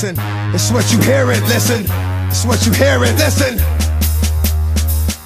listen. 0.00 0.54
It's 0.54 0.70
what 0.72 0.90
you 0.92 0.98
hear 1.00 1.30
it, 1.30 1.42
listen. 1.42 1.84
It's 2.28 2.44
what 2.44 2.64
you 2.64 2.72
hear 2.72 3.04
it, 3.04 3.14
listen. 3.18 3.58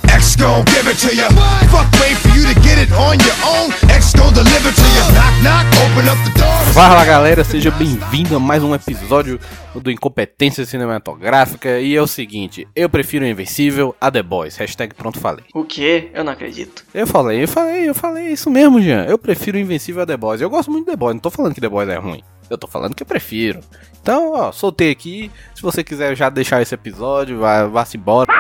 X 0.09 0.37
gon' 0.37 0.65
give 0.65 0.89
it 0.89 0.99
to 0.99 1.15
you. 1.15 1.29
Fuck, 1.71 1.87
wait 2.01 2.17
for 2.17 2.29
you 2.37 2.43
to 2.53 2.55
get 2.61 2.79
it 2.79 2.91
on 2.93 3.19
your 3.21 3.39
own. 3.47 3.71
X 3.89 4.13
gon' 4.15 4.33
deliver 4.35 4.73
to 4.73 4.87
you. 4.97 5.05
Knock, 5.15 5.35
knock, 5.43 5.67
open 5.85 6.09
up 6.09 6.19
the 6.25 6.39
door. 6.39 6.73
Fala 6.73 7.05
galera, 7.05 7.45
seja 7.45 7.71
bem-vindo 7.71 8.35
a 8.35 8.41
mais 8.41 8.65
um 8.65 8.75
episódio 8.75 9.39
do 9.75 9.93
Incompetência 9.93 10.65
Cinematográfica. 10.67 11.79
E 11.79 11.95
é 11.95 12.03
o 12.03 12.07
seguinte, 12.07 12.67
eu 12.75 12.89
prefiro 12.89 13.25
o 13.25 13.29
Invencível 13.29 13.95
a 14.01 14.11
The 14.11 14.23
Boys. 14.25 14.57
Hashtag 14.57 14.95
pronto 14.95 15.21
falei. 15.21 15.45
O 15.55 15.65
quê? 15.65 16.11
Eu 16.13 16.25
não 16.25 16.33
acredito. 16.33 16.85
Eu 16.93 17.07
falei, 17.07 17.45
eu 17.45 17.49
falei, 17.49 17.89
eu 17.89 17.95
falei 17.95 18.29
isso 18.29 18.51
mesmo, 18.51 18.83
Jean. 18.83 19.05
Eu 19.05 19.19
prefiro 19.19 19.57
o 19.57 19.61
Invencível 19.61 20.03
a 20.03 20.07
The 20.07 20.17
Boys. 20.17 20.41
Eu 20.41 20.51
gosto 20.51 20.71
muito 20.71 20.87
de 20.87 20.91
The 20.91 20.97
Boys, 20.97 21.15
não 21.15 21.21
tô 21.21 21.31
falando 21.31 21.55
que 21.55 21.61
The 21.61 21.69
Boys 21.69 21.89
é 21.89 21.97
ruim. 21.97 22.23
Eu 22.49 22.59
tô 22.59 22.67
falando 22.67 22.95
que 22.95 23.03
eu 23.03 23.07
prefiro. 23.07 23.61
Então, 24.01 24.33
ó, 24.33 24.53
soltei 24.53 24.91
aqui. 24.91 25.31
Se 25.55 25.63
você 25.63 25.83
quiser 25.83 26.15
já 26.15 26.29
deixar 26.29 26.61
esse 26.61 26.75
episódio, 26.75 27.41
vá, 27.41 27.67
vá-se 27.67 27.97
embora. 27.97 28.33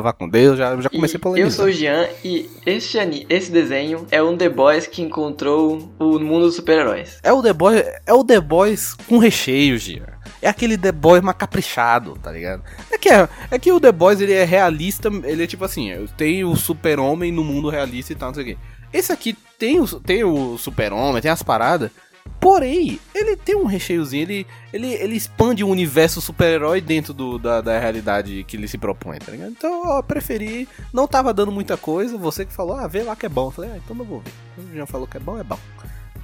Vá 0.00 0.12
com 0.12 0.26
Deus, 0.26 0.56
já, 0.56 0.74
já 0.80 0.88
comecei 0.88 1.20
a 1.22 1.38
E 1.38 1.40
eu 1.42 1.50
sou 1.50 1.66
o 1.66 1.70
Jean 1.70 2.08
e 2.24 2.48
esse, 2.64 3.26
esse 3.28 3.52
desenho 3.52 4.06
é 4.10 4.22
um 4.22 4.36
The 4.38 4.48
Boys 4.48 4.86
que 4.86 5.02
encontrou 5.02 5.92
o 5.98 6.18
mundo 6.18 6.46
dos 6.46 6.56
super-heróis. 6.56 7.18
É 7.22 7.30
o 7.30 7.42
The 7.42 7.52
Boys, 7.52 7.84
é 8.06 8.14
o 8.14 8.24
The 8.24 8.40
Boys 8.40 8.94
com 9.06 9.18
recheio, 9.18 9.76
Gia. 9.76 10.18
É 10.40 10.48
aquele 10.48 10.78
The 10.78 10.92
Boys 10.92 11.20
mais 11.20 11.36
caprichado, 11.36 12.14
tá 12.22 12.32
ligado? 12.32 12.62
É 12.90 12.96
que, 12.96 13.10
é, 13.10 13.28
é 13.50 13.58
que 13.58 13.70
o 13.70 13.78
The 13.78 13.92
Boys 13.92 14.20
ele 14.20 14.32
é 14.32 14.44
realista, 14.44 15.10
ele 15.24 15.44
é 15.44 15.46
tipo 15.46 15.64
assim, 15.64 15.90
tem 16.16 16.42
o 16.42 16.56
super-homem 16.56 17.30
no 17.30 17.44
mundo 17.44 17.68
realista 17.68 18.14
e 18.14 18.16
tal, 18.16 18.28
não 18.28 18.34
sei 18.34 18.42
o 18.44 18.46
quê. 18.46 18.58
Esse 18.94 19.12
aqui 19.12 19.36
tem 19.58 19.78
o, 19.78 19.86
tem 20.00 20.24
o 20.24 20.56
super-homem, 20.56 21.20
tem 21.20 21.30
as 21.30 21.42
paradas, 21.42 21.90
porém, 22.40 22.98
ele 23.14 23.36
tem 23.36 23.54
um 23.56 23.64
recheiozinho, 23.64 24.22
ele, 24.22 24.46
ele, 24.72 24.92
ele 24.94 25.14
expande 25.16 25.62
o 25.62 25.68
universo 25.68 26.20
super-herói 26.20 26.80
dentro 26.80 27.12
do, 27.14 27.38
da, 27.38 27.60
da 27.60 27.78
realidade 27.78 28.44
que 28.44 28.56
ele 28.56 28.66
se 28.68 28.78
propõe, 28.78 29.18
tá 29.18 29.30
ligado? 29.32 29.50
Então, 29.50 29.96
eu 29.96 30.02
preferi, 30.02 30.68
não 30.92 31.06
tava 31.06 31.32
dando 31.32 31.52
muita 31.52 31.76
coisa, 31.76 32.16
você 32.18 32.44
que 32.44 32.52
falou, 32.52 32.76
ah, 32.76 32.86
vê 32.86 33.02
lá 33.02 33.14
que 33.16 33.26
é 33.26 33.28
bom. 33.28 33.46
Eu 33.46 33.50
falei, 33.52 33.70
ah, 33.72 33.76
então 33.82 33.96
eu 33.96 34.04
vou 34.04 34.20
ver. 34.20 34.32
O 34.58 34.74
Jean 34.74 34.86
falou 34.86 35.06
que 35.06 35.16
é 35.16 35.20
bom, 35.20 35.38
é 35.38 35.44
bom. 35.44 35.58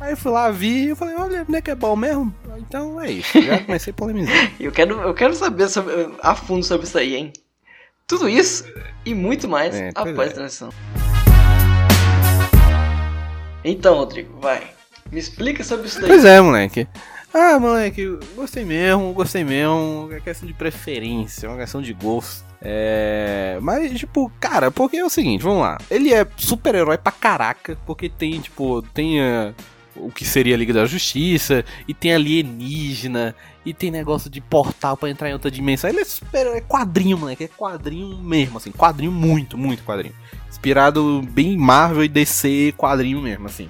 Aí 0.01 0.13
eu 0.13 0.17
fui 0.17 0.31
lá, 0.31 0.49
vi 0.51 0.85
e 0.85 0.89
eu 0.91 0.97
falei, 0.97 1.17
olha, 1.17 1.45
não 1.49 1.59
é 1.59 1.61
que 1.63 1.71
é 1.73 1.75
bom 1.75 1.97
mesmo? 1.97 2.33
Então 2.59 3.01
é 3.01 3.11
isso, 3.11 3.41
já 3.43 3.59
comecei 3.65 3.91
a 3.91 3.95
polemizar. 3.95 4.53
E 4.61 4.65
eu 4.65 4.71
quero, 4.73 5.01
eu 5.01 5.13
quero 5.15 5.35
saber 5.35 5.69
sobre- 5.69 6.11
a 6.23 6.35
fundo 6.37 6.65
sobre 6.65 6.87
isso 6.87 6.97
aí, 6.99 7.17
hein? 7.17 7.33
Tudo 8.07 8.29
isso 8.29 8.65
e 9.05 9.13
muito 9.15 9.49
mais 9.49 9.75
É, 9.75 9.91
após 9.95 10.29
é. 10.29 10.31
a 10.31 10.35
transição. 10.35 10.71
Então, 13.65 13.97
Rodrigo, 13.97 14.39
vai. 14.41 14.71
Me 15.11 15.19
explica 15.19 15.65
sobre 15.65 15.87
isso 15.87 16.01
daí. 16.01 16.09
pois 16.09 16.25
é, 16.25 16.41
moleque. 16.41 16.87
Ah, 17.33 17.59
moleque, 17.59 18.19
gostei 18.35 18.65
mesmo, 18.65 19.13
gostei 19.13 19.45
mesmo. 19.45 20.09
É 20.13 20.21
questão 20.21 20.47
de 20.47 20.55
preferência, 20.55 21.47
é 21.47 21.51
uma 21.51 21.59
questão 21.59 21.83
de 21.83 21.93
gosto. 21.93 22.45
É. 22.61 23.59
Mas, 23.63 23.93
tipo, 23.99 24.31
cara, 24.41 24.71
porque 24.71 24.97
é 24.97 25.05
o 25.05 25.11
seguinte, 25.11 25.43
vamos 25.43 25.61
lá. 25.61 25.79
Ele 25.91 26.13
é 26.13 26.27
super-herói 26.37 26.99
pra 26.99 27.13
caraca, 27.13 27.79
porque 27.87 28.09
tem, 28.09 28.41
tipo, 28.41 28.83
tem 28.95 29.21
ah, 29.21 29.55
o 29.95 30.11
que 30.11 30.25
seria 30.25 30.55
a 30.55 30.59
Liga 30.59 30.73
da 30.73 30.87
Justiça, 30.87 31.65
e 31.87 31.95
tem 31.95 32.15
alienígena, 32.15 33.35
e 33.65 33.75
tem 33.75 33.91
negócio 33.91 34.31
de 34.31 34.41
portal 34.41 34.97
pra 34.97 35.11
entrar 35.11 35.29
em 35.29 35.35
outra 35.35 35.51
dimensão. 35.51 35.91
Ele 35.91 36.01
é 36.01 36.05
super 36.05 36.47
é 36.47 36.61
quadrinho, 36.61 37.19
moleque, 37.19 37.45
é 37.45 37.49
quadrinho 37.49 38.17
mesmo, 38.19 38.57
assim, 38.59 38.73
quadrinho 38.73 39.13
muito, 39.13 39.57
muito 39.59 39.85
quadrinho. 39.85 40.15
Inspirado 40.49 41.23
bem 41.31 41.53
em 41.53 41.59
Marvel 41.59 42.05
e 42.05 42.09
DC, 42.09 42.75
quadrinho 42.77 43.21
mesmo, 43.21 43.47
assim. 43.47 43.69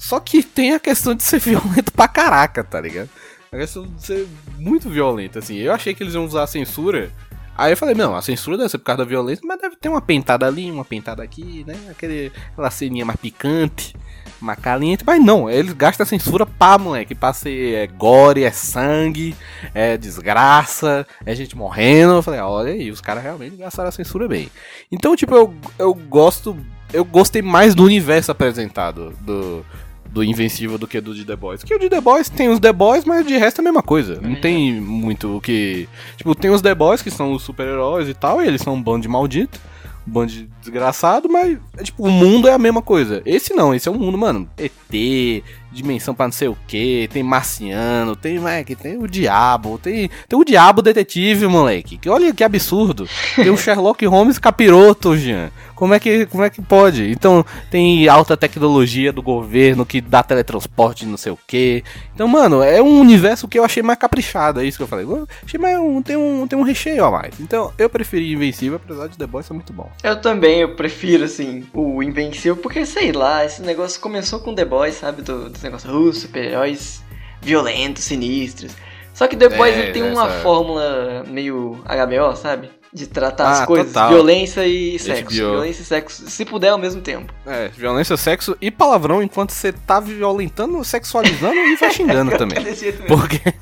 Só 0.00 0.18
que 0.18 0.42
tem 0.42 0.72
a 0.72 0.80
questão 0.80 1.14
de 1.14 1.22
ser 1.22 1.38
violento 1.44 1.92
pra 1.92 2.08
caraca, 2.08 2.64
tá 2.64 2.80
ligado? 2.80 3.10
A 3.52 3.56
questão 3.58 3.86
de 3.86 4.02
ser 4.02 4.26
muito 4.58 4.88
violento, 4.88 5.38
assim. 5.38 5.56
Eu 5.56 5.74
achei 5.74 5.92
que 5.92 6.02
eles 6.02 6.14
iam 6.14 6.24
usar 6.24 6.44
a 6.44 6.46
censura. 6.46 7.12
Aí 7.56 7.72
eu 7.72 7.76
falei, 7.76 7.94
não, 7.94 8.16
a 8.16 8.22
censura 8.22 8.56
deve 8.56 8.70
ser 8.70 8.78
por 8.78 8.84
causa 8.84 9.04
da 9.04 9.08
violência, 9.08 9.46
mas 9.46 9.60
deve 9.60 9.76
ter 9.76 9.90
uma 9.90 10.00
pentada 10.00 10.46
ali, 10.46 10.70
uma 10.70 10.86
pentada 10.86 11.22
aqui, 11.22 11.64
né? 11.66 11.76
Aquele, 11.90 12.32
aquela 12.52 12.70
ceninha 12.70 13.04
mais 13.04 13.18
picante, 13.20 13.94
mais 14.40 14.58
caliente. 14.58 15.04
Mas 15.06 15.22
não, 15.22 15.50
eles 15.50 15.74
gastam 15.74 16.04
a 16.04 16.08
censura 16.08 16.46
pá, 16.46 16.78
moleque. 16.78 17.14
Pra 17.14 17.34
ser 17.34 17.74
é 17.74 17.86
gore, 17.86 18.42
é 18.42 18.50
sangue, 18.50 19.36
é 19.74 19.98
desgraça, 19.98 21.06
é 21.26 21.34
gente 21.34 21.54
morrendo. 21.54 22.14
Eu 22.14 22.22
falei, 22.22 22.40
ah, 22.40 22.48
olha 22.48 22.72
aí, 22.72 22.90
os 22.90 23.02
caras 23.02 23.22
realmente 23.22 23.56
gastaram 23.56 23.90
a 23.90 23.92
censura 23.92 24.26
bem. 24.26 24.50
Então, 24.90 25.14
tipo, 25.14 25.34
eu, 25.34 25.54
eu 25.78 25.92
gosto. 25.92 26.56
Eu 26.90 27.04
gostei 27.04 27.42
mais 27.42 27.74
do 27.74 27.84
universo 27.84 28.32
apresentado 28.32 29.10
do, 29.20 29.64
do 30.12 30.24
Invencível 30.24 30.76
do 30.76 30.86
que 30.86 31.00
do 31.00 31.14
de 31.14 31.24
The 31.24 31.36
Boys. 31.36 31.60
Porque 31.60 31.74
o 31.74 31.78
de 31.78 31.88
The 31.88 32.00
Boys 32.00 32.28
tem 32.28 32.48
os 32.48 32.58
The 32.58 32.72
Boys, 32.72 33.04
mas 33.04 33.26
de 33.26 33.36
resto 33.36 33.60
é 33.60 33.62
a 33.62 33.64
mesma 33.64 33.82
coisa. 33.82 34.20
Não 34.20 34.34
tem 34.34 34.80
muito 34.80 35.36
o 35.36 35.40
que. 35.40 35.88
Tipo, 36.16 36.34
tem 36.34 36.50
os 36.50 36.60
The 36.60 36.74
Boys, 36.74 37.02
que 37.02 37.10
são 37.10 37.32
os 37.32 37.42
super-heróis 37.42 38.08
e 38.08 38.14
tal, 38.14 38.42
e 38.42 38.46
eles 38.46 38.60
são 38.62 38.74
um 38.74 38.82
bando 38.82 39.02
de 39.02 39.08
maldito. 39.08 39.60
Um 40.06 40.12
bando 40.12 40.32
de 40.32 40.48
desgraçado, 40.60 41.28
mas, 41.28 41.58
é, 41.76 41.82
tipo, 41.82 42.02
o 42.02 42.10
mundo 42.10 42.48
é 42.48 42.52
a 42.52 42.58
mesma 42.58 42.82
coisa. 42.82 43.22
Esse 43.24 43.54
não, 43.54 43.74
esse 43.74 43.88
é 43.88 43.92
um 43.92 43.98
mundo, 43.98 44.18
mano, 44.18 44.48
ET, 44.58 45.44
dimensão 45.72 46.14
pra 46.14 46.26
não 46.26 46.32
sei 46.32 46.48
o 46.48 46.56
que, 46.66 47.08
tem 47.12 47.22
marciano, 47.22 48.16
tem, 48.16 48.38
moleque, 48.38 48.74
tem 48.74 48.96
o 48.96 49.06
diabo, 49.06 49.78
tem, 49.78 50.10
tem 50.28 50.38
o 50.38 50.44
diabo 50.44 50.82
detetive, 50.82 51.46
moleque. 51.46 51.98
Que 51.98 52.08
olha 52.08 52.32
que 52.34 52.44
absurdo. 52.44 53.08
Tem 53.36 53.50
o 53.50 53.56
Sherlock 53.58 54.04
Holmes 54.06 54.38
capiroto, 54.38 55.16
Jean. 55.16 55.50
Como 55.80 55.94
é 55.94 55.98
que, 55.98 56.26
como 56.26 56.44
é 56.44 56.50
que 56.50 56.60
pode? 56.60 57.10
Então, 57.10 57.42
tem 57.70 58.06
alta 58.06 58.36
tecnologia 58.36 59.10
do 59.10 59.22
governo 59.22 59.86
que 59.86 59.98
dá 59.98 60.22
teletransporte, 60.22 61.06
não 61.06 61.16
sei 61.16 61.32
o 61.32 61.38
que. 61.46 61.82
Então, 62.14 62.28
mano, 62.28 62.62
é 62.62 62.82
um 62.82 63.00
universo 63.00 63.48
que 63.48 63.58
eu 63.58 63.64
achei 63.64 63.82
mais 63.82 63.98
caprichado, 63.98 64.60
é 64.60 64.66
isso 64.66 64.76
que 64.76 64.82
eu 64.82 64.86
falei. 64.86 65.06
Eu 65.06 65.26
achei 65.42 65.58
mais 65.58 65.78
um, 65.78 66.02
tem 66.02 66.18
um, 66.18 66.46
tem 66.46 66.58
um 66.58 66.62
recheio 66.62 67.02
a 67.02 67.10
mais. 67.10 67.40
Então, 67.40 67.72
eu 67.78 67.88
preferi 67.88 68.30
Invencível, 68.30 68.76
apesar 68.76 69.08
de 69.08 69.16
The 69.16 69.26
Boys 69.26 69.46
ser 69.46 69.54
muito 69.54 69.72
bom. 69.72 69.90
Eu 70.02 70.20
também, 70.20 70.60
eu 70.60 70.74
prefiro, 70.74 71.24
assim, 71.24 71.66
o 71.72 72.02
Invencível, 72.02 72.58
porque, 72.58 72.84
sei 72.84 73.10
lá, 73.12 73.46
esse 73.46 73.62
negócio 73.62 73.98
começou 74.02 74.40
com 74.40 74.54
The 74.54 74.66
Boys, 74.66 74.96
sabe? 74.96 75.22
Do, 75.22 75.48
dos 75.60 75.64
negócios, 75.64 75.92
uh, 75.92 76.12
super-heróis 76.12 77.02
violentos, 77.40 78.04
sinistros. 78.04 78.72
Só 79.14 79.26
que 79.26 79.36
Boys 79.36 79.74
É, 79.76 79.78
ele 79.80 79.92
tem 79.92 80.02
uma 80.02 80.26
essa- 80.28 80.40
fórmula 80.40 81.24
meio 81.28 81.82
HBO, 81.86 82.34
sabe? 82.36 82.70
De 82.92 83.06
tratar 83.06 83.44
Ah, 83.44 83.52
as 83.60 83.66
coisas, 83.66 83.88
total. 83.92 84.08
violência 84.10 84.66
e 84.66 84.98
sexo. 84.98 85.22
HBO. 85.22 85.50
Violência 85.52 85.82
e 85.82 85.84
sexo, 85.84 86.28
se 86.28 86.44
puder 86.44 86.70
ao 86.70 86.78
mesmo 86.78 87.00
tempo. 87.00 87.32
É, 87.46 87.68
violência, 87.68 88.16
sexo 88.16 88.56
e 88.60 88.68
palavrão 88.70 89.22
enquanto 89.22 89.52
você 89.52 89.72
tá 89.72 90.00
violentando, 90.00 90.82
sexualizando 90.84 91.54
e 91.54 91.76
vai 91.76 91.92
xingando 91.92 92.32
também. 92.38 92.58
Porque, 93.06 93.54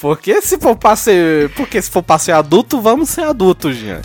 porque 0.00 0.40
se 0.40 0.56
for 0.58 0.76
pra 0.76 0.94
ser. 0.94 1.50
Porque 1.54 1.82
se 1.82 1.90
for 1.90 2.02
pra 2.02 2.16
ser 2.18 2.32
adulto, 2.32 2.80
vamos 2.80 3.08
ser 3.08 3.22
adultos, 3.24 3.74
Jean. 3.74 4.02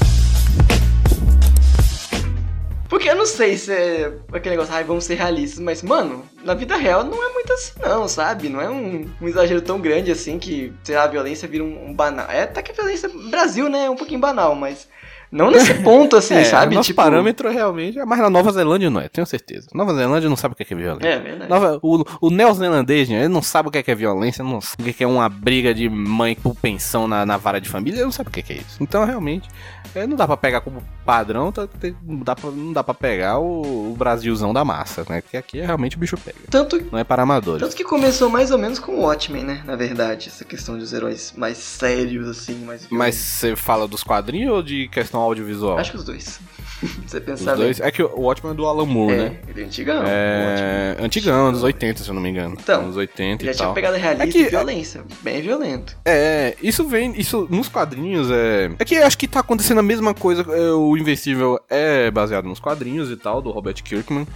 Porque 2.91 3.09
eu 3.09 3.16
não 3.16 3.25
sei 3.25 3.56
se 3.56 3.72
é 3.72 4.12
aquele 4.34 4.56
negócio, 4.57 4.74
ai, 4.75 4.84
vamos 4.84 5.06
ser 5.06 5.16
realistas, 5.16 5.62
mas, 5.62 5.81
mano, 5.81 6.25
na 6.44 6.53
vida 6.53 6.75
real 6.75 7.06
não 7.06 7.24
é 7.25 7.34
muito 7.34 7.53
assim, 7.53 7.72
não, 7.81 8.06
sabe? 8.06 8.50
Não 8.50 8.59
é 8.59 8.69
um, 8.69 9.09
um 9.22 9.28
exagero 9.29 9.62
tão 9.62 9.79
grande 9.79 10.12
assim 10.12 10.38
que, 10.38 10.74
sei 10.84 10.97
lá, 10.97 11.03
a 11.03 11.07
violência 11.07 11.47
vira 11.47 11.63
um, 11.63 11.88
um 11.91 11.94
banal. 11.94 12.29
É 12.29 12.44
até 12.44 12.62
que 12.62 12.72
a 12.72 12.75
violência 12.75 13.07
no 13.07 13.29
Brasil, 13.29 13.69
né, 13.69 13.85
é 13.85 13.90
um 13.90 13.96
pouquinho 13.96 14.19
banal, 14.19 14.56
mas 14.56 14.90
não 15.31 15.50
nesse 15.50 15.74
ponto, 15.81 16.18
assim, 16.18 16.34
é, 16.34 16.44
sabe? 16.44 16.75
Nosso 16.75 16.94
parâmetro 16.94 17.50
realmente 17.50 17.97
é. 17.97 18.03
Mas 18.03 18.19
na 18.19 18.29
Nova 18.29 18.52
Zelândia 18.52 18.90
não 18.90 19.00
é, 19.00 19.08
tenho 19.08 19.25
certeza. 19.25 19.69
Nova 19.73 19.94
Zelândia 19.94 20.29
não 20.29 20.35
sabe 20.35 20.52
o 20.53 20.58
que 20.58 20.63
é, 20.63 20.66
que 20.66 20.73
é 20.73 20.78
violência. 20.78 21.08
É, 21.08 21.19
verdade. 21.19 21.50
Nova- 21.50 21.79
o, 21.81 22.03
o 22.19 22.29
neozelandês, 22.29 23.09
ele 23.09 23.29
não 23.29 23.41
sabe 23.41 23.69
o 23.69 23.72
que 23.72 23.78
é, 23.78 23.84
que 23.84 23.91
é 23.91 23.96
violência, 23.96 24.44
não 24.44 24.59
sabe 24.59 24.81
o 24.81 24.84
que 24.84 24.90
é, 24.90 24.94
que 24.94 25.03
é 25.06 25.08
uma 25.08 25.29
briga 25.29 25.73
de 25.73 25.88
mãe 25.88 26.35
por 26.35 26.53
pensão 26.56 27.08
na, 27.08 27.25
na 27.25 27.38
vara 27.38 27.62
de 27.62 27.69
família, 27.69 28.00
ele 28.00 28.03
não 28.03 28.12
sabe 28.12 28.28
o 28.28 28.31
que 28.34 28.41
é, 28.41 28.44
que 28.44 28.52
é 28.52 28.58
isso. 28.58 28.75
Então, 28.81 29.06
realmente, 29.06 29.47
é, 29.96 30.06
não 30.06 30.18
dá 30.18 30.28
pra 30.28 30.35
pegar 30.35 30.59
como 30.59 30.84
padrão, 31.06 31.52
tá, 31.52 31.68
tem- 31.68 31.96
não, 32.06 32.20
dá 32.20 32.36
pra, 32.36 32.52
não 32.52 32.74
dá 32.74 32.84
pra 32.84 32.94
pegar 32.94 33.40
o, 33.40 33.92
o 33.92 33.96
Brasilzão 33.98 34.53
da 34.53 34.64
massa, 34.64 35.06
né? 35.09 35.22
Porque 35.22 35.38
aqui 35.38 35.59
é 35.59 35.66
realmente 35.66 35.96
o 35.96 36.00
bicho 36.00 36.18
pega. 36.18 36.38
Tanto, 36.50 36.82
Não 36.92 37.00
é 37.00 37.03
para 37.03 37.24
amadores. 37.24 37.62
tanto 37.62 37.76
que 37.76 37.84
começou 37.84 38.30
mais 38.30 38.52
ou 38.52 38.58
menos 38.58 38.80
com 38.80 38.94
o 38.94 39.02
Watchmen, 39.02 39.44
né, 39.44 39.62
na 39.66 39.76
verdade, 39.76 40.30
essa 40.30 40.46
questão 40.46 40.78
dos 40.78 40.94
heróis 40.94 41.34
mais 41.36 41.58
sérios, 41.58 42.28
assim, 42.30 42.53
mais 42.66 42.82
violentos. 42.82 42.98
Mas 42.98 43.16
você 43.16 43.56
fala 43.56 43.88
dos 43.88 44.03
quadrinhos 44.03 44.53
ou 44.53 44.62
de 44.64 44.88
questão 44.90 45.20
audiovisual? 45.22 45.78
Acho 45.78 45.92
que 45.92 45.98
os 45.98 46.03
dois. 46.03 46.40
Você 47.06 47.20
Os 47.20 47.24
pensar 47.24 47.56
dois. 47.56 47.80
É 47.80 47.92
que 47.92 48.02
o 48.02 48.22
Watchmen 48.22 48.53
é 48.53 48.56
do 48.56 48.66
Alan 48.66 48.88
Moore, 48.88 49.16
bem. 49.16 49.26
né? 49.30 49.38
É, 49.48 49.52
ele 49.52 49.62
é 49.62 49.66
antigão. 49.66 50.03
É. 50.03 50.98
Antigão, 51.00 51.48
anos 51.50 51.62
80, 51.62 52.02
se 52.03 52.09
eu 52.09 52.16
não 52.16 52.22
me 52.24 52.30
engano. 52.30 52.58
Então, 52.59 52.82
anos 52.82 52.96
80 52.98 53.46
Já 53.46 53.53
tinha 53.53 53.70
pegada 53.72 53.98
realista 53.98 54.24
É 54.28 54.32
que- 54.32 54.40
e 54.48 54.50
violência, 54.50 55.03
bem 55.22 55.42
violento. 55.44 55.96
É, 56.03 56.56
isso 56.59 56.88
vem. 56.88 57.14
Isso 57.20 57.48
nos 57.52 57.68
quadrinhos 57.70 58.32
é. 58.32 58.72
É 58.80 58.84
que 58.86 58.96
acho 58.98 59.16
que 59.16 59.28
tá 59.28 59.42
acontecendo 59.42 59.78
a 59.80 59.84
mesma 59.84 60.16
coisa. 60.16 60.42
é, 60.42 60.72
o 60.72 60.91
Invencível 60.97 61.59
é 61.70 62.09
baseado 62.11 62.46
nos 62.46 62.59
quadrinhos 62.59 63.09
e 63.11 63.16
tal, 63.16 63.41
do 63.41 63.52
Robert 63.52 63.82
Kirkman. 63.84 64.28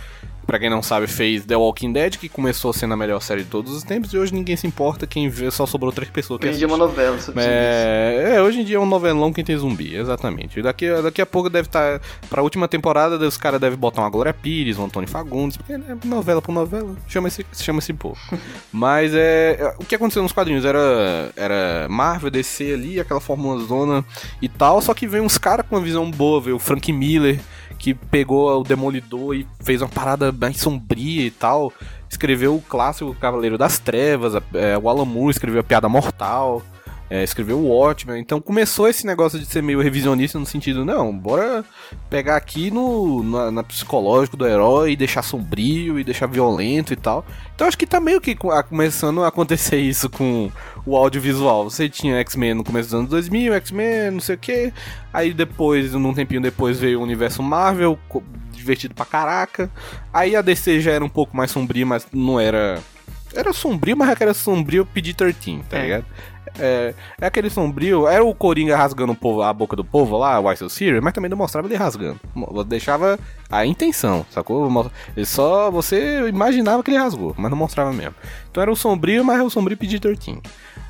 Pra 0.45 0.59
quem 0.59 0.69
não 0.69 0.81
sabe, 0.81 1.07
fez 1.07 1.45
The 1.45 1.55
Walking 1.55 1.93
Dead, 1.93 2.17
que 2.17 2.29
começou 2.29 2.71
sendo 2.73 2.93
a 2.93 2.97
melhor 2.97 3.21
série 3.21 3.43
de 3.43 3.49
todos 3.49 3.73
os 3.73 3.83
tempos, 3.83 4.13
e 4.13 4.17
hoje 4.17 4.33
ninguém 4.33 4.55
se 4.55 4.67
importa, 4.67 5.07
quem 5.07 5.29
vê 5.29 5.49
só 5.51 5.65
sobrou 5.65 5.91
três 5.91 6.09
pessoas 6.09 6.39
que 6.39 6.47
Hoje 6.47 6.55
em 6.55 6.57
dia 6.59 6.65
é 6.65 6.69
uma 6.69 6.77
novela 6.77 7.19
sobre. 7.19 7.43
É, 7.43 8.33
é, 8.35 8.41
hoje 8.41 8.61
em 8.61 8.63
dia 8.63 8.77
é 8.77 8.79
um 8.79 8.85
novelão 8.85 9.33
quem 9.33 9.43
tem 9.43 9.57
zumbi, 9.57 9.95
exatamente. 9.95 10.59
E 10.59 10.63
Daqui, 10.63 10.89
daqui 11.01 11.21
a 11.21 11.25
pouco 11.25 11.49
deve 11.49 11.67
estar. 11.67 12.01
pra 12.29 12.41
última 12.41 12.67
temporada, 12.67 13.17
os 13.17 13.37
caras 13.37 13.59
devem 13.59 13.77
botar 13.77 14.01
uma 14.01 14.09
Glória 14.09 14.33
Pires, 14.33 14.77
um 14.77 14.85
Antônio 14.85 15.09
Fagundes, 15.09 15.57
porque 15.57 15.77
né, 15.77 15.97
novela 16.05 16.41
por 16.41 16.51
novela, 16.51 16.95
chama 17.07 17.27
esse, 17.27 17.45
chama 17.53 17.79
esse 17.79 17.93
povo. 17.93 18.19
Mas 18.71 19.13
é. 19.13 19.57
é, 19.59 19.75
O 19.79 19.85
que 19.85 19.95
aconteceu 19.95 20.23
nos 20.23 20.31
quadrinhos 20.31 20.65
era, 20.65 21.31
era 21.35 21.87
Marvel, 21.89 22.29
DC 22.31 22.73
ali, 22.73 22.99
aquela 22.99 23.19
fórmula 23.19 23.63
zona 23.65 24.05
e 24.41 24.49
tal, 24.49 24.81
só 24.81 24.93
que 24.93 25.07
veio 25.07 25.23
uns 25.23 25.37
caras 25.37 25.65
com 25.67 25.75
uma 25.75 25.81
visão 25.81 26.09
boa, 26.09 26.41
veio 26.41 26.55
o 26.55 26.59
Frank 26.59 26.91
Miller, 26.91 27.39
que 27.85 27.93
pegou 27.93 28.49
o 28.61 28.63
Demolidor 28.63 29.35
e 29.35 29.47
fez 29.61 29.79
uma 29.79 29.87
parada 29.87 30.31
mais 30.31 30.57
sombria 30.57 31.21
e 31.21 31.29
tal. 31.29 31.71
Escreveu 32.09 32.55
o 32.55 32.61
clássico 32.61 33.13
Cavaleiro 33.13 33.59
das 33.59 33.77
Trevas, 33.77 34.41
é, 34.55 34.75
o 34.75 34.89
Alan 34.89 35.05
Moore 35.05 35.29
escreveu 35.29 35.61
a 35.61 35.63
Piada 35.63 35.87
Mortal. 35.87 36.63
É, 37.09 37.23
escreveu 37.23 37.59
o 37.59 37.67
Watchmen, 37.67 38.19
então 38.19 38.41
começou 38.41 38.87
esse 38.87 39.05
negócio 39.05 39.37
de 39.37 39.45
ser 39.45 39.61
meio 39.61 39.81
revisionista 39.81 40.39
no 40.39 40.45
sentido, 40.45 40.83
não, 40.83 41.15
bora 41.15 41.63
pegar 42.09 42.35
aqui 42.35 42.71
no 42.71 43.23
na, 43.23 43.51
na 43.51 43.63
psicológico 43.63 44.35
do 44.35 44.47
herói 44.47 44.91
e 44.91 44.95
deixar 44.95 45.21
sombrio 45.21 45.99
e 45.99 46.03
deixar 46.03 46.27
violento 46.27 46.93
e 46.93 46.95
tal. 46.95 47.25
Então 47.53 47.67
acho 47.67 47.77
que 47.77 47.85
tá 47.85 47.99
meio 47.99 48.19
que 48.19 48.35
começando 48.67 49.23
a 49.23 49.27
acontecer 49.27 49.77
isso 49.79 50.09
com 50.09 50.51
o 50.85 50.95
audiovisual. 50.95 51.69
Você 51.69 51.87
tinha 51.87 52.17
X-Men 52.17 52.55
no 52.55 52.63
começo 52.63 52.89
dos 52.89 52.99
anos 52.99 53.09
2000, 53.09 53.53
X-Men, 53.53 54.11
não 54.11 54.19
sei 54.19 54.35
o 54.35 54.37
que. 54.37 54.73
Aí 55.13 55.33
depois, 55.33 55.93
num 55.93 56.13
tempinho 56.13 56.41
depois, 56.41 56.79
veio 56.79 56.99
o 56.99 57.03
universo 57.03 57.41
Marvel, 57.41 57.97
divertido 58.51 58.93
pra 58.93 59.05
caraca. 59.05 59.69
Aí 60.11 60.35
a 60.35 60.41
DC 60.41 60.81
já 60.81 60.91
era 60.91 61.05
um 61.05 61.09
pouco 61.09 61.35
mais 61.37 61.51
sombrio, 61.51 61.85
mas 61.85 62.07
não 62.11 62.39
era. 62.39 62.81
Era 63.35 63.51
sombrio, 63.53 63.97
mas 63.97 64.19
era 64.19 64.33
sombrio 64.33 64.85
PG-13, 64.85 65.63
tá 65.69 65.77
É. 65.77 65.81
ligado? 65.83 66.05
É, 66.57 66.93
é 67.19 67.25
aquele 67.25 67.49
sombrio. 67.49 68.07
Era 68.07 68.23
o 68.23 68.33
Coringa 68.33 68.77
rasgando 68.77 69.11
o 69.11 69.15
povo- 69.15 69.41
a 69.41 69.51
boca 69.51 69.75
do 69.75 69.83
povo 69.83 70.17
lá, 70.17 70.39
o 70.39 70.49
Ice 70.53 70.69
Series, 70.69 71.03
mas 71.03 71.11
também 71.13 71.29
não 71.29 71.37
mostrava 71.37 71.67
ele 71.67 71.75
rasgando. 71.75 72.17
Deixava 72.65 73.19
a 73.49 73.65
intenção, 73.65 74.25
sacou? 74.29 74.89
Ele 75.17 75.25
só. 75.25 75.69
Você 75.69 76.29
imaginava 76.29 76.81
que 76.81 76.91
ele 76.91 76.97
rasgou, 76.97 77.33
mas 77.37 77.51
não 77.51 77.57
mostrava 77.57 77.91
mesmo. 77.91 78.15
Então 78.49 78.61
era 78.63 78.71
o 78.71 78.75
sombrio, 78.75 79.23
mas 79.25 79.35
era 79.35 79.43
o 79.45 79.49
sombrio 79.49 79.75
PG-13. 79.75 80.41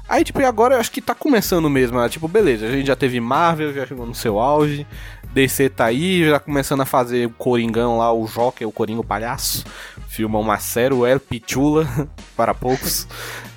Aí, 0.07 0.23
tipo, 0.23 0.39
agora 0.45 0.75
eu 0.75 0.79
acho 0.79 0.91
que 0.91 1.01
tá 1.01 1.15
começando 1.15 1.67
mesmo. 1.67 1.99
né? 1.99 2.07
Tipo, 2.09 2.27
beleza, 2.27 2.67
a 2.67 2.71
gente 2.71 2.85
já 2.85 2.95
teve 2.95 3.19
Marvel, 3.19 3.73
já 3.73 3.87
chegou 3.87 4.05
no 4.05 4.13
seu 4.13 4.37
auge. 4.39 4.85
DC 5.35 5.67
tá 5.67 5.83
aí, 5.83 6.23
já 6.23 6.39
começando 6.39 6.79
a 6.79 6.85
fazer 6.85 7.27
o 7.27 7.29
Coringão 7.29 7.97
lá, 7.97 8.09
o 8.13 8.25
Joker, 8.25 8.65
o 8.65 8.71
Coringa 8.71 9.01
o 9.01 9.03
Palhaço. 9.03 9.65
Filma 10.07 10.39
uma 10.39 10.57
série, 10.59 10.93
o 10.93 11.05
El 11.05 11.19
Pichula, 11.19 11.85
para 12.37 12.53
poucos. 12.53 13.05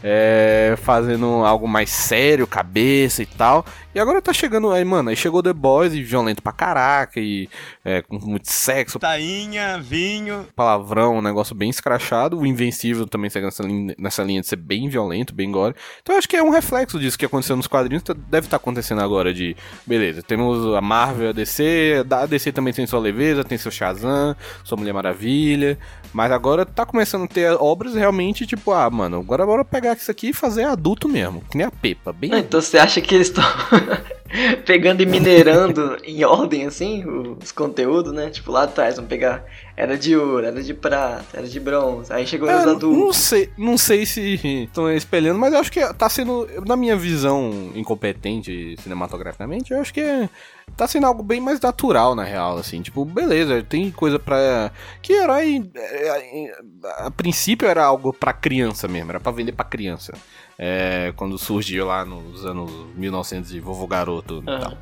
É, 0.02 0.74
fazendo 0.82 1.26
algo 1.44 1.66
mais 1.66 1.90
sério, 1.90 2.46
cabeça 2.46 3.22
e 3.22 3.26
tal. 3.26 3.64
E 3.94 3.98
agora 3.98 4.22
tá 4.22 4.32
chegando 4.32 4.70
aí, 4.70 4.84
mano. 4.84 5.10
Aí 5.10 5.16
chegou 5.16 5.42
The 5.42 5.52
Boys 5.52 5.92
e 5.92 6.02
violento 6.02 6.40
pra 6.40 6.52
caraca. 6.52 7.18
E 7.18 7.48
é, 7.84 8.00
com 8.02 8.16
muito 8.18 8.48
sexo, 8.50 8.98
Tainha, 8.98 9.78
vinho. 9.80 10.46
palavrão, 10.54 11.16
um 11.16 11.22
negócio 11.22 11.54
bem 11.54 11.68
escrachado. 11.68 12.38
O 12.38 12.46
Invencível 12.46 13.06
também 13.08 13.28
segue 13.28 13.46
nessa 13.46 13.62
linha, 13.64 13.94
nessa 13.98 14.22
linha 14.22 14.40
de 14.40 14.46
ser 14.46 14.56
bem 14.56 14.88
violento, 14.88 15.34
bem 15.34 15.50
gore. 15.50 15.74
Então 16.00 16.14
eu 16.14 16.18
acho 16.18 16.28
que 16.28 16.36
é 16.36 16.42
um 16.42 16.50
reflexo 16.50 16.98
disso 16.98 17.18
que 17.18 17.26
aconteceu 17.26 17.56
nos 17.56 17.66
quadrinhos, 17.66 18.02
tá- 18.04 18.14
deve 18.14 18.46
estar 18.46 18.56
acontecendo 18.58 19.00
agora 19.00 19.34
de, 19.34 19.56
beleza, 19.86 20.22
temos 20.22 20.74
a 20.76 20.80
Marvel, 20.80 21.30
a 21.30 21.32
DC, 21.32 22.04
a 22.10 22.26
DC 22.26 22.52
também 22.52 22.72
tem 22.72 22.86
sua 22.86 23.00
leveza, 23.00 23.42
tem 23.42 23.58
seu 23.58 23.70
Shazam, 23.70 24.36
sua 24.62 24.78
Mulher 24.78 24.92
Maravilha, 24.92 25.78
mas 26.12 26.30
agora 26.30 26.64
tá 26.64 26.86
começando 26.86 27.24
a 27.24 27.28
ter 27.28 27.50
obras 27.58 27.94
realmente 27.94 28.46
tipo, 28.46 28.70
ah, 28.72 28.88
mano, 28.90 29.18
agora 29.18 29.44
bora 29.44 29.64
pegar 29.64 29.96
isso 30.00 30.10
aqui 30.10 30.28
e 30.28 30.32
fazer 30.32 30.64
adulto 30.64 31.08
mesmo, 31.08 31.42
que 31.50 31.56
nem 31.56 31.66
a 31.66 31.70
Pepa, 31.70 32.12
bem 32.12 32.30
então 32.34 32.60
você 32.60 32.78
acha 32.78 33.00
que 33.00 33.14
eles 33.14 33.28
estão 33.28 33.44
pegando 34.66 35.02
e 35.02 35.06
minerando 35.06 35.96
em 36.04 36.24
ordem, 36.24 36.66
assim, 36.66 37.04
os 37.42 37.50
conteúdos, 37.52 38.12
né? 38.12 38.30
Tipo, 38.30 38.52
lá 38.52 38.64
atrás, 38.64 38.96
vamos 38.96 39.08
pegar 39.08 39.44
era 39.76 39.96
de 39.96 40.16
ouro, 40.16 40.44
era 40.44 40.60
de 40.62 40.74
prata, 40.74 41.24
era 41.38 41.46
de 41.46 41.60
bronze, 41.60 42.12
aí 42.12 42.26
chegou 42.26 42.50
É, 42.50 42.58
os 42.58 42.64
não 42.64 42.72
adultos. 42.74 43.16
sei, 43.16 43.48
não 43.56 43.78
sei 43.78 44.04
se 44.04 44.64
estão 44.64 44.90
espelhando, 44.92 45.38
mas 45.38 45.52
eu 45.54 45.60
acho 45.60 45.70
que 45.70 45.80
tá 45.94 46.08
sendo, 46.08 46.48
na 46.66 46.76
minha 46.76 46.96
visão 46.96 47.70
incompetente 47.76 48.74
cinematograficamente, 48.82 49.72
eu 49.72 49.80
acho 49.80 49.94
que 49.94 50.00
é- 50.00 50.28
tá 50.76 50.86
sendo 50.88 51.06
algo 51.06 51.22
bem 51.22 51.40
mais 51.40 51.60
natural, 51.60 52.14
na 52.16 52.24
real, 52.24 52.58
assim. 52.58 52.82
Tipo, 52.82 53.04
beleza, 53.04 53.62
tem 53.62 53.90
coisa 53.90 54.18
pra. 54.18 54.70
Que 55.00 55.12
herói. 55.14 55.70
é, 55.74 56.08
é, 56.08 56.52
A 56.98 57.10
princípio 57.10 57.66
era 57.68 57.84
algo 57.84 58.12
pra 58.12 58.32
criança 58.32 58.86
mesmo, 58.88 59.10
era 59.10 59.18
pra 59.20 59.32
vender 59.32 59.52
pra 59.52 59.64
criança. 59.64 60.12
É, 60.58 61.12
quando 61.14 61.38
surgiu 61.38 61.86
lá 61.86 62.04
nos 62.04 62.44
anos 62.44 62.68
1900 62.96 63.50
de 63.50 63.60
Vovô 63.60 63.86
Garoto 63.86 64.42
e 64.44 64.50
Aham. 64.50 64.60
tal. 64.60 64.78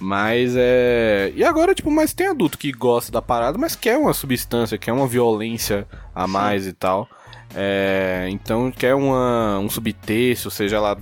Mas 0.00 0.54
é. 0.56 1.30
E 1.36 1.44
agora, 1.44 1.74
tipo, 1.74 1.90
mas 1.90 2.12
tem 2.12 2.26
adulto 2.26 2.58
que 2.58 2.72
gosta 2.72 3.12
da 3.12 3.22
parada, 3.22 3.56
mas 3.58 3.76
quer 3.76 3.96
uma 3.98 4.12
substância, 4.14 4.78
quer 4.78 4.92
uma 4.92 5.06
violência 5.06 5.86
a 6.14 6.26
mais 6.26 6.66
e 6.66 6.72
tal. 6.72 7.08
É, 7.54 8.26
então 8.30 8.70
quer 8.70 8.94
uma, 8.94 9.58
um 9.58 9.68
subtexto, 9.68 10.50
seja 10.50 10.80
lá 10.80 10.96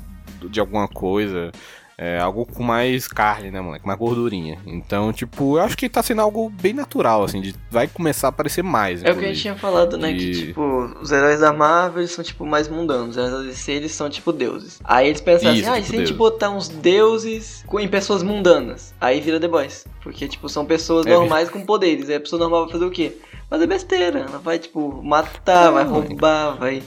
de 0.50 0.60
alguma 0.60 0.88
coisa. 0.88 1.52
É, 2.00 2.16
algo 2.20 2.46
com 2.46 2.62
mais 2.62 3.08
carne, 3.08 3.50
né, 3.50 3.60
moleque? 3.60 3.84
Mais 3.84 3.98
gordurinha. 3.98 4.56
Então, 4.64 5.12
tipo, 5.12 5.58
eu 5.58 5.62
acho 5.64 5.76
que 5.76 5.88
tá 5.88 6.00
sendo 6.00 6.20
algo 6.22 6.48
bem 6.48 6.72
natural, 6.72 7.24
assim, 7.24 7.40
de, 7.40 7.52
vai 7.72 7.88
começar 7.88 8.28
a 8.28 8.30
aparecer 8.30 8.62
mais. 8.62 9.02
É 9.02 9.10
o 9.10 9.16
que 9.18 9.24
a 9.24 9.28
gente 9.28 9.40
tinha 9.40 9.56
falado, 9.56 9.98
né? 9.98 10.12
Que, 10.12 10.30
E- 10.30 10.46
tipo, 10.46 10.62
os 11.02 11.10
heróis 11.10 11.40
da 11.40 11.52
Marvel 11.52 12.06
são, 12.06 12.22
tipo, 12.22 12.46
mais 12.46 12.68
mundanos. 12.68 13.10
Os 13.10 13.16
heróis 13.16 13.32
da 13.32 13.40
DC, 13.50 13.72
eles 13.72 13.90
são, 13.90 14.08
tipo, 14.08 14.32
deuses. 14.32 14.78
Aí 14.84 15.08
eles 15.08 15.20
pensaram 15.20 15.56
Isso, 15.56 15.68
assim, 15.68 15.72
ah, 15.74 15.78
e 15.78 15.82
tipo 15.82 15.90
se 15.90 15.96
a 15.96 16.06
gente 16.06 16.12
botar 16.16 16.50
uns 16.50 16.68
deuses 16.68 17.64
com- 17.66 17.80
em 17.80 17.88
pessoas 17.88 18.22
mundanas? 18.22 18.94
Aí 19.00 19.20
vira 19.20 19.40
The 19.40 19.48
Boys. 19.48 19.84
Porque, 20.00 20.28
tipo, 20.28 20.48
são 20.48 20.64
pessoas 20.64 21.04
É, 21.04 21.10
normais 21.12 21.50
com 21.50 21.66
poderes. 21.66 22.08
Aí 22.08 22.14
a 22.14 22.20
pessoa 22.20 22.38
normal 22.38 22.62
vai 22.62 22.72
fazer 22.72 22.84
o 22.84 22.90
quê? 22.92 23.18
Fazer 23.50 23.66
besteira. 23.66 24.20
Ela 24.20 24.38
vai, 24.38 24.60
tipo, 24.60 25.02
matar, 25.02 25.72
vai 25.72 25.82
roubar, 25.84 26.56
vai 26.56 26.80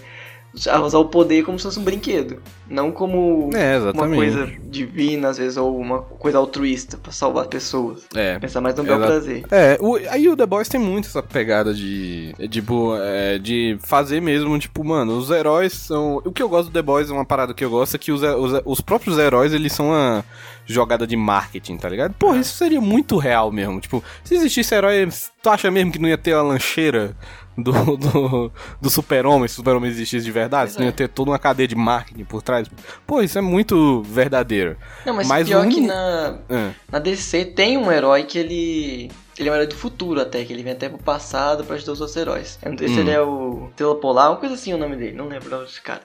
usar 0.54 0.98
o 1.00 1.06
poder 1.06 1.44
como 1.44 1.58
se 1.58 1.64
fosse 1.64 1.80
um 1.80 1.84
brinquedo. 1.84 2.42
Não 2.70 2.92
como 2.92 3.50
É, 3.54 3.78
uma 3.80 4.08
coisa 4.08 4.50
divina, 4.64 5.30
às 5.30 5.38
vezes, 5.38 5.58
ou 5.58 5.78
uma 5.78 6.02
coisa 6.02 6.38
altruísta 6.38 6.98
pra 6.98 7.12
salvar 7.12 7.46
pessoas. 7.48 8.04
É. 8.16 8.40
Pensar 8.40 8.62
mais 8.62 8.76
no 8.76 8.84
Exato. 8.84 9.02
prazer. 9.02 9.44
É, 9.52 9.78
o- 9.82 9.98
aí 10.10 10.28
o 10.30 10.36
The 10.38 10.46
Boys 10.46 10.70
tem 10.70 10.80
muito 10.80 11.08
essa 11.08 11.22
pegada 11.22 11.74
de, 11.74 12.34
é, 12.40 12.48
tipo, 12.48 12.96
é, 12.98 13.38
de 13.40 13.78
fazer 13.84 14.22
mesmo, 14.22 14.58
tipo, 14.60 14.84
mano, 14.84 15.18
os 15.18 15.30
heróis 15.30 15.74
são... 15.74 16.22
O 16.24 16.32
que 16.32 16.42
eu 16.42 16.48
gosto 16.50 16.70
do 16.70 16.74
The 16.74 16.82
Boys, 16.82 17.10
uma 17.10 17.26
parada 17.26 17.54
que 17.54 17.64
eu 17.64 17.70
gosto, 17.70 17.96
é 17.96 17.98
que 18.00 18.12
os, 18.12 18.22
os, 18.24 18.62
os 18.66 18.82
próprios 18.82 19.18
heróis, 19.18 19.54
eles 19.54 19.74
são 19.74 19.88
uma 19.88 20.24
jogada 20.66 21.06
de 21.06 21.18
marketing, 21.18 21.76
tá 21.76 21.90
ligado? 21.90 22.14
Porra, 22.14 22.38
isso 22.38 22.56
seria 22.56 22.80
muito 22.80 23.18
real 23.18 23.52
mesmo, 23.52 23.82
tipo, 23.82 24.02
se 24.24 24.36
existisse 24.36 24.74
herói, 24.74 25.10
tu 25.44 25.50
acha 25.50 25.70
mesmo 25.70 25.92
que 25.92 26.00
não 26.00 26.08
ia 26.08 26.18
ter 26.18 26.34
a 26.34 26.42
lancheira 26.42 27.16
do, 27.58 27.72
do, 27.98 28.52
do 28.82 28.90
super-homem, 28.90 29.48
se 29.48 29.54
o 29.54 29.58
super-homem 29.58 29.90
existisse 29.90 30.24
de 30.26 30.32
verdade? 30.32 30.64
Pois 30.66 30.74
Se 30.74 30.80
não 30.80 30.86
ia 30.86 30.90
é. 30.90 30.94
ter 30.94 31.08
toda 31.10 31.32
uma 31.32 31.40
cadeia 31.40 31.68
de 31.68 31.76
marketing 31.76 32.24
por 32.24 32.42
trás? 32.42 32.68
Pô, 33.06 33.22
isso 33.22 33.38
é 33.38 33.42
muito 33.42 34.02
verdadeiro. 34.04 34.78
Não, 35.06 35.14
mas, 35.14 35.28
Mas 35.28 35.48
pior 35.48 35.66
um- 35.66 35.70
que 35.70 35.82
na, 35.82 36.38
É. 36.50 36.72
Na 36.92 37.00
DC 37.00 37.46
tem 37.46 37.78
um 37.78 37.92
herói 37.92 38.24
que 38.24 38.38
ele. 38.38 39.12
Ele 39.40 39.50
é 39.50 39.52
um 39.52 39.56
herói 39.56 39.68
do 39.68 39.76
futuro 39.76 40.22
até, 40.22 40.44
que 40.44 40.54
ele 40.54 40.62
vem 40.62 40.74
até 40.74 40.88
pro 40.90 40.98
passado 41.00 41.64
pra 41.64 41.76
ajudar 41.76 41.94
os 41.94 42.02
outros 42.02 42.16
heróis. 42.18 42.60
Eu 42.62 42.72
não 42.72 42.78
sei 42.78 42.88
se 42.90 42.94
Hum. 42.96 43.00
ele 43.00 43.12
é 43.12 43.22
o 43.22 43.68
Estrela 43.70 43.96
Polar, 43.96 44.30
uma 44.32 44.38
coisa 44.38 44.56
assim 44.56 44.74
o 44.74 44.78
nome 44.78 44.96
dele, 44.96 45.16
não 45.16 45.28
lembro 45.28 45.48
o 45.48 45.52
nome 45.52 45.66
desse 45.66 45.82
cara. 45.82 46.02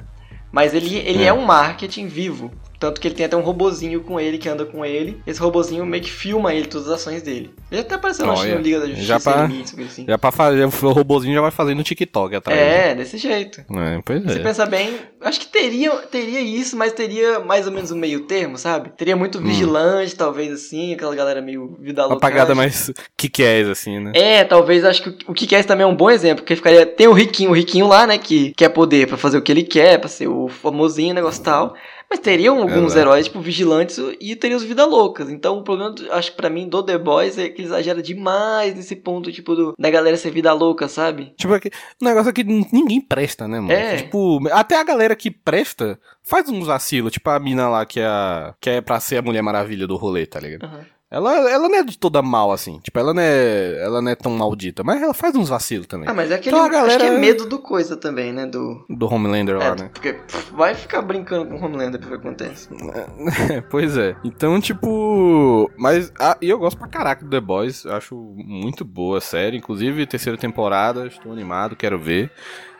Mas 0.52 0.72
ele, 0.72 0.96
ele 0.96 1.22
É. 1.24 1.26
é. 1.26 1.32
um 1.32 1.44
marketing 1.44 2.06
vivo. 2.06 2.50
Tanto 2.86 3.00
que 3.00 3.08
ele 3.08 3.14
tem 3.16 3.26
até 3.26 3.36
um 3.36 3.40
robozinho 3.40 4.00
com 4.02 4.20
ele 4.20 4.38
que 4.38 4.48
anda 4.48 4.64
com 4.64 4.84
ele. 4.84 5.20
Esse 5.26 5.40
robozinho 5.40 5.84
meio 5.84 6.02
que 6.04 6.10
filma 6.10 6.54
ele, 6.54 6.68
todas 6.68 6.86
as 6.86 6.94
ações 7.00 7.20
dele. 7.20 7.52
Ele 7.68 7.80
até 7.80 7.96
apareceu 7.96 8.28
Olha, 8.28 8.54
no 8.54 8.60
Liga 8.60 8.78
da 8.78 8.86
Justiça 8.86 9.06
já 9.08 9.18
pra- 9.20 9.44
assim. 9.86 10.04
Já 10.06 10.16
pra 10.18 10.30
fazer, 10.30 10.64
o 10.64 10.92
robozinho 10.92 11.34
já 11.34 11.40
vai 11.40 11.50
fazendo 11.50 11.78
no 11.78 11.82
TikTok 11.82 12.36
atrás. 12.36 12.56
É, 12.58 12.94
desse 12.94 13.18
jeito. 13.18 13.64
né? 13.68 13.96
É, 13.96 14.02
pois 14.04 14.22
Se 14.22 14.28
é. 14.28 14.32
você 14.34 14.38
pensar 14.38 14.66
bem, 14.66 14.94
acho 15.20 15.40
que 15.40 15.46
teria, 15.48 15.90
teria 16.10 16.40
isso, 16.40 16.76
mas 16.76 16.92
teria 16.92 17.40
mais 17.40 17.66
ou 17.66 17.72
menos 17.72 17.90
um 17.90 17.96
meio 17.96 18.20
termo, 18.20 18.56
sabe? 18.56 18.90
Teria 18.96 19.16
muito 19.16 19.40
vigilante, 19.40 20.14
talvez 20.14 20.52
assim, 20.52 20.94
aquela 20.94 21.14
galera 21.16 21.42
meio 21.42 21.76
vida 21.80 22.02
Hum. 22.02 22.04
Uma 22.06 22.10
louca. 22.14 22.20
pagada 22.20 22.54
mais 22.54 22.92
que 23.16 23.28
assim, 23.72 23.98
né? 23.98 24.12
É, 24.14 24.44
talvez 24.44 24.84
acho 24.84 25.02
que 25.02 25.30
o- 25.30 25.34
que 25.34 25.46
quer 25.46 25.64
também 25.64 25.82
é 25.84 25.86
um 25.88 25.96
bom 25.96 26.08
exemplo, 26.10 26.44
porque 26.44 26.54
ficaria. 26.54 26.86
Tem 26.86 27.08
o 27.08 27.12
riquinho, 27.12 27.50
o 27.50 27.54
riquinho 27.54 27.86
lá, 27.88 28.06
né, 28.06 28.16
que 28.18 28.52
quer 28.56 28.68
poder 28.68 29.06
pra 29.08 29.16
fazer 29.16 29.38
o 29.38 29.42
que 29.42 29.50
ele 29.50 29.62
quer, 29.64 29.98
pra 29.98 30.08
ser 30.08 30.28
o 30.28 30.46
famosinho, 30.48 31.14
negócio 31.14 31.40
e 31.40 31.44
tal. 31.44 31.74
Mas 32.08 32.20
teriam 32.20 32.58
alguns 32.58 32.92
Exato. 32.92 32.98
heróis, 33.00 33.26
tipo, 33.26 33.40
vigilantes 33.40 33.98
e 34.20 34.36
teriam 34.36 34.56
os 34.58 34.62
vida 34.62 34.84
loucas. 34.84 35.28
Então 35.28 35.58
o 35.58 35.62
problema, 35.64 35.94
acho 36.12 36.30
que 36.30 36.36
pra 36.36 36.48
mim, 36.48 36.68
do 36.68 36.82
The 36.82 36.98
Boys 36.98 37.36
é 37.36 37.48
que 37.48 37.60
ele 37.60 37.68
exagera 37.68 38.00
demais 38.00 38.74
nesse 38.76 38.94
ponto, 38.94 39.32
tipo, 39.32 39.54
do, 39.56 39.74
da 39.78 39.90
galera 39.90 40.16
ser 40.16 40.30
vida 40.30 40.52
louca, 40.52 40.86
sabe? 40.88 41.32
Tipo, 41.36 41.54
é 41.54 41.60
que- 41.60 41.70
o 42.00 42.04
negócio 42.04 42.30
é 42.30 42.32
que 42.32 42.44
ninguém 42.44 43.00
presta, 43.00 43.48
né, 43.48 43.58
mano? 43.58 43.72
É. 43.72 43.96
Tipo, 43.96 44.38
até 44.52 44.76
a 44.78 44.84
galera 44.84 45.16
que 45.16 45.30
presta 45.30 45.98
faz 46.22 46.48
uns 46.48 46.66
vacilos. 46.66 47.12
Tipo 47.12 47.30
a 47.30 47.40
mina 47.40 47.68
lá 47.68 47.84
que 47.84 47.98
é, 47.98 48.06
a, 48.06 48.54
que 48.60 48.70
é 48.70 48.80
pra 48.80 49.00
ser 49.00 49.16
a 49.16 49.22
Mulher 49.22 49.42
Maravilha 49.42 49.86
do 49.86 49.96
rolê, 49.96 50.26
tá 50.26 50.38
ligado? 50.38 50.64
Aham. 50.64 50.86
Ela, 51.08 51.48
ela 51.48 51.68
não 51.68 51.76
é 51.76 51.84
de 51.84 51.96
toda 51.96 52.20
mal, 52.20 52.50
assim. 52.50 52.80
Tipo, 52.80 52.98
ela 52.98 53.14
não 53.14 53.22
é, 53.22 53.80
ela 53.80 54.02
não 54.02 54.10
é 54.10 54.16
tão 54.16 54.32
maldita, 54.32 54.82
mas 54.82 55.00
ela 55.00 55.14
faz 55.14 55.36
uns 55.36 55.48
vacilos 55.48 55.86
também. 55.86 56.08
Ah, 56.08 56.12
mas 56.12 56.32
é 56.32 56.34
aquele. 56.34 56.54
Então 56.56 56.66
a 56.66 56.68
galera- 56.68 56.96
Acho 57.04 57.12
que 57.12 57.16
é 57.16 57.18
medo 57.20 57.46
do 57.48 57.60
coisa 57.60 57.96
também, 57.96 58.32
né? 58.32 58.44
Do. 58.44 58.84
Do 58.90 59.06
Homelander 59.12 59.56
lá, 59.56 59.66
É, 59.66 59.74
né? 59.76 59.90
porque 59.94 60.14
pff, 60.14 60.52
vai 60.52 60.74
ficar 60.74 61.02
brincando 61.02 61.46
com 61.46 61.54
o 61.54 61.64
Homelander 61.64 62.00
pra 62.00 62.08
ver 62.08 62.16
o 62.16 62.20
que 62.20 62.26
acontece. 62.26 62.68
pois 63.70 63.96
é. 63.96 64.16
Então, 64.24 64.60
tipo. 64.60 65.70
Mas. 65.78 66.12
Ah, 66.18 66.36
e 66.42 66.50
eu 66.50 66.58
gosto 66.58 66.76
pra 66.76 66.88
caraca 66.88 67.24
do 67.24 67.30
The 67.30 67.40
Boys. 67.40 67.86
Acho 67.86 68.16
muito 68.36 68.84
boa 68.84 69.18
a 69.18 69.20
série. 69.20 69.56
Inclusive, 69.56 70.06
terceira 70.06 70.36
temporada. 70.36 71.06
Estou 71.06 71.30
animado, 71.32 71.76
quero 71.76 71.98
ver. 72.00 72.32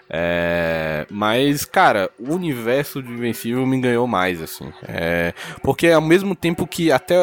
É, 0.09 1.07
mas, 1.11 1.65
cara, 1.65 2.11
o 2.19 2.35
universo 2.35 3.03
de 3.03 3.11
Invencível 3.13 3.67
me 3.67 3.81
ganhou 3.81 4.07
mais, 4.07 4.41
assim. 4.41 4.73
É, 4.87 5.33
porque 5.63 5.89
ao 5.89 6.01
mesmo 6.01 6.35
tempo 6.35 6.67
que 6.67 6.93
até 6.93 7.15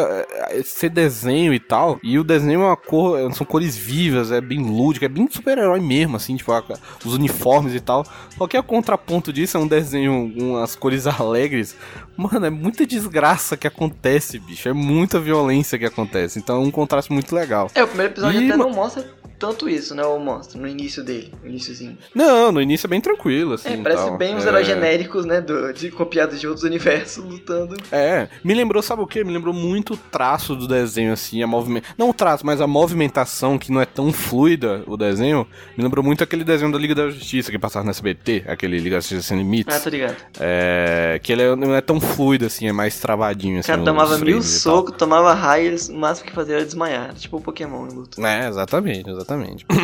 é, 0.50 0.62
ser 0.63 0.90
desenho 0.90 1.54
e 1.54 1.60
tal, 1.60 2.00
e 2.04 2.20
o 2.20 2.24
desenho 2.24 2.62
é 2.62 2.66
uma 2.66 2.78
cor, 2.78 3.34
são 3.34 3.46
cores 3.46 3.78
vivas, 3.78 4.32
é 4.32 4.42
bem 4.42 4.60
lúdico, 4.60 5.06
é 5.06 5.10
bem 5.10 5.28
super-herói 5.30 5.80
mesmo, 5.80 6.18
assim, 6.18 6.36
tipo, 6.36 6.52
a- 6.52 6.63
os 7.06 7.13
uniformes 7.13 7.74
e 7.74 7.80
tal. 7.80 8.06
Só 8.38 8.48
que 8.48 8.58
a 8.58 8.63
contraponto 8.63 9.32
disso 9.32 9.58
é 9.58 9.60
um 9.60 9.68
desenho 9.68 10.34
com 10.38 10.58
as 10.58 10.75
cores 10.75 11.06
alegres. 11.08 11.75
Mano, 12.18 12.46
é 12.46 12.50
muita 12.50 12.86
desgraça 12.86 13.58
que 13.58 13.66
acontece, 13.68 14.38
bicho. 14.40 14.68
É 14.70 14.74
muita 14.74 15.20
violência 15.20 15.80
que 15.80 15.86
acontece. 15.86 16.38
Então 16.38 16.58
é 16.58 16.60
um 16.60 16.72
contraste 16.72 17.12
muito 17.12 17.34
legal. 17.34 17.70
É, 17.74 17.84
o 17.84 17.88
primeiro 17.88 18.13
episódio 18.13 18.42
E, 18.42 18.48
até 18.48 18.58
não 18.58 18.70
mostra 18.72 19.04
tanto 19.48 19.68
isso, 19.68 19.94
né? 19.94 20.04
Ou 20.04 20.20
mostra 20.20 20.60
no 20.60 20.68
início 20.68 21.04
dele, 21.04 21.34
no 21.44 21.50
iníciozinho. 21.50 21.98
Não, 22.16 22.52
no 22.52 22.62
início 22.62 22.88
é 22.88 22.90
bem 22.90 23.02
tranquilo, 23.02 23.54
assim. 23.54 23.74
É, 23.74 23.78
parece 23.78 24.04
tal. 24.06 24.18
bem 24.18 24.36
os 24.36 24.46
É. 24.46 24.48
heróis 24.48 24.66
genéricos, 24.66 25.26
né? 25.26 25.42
Do, 25.42 25.74
de 25.74 25.92
copiados 25.92 26.40
de 26.40 26.48
outros 26.48 26.64
universos 26.64 27.24
lutando. 27.26 27.76
É, 27.92 28.28
me 28.44 28.54
lembrou, 28.54 28.82
sabe 28.82 29.02
o 29.02 29.08
que? 29.08 29.24
Me 29.24 29.34
lembrou 29.34 29.54
muito 29.54 29.94
o 29.94 29.98
traço 29.98 30.56
do 30.56 30.68
desenho, 30.68 31.12
assim, 31.14 31.44
a 31.44 31.48
movimento. 31.48 31.86
Não 31.98 32.10
o 32.10 32.14
traço, 32.14 32.46
mas 32.46 32.62
a 32.62 32.68
movimentação 32.68 33.58
que 33.58 33.72
não 33.72 33.82
é 33.82 33.86
tão 33.86 34.14
fluida, 34.14 34.84
o 34.88 34.96
desenho. 34.96 35.48
Me 35.78 35.84
lembrou 35.84 36.04
muito 36.04 36.24
aquele 36.24 36.44
desenho 36.44 36.72
da 36.72 36.78
Liga 36.78 36.96
da 36.96 37.10
Justiça 37.10 37.52
que 37.52 37.60
passava 37.60 37.84
no 37.86 37.92
SBT, 37.92 38.44
aquele 38.48 38.78
Liga 38.78 38.96
da 38.98 39.00
Justiça 39.02 39.22
Sem 39.24 39.38
Limites. 39.40 39.76
Ah, 39.76 39.80
tô 39.80 39.90
ligado. 39.90 40.16
É. 40.40 41.20
Que 41.22 41.32
ele 41.34 41.42
é- 41.42 41.56
não 41.56 41.76
é 41.76 41.82
tão 41.82 42.00
fluido, 42.00 42.46
assim, 42.46 42.68
é 42.68 42.72
mais 42.72 43.00
travadinho, 43.00 43.58
O 43.58 43.60
assim. 43.60 43.68
cara 43.68 43.82
os 43.82 43.86
tomava 43.86 44.18
mil 44.20 44.42
socos, 44.42 44.96
tomava 44.98 45.34
raio, 45.34 45.76
o 45.90 45.94
máximo 45.96 46.28
que 46.30 46.34
fazia 46.36 46.56
era 46.56 46.66
desmaiar. 46.66 47.14
Tipo 47.16 47.38
o 47.38 47.42
Pokémon 47.42 47.88
em 47.88 47.94
luta. 47.94 48.22
É, 48.26 48.48
exatamente, 48.48 49.10
exatamente. 49.10 49.33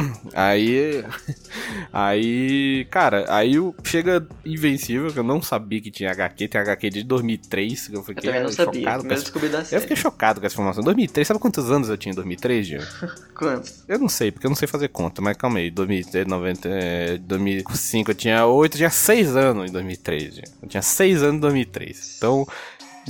aí. 0.33 1.03
Aí. 1.91 2.85
Cara, 2.89 3.25
aí 3.29 3.59
o- 3.59 3.73
chega 3.83 4.25
Invencível, 4.45 5.11
que 5.11 5.19
eu 5.19 5.23
não 5.23 5.41
sabia 5.41 5.81
que 5.81 5.91
tinha 5.91 6.11
HQ, 6.11 6.47
tem 6.47 6.61
HQ 6.61 6.89
de 6.89 7.03
2003, 7.03 7.87
que 7.87 7.93
eu 7.95 7.99
Eu 7.99 8.03
fiquei 8.03 8.23
também 8.29 8.43
não 8.43 8.51
sabia. 8.51 8.81
chocado. 8.81 8.99
Primeiro 8.99 9.21
descobri 9.23 9.49
da 9.49 9.59
Eu 9.59 9.65
série. 9.65 9.81
fiquei 9.81 9.97
chocado 9.97 10.39
com 10.39 10.45
essa 10.45 10.55
informação. 10.55 10.83
2003, 10.83 11.27
sabe 11.27 11.39
quantos 11.39 11.69
anos 11.71 11.89
eu 11.89 11.97
tinha 11.97 12.11
em 12.11 12.15
2003, 12.15 12.67
Gil? 12.67 12.79
Quantos? 13.35 13.83
Eu 13.87 13.97
não 13.99 14.09
sei, 14.09 14.31
porque 14.31 14.45
eu 14.45 14.49
não 14.49 14.55
sei 14.55 14.67
fazer 14.67 14.89
conta, 14.89 15.21
mas 15.21 15.37
calma 15.37 15.59
aí. 15.59 15.69
2003, 15.71 16.27
90, 16.27 16.69
é, 16.69 17.17
2005, 17.17 18.11
eu 18.11 18.15
tinha 18.15 18.45
8, 18.45 18.73
eu 18.73 18.77
tinha 18.77 18.89
6 18.89 19.35
anos 19.35 19.69
em 19.69 19.73
2003, 19.73 20.35
Gil. 20.35 20.43
Eu 20.61 20.67
tinha 20.69 20.81
6 20.81 21.23
anos 21.23 21.35
em 21.35 21.39
2003. 21.39 22.15
Então. 22.17 22.45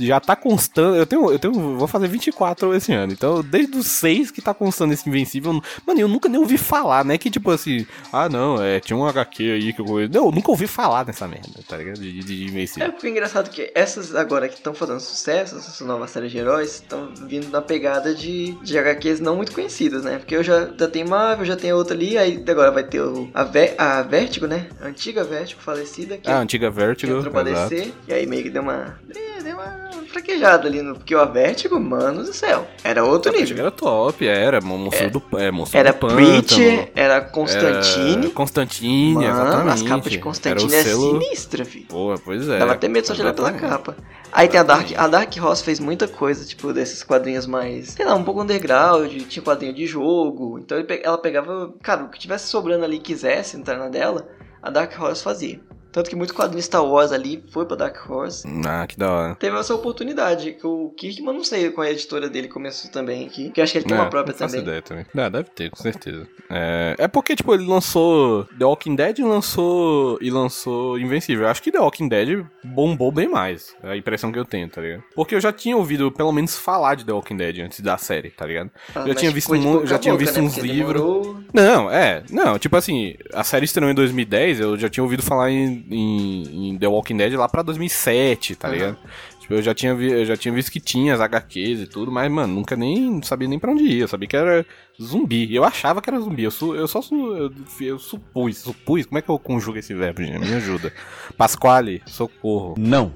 Já 0.06 0.20
tá 0.20 0.34
constando. 0.36 0.96
Eu 0.96 1.06
tenho. 1.06 1.30
Eu 1.30 1.38
tenho. 1.38 1.52
Vou 1.76 1.86
fazer 1.88 2.08
24 2.08 2.74
esse 2.74 2.92
ano. 2.92 3.12
Então, 3.12 3.42
desde 3.42 3.76
os 3.78 3.86
6 3.86 4.30
que 4.30 4.40
tá 4.42 4.52
constando 4.54 4.92
esse 4.92 5.08
Invencível. 5.08 5.60
Mano, 5.86 6.00
eu 6.00 6.08
nunca 6.08 6.28
nem 6.28 6.40
ouvi 6.40 6.56
falar, 6.58 7.04
né? 7.04 7.16
Que 7.18 7.30
tipo 7.30 7.50
assim. 7.50 7.86
Ah, 8.12 8.28
não, 8.28 8.62
é. 8.62 8.80
Tinha 8.80 8.96
um 8.96 9.06
HQ 9.06 9.50
aí 9.50 9.72
que 9.72 9.80
eu. 9.80 9.86
Não, 10.08 10.26
eu 10.26 10.32
nunca 10.32 10.50
ouvi 10.50 10.66
falar 10.66 11.06
nessa 11.06 11.26
merda, 11.26 11.48
tá 11.68 11.76
ligado? 11.76 11.98
De, 12.00 12.12
de, 12.12 12.22
de 12.22 12.44
É 12.44 12.48
Invencível. 12.48 12.92
porque 12.92 13.06
é 13.06 13.10
engraçado 13.10 13.50
que 13.50 13.70
essas 13.74 14.14
agora 14.14 14.48
que 14.48 14.54
estão 14.54 14.74
fazendo 14.74 15.00
sucesso, 15.00 15.56
essas 15.56 15.80
novas 15.86 16.10
séries 16.10 16.30
de 16.32 16.38
heróis, 16.38 16.74
estão 16.76 17.12
vindo 17.26 17.48
na 17.50 17.60
pegada 17.60 18.14
de, 18.14 18.52
de 18.62 18.78
HQs 18.78 19.20
não 19.20 19.36
muito 19.36 19.52
conhecidas, 19.52 20.04
né? 20.04 20.18
Porque 20.18 20.34
eu 20.36 20.42
já, 20.42 20.68
já 20.78 20.88
tenho 20.88 21.08
Marvel, 21.08 21.44
já 21.44 21.56
tenho 21.56 21.76
outra 21.76 21.94
ali, 21.94 22.16
aí 22.18 22.42
agora 22.48 22.70
vai 22.70 22.84
ter 22.84 23.00
o, 23.00 23.28
a, 23.34 23.44
Ve- 23.44 23.74
a 23.78 24.02
Vertigo, 24.02 24.46
né? 24.46 24.66
A 24.80 24.86
antiga 24.86 25.24
Vertigo 25.24 25.60
falecida, 25.60 26.16
que, 26.18 26.30
Ah, 26.30 26.38
antiga 26.38 26.70
que 26.70 26.76
Vertigo. 26.76 27.16
entrou 27.16 27.32
pra 27.32 27.42
descer, 27.42 27.92
e 28.08 28.12
aí 28.12 28.26
meio 28.26 28.42
que 28.42 28.50
deu 28.50 28.62
uma. 28.62 28.98
Deu 29.42 29.54
uma 29.56 29.89
fraquejada 30.06 30.68
ali, 30.68 30.82
no, 30.82 30.94
porque 30.94 31.14
o 31.14 31.32
Vertigo, 31.32 31.78
mano 31.78 32.22
do 32.22 32.32
céu, 32.32 32.66
era 32.82 33.04
outro 33.04 33.32
nível. 33.32 33.58
era 33.58 33.70
top, 33.70 34.26
era. 34.26 34.60
Monstro 34.60 35.10
do, 35.10 35.22
é, 35.38 35.50
monstro 35.50 35.78
Era 35.78 35.92
do 35.92 35.98
Pântano. 35.98 36.42
Preacher, 36.42 36.90
era 36.94 37.20
Constantine. 37.20 38.26
Era 38.26 38.30
Constantine, 38.30 39.14
Mano, 39.14 39.26
exatamente. 39.26 39.74
as 39.74 39.82
capas 39.82 40.12
de 40.12 40.18
Constantine 40.18 40.72
Era 40.72 40.80
é 40.80 40.84
selo... 40.84 41.22
sinistra, 41.22 41.64
filho. 41.64 41.86
Pô, 41.88 42.14
pois 42.24 42.48
é. 42.48 42.58
Dava 42.58 42.72
até 42.72 42.88
medo 42.88 43.06
só 43.06 43.14
de 43.14 43.22
olhar 43.22 43.34
pela 43.34 43.52
capa. 43.52 43.96
Aí 44.32 44.48
tem 44.48 44.60
a 44.60 44.62
Dark. 44.62 44.88
A 44.96 45.08
Dark 45.08 45.34
Horse 45.40 45.64
fez 45.64 45.80
muita 45.80 46.06
coisa, 46.06 46.44
tipo, 46.44 46.72
desses 46.72 47.02
quadrinhos 47.02 47.46
mais. 47.46 47.90
Sei 47.90 48.04
lá, 48.04 48.14
um 48.14 48.22
pouco 48.22 48.42
underground, 48.42 49.10
tinha 49.28 49.42
quadrinho 49.42 49.74
de 49.74 49.86
jogo. 49.86 50.58
Então 50.58 50.78
ela 51.02 51.18
pegava. 51.18 51.74
Cara, 51.82 52.04
o 52.04 52.08
que 52.08 52.18
tivesse 52.18 52.48
sobrando 52.48 52.84
ali 52.84 52.96
e 52.96 53.00
quisesse 53.00 53.56
entrar 53.56 53.76
na 53.76 53.88
dela, 53.88 54.28
a 54.62 54.70
Dark 54.70 54.92
Horse 55.00 55.22
fazia. 55.22 55.60
Tanto 55.92 56.08
que 56.08 56.16
muito 56.16 56.34
quadrinho 56.34 56.62
Star 56.62 56.84
Wars 56.84 57.10
ali 57.12 57.42
foi 57.50 57.66
pra 57.66 57.76
Dark 57.76 57.96
Horse. 58.08 58.46
Ah, 58.66 58.86
que 58.86 58.96
da 58.98 59.10
hora. 59.10 59.34
Teve 59.34 59.56
essa 59.58 59.74
oportunidade, 59.74 60.52
que 60.52 60.66
o 60.66 60.90
Kirkman, 60.96 61.34
não 61.34 61.44
sei 61.44 61.70
qual 61.70 61.84
é 61.84 61.88
a 61.88 61.92
editora 61.92 62.28
dele, 62.28 62.48
começou 62.48 62.90
também 62.90 63.26
aqui. 63.26 63.50
Que 63.50 63.60
eu 63.60 63.64
acho 63.64 63.72
que 63.72 63.78
ele 63.78 63.84
tem 63.86 63.96
uma 63.96 64.06
É, 64.06 64.10
própria 64.10 64.32
não 64.38 64.46
também. 64.46 64.60
ideia 64.62 64.82
também. 64.82 65.06
Ah, 65.16 65.28
deve 65.28 65.50
ter, 65.50 65.70
com 65.70 65.76
certeza. 65.82 66.26
É, 66.48 66.94
é 66.98 67.08
porque, 67.08 67.34
tipo, 67.34 67.52
ele 67.54 67.64
lançou 67.66 68.44
The 68.58 68.64
Walking 68.64 68.94
Dead 68.94 69.18
e 69.18 69.22
lançou, 69.22 70.18
e 70.20 70.30
lançou 70.30 70.98
Invencível. 70.98 71.44
Eu 71.44 71.50
acho 71.50 71.62
que 71.62 71.72
The 71.72 71.78
Walking 71.80 72.08
Dead 72.08 72.44
bombou 72.64 73.10
bem 73.10 73.28
mais. 73.28 73.74
É 73.82 73.90
a 73.90 73.96
impressão 73.96 74.30
que 74.30 74.38
eu 74.38 74.44
tenho, 74.44 74.68
tá 74.68 74.80
ligado? 74.80 75.02
Porque 75.14 75.34
eu 75.34 75.40
já 75.40 75.52
tinha 75.52 75.76
ouvido, 75.76 76.10
pelo 76.12 76.32
menos, 76.32 76.56
falar 76.58 76.94
de 76.94 77.04
The 77.04 77.12
Walking 77.12 77.36
Dead 77.36 77.58
antes 77.60 77.80
da 77.80 77.96
série, 77.98 78.30
tá 78.30 78.46
ligado? 78.46 78.70
Ah, 78.94 79.06
já 79.06 79.14
tinha 79.14 79.30
visto, 79.30 79.48
boca 79.56 79.86
já 79.86 79.98
tinha 79.98 80.14
boca, 80.14 80.24
visto 80.24 80.36
né? 80.40 80.42
uns 80.46 80.56
livros. 80.58 81.02
demorou- 81.02 81.40
Não, 81.52 81.90
é. 81.90 82.22
Não, 82.30 82.58
tipo 82.58 82.76
assim, 82.76 83.14
a 83.34 83.42
série 83.44 83.64
estreou 83.64 83.90
em 83.90 83.94
2010, 83.94 84.60
eu 84.60 84.76
já 84.78 84.88
tinha 84.88 85.02
ouvido 85.04 85.22
falar 85.22 85.50
em, 85.50 85.79
em- 85.90 86.68
em 86.70 86.78
The 86.78 86.86
Walking 86.88 87.16
Dead 87.16 87.32
lá 87.34 87.48
pra 87.48 87.62
2007, 87.62 88.54
tá 88.56 88.68
Uhum. 88.68 88.74
ligado? 88.74 88.98
Tipo, 89.40 89.54
eu 89.54 89.62
já, 89.62 89.74
tinha 89.74 89.94
vi- 89.94 90.12
eu 90.12 90.24
já 90.24 90.36
tinha 90.36 90.52
visto 90.54 90.70
que 90.70 90.80
tinha 90.80 91.14
as 91.14 91.20
HQs 91.20 91.80
e 91.80 91.86
tudo, 91.86 92.10
mas, 92.12 92.30
mano, 92.30 92.54
nunca 92.54 92.76
nem 92.76 93.10
não 93.10 93.22
sabia 93.22 93.48
nem 93.48 93.58
pra 93.58 93.70
onde 93.72 93.84
ir. 93.84 94.00
Eu 94.00 94.08
sabia 94.08 94.28
que 94.28 94.36
era 94.36 94.64
zumbi. 95.00 95.54
Eu 95.54 95.64
achava 95.64 96.00
que 96.00 96.08
era 96.10 96.20
zumbi. 96.20 96.44
Eu, 96.44 96.50
su, 96.50 96.74
eu 96.74 96.86
só 96.86 97.00
su, 97.02 97.14
eu, 97.36 97.52
eu 97.80 97.98
supus. 97.98 98.58
Supus? 98.58 99.06
Como 99.06 99.18
é 99.18 99.22
que 99.22 99.28
eu 99.28 99.38
conjugo 99.38 99.78
esse 99.78 99.94
verbo, 99.94 100.22
gente? 100.22 100.46
Me 100.46 100.54
ajuda. 100.54 100.92
Pasquale, 101.36 102.02
socorro. 102.06 102.74
Não. 102.78 103.12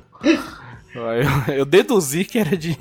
Eu, 0.95 1.55
eu 1.55 1.65
deduzi 1.65 2.25
que 2.25 2.39
era 2.39 2.57
de. 2.57 2.77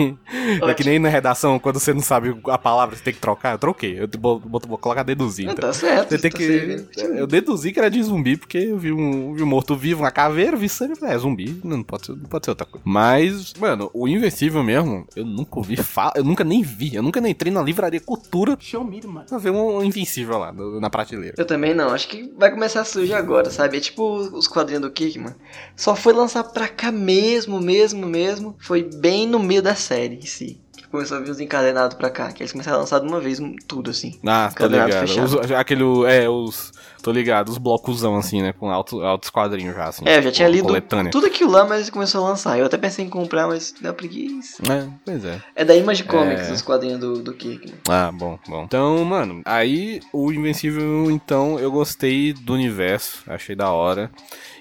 É 0.61 0.73
que 0.73 0.83
nem 0.83 0.99
na 0.99 1.09
redação, 1.09 1.57
quando 1.59 1.79
você 1.79 1.93
não 1.93 2.01
sabe 2.01 2.35
a 2.47 2.57
palavra, 2.57 2.95
você 2.95 3.03
tem 3.03 3.13
que 3.13 3.19
trocar. 3.19 3.53
Eu 3.53 3.57
troquei. 3.57 3.99
Eu 3.99 4.07
vou, 4.19 4.39
vou, 4.39 4.61
vou 4.67 4.77
colocar 4.77 5.03
deduzir. 5.03 5.47
Ah, 5.49 5.51
então. 5.53 5.69
tá 5.69 5.73
certo. 5.73 6.09
Você 6.09 6.17
tem 6.19 6.31
tá 6.31 6.37
que. 6.37 6.45
servindo. 6.45 7.17
Eu 7.17 7.27
deduzi 7.27 7.71
que 7.71 7.79
era 7.79 7.89
de 7.89 8.01
zumbi, 8.03 8.37
porque 8.37 8.57
eu 8.57 8.77
vi 8.77 8.91
um, 8.91 9.33
vi 9.33 9.43
um 9.43 9.47
morto-vivo, 9.47 10.03
uma 10.03 10.11
caveira, 10.11 10.55
vi 10.55 10.69
sangue. 10.69 10.93
É 11.03 11.17
zumbi, 11.17 11.59
não, 11.63 11.77
não 11.77 11.83
pode 11.83 12.05
ser, 12.05 12.11
não 12.15 12.25
pode 12.25 12.45
ser 12.45 12.51
outra 12.51 12.65
coisa. 12.65 12.83
Mas, 12.85 13.53
mano, 13.59 13.89
o 13.93 14.07
Invencível 14.07 14.63
mesmo, 14.63 15.05
eu 15.15 15.25
nunca 15.25 15.57
ouvi 15.57 15.75
falar, 15.77 16.13
eu 16.15 16.23
nunca 16.23 16.43
nem 16.43 16.61
vi, 16.61 16.95
eu 16.95 17.03
nunca 17.03 17.19
nem 17.19 17.31
entrei 17.31 17.51
na 17.51 17.61
livraria 17.61 17.99
Cultura 17.99 18.55
Show 18.59 18.83
me, 18.83 19.01
mano. 19.05 19.25
pra 19.27 19.37
ver 19.37 19.49
um 19.49 19.83
Invencível 19.83 20.37
lá 20.37 20.51
no- 20.51 20.79
na 20.79 20.89
prateleira. 20.89 21.35
Eu 21.37 21.45
também 21.45 21.73
não, 21.73 21.89
acho 21.89 22.07
que 22.07 22.31
vai 22.37 22.51
começar 22.51 22.81
a 22.81 22.85
surgir 22.85 23.13
agora, 23.13 23.49
sabe? 23.49 23.77
É 23.77 23.79
tipo 23.79 24.15
os 24.17 24.47
quadrinhos 24.47 24.81
do 24.83 24.91
Kickman. 24.91 25.33
Só 25.75 25.95
foi 25.95 26.13
lançar 26.13 26.43
pra 26.43 26.67
cá 26.67 26.91
mesmo, 26.91 27.59
mesmo, 27.59 28.02
mesmo. 28.05 28.55
Foi 28.59 28.83
bem 28.83 29.27
no 29.27 29.39
meio 29.39 29.61
da 29.61 29.75
série 29.75 30.15
em 30.15 30.21
si. 30.25 30.59
Que 30.75 30.87
começou 30.87 31.17
a 31.17 31.19
vir 31.21 31.29
os 31.31 31.39
encadenados 31.39 31.95
pra 31.97 32.09
cá. 32.09 32.31
Que 32.31 32.41
eles 32.43 32.51
começaram 32.51 32.77
a 32.77 32.79
lançar 32.81 32.99
de 32.99 33.07
uma 33.07 33.19
vez 33.19 33.39
tudo 33.67 33.91
assim. 33.91 34.19
Ah, 34.25 34.47
tô 34.55 34.65
Encadenado 34.65 35.05
ligado. 35.05 35.23
Os, 35.25 35.51
aquele, 35.51 35.83
é, 36.07 36.27
os. 36.29 36.71
Tô 37.03 37.11
ligado, 37.11 37.49
os 37.49 37.57
blocosão 37.57 38.15
assim, 38.15 38.41
né? 38.41 38.53
Com 38.53 38.69
alto, 38.71 39.01
altos 39.01 39.29
quadrinhos 39.29 39.75
já, 39.75 39.89
assim. 39.89 40.05
É, 40.07 40.19
eu 40.19 40.21
já 40.21 40.31
tinha 40.31 40.47
lido 40.47 40.67
Coletânea. 40.67 41.11
tudo 41.11 41.27
aquilo 41.27 41.51
lá, 41.51 41.65
mas 41.65 41.89
começou 41.89 42.25
a 42.25 42.29
lançar. 42.29 42.57
Eu 42.57 42.65
até 42.65 42.77
pensei 42.77 43.03
em 43.03 43.09
comprar, 43.09 43.45
mas 43.45 43.73
deu 43.81 43.93
preguiça. 43.93 44.63
É, 44.71 44.87
pois 45.03 45.25
é. 45.25 45.41
É 45.53 45.65
da 45.65 45.75
Image 45.75 46.05
Comics, 46.05 46.47
É. 46.47 46.53
os 46.53 46.61
quadrinhos 46.61 46.99
do, 47.01 47.21
do 47.21 47.33
Kickman. 47.33 47.75
Ah, 47.89 48.09
bom, 48.13 48.39
bom. 48.47 48.63
Então, 48.63 49.03
mano, 49.03 49.41
aí 49.43 49.99
o 50.13 50.31
Invencível, 50.31 51.11
então, 51.11 51.59
eu 51.59 51.69
gostei 51.69 52.31
do 52.31 52.53
universo, 52.53 53.21
achei 53.27 53.53
da 53.53 53.69
hora. 53.69 54.09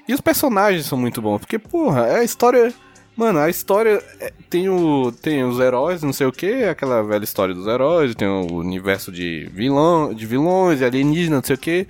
E 0.09 0.13
os 0.13 0.21
personagens 0.21 0.85
são 0.87 0.99
muito 0.99 1.23
bons, 1.23 1.39
porque, 1.39 1.61
porra, 1.61 2.09
é 2.09 2.17
a 2.19 2.25
história. 2.25 2.75
Mano, 3.17 3.39
a 3.39 3.49
história 3.51 4.03
é- 4.21 4.33
tem, 4.49 4.69
o, 4.69 5.13
tem 5.13 5.45
os 5.45 5.59
heróis, 5.61 6.03
não 6.03 6.13
sei 6.13 6.27
o 6.27 6.33
que, 6.33 6.65
aquela 6.65 7.03
velha 7.03 7.25
história 7.25 7.55
dos 7.55 7.67
heróis, 7.67 8.15
tem 8.15 8.27
o 8.27 8.47
universo 8.55 9.13
de, 9.13 9.49
vilão, 9.53 10.15
de 10.15 10.25
vilões, 10.27 10.81
alienígenas, 10.83 11.41
não 11.41 11.45
sei 11.45 11.57
o 11.57 11.59
que. 11.59 11.87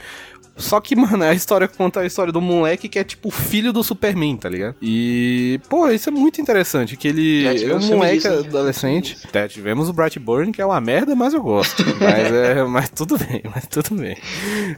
Só 0.56 0.80
que, 0.80 0.94
mano, 0.96 1.24
a 1.24 1.32
história 1.32 1.66
conta 1.66 2.00
a 2.00 2.06
história 2.06 2.32
do 2.32 2.40
moleque 2.40 2.88
que 2.88 2.98
é 2.98 3.04
tipo 3.04 3.28
o 3.28 3.30
filho 3.30 3.72
do 3.72 3.82
Superman, 3.82 4.36
tá 4.36 4.48
ligado? 4.48 4.74
E, 4.82 5.60
pô, 5.68 5.88
isso 5.88 6.08
é 6.08 6.12
muito 6.12 6.40
interessante, 6.40 6.96
que 6.96 7.08
ele 7.08 7.46
é 7.46 7.74
um 7.74 7.80
moleque 7.80 8.16
disso, 8.16 8.28
hein? 8.28 8.38
adolescente. 8.48 9.16
É, 9.32 9.48
tivemos 9.48 9.88
o 9.88 9.92
Brightburn, 9.92 10.52
que 10.52 10.60
é 10.60 10.66
uma 10.66 10.80
merda, 10.80 11.14
mas 11.14 11.32
eu 11.32 11.42
gosto. 11.42 11.82
Mas, 11.98 12.32
é, 12.32 12.64
mas 12.64 12.90
tudo 12.90 13.16
bem, 13.16 13.42
mas 13.54 13.66
tudo 13.66 13.94
bem. 13.94 14.16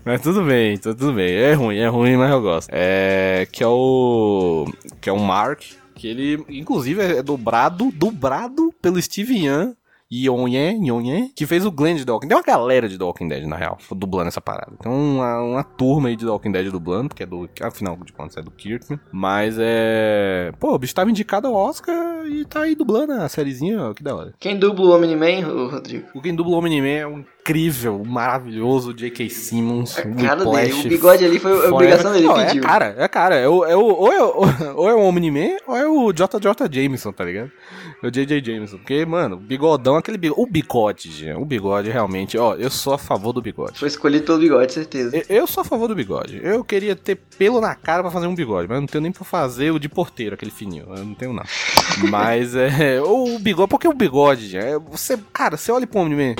Mas 0.05 0.21
tudo 0.21 0.43
bem, 0.43 0.77
tudo 0.77 1.13
bem. 1.13 1.33
É 1.35 1.53
ruim, 1.55 1.79
é 1.79 1.89
ruim, 1.89 2.17
mas 2.17 2.31
eu 2.31 2.41
gosto. 2.41 2.69
É, 2.71 3.47
que 3.51 3.63
é 3.63 3.67
o... 3.67 4.67
que 5.01 5.09
é 5.09 5.13
o 5.13 5.19
Mark, 5.19 5.63
que 5.95 6.09
ele, 6.09 6.45
inclusive, 6.49 7.01
é 7.01 7.23
dobrado, 7.23 7.91
dobrado 7.93 8.73
pelo 8.81 9.01
Steve 9.01 9.47
Young 9.47 9.75
Yonye, 10.13 10.79
Yonye, 10.87 11.33
que 11.35 11.47
fez 11.47 11.67
o 11.67 11.73
Glenn 11.73 11.97
de 11.97 12.05
The 12.05 12.13
Walking 12.13 12.29
Dead. 12.29 12.39
Tem 12.39 12.51
uma 12.53 12.57
galera 12.57 12.89
de 12.89 12.97
The 12.97 13.05
Walking 13.05 13.29
Dead, 13.29 13.47
na 13.47 13.57
real, 13.57 13.79
dublando 13.91 14.29
essa 14.29 14.41
parada. 14.41 14.73
Tem 14.81 14.91
uma, 14.91 15.41
uma 15.41 15.65
turma 15.65 16.09
aí 16.09 16.17
de 16.17 16.25
The 16.25 16.31
Walking 16.31 16.53
Dead 16.53 16.71
dublando, 16.71 17.09
porque 17.09 17.25
é 17.25 17.27
do, 17.27 17.49
afinal 17.61 17.97
de 17.97 18.13
contas, 18.13 18.37
é 18.37 18.43
do 18.43 18.51
Kirkman. 18.51 19.01
Mas 19.11 19.57
é... 19.59 20.53
Pô, 20.61 20.75
o 20.75 20.79
bicho 20.79 20.95
tava 20.95 21.11
indicado 21.11 21.49
ao 21.49 21.55
Oscar 21.55 22.27
e 22.27 22.45
tá 22.45 22.63
aí 22.63 22.75
dublando 22.75 23.13
a 23.15 23.29
sériezinha, 23.29 23.83
ó, 23.83 23.95
que 23.95 24.03
da 24.03 24.15
hora. 24.15 24.35
Quem 24.39 24.59
dubla 24.59 24.87
o 24.87 24.97
Omni-Man, 24.97 25.69
Rodrigo? 25.71 26.07
O 26.15 26.21
quem 26.21 26.35
dubla 26.35 26.55
o 26.55 26.59
Omni-Man 26.59 26.89
é 26.89 27.07
um 27.07 27.25
incrível, 27.55 28.03
maravilhoso 28.07 28.95
J.K. 28.95 29.29
Simmons. 29.29 29.99
A 29.99 30.03
cara 30.03 30.45
dele, 30.47 30.73
o 30.73 30.89
bigode 30.89 31.25
ali 31.27 31.39
foi 31.39 31.67
a 31.67 31.71
obrigação 31.71 32.11
dele, 32.11 32.27
Não, 32.27 32.41
é 32.41 32.47
pediu. 32.47 32.63
a 32.65 32.67
cara, 32.67 32.95
é 32.97 33.07
cara. 33.09 33.35
É 33.37 33.47
o, 33.47 33.65
é 33.67 33.77
o, 33.77 33.85
ou, 33.85 34.11
é 34.13 34.23
o, 34.25 34.33
ou 34.81 34.89
é 34.91 34.95
o 34.95 35.01
Omni-Man 35.01 35.59
ou 35.67 35.77
é 35.77 35.87
o 35.87 36.11
JJ 36.11 36.41
Jameson, 36.73 37.13
tá 37.13 37.23
ligado? 37.23 37.53
É 38.03 38.07
o 38.07 38.11
J.J. 38.11 38.43
Jameson. 38.43 38.79
Porque, 38.79 39.05
mano, 39.05 39.37
o 39.37 39.39
bigodão, 39.39 39.97
aquele 39.97 40.17
bigode. 40.17 40.41
O 40.41 40.47
bigode, 40.51 41.11
gente. 41.11 41.37
O 41.37 41.45
bigode, 41.45 41.91
realmente, 41.91 42.39
ó, 42.39 42.55
eu 42.55 42.71
sou 42.71 42.95
a 42.95 42.99
favor 42.99 43.35
do 43.35 43.43
bigode. 43.43 43.79
Foi 43.79 43.89
escolhido 43.89 44.25
pelo 44.25 44.39
bigode, 44.39 44.73
certeza. 44.73 45.15
Eu- 45.15 45.25
Eu 45.45 45.47
sou 45.47 45.61
a 45.61 45.65
favor 45.65 45.87
do 45.87 45.95
bigode. 45.95 46.41
Eu 46.43 46.65
queria 46.65 46.97
ter 46.97 47.17
pelo 47.37 47.61
na 47.61 47.75
cara 47.75 48.01
pra 48.03 48.11
fazer 48.11 48.27
um 48.27 48.35
bigode, 48.35 48.67
mas 48.69 48.77
eu 48.77 48.81
não 48.81 48.89
tenho 48.89 49.03
nem 49.03 49.13
pra 49.13 49.23
fazer 49.25 49.71
o 49.71 49.79
de 49.79 49.89
porteiro, 49.91 50.35
aquele 50.35 50.51
fininho. 50.51 50.87
Eu 50.97 51.05
não 51.05 51.15
tenho 51.15 51.35
nada. 51.35 51.49
mas 52.11 52.55
é. 52.57 53.03
O 53.03 53.39
bigode, 53.39 53.69
porque 53.69 53.87
o 53.87 53.93
bigode, 53.93 54.49
gente, 54.49 54.65
é, 54.65 54.79
você. 54.79 55.19
Cara, 55.31 55.59
você 55.59 55.71
olha 55.71 55.87
pro 55.87 56.01
Omni-Man. 56.01 56.37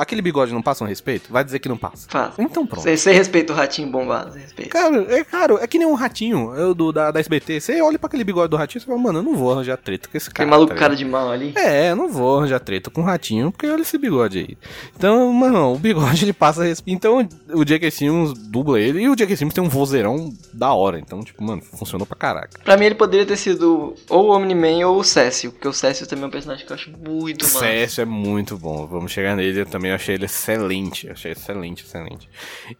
Aquele 0.00 0.22
bigode 0.22 0.52
não 0.52 0.62
passa 0.62 0.82
um 0.82 0.86
respeito? 0.86 1.30
Vai 1.30 1.44
dizer 1.44 1.58
que 1.58 1.68
não 1.68 1.76
passa. 1.76 2.08
Faz. 2.08 2.32
Então 2.38 2.66
pronto. 2.66 2.82
Você, 2.82 3.12
respeita 3.12 3.52
o 3.52 3.56
ratinho 3.56 3.90
bombado, 3.90 4.32
você 4.32 4.38
respeita. 4.38 4.70
Cara, 4.70 5.14
é 5.14 5.22
caro, 5.22 5.58
é 5.60 5.66
que 5.66 5.78
nem 5.78 5.86
um 5.86 5.94
ratinho 5.94 6.54
eu, 6.54 6.74
do, 6.74 6.90
da, 6.90 7.10
da 7.10 7.20
SBT. 7.20 7.60
Você 7.60 7.82
olha 7.82 7.98
pra 7.98 8.06
aquele 8.06 8.24
bigode 8.24 8.48
do 8.48 8.56
ratinho 8.56 8.80
e 8.80 8.84
fala, 8.84 8.98
mano, 8.98 9.18
eu 9.18 9.22
não 9.22 9.36
vou 9.36 9.52
arranjar 9.52 9.76
treta 9.76 10.08
com 10.08 10.16
esse 10.16 10.30
cara. 10.30 10.46
Aquele 10.46 10.50
maluco 10.50 10.72
tá 10.72 10.78
cara 10.78 10.96
de 10.96 11.04
mal 11.04 11.30
ali. 11.30 11.52
É, 11.54 11.90
eu 11.90 11.96
não 11.96 12.08
vou 12.08 12.38
arranjar 12.38 12.60
treta 12.60 12.90
com 12.90 13.02
o 13.02 13.04
ratinho, 13.04 13.52
porque 13.52 13.66
olha 13.66 13.82
esse 13.82 13.98
bigode 13.98 14.38
aí. 14.38 14.58
Então, 14.96 15.30
mano, 15.32 15.74
o 15.74 15.78
bigode 15.78 16.24
ele 16.24 16.32
passa 16.32 16.64
respeito. 16.64 16.96
Então, 16.96 17.28
o 17.52 17.64
J.K. 17.64 17.90
Simmons 17.90 18.32
dubla 18.32 18.80
ele 18.80 19.02
e 19.02 19.08
o 19.08 19.14
J.K. 19.14 19.36
Simmons 19.36 19.54
tem 19.54 19.62
um 19.62 19.68
vozeirão 19.68 20.32
da 20.52 20.72
hora. 20.72 20.98
Então, 20.98 21.20
tipo, 21.20 21.42
mano, 21.42 21.60
funcionou 21.60 22.06
pra 22.06 22.16
caraca. 22.16 22.58
Pra 22.64 22.76
mim 22.76 22.86
ele 22.86 22.94
poderia 22.94 23.26
ter 23.26 23.36
sido 23.36 23.94
ou 24.08 24.28
o 24.28 24.36
Omni-Man 24.36 24.86
ou 24.86 24.98
o 24.98 25.04
Cécio, 25.04 25.52
porque 25.52 25.68
o 25.68 25.72
Cécio 25.72 26.06
também 26.06 26.24
é 26.24 26.28
um 26.28 26.30
personagem 26.30 26.64
que 26.64 26.72
eu 26.72 26.76
acho 26.76 26.90
muito 26.90 27.44
massa. 27.44 27.58
Cécio 27.58 28.02
é 28.02 28.04
muito 28.04 28.56
bom. 28.56 28.86
Vamos 28.86 29.12
chegar 29.12 29.36
nele. 29.36 29.60
Eu 29.60 29.66
também 29.90 29.92
achei 29.92 30.14
ele 30.14 30.24
excelente. 30.24 31.10
Achei 31.10 31.32
excelente, 31.32 31.84
excelente. 31.84 32.28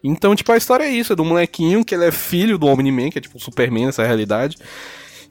Então, 0.03 0.35
tipo, 0.35 0.51
a 0.53 0.57
história 0.57 0.85
é 0.85 0.91
isso: 0.91 1.13
é 1.13 1.17
do 1.17 1.25
molequinho 1.25 1.85
que 1.85 1.95
ele 1.95 2.07
é 2.07 2.13
filho 2.13 2.57
do 2.59 2.67
Omni-Man, 2.67 3.11
que 3.11 3.19
é 3.19 3.21
tipo 3.21 3.37
o 3.37 3.41
Superman 3.41 3.87
nessa 3.87 4.05
realidade. 4.05 4.57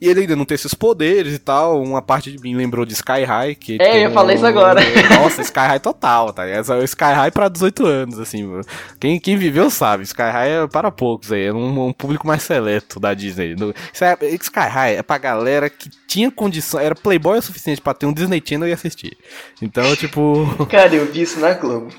E 0.02 0.08
ele 0.08 0.22
ainda 0.22 0.36
não 0.36 0.46
tem 0.46 0.56
esses 0.56 0.74
poderes 0.74 1.34
e 1.34 1.40
tal. 1.40 1.82
Uma 1.84 2.02
parte 2.02 2.32
de 2.32 2.38
mim 2.42 2.56
lembrou 2.56 2.86
de 2.86 2.94
Sky 2.94 3.24
High. 3.26 3.56
Que 3.56 3.78
É, 3.82 3.98
eu 3.98 4.02
ia 4.04 4.12
falar 4.12 4.34
isso 4.34 4.46
agora. 4.46 4.80
Nossa, 5.20 5.42
Sky 5.42 5.60
High 5.60 5.80
total, 5.80 6.32
tá? 6.32 6.46
Essa 6.48 6.76
é 6.76 6.80
o 6.80 6.84
Sky 6.84 7.04
High 7.04 7.32
pra 7.32 7.50
18 7.50 7.86
anos, 7.86 8.20
assim. 8.20 8.44
mano. 8.44 8.64
Quem, 9.00 9.20
quem 9.20 9.36
viveu 9.36 9.70
sabe. 9.70 10.04
Sky 10.04 10.22
High 10.22 10.50
é 10.64 10.68
para 10.68 10.90
poucos 10.90 11.32
aí. 11.32 11.46
É 11.48 11.54
um, 11.54 11.88
um 11.88 11.92
público 11.94 12.26
mais 12.26 12.44
seleto 12.44 13.00
da 13.00 13.14
Disney. 13.14 13.56
No- 13.56 13.74
isso 13.94 14.04
é- 14.06 14.18
Sky 14.42 14.60
High 14.70 14.96
é 14.96 15.04
pra 15.04 15.18
galera 15.18 15.70
que 15.70 15.90
tinha 16.08 16.32
condição. 16.32 16.80
Era 16.80 16.96
playboy 16.96 17.38
o 17.38 17.42
suficiente 17.42 17.82
pra 17.82 17.94
ter 17.94 18.06
um 18.06 18.14
Disney 18.14 18.42
Channel 18.46 18.70
e 18.70 18.74
assistir. 18.74 19.18
Então, 19.62 19.84
tipo. 19.98 20.46
Cara, 20.70 20.96
eu 20.96 21.06
vi 21.12 21.22
isso 21.24 21.40
na 21.42 21.54
Globo. 21.56 21.90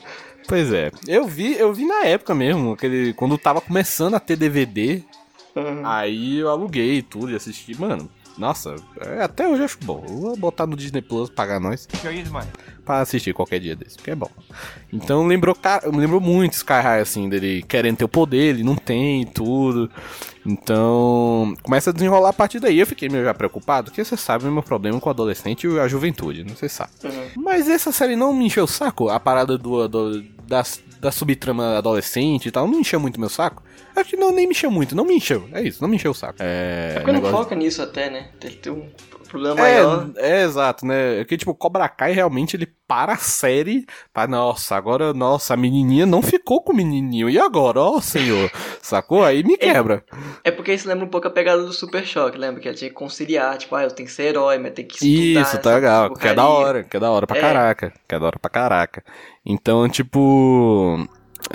Pois 0.49 0.73
é. 0.73 0.91
Eu 1.07 1.27
vi, 1.29 1.55
eu 1.59 1.73
vi 1.73 1.85
na 1.85 2.07
época 2.07 2.35
mesmo, 2.35 2.73
aquele, 2.73 3.13
quando 3.13 3.37
tava 3.39 3.61
começando 3.61 4.15
a 4.15 4.21
ter 4.21 4.37
DVD. 4.37 5.03
Uhum. 5.57 5.83
Aí 5.85 6.39
eu 6.39 6.49
aluguei 6.49 7.03
tudo 7.03 7.31
e 7.31 7.35
assisti, 7.37 7.79
mano. 7.81 8.09
Nossa, 8.39 8.75
é, 9.01 9.23
até 9.23 9.47
hoje 9.47 9.61
eu 9.61 9.65
acho 9.67 9.79
bom. 9.85 10.03
Eu 10.09 10.17
vou 10.19 10.37
botar 10.37 10.67
no 10.67 10.75
Disney 10.77 11.03
Plus, 11.03 11.29
pagar 11.29 11.61
nós. 11.61 11.87
Pra 12.87 13.01
assistir 13.01 13.35
qualquer 13.35 13.61
dia 13.61 13.77
desse, 13.77 13.97
porque 13.97 14.13
é 14.13 14.15
bom. 14.15 14.31
Então 14.91 15.27
lembrou, 15.27 15.55
lembrou 15.93 16.21
muito 16.21 16.55
Sky 16.55 16.73
High, 16.83 17.01
assim, 17.01 17.29
dele 17.29 17.63
querendo 17.69 17.99
ter 17.99 18.05
o 18.05 18.09
poder, 18.09 18.55
ele 18.55 18.63
não 18.65 18.77
tem 18.77 19.23
e 19.23 19.27
tudo. 19.27 19.91
Então, 20.47 21.55
começa 21.63 21.91
a 21.91 21.93
desenrolar 21.93 22.31
a 22.31 22.33
partir 22.33 22.61
daí. 22.61 22.79
Eu 22.79 22.87
fiquei 22.87 23.09
meio 23.09 23.25
já 23.25 23.35
preocupado, 23.35 23.91
porque 23.91 24.05
você 24.05 24.17
sabe 24.17 24.47
o 24.49 24.53
meu 24.53 24.63
problema 24.63 24.99
com 25.01 25.09
o 25.09 25.13
adolescente 25.13 25.67
e 25.67 25.79
a 25.79 25.87
juventude, 25.87 26.43
não 26.45 26.57
sei 26.57 26.69
se 26.69 26.77
sabe. 26.77 26.91
Mas 27.37 27.69
essa 27.69 27.93
série 27.93 28.17
não 28.17 28.33
me 28.33 28.47
encheu 28.47 28.65
o 28.65 28.69
saco, 28.69 29.09
a 29.11 29.21
parada 29.21 29.59
do, 29.59 29.87
do- 29.89 30.23
da, 30.47 30.63
da 31.01 31.11
subtrama 31.11 31.79
adolescente 31.79 32.47
e 32.47 32.51
tal, 32.51 32.69
não 32.69 32.81
encheu 32.81 33.01
muito 33.01 33.19
meu 33.19 33.29
saco. 33.31 33.63
Acho 33.97 34.11
que 34.11 34.17
não, 34.17 34.31
nem 34.33 34.47
me 34.47 34.53
encheu 34.53 34.71
muito, 34.71 34.95
não 34.95 35.05
me 35.05 35.15
encheu, 35.15 35.49
é 35.53 35.63
isso, 35.63 35.81
não 35.83 35.89
me 35.89 35.97
encheu 35.97 36.11
o 36.11 36.15
saco. 36.15 36.37
É, 36.41 36.91
É 36.91 36.95
porque 37.01 37.07
não 37.13 37.15
negócio- 37.21 37.37
foca 37.39 37.55
nisso 37.55 37.83
até, 37.83 38.11
né? 38.11 38.29
Tem, 38.39 38.51
tem 38.53 38.73
um 38.73 38.89
problema 39.31 39.55
maior. 39.57 40.11
é, 40.17 40.41
é, 40.41 40.43
exato, 40.43 40.85
né? 40.85 41.21
É 41.21 41.25
que, 41.25 41.37
tipo, 41.37 41.55
Cobra 41.55 41.89
Kai 41.89 42.13
realmente 42.13 42.57
ele 42.57 42.67
para 42.87 43.13
a 43.13 43.17
série 43.17 43.87
pra, 44.13 44.27
nossa, 44.27 44.75
agora, 44.77 45.15
nossa, 45.15 45.55
a 45.55 45.57
menininha 45.57 46.05
não 46.05 46.21
ficou 46.21 46.61
com 46.63 46.73
o 46.73 46.77
menininho. 46.77 47.31
E 47.31 47.39
agora? 47.39 47.81
Ó, 47.81 48.01
senhor, 48.01 48.51
sacou? 48.83 49.25
Aí 49.25 49.43
me 49.45 49.57
quebra. 49.57 50.05
É 50.43 50.51
porque 50.51 50.73
isso 50.75 50.89
lembra 50.89 51.05
um 51.05 51.09
pouco 51.09 51.29
a 51.29 51.31
pegada 51.31 51.63
do 51.63 51.73
Super 51.73 52.05
Choque, 52.05 52.37
lembra? 52.37 52.61
Que 52.61 52.69
ela 52.69 52.77
tinha 52.77 52.89
que 52.91 52.97
conciliar, 52.97 53.57
tipo, 53.59 53.75
ah, 53.77 53.85
eu 53.85 53.91
tenho 53.91 54.09
que 54.09 54.15
ser 54.15 54.25
herói, 54.25 54.59
mas 54.59 54.73
tem 54.73 54.85
que 54.87 54.95
estudar 54.95 55.41
Isso, 55.43 55.59
tá 55.59 55.75
legal. 55.75 56.15
Que 56.15 56.29
é 56.29 56.35
da 56.35 56.49
hora, 56.49 56.83
que 56.85 56.97
é 56.97 57.01
da 57.01 57.11
hora 57.11 57.27
pra 57.27 57.37
É. 57.37 57.41
caraca. 57.41 57.93
Que 58.09 58.15
é 58.15 58.19
da 58.19 58.27
hora 58.27 58.39
pra 58.41 58.51
caraca. 58.51 59.05
Então, 59.47 59.89
tipo. 59.89 60.99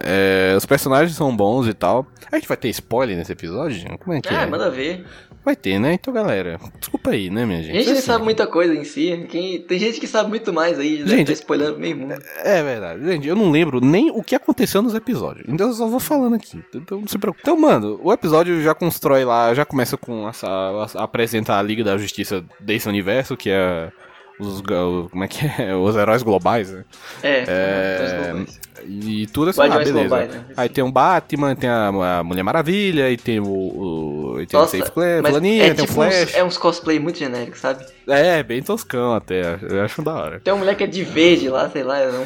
É, 0.03 0.53
os 0.57 0.65
personagens 0.65 1.15
são 1.15 1.35
bons 1.35 1.67
e 1.67 1.73
tal. 1.73 2.05
A 2.31 2.35
gente 2.37 2.47
vai 2.47 2.57
ter 2.57 2.69
spoiler 2.69 3.15
nesse 3.15 3.31
episódio? 3.31 3.85
Como 3.99 4.15
é 4.15 4.21
que 4.21 4.29
Ah, 4.33 4.41
é? 4.41 4.45
manda 4.45 4.69
ver. 4.69 5.05
Vai 5.43 5.55
ter, 5.55 5.77
né? 5.77 5.93
Então, 5.93 6.11
galera, 6.11 6.59
desculpa 6.79 7.11
aí, 7.11 7.29
né, 7.29 7.45
minha 7.45 7.59
A 7.59 7.61
gente? 7.61 7.75
gente 7.75 7.85
nem 7.85 7.97
Assim, 7.99 8.01
sabe 8.07 8.23
muita 8.23 8.47
coisa 8.47 8.73
em 8.73 8.83
si. 8.83 9.27
Quem... 9.29 9.61
Tem 9.61 9.77
gente 9.77 9.99
que 9.99 10.07
sabe 10.07 10.27
muito 10.27 10.51
mais 10.51 10.79
aí, 10.79 11.01
já 11.01 11.05
Gente, 11.05 11.27
tá 11.27 11.33
spoilando 11.33 11.77
meio 11.77 11.95
mundo. 11.95 12.15
É 12.43 12.63
verdade. 12.63 13.05
Gente, 13.05 13.27
eu 13.27 13.35
não 13.35 13.51
lembro 13.51 13.79
nem 13.79 14.09
o 14.09 14.23
que 14.23 14.33
aconteceu 14.33 14.81
nos 14.81 14.95
episódios. 14.95 15.45
Então 15.47 15.67
eu 15.67 15.73
só 15.73 15.87
vou 15.87 15.99
falando 15.99 16.33
aqui. 16.35 16.59
Então 16.73 16.99
não 16.99 17.07
se 17.07 17.19
preocupe. 17.19 17.43
Então, 17.43 17.55
mano, 17.59 17.99
o 18.03 18.11
episódio 18.11 18.59
já 18.63 18.73
constrói 18.73 19.23
lá, 19.23 19.53
já 19.53 19.63
começa 19.65 19.95
com 19.95 20.27
essa. 20.27 20.47
a- 20.47 21.03
apresenta 21.03 21.55
a 21.59 21.61
Liga 21.61 21.83
da 21.83 21.95
Justiça 21.95 22.43
desse 22.59 22.89
universo, 22.89 23.37
que 23.37 23.51
é. 23.51 23.91
Os, 24.39 24.61
como 24.61 25.23
é 25.23 25.27
que 25.27 25.45
é? 25.45 25.75
Os 25.77 25.95
heróis 25.95 26.23
globais, 26.23 26.71
né? 26.71 26.83
É, 27.21 27.43
É, 27.47 28.31
globais. 28.31 28.59
E 28.87 29.27
tudo 29.27 29.49
assim, 29.49 29.61
ah, 29.61 29.69
beleza. 29.69 29.93
globais, 29.93 30.33
né? 30.33 30.45
Aí 30.55 30.69
tem 30.69 30.83
o 30.83 30.91
Batman, 30.91 31.55
tem 31.55 31.69
a, 31.69 31.87
a 32.19 32.23
Mulher 32.23 32.43
Maravilha, 32.43 33.09
e 33.09 33.17
tem 33.17 33.39
o. 33.39 33.45
o 33.45 34.41
e 34.41 34.45
tem 34.45 34.59
Nossa, 34.59 34.75
o 34.75 34.79
Safe 34.79 34.91
Clan, 34.91 35.05
é 35.05 35.21
tem 35.21 35.73
tipo 35.73 35.83
o 35.83 35.87
Flash. 35.87 36.23
Uns, 36.23 36.35
é 36.35 36.43
uns 36.43 36.57
cosplay 36.57 36.99
muito 36.99 37.17
genéricos, 37.17 37.59
sabe? 37.59 37.85
É, 38.07 38.43
bem 38.43 38.61
toscão 38.61 39.13
até. 39.13 39.57
Eu 39.61 39.81
acho 39.83 40.01
da 40.01 40.13
hora. 40.13 40.39
Tem 40.39 40.53
uma 40.53 40.59
mulher 40.59 40.75
que 40.75 40.83
é 40.83 40.87
de 40.87 41.03
verde 41.03 41.49
lá, 41.49 41.69
sei 41.69 41.83
lá, 41.83 41.99
é 41.99 42.09
um 42.09 42.25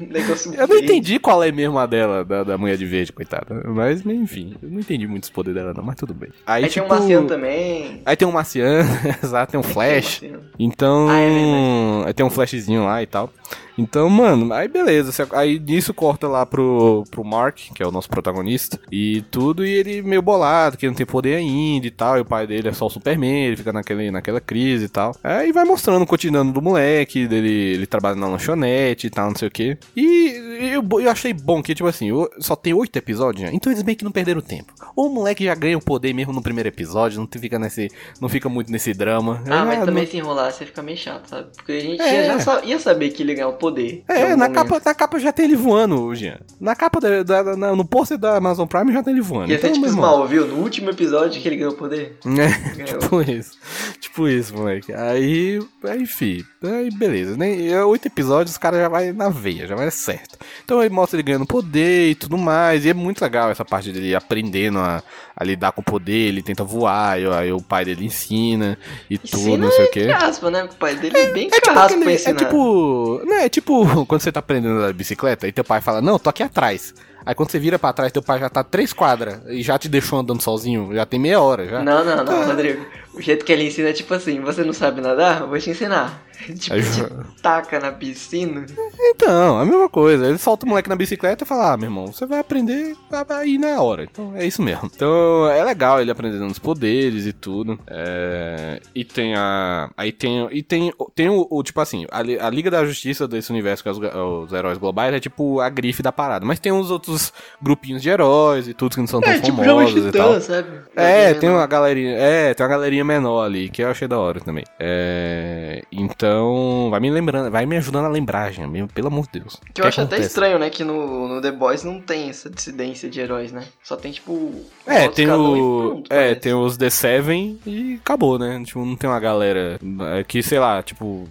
negócio 0.06 0.54
Eu 0.54 0.68
não 0.68 0.76
entendi 0.76 1.18
qual 1.18 1.42
é 1.42 1.50
mesmo 1.50 1.78
a 1.78 1.86
dela, 1.86 2.24
da, 2.24 2.44
da 2.44 2.58
mulher 2.58 2.76
de 2.76 2.86
verde, 2.86 3.12
coitada. 3.12 3.62
Mas, 3.66 4.04
enfim, 4.06 4.54
eu 4.62 4.70
não 4.70 4.80
entendi 4.80 5.06
muito 5.06 5.24
os 5.24 5.30
poderes 5.30 5.60
dela, 5.60 5.74
não, 5.74 5.82
mas 5.82 5.96
tudo 5.96 6.14
bem. 6.14 6.30
Aí, 6.46 6.64
Aí 6.64 6.70
tipo, 6.70 6.86
tem 6.86 6.96
um 6.96 6.98
marciano 6.98 7.26
também. 7.26 8.02
Aí 8.04 8.16
tem 8.16 8.28
um 8.28 8.32
marciano, 8.32 8.88
exato, 9.22 9.50
tem 9.50 9.60
um 9.60 9.64
flash. 9.64 10.20
Tem 10.20 10.36
um. 10.36 10.40
Então. 10.58 11.08
Ah, 11.08 11.18
é 11.18 12.06
aí 12.06 12.14
tem 12.14 12.24
um 12.24 12.30
flashzinho 12.30 12.84
lá 12.84 13.02
e 13.02 13.06
tal. 13.06 13.32
Então, 13.80 14.10
mano, 14.10 14.52
aí 14.52 14.68
beleza. 14.68 15.26
Aí 15.32 15.58
nisso 15.58 15.94
corta 15.94 16.28
lá 16.28 16.44
pro, 16.44 17.04
pro 17.10 17.24
Mark, 17.24 17.56
que 17.74 17.82
é 17.82 17.86
o 17.86 17.90
nosso 17.90 18.10
protagonista, 18.10 18.78
e 18.92 19.22
tudo, 19.30 19.64
e 19.64 19.70
ele 19.70 20.02
meio 20.02 20.20
bolado, 20.20 20.76
que 20.76 20.86
não 20.86 20.94
tem 20.94 21.06
poder 21.06 21.36
ainda 21.36 21.86
e 21.86 21.90
tal. 21.90 22.18
E 22.18 22.20
o 22.20 22.24
pai 22.24 22.46
dele 22.46 22.68
é 22.68 22.72
só 22.72 22.86
o 22.86 22.90
Superman, 22.90 23.46
ele 23.46 23.56
fica 23.56 23.72
naquele, 23.72 24.10
naquela 24.10 24.40
crise 24.40 24.84
e 24.84 24.88
tal. 24.88 25.16
Aí 25.24 25.50
vai 25.50 25.64
mostrando 25.64 26.02
o 26.02 26.06
cotidiano 26.06 26.52
do 26.52 26.60
moleque, 26.60 27.26
dele, 27.26 27.48
ele 27.48 27.86
trabalha 27.86 28.16
na 28.16 28.28
lanchonete 28.28 29.06
e 29.06 29.10
tal, 29.10 29.28
não 29.30 29.36
sei 29.36 29.48
o 29.48 29.50
que. 29.50 29.78
E 29.96 30.39
eu, 30.60 30.84
eu 31.00 31.10
achei 31.10 31.32
bom 31.32 31.62
que, 31.62 31.74
tipo 31.74 31.88
assim, 31.88 32.12
o- 32.12 32.28
só 32.38 32.54
tem 32.56 32.72
oito 32.74 32.96
episódios, 32.96 33.44
né? 33.44 33.50
então 33.52 33.72
eles 33.72 33.82
meio 33.82 33.96
que 33.96 34.04
não 34.04 34.12
perderam 34.12 34.40
tempo. 34.40 34.72
Ou 34.96 35.06
o 35.08 35.14
moleque 35.14 35.44
já 35.44 35.54
ganha 35.54 35.76
o 35.78 35.82
poder 35.84 36.12
mesmo 36.12 36.32
no 36.32 36.42
primeiro 36.42 36.68
episódio, 36.68 37.18
não 37.20 37.28
fica, 37.40 37.58
nesse, 37.58 37.90
não 38.20 38.28
fica 38.28 38.48
muito 38.48 38.70
nesse 38.70 38.92
drama. 38.94 39.42
Ah, 39.46 39.64
mas 39.64 39.78
não- 39.78 39.86
também 39.86 40.06
se 40.06 40.16
enrolar, 40.16 40.52
você 40.52 40.64
fica 40.66 40.82
meio 40.82 40.96
chato, 40.98 41.26
sabe? 41.28 41.48
Porque 41.56 41.72
a 41.72 41.80
gente 41.80 42.00
É. 42.02 42.26
ia, 42.28 42.38
já 42.38 42.64
ia 42.64 42.78
saber 42.78 43.10
que 43.10 43.22
ele 43.22 43.32
ia 43.32 43.36
ganhar 43.36 43.48
o 43.48 43.54
poder. 43.54 44.04
É, 44.08 44.30
na 44.36 44.48
momento. 44.48 44.52
capa, 44.54 44.82
na 44.84 44.94
capa 44.94 45.18
já 45.18 45.32
tem 45.32 45.44
ele 45.46 45.56
voando, 45.56 46.14
Jean. 46.14 46.38
Na 46.60 46.74
capa, 46.74 47.00
da, 47.00 47.22
da- 47.22 47.56
na- 47.56 47.74
no 47.76 47.84
pôster 47.84 48.18
da 48.18 48.36
Amazon 48.36 48.66
Prime 48.66 48.92
já 48.92 49.02
tem 49.02 49.12
ele 49.12 49.22
voando. 49.22 49.48
Ser 49.48 49.54
Então, 49.54 49.70
tipo 49.72 49.80
meu 49.86 49.90
irmão, 49.90 50.10
Smallville, 50.10 50.48
no 50.48 50.56
último 50.62 50.90
episódio 50.90 51.40
que 51.40 51.48
ele 51.48 51.56
ganhou 51.56 51.72
o 51.72 51.76
poder. 51.76 52.18
É, 52.26 52.84
tipo 52.98 53.22
isso. 53.22 53.58
Tipo 54.00 54.28
isso, 54.28 54.54
moleque. 54.56 54.92
Aí, 54.92 55.60
aí, 55.84 56.06
fi. 56.06 56.44
Aí, 56.62 56.90
beleza. 56.90 57.38
Nem, 57.38 57.72
é, 57.72 57.82
oito 57.84 58.06
episódios, 58.06 58.50
os 58.52 58.58
caras 58.58 58.80
já 58.80 58.88
vai 58.88 59.12
na 59.12 59.30
veia, 59.30 59.66
já 59.66 59.74
vai 59.74 59.90
certo. 59.90 60.38
Então 60.62 60.78
aí 60.78 60.90
mostra 60.90 61.16
ele 61.16 61.22
ganhando 61.22 61.46
poder 61.46 62.10
e 62.10 62.14
tudo 62.14 62.36
mais. 62.36 62.84
E 62.84 62.90
é 62.90 62.94
muito 62.94 63.22
legal 63.22 63.50
essa 63.50 63.64
parte 63.64 63.90
dele 63.90 64.14
aprendendo 64.14 64.78
a, 64.78 65.02
a 65.34 65.42
lidar 65.42 65.72
com 65.72 65.80
o 65.80 65.84
poder. 65.84 66.28
Ele 66.28 66.42
tenta 66.42 66.62
voar, 66.62 67.18
e 67.18 67.26
aí 67.26 67.50
o 67.50 67.62
pai 67.62 67.86
dele 67.86 68.04
ensina 68.04 68.76
e 69.08 69.16
tudo, 69.16 69.38
Ensina 69.40 69.56
não 69.64 69.72
sei 69.72 69.86
o 69.86 69.90
quê. 69.90 70.10
aspas, 70.14 70.52
né? 70.52 70.64
O 70.64 70.74
pai 70.74 70.94
dele 70.96 71.16
é 71.16 71.32
bem 71.32 71.46
É 71.46 71.50
tipo, 71.60 71.70
aquele- 71.78 72.12
é 72.12 72.34
tipo. 72.34 73.22
Né, 73.24 73.44
é 73.46 73.48
tipo 73.48 74.04
quando 74.06 74.20
você 74.20 74.30
tá 74.30 74.40
aprendendo 74.40 74.84
a 74.84 74.92
bicicleta 74.92 75.48
e 75.48 75.52
teu 75.52 75.64
pai 75.64 75.80
fala, 75.80 76.02
não, 76.02 76.18
tô 76.18 76.28
aqui 76.28 76.42
atrás. 76.42 76.92
Aí 77.24 77.34
quando 77.34 77.50
você 77.50 77.58
vira 77.58 77.78
pra 77.78 77.92
trás, 77.92 78.10
teu 78.12 78.22
pai 78.22 78.38
já 78.38 78.48
tá 78.48 78.64
três 78.64 78.92
quadras 78.94 79.40
e 79.48 79.62
já 79.62 79.78
te 79.78 79.88
deixou 79.88 80.18
andando 80.18 80.42
sozinho, 80.42 80.90
já 80.94 81.04
tem 81.04 81.20
meia 81.20 81.40
hora 81.40 81.66
já. 81.68 81.82
Não, 81.82 82.02
não, 82.04 82.24
não, 82.24 82.46
Rodrigo. 82.46 82.84
O 83.12 83.20
jeito 83.20 83.44
que 83.44 83.52
ele 83.52 83.64
ensina 83.66 83.88
é 83.88 83.92
tipo 83.92 84.14
assim, 84.14 84.40
você 84.40 84.62
não 84.62 84.72
sabe 84.72 85.00
nadar? 85.00 85.40
Eu 85.40 85.48
vou 85.48 85.58
te 85.58 85.70
ensinar. 85.70 86.22
Tipo, 86.58 86.74
Aí 86.74 86.82
te 86.82 87.42
taca 87.42 87.78
na 87.78 87.92
piscina. 87.92 88.64
Então, 88.98 89.58
a 89.58 89.64
mesma 89.66 89.90
coisa. 89.90 90.24
Ele 90.26 90.38
solta 90.38 90.64
o 90.64 90.68
moleque 90.70 90.88
na 90.88 90.96
bicicleta 90.96 91.44
e 91.44 91.46
fala: 91.46 91.74
Ah, 91.74 91.76
meu 91.76 91.88
irmão, 91.88 92.06
você 92.06 92.24
vai 92.24 92.38
aprender 92.38 92.96
aí 93.28 93.58
na 93.58 93.78
hora. 93.82 94.04
Então 94.04 94.34
é 94.34 94.46
isso 94.46 94.62
mesmo. 94.62 94.90
Então 94.94 95.46
é 95.50 95.62
legal 95.62 96.00
ele 96.00 96.10
aprendendo 96.10 96.46
os 96.46 96.58
poderes 96.58 97.26
e 97.26 97.34
tudo. 97.34 97.78
É, 97.86 98.80
E 98.94 99.04
tem 99.04 99.34
a. 99.36 99.90
Aí 99.94 100.12
tem. 100.12 100.48
E 100.50 100.62
tem, 100.62 100.90
tem 101.14 101.28
o, 101.28 101.46
o, 101.50 101.62
Tipo 101.62 101.82
assim, 101.82 102.06
a, 102.10 102.20
a 102.20 102.48
Liga 102.50 102.70
da 102.70 102.86
Justiça 102.86 103.28
desse 103.28 103.50
universo, 103.50 103.86
é 103.86 103.92
os, 103.92 103.98
os 104.46 104.52
heróis 104.54 104.78
globais, 104.78 105.14
é 105.14 105.20
tipo 105.20 105.60
a 105.60 105.68
grife 105.68 106.02
da 106.02 106.10
parada. 106.10 106.46
Mas 106.46 106.58
tem 106.58 106.72
uns 106.72 106.90
outros 106.90 107.34
grupinhos 107.60 108.00
de 108.00 108.08
heróis 108.08 108.66
e 108.66 108.72
tudo 108.72 108.94
que 108.94 109.00
não 109.00 109.06
são 109.06 109.20
tão 109.20 109.30
É, 109.30 109.40
tipo 109.40 109.58
famosos 109.62 110.06
e 110.06 110.10
tal. 110.10 110.28
titã, 110.28 110.40
sabe? 110.40 110.68
É, 110.96 111.34
tem 111.34 111.50
uma 111.50 111.66
galerinha. 111.66 112.16
É, 112.16 112.54
tem 112.54 112.64
uma 112.64 112.70
galerinha 112.70 112.99
menor 113.04 113.44
ali, 113.44 113.68
que 113.68 113.82
eu 113.82 113.90
achei 113.90 114.06
da 114.06 114.18
hora 114.18 114.40
também. 114.40 114.64
É. 114.78 115.82
Então. 115.90 116.88
Vai 116.90 117.00
me 117.00 117.10
lembrando, 117.10 117.50
vai 117.50 117.66
me 117.66 117.76
ajudando 117.76 118.06
a 118.06 118.08
lembrar, 118.08 118.52
gente. 118.52 118.86
Pelo 118.92 119.08
amor 119.08 119.26
de 119.26 119.40
Deus. 119.40 119.60
Que 119.72 119.80
eu 119.80 119.86
acho 119.86 120.00
até 120.00 120.18
estranho, 120.18 120.58
né? 120.58 120.70
Que 120.70 120.84
no, 120.84 121.28
no 121.28 121.40
The 121.40 121.52
Boys 121.52 121.84
não 121.84 122.00
tem 122.00 122.28
essa 122.28 122.50
dissidência 122.50 123.08
de 123.08 123.20
heróis, 123.20 123.52
né? 123.52 123.64
Só 123.82 123.96
tem, 123.96 124.12
tipo. 124.12 124.52
É, 124.86 125.08
tem 125.08 125.30
o. 125.30 125.90
pronto, 125.90 126.12
é, 126.12 126.16
parece. 126.16 126.40
tem 126.40 126.54
os 126.54 126.76
The 126.76 126.90
Seven 126.90 127.58
e 127.66 127.98
acabou, 128.02 128.38
né? 128.38 128.62
Tipo, 128.64 128.84
não 128.84 128.96
tem 128.96 129.08
uma 129.08 129.20
galera 129.20 129.78
é, 130.16 130.24
que, 130.24 130.42
sei 130.42 130.58
lá, 130.58 130.82
tipo. 130.82 131.28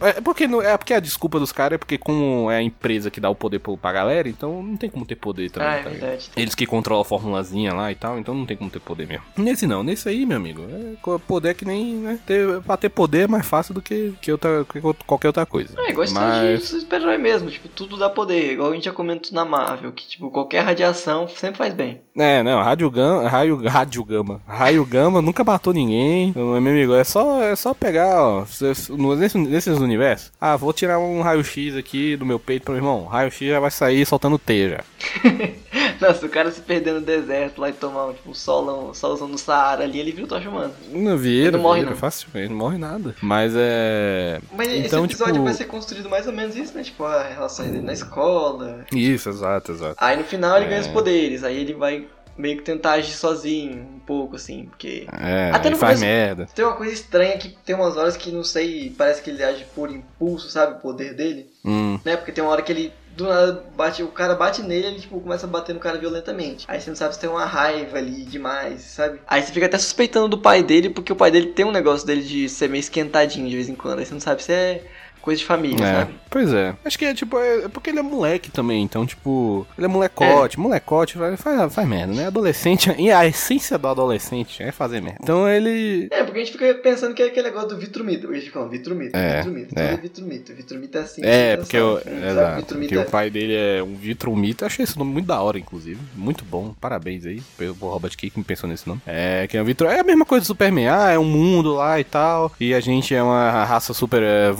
É, 0.00 0.08
é 0.08 0.20
porque, 0.20 0.46
não- 0.46 0.62
é 0.62 0.76
porque 0.76 0.94
a 0.94 1.00
desculpa 1.00 1.38
dos 1.38 1.52
caras 1.52 1.76
é 1.76 1.78
porque, 1.78 1.98
como 1.98 2.50
é 2.50 2.56
a 2.56 2.62
empresa 2.62 3.10
que 3.10 3.20
dá 3.20 3.28
o 3.30 3.34
poder 3.34 3.58
pra 3.60 3.92
galera, 3.92 4.28
então 4.28 4.62
não 4.62 4.76
tem 4.76 4.88
como 4.90 5.04
ter 5.04 5.16
poder 5.16 5.50
também. 5.50 5.68
Ah, 5.68 5.74
é 5.76 5.82
tá 5.82 5.90
verdade. 5.90 6.30
Eles 6.36 6.54
que 6.54 6.66
controlam 6.66 7.02
a 7.02 7.04
formulazinha 7.04 7.72
lá 7.74 7.90
e 7.90 7.94
tal, 7.94 8.18
então 8.18 8.34
não 8.34 8.46
tem 8.46 8.56
como 8.56 8.70
ter 8.70 8.80
poder 8.80 9.06
mesmo. 9.06 9.24
Nesse 9.36 9.66
não, 9.66 9.82
nesse 9.82 10.08
aí, 10.08 10.24
meu 10.26 10.36
amigo, 10.36 10.62
é 10.62 11.18
poder 11.26 11.50
é 11.50 11.54
que 11.54 11.64
nem, 11.64 11.94
né? 11.94 12.18
Ter, 12.26 12.60
pra 12.62 12.76
ter 12.76 12.88
poder 12.88 13.24
é 13.24 13.26
mais 13.26 13.46
fácil 13.46 13.74
do 13.74 13.82
que, 13.82 14.14
que 14.20 14.30
outra, 14.32 14.64
que 14.70 14.80
qualquer 15.06 15.28
outra 15.28 15.44
coisa. 15.46 15.74
É 15.78 15.90
igual 15.90 16.06
Mas- 16.12 16.60
de 16.60 16.66
super-herói 16.80 17.18
mesmo, 17.18 17.50
tipo, 17.50 17.68
tudo 17.68 17.96
dá 17.96 18.08
poder. 18.08 18.52
Igual 18.52 18.70
a 18.70 18.74
gente 18.74 18.84
já 18.84 18.92
comentou 18.92 19.32
na 19.32 19.44
Marvel, 19.44 19.92
que, 19.92 20.06
tipo, 20.06 20.30
qualquer 20.30 20.60
radiação 20.60 21.26
sempre 21.28 21.58
faz 21.58 21.74
bem. 21.74 22.00
É, 22.16 22.42
não, 22.42 22.62
rádio 22.62 22.90
gama, 22.90 23.28
raio, 23.28 23.56
rádio 23.66 24.04
gama, 24.04 24.40
raio 24.46 24.84
gama 24.84 25.22
nunca 25.22 25.42
matou 25.42 25.72
ninguém, 25.72 26.32
meu 26.36 26.54
amigo, 26.54 26.94
é 26.94 27.04
só, 27.04 27.42
é 27.42 27.56
só 27.56 27.72
pegar, 27.72 28.22
ó, 28.22 28.44
no- 28.90 29.16
nesse, 29.38 29.50
nesses 29.50 29.78
universos, 29.78 30.30
ah, 30.40 30.56
vou 30.56 30.72
tirar 30.72 30.98
um 30.98 31.20
raio-x 31.22 31.76
aqui 31.76 32.16
do 32.16 32.24
meu 32.26 32.38
peito 32.38 32.64
pro 32.64 32.72
meu 32.74 32.80
irmão, 32.82 33.04
raio-x 33.06 33.48
já 33.48 33.60
vai 33.60 33.70
sair 33.70 34.04
soltando 34.06 34.38
teia 34.38 34.68
já. 34.70 34.84
Nossa, 36.00 36.26
o 36.26 36.28
cara 36.28 36.50
se 36.50 36.60
perder 36.60 36.94
no 36.94 37.00
deserto 37.00 37.60
lá 37.60 37.68
e 37.68 37.72
tomar 37.72 38.06
um, 38.06 38.12
tipo, 38.12 38.30
um 38.30 38.34
solão, 38.34 38.92
solzão 38.92 39.28
no 39.28 39.38
Saara 39.38 39.84
ali, 39.84 40.00
ele 40.00 40.10
viu 40.10 40.24
o 40.24 40.28
Tocha 40.28 40.48
Humana. 40.48 40.72
Não 40.90 41.16
vira, 41.16 41.52
Não 41.52 41.60
morre, 41.62 41.80
vira, 41.80 41.90
não. 41.92 41.96
facilmente, 41.96 42.48
não 42.48 42.56
morre 42.56 42.76
nada. 42.76 43.14
Mas 43.22 43.52
é... 43.56 44.40
Mas 44.52 44.68
então, 44.68 45.04
esse 45.04 45.14
episódio 45.14 45.34
tipo... 45.34 45.44
vai 45.44 45.54
ser 45.54 45.64
construído 45.66 46.10
mais 46.10 46.26
ou 46.26 46.32
menos 46.32 46.56
isso, 46.56 46.74
né? 46.76 46.82
Tipo, 46.82 47.04
a 47.04 47.22
relação 47.22 47.66
dele 47.66 47.82
na 47.82 47.92
escola. 47.92 48.84
Isso, 48.92 49.28
exato, 49.28 49.70
exato. 49.72 49.94
Aí 49.98 50.16
no 50.16 50.24
final 50.24 50.56
ele 50.56 50.66
É. 50.66 50.68
ganha 50.70 50.80
os 50.80 50.88
poderes, 50.88 51.44
aí 51.44 51.56
ele 51.60 51.74
vai 51.74 52.04
meio 52.36 52.56
que 52.56 52.62
tentar 52.62 52.92
agir 52.92 53.12
sozinho, 53.12 53.82
um 53.82 53.98
pouco 54.00 54.36
assim, 54.36 54.66
porque. 54.66 55.06
É, 55.12 55.50
Até 55.52 55.70
no 55.70 55.76
faz 55.76 55.98
começo- 56.00 56.04
merda. 56.14 56.48
Tem 56.54 56.64
uma 56.64 56.74
coisa 56.76 56.92
estranha 56.92 57.36
que 57.38 57.50
tem 57.64 57.74
umas 57.74 57.96
horas 57.96 58.16
que 58.16 58.30
não 58.30 58.44
sei, 58.44 58.94
parece 58.96 59.22
que 59.22 59.30
ele 59.30 59.42
age 59.44 59.64
por 59.74 59.90
impulso, 59.90 60.48
sabe? 60.48 60.74
O 60.74 60.80
poder 60.80 61.14
dele. 61.14 61.50
Hum, 61.64 61.98
né? 62.04 62.16
Porque 62.16 62.32
tem 62.32 62.42
uma 62.42 62.50
hora 62.52 62.62
que 62.62 62.72
ele 62.72 62.92
do 63.16 63.24
nada 63.28 63.62
bate, 63.76 64.02
o 64.02 64.08
cara 64.08 64.34
bate 64.34 64.62
nele, 64.62 64.86
ele 64.86 65.00
tipo 65.00 65.20
começa 65.20 65.44
a 65.46 65.48
bater 65.48 65.74
no 65.74 65.80
cara 65.80 65.98
violentamente. 65.98 66.64
Aí 66.66 66.80
você 66.80 66.88
não 66.88 66.96
sabe 66.96 67.12
se 67.14 67.20
tem 67.20 67.28
uma 67.28 67.44
raiva 67.44 67.98
ali 67.98 68.24
demais, 68.24 68.80
sabe? 68.82 69.20
Aí 69.26 69.42
você 69.42 69.52
fica 69.52 69.66
até 69.66 69.76
suspeitando 69.76 70.28
do 70.28 70.38
pai 70.38 70.62
dele, 70.62 70.88
porque 70.88 71.12
o 71.12 71.16
pai 71.16 71.30
dele 71.30 71.48
tem 71.48 71.66
um 71.66 71.70
negócio 71.70 72.06
dele 72.06 72.22
de 72.22 72.48
ser 72.48 72.70
meio 72.70 72.80
esquentadinho 72.80 73.46
de 73.50 73.54
vez 73.54 73.68
em 73.68 73.74
quando. 73.74 73.98
Aí 73.98 74.06
você 74.06 74.14
não 74.14 74.20
sabe 74.20 74.42
se 74.42 74.50
é 74.50 74.82
coisa 75.22 75.38
de 75.38 75.44
família, 75.46 75.84
É, 75.84 75.92
sabe? 76.00 76.14
pois 76.28 76.52
é. 76.52 76.74
Acho 76.84 76.98
que 76.98 77.04
é 77.04 77.14
tipo, 77.14 77.38
é 77.38 77.64
é 77.64 77.68
porque 77.68 77.90
ele 77.90 77.98
é 77.98 78.02
moleque 78.02 78.50
também, 78.50 78.82
então, 78.82 79.06
tipo, 79.06 79.66
ele 79.78 79.84
é 79.84 79.88
molecote, 79.88 80.58
molecote 80.58 81.16
faz, 81.18 81.40
faz, 81.40 81.72
faz 81.74 81.88
merda, 81.88 82.12
né? 82.12 82.26
Adolescente, 82.26 82.92
e 82.98 83.10
a 83.10 83.26
essência 83.26 83.78
do 83.78 83.88
adolescente 83.88 84.62
é 84.62 84.72
fazer 84.72 85.00
merda. 85.00 85.18
Então 85.22 85.48
ele. 85.48 86.08
É, 86.10 86.22
porque 86.24 86.40
a 86.40 86.44
gente 86.44 86.52
fica 86.52 86.74
pensando 86.74 87.14
que 87.14 87.22
é 87.22 87.26
aquele 87.26 87.48
negócio 87.48 87.68
do 87.70 87.78
vitromito. 87.78 88.28
A 88.28 88.34
gente 88.34 88.46
fica, 88.46 88.66
vitromito, 88.68 89.16
É, 89.16 89.36
vitromito, 89.38 89.78
é. 89.78 89.88
tudo 89.88 89.98
é 89.98 90.02
vitromito. 90.02 90.54
Vitromito 90.54 90.98
é 90.98 91.00
assim. 91.00 91.20
É, 91.24 91.52
assim, 91.52 91.62
porque, 91.62 91.78
o, 91.78 91.96
assim, 91.96 92.04
sabe? 92.10 92.26
exato, 92.26 92.74
porque 92.74 92.94
é- 92.94 92.98
o 93.00 93.04
pai 93.06 93.30
dele 93.30 93.54
é 93.54 93.82
um 93.82 93.94
vitromita. 93.94 94.66
Achei 94.66 94.82
esse 94.84 94.98
nome 94.98 95.12
muito 95.12 95.26
da 95.26 95.40
hora, 95.40 95.58
inclusive. 95.58 96.00
Muito 96.16 96.44
bom. 96.44 96.74
Parabéns 96.80 97.24
aí 97.26 97.42
pelo 97.56 97.74
Robert 97.74 98.16
Key 98.16 98.30
que 98.30 98.38
me 98.38 98.44
pensou 98.44 98.68
nesse 98.68 98.88
nome. 98.88 99.00
É, 99.06 99.46
que 99.46 99.56
é 99.56 99.62
o 99.62 99.64
Vitro. 99.64 99.86
É 99.86 100.00
a 100.00 100.04
mesma 100.04 100.24
coisa 100.24 100.42
do 100.44 100.46
Superman. 100.46 100.88
Ah, 100.88 101.10
é 101.10 101.18
um 101.18 101.24
mundo 101.24 101.74
lá 101.74 102.00
e 102.00 102.04
tal. 102.04 102.52
E 102.58 102.74
a 102.74 102.80
gente 102.80 103.14
é 103.14 103.22
uma 103.22 103.64
raça 103.64 103.92
super 103.94 104.22
é, 104.22 104.50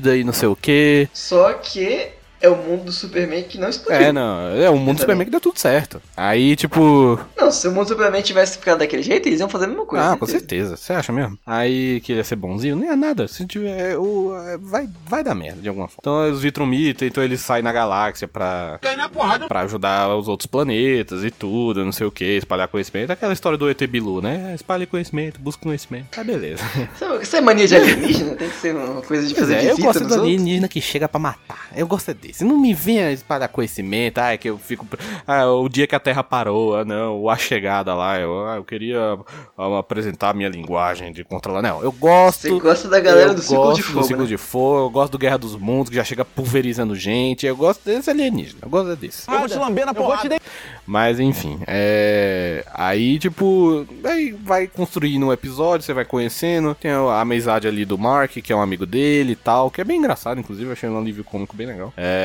evoluída 0.00 0.16
e 0.16 0.24
não 0.24 0.32
sei 0.32 0.48
o 0.48 0.56
quê. 0.56 1.08
Só 1.12 1.52
que 1.52 2.08
é 2.40 2.48
o 2.48 2.56
mundo 2.56 2.84
do 2.84 2.92
Superman 2.92 3.42
que 3.44 3.58
não 3.58 3.68
explodiu. 3.68 4.06
É, 4.06 4.12
não. 4.12 4.40
É 4.56 4.70
um 4.70 4.78
mundo 4.78 4.96
do 4.96 5.00
Superman 5.00 5.24
que 5.26 5.30
deu 5.30 5.40
tudo 5.40 5.58
certo. 5.58 6.00
Aí, 6.16 6.56
tipo. 6.56 7.18
Não, 7.36 7.50
se 7.50 7.68
o 7.68 7.70
mundo 7.72 7.84
do 7.86 7.88
Superman 7.88 8.22
tivesse 8.22 8.58
ficado 8.58 8.78
daquele 8.78 9.02
jeito, 9.02 9.26
eles 9.28 9.40
iam 9.40 9.48
fazer 9.48 9.66
a 9.66 9.68
mesma 9.68 9.84
coisa. 9.86 10.12
Ah, 10.12 10.16
com 10.16 10.26
certeza. 10.26 10.76
Você 10.76 10.92
acha 10.92 11.12
mesmo? 11.12 11.38
Aí 11.46 12.00
que 12.00 12.12
ele 12.12 12.20
ia 12.20 12.24
ser 12.24 12.36
bonzinho? 12.36 12.76
Nem 12.76 12.88
é 12.88 12.96
nada. 12.96 13.28
Se 13.28 13.46
tiver. 13.46 13.96
O, 13.98 14.34
é, 14.36 14.56
vai, 14.58 14.88
vai 15.06 15.22
dar 15.22 15.34
merda 15.34 15.60
de 15.60 15.68
alguma 15.68 15.86
forma. 15.88 15.98
Então 16.00 16.30
os 16.32 16.40
Vitromita, 16.42 17.04
então 17.04 17.22
ele 17.22 17.36
sai 17.36 17.62
na 17.62 17.72
galáxia 17.72 18.26
pra. 18.26 18.78
Pra 19.48 19.60
ajudar 19.60 20.14
os 20.16 20.28
outros 20.28 20.46
planetas 20.46 21.24
e 21.24 21.30
tudo, 21.30 21.84
não 21.84 21.92
sei 21.92 22.06
o 22.06 22.10
que, 22.10 22.24
espalhar 22.24 22.68
conhecimento. 22.68 23.10
Aquela 23.10 23.32
história 23.32 23.58
do 23.58 23.68
ET 23.68 23.80
Bilu, 23.86 24.20
né? 24.20 24.54
Espalhe 24.54 24.86
conhecimento, 24.86 25.40
busca 25.40 25.62
conhecimento. 25.62 26.06
Tá 26.10 26.22
beleza. 26.24 26.62
Isso- 27.22 27.36
é 27.36 27.40
mania 27.40 27.66
de 27.66 27.74
alienígena? 27.76 28.34
Tem 28.36 28.48
que 28.48 28.56
ser 28.56 28.74
uma 28.74 29.02
coisa 29.02 29.26
de 29.26 29.34
fazer 29.34 29.54
é, 29.56 29.70
eu 29.70 29.78
gosto 29.78 30.00
nos 30.00 30.08
do 30.08 30.14
outros? 30.14 30.22
alienígena 30.22 30.68
que 30.68 30.80
chega 30.80 31.08
pra 31.08 31.18
matar. 31.18 31.68
Eu 31.74 31.86
gosto 31.86 32.10
é 32.10 32.14
desse. 32.30 32.44
Não 32.44 32.58
me 32.58 32.72
venha 32.72 33.12
espalhar 33.12 33.48
conhecimento. 33.48 34.18
Ah, 34.18 34.32
é 34.32 34.38
que 34.38 34.48
eu 34.48 34.58
fico. 34.58 34.86
Ah, 35.26 35.46
o 35.46 35.68
dia 35.68 35.86
que 35.86 35.94
a 35.94 36.00
Terra 36.00 36.22
parou. 36.22 36.76
Ah, 36.76 36.84
não. 36.84 37.28
A 37.28 37.36
chegada 37.36 37.94
lá. 37.94 38.18
Eu, 38.18 38.46
ah, 38.46 38.56
eu 38.56 38.64
queria 38.64 39.18
ah, 39.58 39.78
apresentar 39.78 40.30
a 40.30 40.34
minha 40.34 40.48
linguagem 40.48 41.12
de 41.12 41.24
controlar. 41.24 41.62
Não, 41.62 41.82
eu 41.82 41.92
gosto. 41.92 42.48
Você 42.48 42.60
gosta 42.60 42.88
da 42.88 43.00
galera 43.00 43.34
do 43.34 43.42
ciclo 43.42 43.74
de 43.74 43.82
gosto 43.82 43.82
fogo, 43.82 44.00
do 44.00 44.06
ciclo 44.06 44.22
né? 44.22 44.28
de 44.28 44.36
fogo. 44.36 44.86
Eu 44.86 44.90
gosto 44.90 45.12
do 45.12 45.18
Guerra 45.18 45.38
dos 45.38 45.56
Mundos, 45.56 45.90
que 45.90 45.96
já 45.96 46.04
chega 46.04 46.24
pulverizando 46.24 46.94
gente. 46.94 47.46
Eu 47.46 47.56
gosto 47.56 47.84
desse 47.84 48.10
alienígena. 48.10 48.60
Eu 48.62 48.68
gosto 48.68 48.92
é 48.92 48.96
desse. 48.96 49.30
Eu 49.30 49.38
vou 49.38 49.48
te 49.48 49.58
lamber 49.58 49.86
na 49.86 49.94
porrada. 49.94 50.38
Mas 50.86 51.20
enfim, 51.20 51.60
é. 51.66 52.64
Aí, 52.74 53.18
tipo, 53.18 53.86
aí 54.04 54.32
vai 54.32 54.66
construindo 54.66 55.26
um 55.26 55.32
episódio, 55.32 55.86
você 55.86 55.92
vai 55.92 56.04
conhecendo. 56.04 56.74
Tem 56.74 56.90
a 56.90 57.20
amizade 57.20 57.68
ali 57.68 57.84
do 57.84 57.96
Mark, 57.96 58.32
que 58.32 58.52
é 58.52 58.56
um 58.56 58.60
amigo 58.60 58.84
dele 58.86 59.32
e 59.32 59.36
tal, 59.36 59.70
que 59.70 59.80
é 59.80 59.84
bem 59.84 59.98
engraçado, 59.98 60.40
inclusive, 60.40 60.68
eu 60.68 60.72
achei 60.72 60.88
um 60.88 60.98
alívio 60.98 61.22
cômico 61.22 61.54
bem 61.54 61.66
legal. 61.66 61.92
É. 61.96 62.19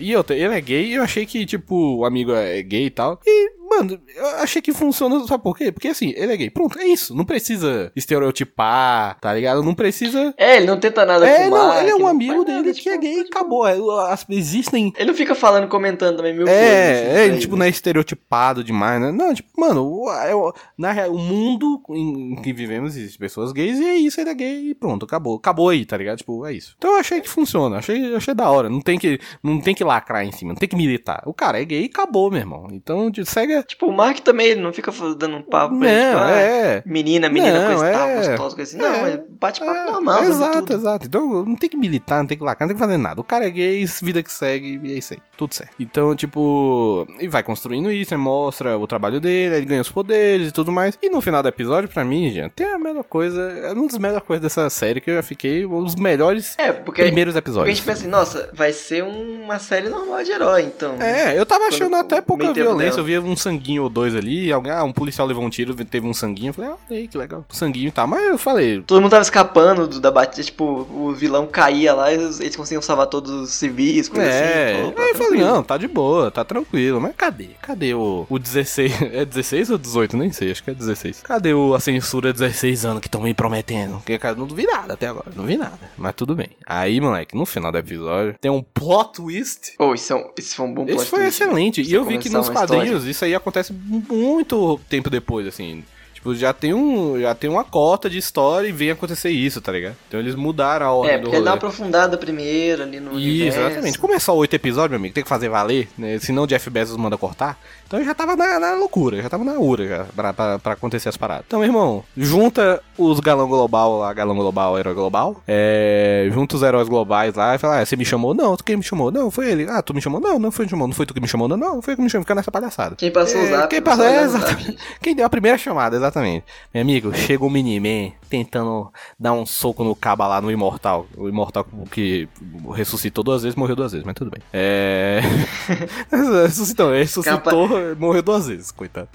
E 0.00 0.14
outra, 0.16 0.34
ele 0.36 0.54
é 0.54 0.60
gay, 0.60 0.86
e 0.86 0.94
eu 0.94 1.02
achei 1.02 1.24
que, 1.26 1.44
tipo, 1.46 1.96
o 1.98 2.04
amigo 2.04 2.32
é 2.32 2.62
gay 2.62 2.86
e 2.86 2.90
tal. 2.90 3.20
E. 3.26 3.62
Mano, 3.72 3.98
eu 4.14 4.26
achei 4.42 4.60
que 4.60 4.70
funciona, 4.70 5.26
sabe 5.26 5.42
por 5.42 5.56
quê? 5.56 5.72
Porque 5.72 5.88
assim, 5.88 6.12
ele 6.14 6.30
é 6.30 6.36
gay. 6.36 6.50
Pronto, 6.50 6.78
é 6.78 6.84
isso. 6.84 7.14
Não 7.16 7.24
precisa 7.24 7.90
estereotipar, 7.96 9.18
tá 9.18 9.32
ligado? 9.32 9.62
Não 9.62 9.74
precisa. 9.74 10.34
É, 10.36 10.56
ele 10.58 10.66
não 10.66 10.78
tenta 10.78 11.06
nada 11.06 11.26
É, 11.26 11.48
não, 11.48 11.74
ele 11.80 11.90
é 11.90 11.96
um 11.96 12.06
amigo 12.06 12.44
nada, 12.44 12.60
dele 12.62 12.74
tipo, 12.74 12.82
que 12.82 12.88
é 12.90 12.98
gay 12.98 13.16
e 13.16 13.20
acabou. 13.20 13.66
É, 13.66 13.76
as- 14.12 14.26
Existem 14.28 14.92
Ele 14.96 15.10
não 15.10 15.16
fica 15.16 15.34
falando, 15.34 15.68
comentando 15.68 16.16
também 16.18 16.36
coisas. 16.36 16.52
é, 16.54 17.20
é, 17.20 17.24
ele, 17.24 17.32
ele. 17.32 17.40
tipo, 17.40 17.56
não 17.56 17.64
é 17.64 17.68
estereotipado 17.68 18.62
demais, 18.62 19.00
né? 19.00 19.10
Não, 19.10 19.32
tipo, 19.32 19.48
mano, 19.58 19.86
o, 19.86 20.10
é 20.12 20.32
na 20.76 20.92
real, 20.92 21.10
o 21.14 21.18
mundo 21.18 21.80
em 21.90 22.36
que 22.42 22.52
vivemos 22.52 22.94
existe 22.96 23.18
pessoas 23.18 23.52
gays 23.52 23.78
e 23.78 23.84
é 23.86 23.94
isso, 23.96 24.20
ele 24.20 24.30
é 24.30 24.34
gay 24.34 24.68
e 24.70 24.74
pronto, 24.74 25.04
acabou. 25.06 25.36
Acabou 25.36 25.70
aí, 25.70 25.84
tá 25.86 25.96
ligado? 25.96 26.18
Tipo, 26.18 26.44
é 26.44 26.52
isso. 26.52 26.74
Então 26.76 26.92
eu 26.92 26.98
achei 27.00 27.20
que 27.22 27.28
funciona, 27.28 27.78
achei, 27.78 28.14
achei 28.14 28.34
da 28.34 28.50
hora. 28.50 28.68
Não 28.68 28.80
tem 28.82 28.98
que, 28.98 29.18
não 29.42 29.60
tem 29.60 29.74
que 29.74 29.84
lacrar 29.84 30.24
em 30.24 30.32
cima, 30.32 30.52
não 30.52 30.58
tem 30.58 30.68
que 30.68 30.76
militar. 30.76 31.22
O 31.26 31.34
cara 31.34 31.60
é 31.60 31.64
gay 31.64 31.82
e 31.82 31.86
acabou, 31.86 32.30
meu 32.30 32.40
irmão. 32.40 32.68
Então, 32.72 33.10
de- 33.10 33.24
segue. 33.26 33.62
Tipo, 33.64 33.86
o 33.86 33.92
Mark 33.92 34.18
também, 34.20 34.48
ele 34.48 34.60
não 34.60 34.72
fica 34.72 34.92
dando 35.16 35.36
um 35.36 35.42
papo 35.42 35.78
pra 35.78 35.88
Não, 35.88 35.94
ele, 35.94 36.06
tipo, 36.10 36.18
ah, 36.22 36.30
é. 36.40 36.82
menina, 36.86 37.28
menina, 37.28 37.60
Não, 37.60 37.66
coisa 37.76 37.88
e 37.88 37.92
tal, 37.92 38.08
é. 38.08 38.16
gostosa, 38.28 38.56
coisa 38.56 38.62
assim. 38.62 38.78
Não, 38.78 39.06
É. 39.06 39.12
é 39.12 39.24
bate-papo 39.40 39.72
É, 39.78 39.90
normal, 39.90 40.18
sabe 40.18 40.30
Exato, 40.30 40.72
exato. 40.72 41.06
Então 41.06 41.44
não 41.44 41.56
tem 41.56 41.68
que 41.68 41.76
militar, 41.76 42.18
não 42.18 42.26
tem 42.26 42.36
que 42.38 42.44
lacrar, 42.44 42.66
não 42.68 42.74
tem 42.74 42.80
que 42.80 42.86
fazer 42.86 42.98
nada. 42.98 43.20
O 43.20 43.24
cara 43.24 43.46
é 43.46 43.50
gay, 43.50 43.84
vida 44.02 44.22
que 44.22 44.32
segue, 44.32 44.80
e 44.82 44.92
é 44.94 44.98
isso 44.98 45.14
aí. 45.14 45.20
Tudo 45.36 45.54
certo. 45.54 45.72
Então, 45.78 46.14
tipo, 46.14 47.06
e 47.20 47.28
vai 47.28 47.42
construindo 47.42 47.90
isso, 47.90 48.14
aí 48.14 48.18
mostra 48.20 48.76
o 48.78 48.86
trabalho 48.86 49.20
dele, 49.20 49.56
ele 49.56 49.66
ganha 49.66 49.80
os 49.80 49.90
poderes 49.90 50.48
e 50.48 50.52
tudo 50.52 50.70
mais. 50.72 50.98
E 51.02 51.08
no 51.08 51.20
final 51.20 51.42
do 51.42 51.48
episódio, 51.48 51.88
pra 51.88 52.04
mim, 52.04 52.30
gente, 52.30 52.50
tem 52.52 52.66
a 52.66 52.78
melhor 52.78 53.04
coisa, 53.04 53.40
é 53.42 53.72
uma 53.72 53.86
das 53.86 53.98
melhores 53.98 54.26
coisas 54.26 54.42
dessa 54.42 54.68
série 54.70 55.00
que 55.00 55.10
eu 55.10 55.14
já 55.16 55.22
fiquei, 55.22 55.64
um 55.66 55.82
dos 55.82 55.94
melhores 55.96 56.56
É, 56.58 56.72
porque, 56.72 57.02
primeiros 57.02 57.34
porque 57.34 57.38
a 57.38 57.50
episódios. 57.50 57.76
gente 57.76 57.86
pensa 57.86 58.00
assim, 58.02 58.08
nossa, 58.10 58.50
vai 58.52 58.72
ser 58.72 59.02
uma 59.12 59.58
série 59.58 59.88
normal 59.88 60.22
de 60.24 60.30
herói, 60.32 60.62
então. 60.62 60.94
É, 61.00 61.38
eu 61.38 61.44
tava 61.44 61.64
achando 61.66 61.94
até 61.96 62.20
pouca 62.20 62.52
violência. 62.52 62.90
dela. 62.90 63.00
Eu 63.00 63.04
via 63.04 63.20
um 63.20 63.36
sanguinho 63.36 63.82
ou 63.84 63.88
dois 63.88 64.14
ali. 64.14 64.52
Alguém, 64.52 64.72
ah, 64.72 64.84
um 64.84 64.92
policial 64.92 65.26
levou 65.26 65.44
um 65.44 65.50
tiro, 65.50 65.74
teve 65.84 66.06
um 66.06 66.14
sanguinho. 66.14 66.50
Eu 66.50 66.54
falei, 66.54 66.70
ah, 66.70 66.76
olha 66.90 66.98
aí, 67.00 67.08
que 67.08 67.18
legal. 67.18 67.44
Sanguinho 67.50 67.90
tal. 67.92 68.06
Mas 68.06 68.22
eu 68.24 68.38
falei, 68.38 68.82
Todo 68.82 69.00
mundo 69.00 69.10
tava 69.10 69.22
escapando 69.22 69.86
do- 69.86 70.00
da 70.00 70.10
batida, 70.10 70.42
tipo, 70.42 70.64
o 70.90 71.12
vilão 71.12 71.46
caía 71.46 71.92
lá 71.94 72.10
e 72.10 72.14
eles, 72.14 72.40
eles 72.40 72.56
conseguiam 72.56 72.82
salvar 72.82 73.06
todos 73.06 73.30
os 73.30 73.50
civis, 73.50 74.08
coisa 74.08 74.26
É, 74.26 74.72
assim. 74.82 74.90
Pô, 74.92 75.00
aí 75.00 75.08
eu 75.10 75.14
falei, 75.16 75.40
não, 75.40 75.62
tá 75.62 75.76
de 75.76 75.88
boa, 75.88 76.30
tá 76.30 76.44
tranquilo. 76.44 77.00
Mas 77.00 77.14
cadê? 77.16 77.50
Cadê 77.60 77.94
o, 77.94 78.26
o 78.28 78.38
16? 78.38 78.92
É 79.12 79.24
16 79.24 79.70
ou 79.70 79.78
18? 79.78 80.16
Nem 80.16 80.32
sei, 80.32 80.50
acho 80.50 80.62
que 80.64 80.70
é 80.70 80.74
16. 80.74 81.20
Cadê 81.22 81.52
o, 81.54 81.74
a 81.74 81.80
censura 81.80 82.32
16 82.32 82.84
anos 82.86 83.00
que 83.00 83.08
estão 83.08 83.20
me 83.20 83.34
prometendo? 83.34 83.96
Porque, 83.96 84.18
cara, 84.18 84.34
não 84.36 84.46
vi 84.46 84.64
nada 84.66 84.94
até 84.94 85.06
agora, 85.08 85.30
não 85.36 85.44
vi 85.44 85.56
nada. 85.56 85.78
Mas 85.98 86.14
tudo 86.14 86.34
bem. 86.34 86.48
Aí, 86.66 87.00
moleque, 87.00 87.36
no 87.36 87.44
final 87.44 87.70
do 87.70 87.78
episódio, 87.78 88.34
tem 88.40 88.50
um 88.50 88.62
plot 88.62 88.91
twist. 89.04 89.74
Pô, 89.76 89.94
isso, 89.94 90.12
é 90.14 90.24
isso 90.38 90.54
foi 90.56 90.66
um 90.66 90.74
bom 90.74 90.86
plot 90.86 91.04
foi 91.06 91.20
twist, 91.20 91.42
excelente. 91.42 91.82
né? 91.82 91.88
E 91.88 91.92
eu 91.94 92.04
vi 92.04 92.18
que 92.18 92.28
nos 92.28 92.48
uma 92.48 92.52
história. 92.62 92.68
quadrinhos 92.68 93.04
isso 93.06 93.24
aí 93.24 93.34
acontece 93.34 93.72
muito 93.72 94.78
tempo 94.88 95.08
depois, 95.10 95.46
assim. 95.46 95.84
Tipo, 96.14 96.36
já 96.36 96.52
tem, 96.52 96.72
um, 96.72 97.20
já 97.20 97.34
tem 97.34 97.50
uma 97.50 97.64
cota 97.64 98.08
de 98.08 98.16
história 98.16 98.68
e 98.68 98.72
vem 98.72 98.92
acontecer 98.92 99.30
isso, 99.30 99.60
tá 99.60 99.72
ligado? 99.72 99.96
Então 100.06 100.20
eles 100.20 100.36
mudaram 100.36 100.86
a 100.86 100.92
ordem 100.92 101.16
É, 101.16 101.18
do 101.18 101.26
rolê. 101.28 101.42
dá 101.42 101.50
uma 101.50 101.56
aprofundada 101.56 102.16
primeiro 102.16 102.82
ali 102.84 103.00
no 103.00 103.18
Isso, 103.18 103.26
universo. 103.28 103.58
exatamente. 103.60 103.98
Como 103.98 104.14
é 104.14 104.20
só 104.20 104.36
oito 104.36 104.54
episódios, 104.54 104.90
meu 104.90 104.98
amigo, 104.98 105.12
tem 105.14 105.24
que 105.24 105.28
fazer 105.28 105.48
valer, 105.48 105.88
né? 105.98 106.20
Senão 106.20 106.44
o 106.44 106.46
Jeff 106.46 106.70
Bezos 106.70 106.96
manda 106.96 107.18
cortar. 107.18 107.58
Então 107.92 108.00
eu 108.00 108.06
já 108.06 108.14
tava 108.14 108.34
na, 108.34 108.58
na 108.58 108.72
loucura, 108.72 109.20
já 109.20 109.28
tava 109.28 109.44
na 109.44 109.52
ura 109.58 109.86
já, 109.86 110.04
pra, 110.16 110.32
pra, 110.32 110.58
pra 110.58 110.72
acontecer 110.72 111.10
as 111.10 111.16
paradas. 111.18 111.44
Então, 111.46 111.58
meu 111.58 111.68
irmão, 111.68 112.02
junta 112.16 112.82
os 112.96 113.20
galão 113.20 113.46
global 113.46 113.98
lá, 113.98 114.10
galão 114.14 114.34
global, 114.34 114.78
herói 114.78 114.94
global, 114.94 115.42
é, 115.46 116.26
junta 116.32 116.56
os 116.56 116.62
heróis 116.62 116.88
globais 116.88 117.34
lá 117.34 117.54
e 117.54 117.58
fala, 117.58 117.80
ah, 117.80 117.84
você 117.84 117.94
me 117.94 118.06
chamou? 118.06 118.32
Não, 118.32 118.56
tu 118.56 118.64
quem 118.64 118.78
me 118.78 118.82
chamou? 118.82 119.10
Não, 119.10 119.30
foi 119.30 119.50
ele. 119.50 119.66
Ah, 119.68 119.82
tu 119.82 119.92
me 119.92 120.00
chamou? 120.00 120.22
Não, 120.22 120.38
não 120.38 120.50
foi, 120.50 120.66
chamou. 120.66 120.88
não 120.88 120.94
foi 120.94 121.04
tu 121.04 121.12
que 121.12 121.20
me 121.20 121.28
chamou? 121.28 121.46
Não, 121.46 121.58
não, 121.58 121.82
foi 121.82 121.92
tu 121.92 121.98
que 121.98 122.02
me 122.02 122.08
chamou. 122.08 122.24
Fica 122.24 122.34
nessa 122.34 122.50
palhaçada. 122.50 122.96
Quem 122.96 123.10
passou 123.10 123.42
o 123.42 123.44
É, 123.44 123.50
zap, 123.50 123.68
Quem 123.68 123.82
passou 123.82 124.06
é, 124.06 124.22
o 124.22 124.24
exatamente. 124.24 124.78
Quem 125.02 125.14
deu 125.14 125.26
a 125.26 125.28
primeira 125.28 125.58
chamada, 125.58 125.94
exatamente. 125.94 126.46
Meu 126.72 126.80
amigo, 126.82 127.14
chega 127.14 127.44
o 127.44 127.50
Miniman 127.50 128.12
tentando 128.30 128.90
dar 129.20 129.34
um 129.34 129.44
soco 129.44 129.84
no 129.84 129.94
caba 129.94 130.26
lá 130.26 130.40
no 130.40 130.50
Imortal. 130.50 131.06
O 131.14 131.28
Imortal 131.28 131.66
que 131.90 132.26
ressuscitou 132.74 133.22
duas 133.22 133.42
vezes, 133.42 133.54
morreu 133.54 133.76
duas 133.76 133.92
vezes, 133.92 134.06
mas 134.06 134.14
tudo 134.14 134.30
bem. 134.30 134.42
É. 134.50 135.20
ressuscitou, 136.10 136.92
ressuscitou, 136.92 137.68
morreu 137.98 138.22
duas 138.22 138.46
vezes, 138.46 138.70
coitado. 138.70 139.08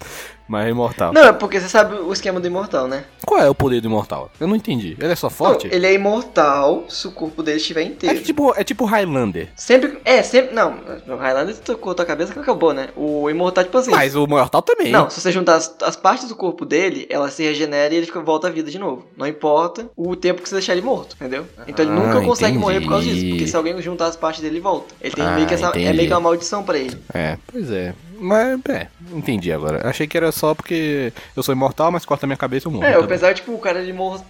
Mas 0.47 0.67
é 0.67 0.69
imortal. 0.69 1.11
Não, 1.13 1.23
é 1.23 1.33
porque 1.33 1.59
você 1.59 1.67
sabe 1.67 1.95
o 1.95 2.13
esquema 2.13 2.39
do 2.39 2.47
imortal, 2.47 2.87
né? 2.87 3.03
Qual 3.25 3.41
é 3.41 3.49
o 3.49 3.55
poder 3.55 3.81
do 3.81 3.87
Imortal? 3.89 4.31
Eu 4.39 4.47
não 4.47 4.55
entendi. 4.55 4.95
Ele 4.99 5.11
é 5.11 5.15
só 5.15 5.29
forte? 5.29 5.67
Não, 5.67 5.73
ele 5.73 5.85
é 5.85 5.93
imortal 5.93 6.85
se 6.87 7.05
o 7.07 7.11
corpo 7.11 7.43
dele 7.43 7.57
estiver 7.57 7.81
É 7.81 7.83
inteiro. 7.85 8.21
tipo, 8.21 8.53
é 8.55 8.63
tipo 8.63 8.85
Highlander. 8.85 9.49
Sempre. 9.55 9.97
É, 10.05 10.23
sempre. 10.23 10.55
Não, 10.55 10.75
o 11.07 11.15
Highlander 11.17 11.55
tocou 11.57 11.93
tua 11.93 12.05
cabeça 12.05 12.31
que 12.31 12.39
acabou, 12.39 12.73
né? 12.73 12.87
O 12.95 13.29
imortal, 13.29 13.65
tipo 13.65 13.77
assim. 13.77 13.91
Mas 13.91 14.15
o 14.15 14.25
Mortal 14.25 14.61
também. 14.61 14.89
Não, 14.91 15.09
se 15.09 15.19
você 15.19 15.31
juntar 15.31 15.55
as, 15.55 15.75
as 15.83 15.95
partes 15.97 16.29
do 16.29 16.35
corpo 16.35 16.65
dele, 16.65 17.05
ela 17.09 17.29
se 17.29 17.43
regenera 17.43 17.93
e 17.93 17.97
ele 17.97 18.09
volta 18.23 18.47
à 18.47 18.49
vida 18.49 18.71
de 18.71 18.79
novo. 18.79 19.05
Não 19.17 19.27
importa 19.27 19.89
o 19.95 20.15
tempo 20.15 20.41
que 20.41 20.47
você 20.47 20.55
deixar 20.55 20.71
ele 20.73 20.81
morto, 20.81 21.15
entendeu? 21.19 21.45
Então 21.67 21.83
ele 21.85 21.91
Ah, 21.93 21.95
nunca 21.99 22.21
consegue 22.21 22.51
entendi. 22.51 22.59
morrer 22.59 22.79
por 22.81 22.89
causa 22.89 23.05
disso. 23.05 23.27
Porque 23.29 23.47
se 23.47 23.55
alguém 23.57 23.81
juntar 23.81 24.07
as 24.07 24.15
partes 24.15 24.41
dele, 24.41 24.55
ele 24.55 24.61
volta. 24.63 24.93
Ele 25.01 25.13
tem 25.13 25.25
Ah, 25.25 25.31
meio 25.35 25.47
que 25.47 25.53
essa. 25.53 25.65
É 25.67 25.69
entendi. 25.69 25.93
meio 25.97 26.07
que 26.07 26.13
uma 26.13 26.21
maldição 26.21 26.63
pra 26.63 26.77
ele. 26.77 26.97
É, 27.13 27.37
pois 27.51 27.69
é. 27.71 27.93
Mas, 28.19 28.59
é, 28.69 28.87
entendi 29.13 29.51
agora. 29.51 29.87
Achei 29.87 30.07
que 30.07 30.17
era 30.17 30.31
só 30.37 30.53
porque 30.55 31.11
eu 31.35 31.43
sou 31.43 31.53
imortal, 31.53 31.91
mas 31.91 32.05
corta 32.05 32.25
minha 32.25 32.37
cabeça 32.37 32.67
eu 32.67 32.71
morro. 32.71 32.85
É, 32.85 32.93
Tá 32.93 33.07
pensava, 33.07 33.33
tipo, 33.33 33.53
o 33.53 33.59
cara 33.59 33.79
era 33.79 33.87
imortal. 33.87 34.25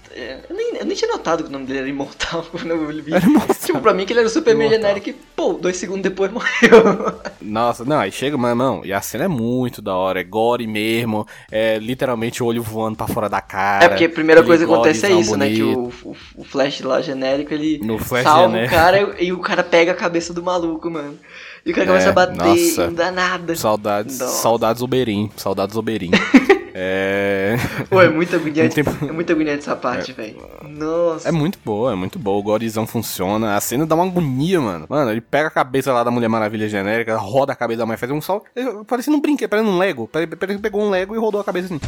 Eu 0.49 0.55
nem, 0.55 0.77
eu 0.77 0.85
nem 0.85 0.95
tinha 0.95 1.11
notado 1.11 1.43
que 1.43 1.49
o 1.49 1.51
nome 1.51 1.65
dele 1.65 1.79
era 1.79 1.87
imortal 1.89 2.43
quando 2.51 2.69
eu 2.71 2.87
vi. 2.87 3.13
Era 3.13 3.25
imortal. 3.25 3.55
Tipo, 3.55 3.79
pra 3.81 3.93
mim 3.93 4.05
que 4.05 4.13
ele 4.13 4.19
era 4.21 4.27
o 4.27 4.31
Superman 4.31 4.67
Imortal. 4.67 4.87
genérico 4.89 5.09
e, 5.09 5.13
pô, 5.35 5.53
dois 5.53 5.77
segundos 5.77 6.01
depois 6.03 6.31
morreu. 6.31 7.19
Nossa, 7.41 7.85
não, 7.85 7.99
aí 7.99 8.11
chega, 8.11 8.37
mas 8.37 8.55
não, 8.57 8.83
e 8.85 8.91
a 8.91 9.01
cena 9.01 9.25
é 9.25 9.27
muito 9.27 9.81
da 9.81 9.95
hora, 9.95 10.19
é 10.19 10.23
gore 10.23 10.65
mesmo, 10.67 11.25
é 11.51 11.77
literalmente 11.77 12.41
o 12.41 12.45
olho 12.45 12.61
voando 12.63 12.97
pra 12.97 13.07
fora 13.07 13.29
da 13.29 13.41
cara. 13.41 13.85
é 13.85 13.89
porque 13.89 14.05
a 14.05 14.09
primeira 14.09 14.43
coisa 14.43 14.65
que 14.65 14.71
acontece 14.71 15.05
é 15.05 15.11
isso, 15.11 15.35
né? 15.37 15.49
Que 15.49 15.61
bonito. 15.61 15.93
o, 16.03 16.09
o, 16.11 16.15
o 16.37 16.43
Flash 16.43 16.81
lá 16.81 17.01
genérico, 17.01 17.53
ele 17.53 17.79
salva 18.23 18.47
genérico. 18.47 18.73
o 18.73 18.77
cara 18.77 19.15
e, 19.21 19.33
o 19.33 19.39
cara 19.39 19.63
pega 19.63 19.91
a 19.91 19.95
cabeça 19.95 20.33
do 20.33 20.41
maluco, 20.43 20.89
mano. 20.89 21.17
E 21.65 21.71
o 21.71 21.73
cara 21.75 21.85
começa 21.87 22.07
É, 22.07 22.09
a 22.09 22.13
bater 22.13 22.35
nossa. 22.37 22.85
não 22.87 22.93
dá 22.93 23.11
nada. 23.11 23.55
Saudades, 23.55 24.19
Nossa. 24.19 24.41
saudades 24.41 24.81
Oberim, 24.81 25.29
saudades 25.35 25.75
Oberim. 25.75 26.11
é... 26.79 27.55
Pô, 27.89 27.99
é 28.01 28.07
muito 28.07 28.35
agoniante. 28.35 28.75
Tempo- 28.75 29.05
É 29.05 29.11
muito 29.11 29.31
agoniante 29.31 29.59
essa 29.59 29.75
parte, 29.75 30.11
velho. 30.13 30.35
Nossa. 30.63 31.27
É 31.27 31.31
muito 31.31 31.57
boa, 31.65 31.91
é 31.93 31.95
muito 31.95 32.19
boa. 32.19 32.37
O 32.37 32.43
gorezão 32.43 32.85
funciona. 32.85 33.55
A 33.55 33.61
cena 33.61 33.85
dá 33.85 33.95
uma 33.95 34.05
agonia, 34.05 34.61
mano. 34.61 34.85
Mano, 34.87 35.09
ele 35.09 35.21
pega 35.21 35.47
a 35.47 35.51
cabeça 35.51 35.91
lá 35.91 36.03
da 36.03 36.11
Mulher 36.11 36.27
Maravilha 36.27 36.69
genérica, 36.69 37.17
roda 37.17 37.53
a 37.53 37.55
cabeça 37.55 37.79
da 37.79 37.85
mãe, 37.87 37.97
faz 37.97 38.11
um 38.11 38.21
sol. 38.21 38.43
ele- 38.55 38.83
Parecendo 38.85 39.17
um 39.17 39.21
brinquedo, 39.21 39.49
parecendo 39.49 39.71
um 39.73 39.77
Lego. 39.79 40.07
Parece 40.07 40.35
parece 40.35 40.57
que 40.57 40.61
pegou 40.63 40.81
um 40.83 40.89
Lego 40.89 41.15
e 41.15 41.17
rodou 41.17 41.41
a 41.41 41.43
cabeça 41.43 41.65
assim. 41.73 41.79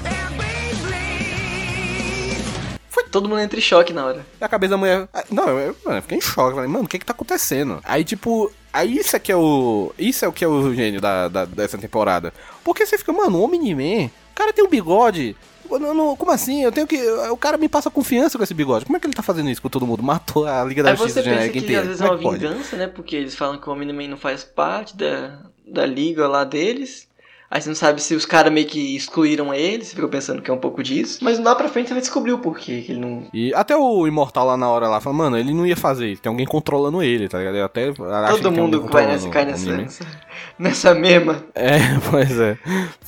Todo 3.12 3.28
mundo 3.28 3.42
entra 3.42 3.58
em 3.58 3.62
choque 3.62 3.92
na 3.92 4.06
hora. 4.06 4.24
E 4.40 4.44
a 4.44 4.48
cabeça 4.48 4.70
da 4.72 4.78
mulher. 4.78 5.08
Ah, 5.12 5.24
Não, 5.32 5.48
eu, 5.50 5.58
eu, 5.60 5.76
mano, 5.84 5.98
eu 5.98 6.02
fiquei 6.04 6.20
em 6.20 6.22
choque. 6.22 6.54
Falei, 6.54 6.70
mano, 6.70 6.86
o 6.86 6.88
que 6.88 7.00
que 7.00 7.06
tá 7.06 7.12
acontecendo? 7.12 7.80
Aí, 7.84 8.04
tipo. 8.04 8.52
Aí 8.72 8.98
isso 8.98 9.16
é 9.16 9.20
que 9.20 9.32
é 9.32 9.36
o. 9.36 9.92
Isso 9.98 10.24
é 10.24 10.28
o 10.28 10.32
que 10.32 10.46
é 10.46 10.48
o 10.48 10.72
gênio 10.76 11.02
da, 11.02 11.28
da- 11.28 11.46
dessa 11.46 11.76
temporada. 11.76 12.32
Porque 12.64 12.86
você 12.86 13.00
fica, 13.00 13.12
mano, 13.12 13.40
o 13.40 13.44
Omni-Man, 13.46 14.12
cara 14.40 14.54
tem 14.54 14.64
um 14.64 14.70
bigode. 14.70 15.36
Não, 15.70 15.94
não, 15.94 16.16
como 16.16 16.32
assim? 16.32 16.64
Eu 16.64 16.72
tenho 16.72 16.88
que. 16.88 16.98
O 17.30 17.38
cara 17.38 17.58
me 17.58 17.70
passa 17.70 17.92
confiança 17.92 18.38
com 18.38 18.44
esse 18.44 18.54
bigode. 18.54 18.86
Como 18.86 18.98
é 18.98 19.00
que 19.00 19.06
ele 19.06 19.14
tá 19.14 19.22
fazendo 19.22 19.50
isso 19.50 19.62
com 19.62 19.70
todo 19.70 19.86
mundo? 19.86 20.02
Matou 20.02 20.48
a 20.48 20.64
Liga 20.64 20.82
da 20.82 20.96
Justiça 20.96 21.22
genérica 21.22 21.58
inteira. 21.58 21.82
às 21.82 21.88
vezes 21.88 22.02
é 22.02 22.06
uma 22.06 22.16
é 22.16 22.18
vingança, 22.18 22.76
né? 22.78 22.88
Porque 22.88 23.16
eles 23.16 23.36
falam 23.36 23.60
que 23.60 23.70
o 23.70 23.74
Omni-Man 23.74 24.08
não 24.08 24.18
faz 24.18 24.44
parte 24.44 24.98
da, 24.98 25.40
da 25.68 25.86
liga 25.86 26.28
lá 26.28 26.44
deles. 26.44 27.08
Aí 27.52 27.60
você 27.62 27.70
não 27.70 27.76
sabe 27.76 28.02
se 28.02 28.14
os 28.14 28.26
caras 28.26 28.54
meio 28.54 28.68
que 28.68 28.96
excluíram 28.96 29.52
ele, 29.54 29.84
você 29.84 29.96
fica 29.96 30.08
pensando 30.08 30.42
que 30.42 30.52
é 30.52 30.54
um 30.54 30.58
pouco 30.60 30.84
disso. 30.84 31.18
Mas 31.22 31.40
lá 31.40 31.56
pra 31.56 31.68
frente 31.68 31.88
você 31.88 31.94
vai 31.96 32.02
descobrir 32.02 32.32
o 32.32 32.38
porquê 32.40 32.82
que 32.82 32.92
ele 32.92 33.02
não. 33.02 33.24
E 33.34 33.52
até 33.56 33.76
o 33.76 34.06
Imortal 34.06 34.46
lá 34.46 34.56
na 34.58 34.70
hora 34.70 34.88
lá 34.88 35.00
fala, 35.02 35.16
mano, 35.16 35.38
ele 35.38 35.52
não 35.54 35.66
ia 35.66 35.76
fazer 35.76 36.10
isso. 36.12 36.22
Tem 36.22 36.30
alguém 36.30 36.46
controlando 36.46 37.02
ele, 37.02 37.28
tá 37.28 37.40
ligado? 37.40 37.58
Eu 37.58 37.66
até 37.66 37.92
Todo 37.92 38.52
mundo 38.52 38.88
vai 38.88 39.08
nessa, 39.08 39.30
cai 39.30 39.46
nessa, 39.46 39.76
nessa, 39.76 40.06
nessa 40.60 40.94
mesma. 40.94 41.44
É, 41.56 41.80
pois 42.12 42.40
é. 42.40 42.58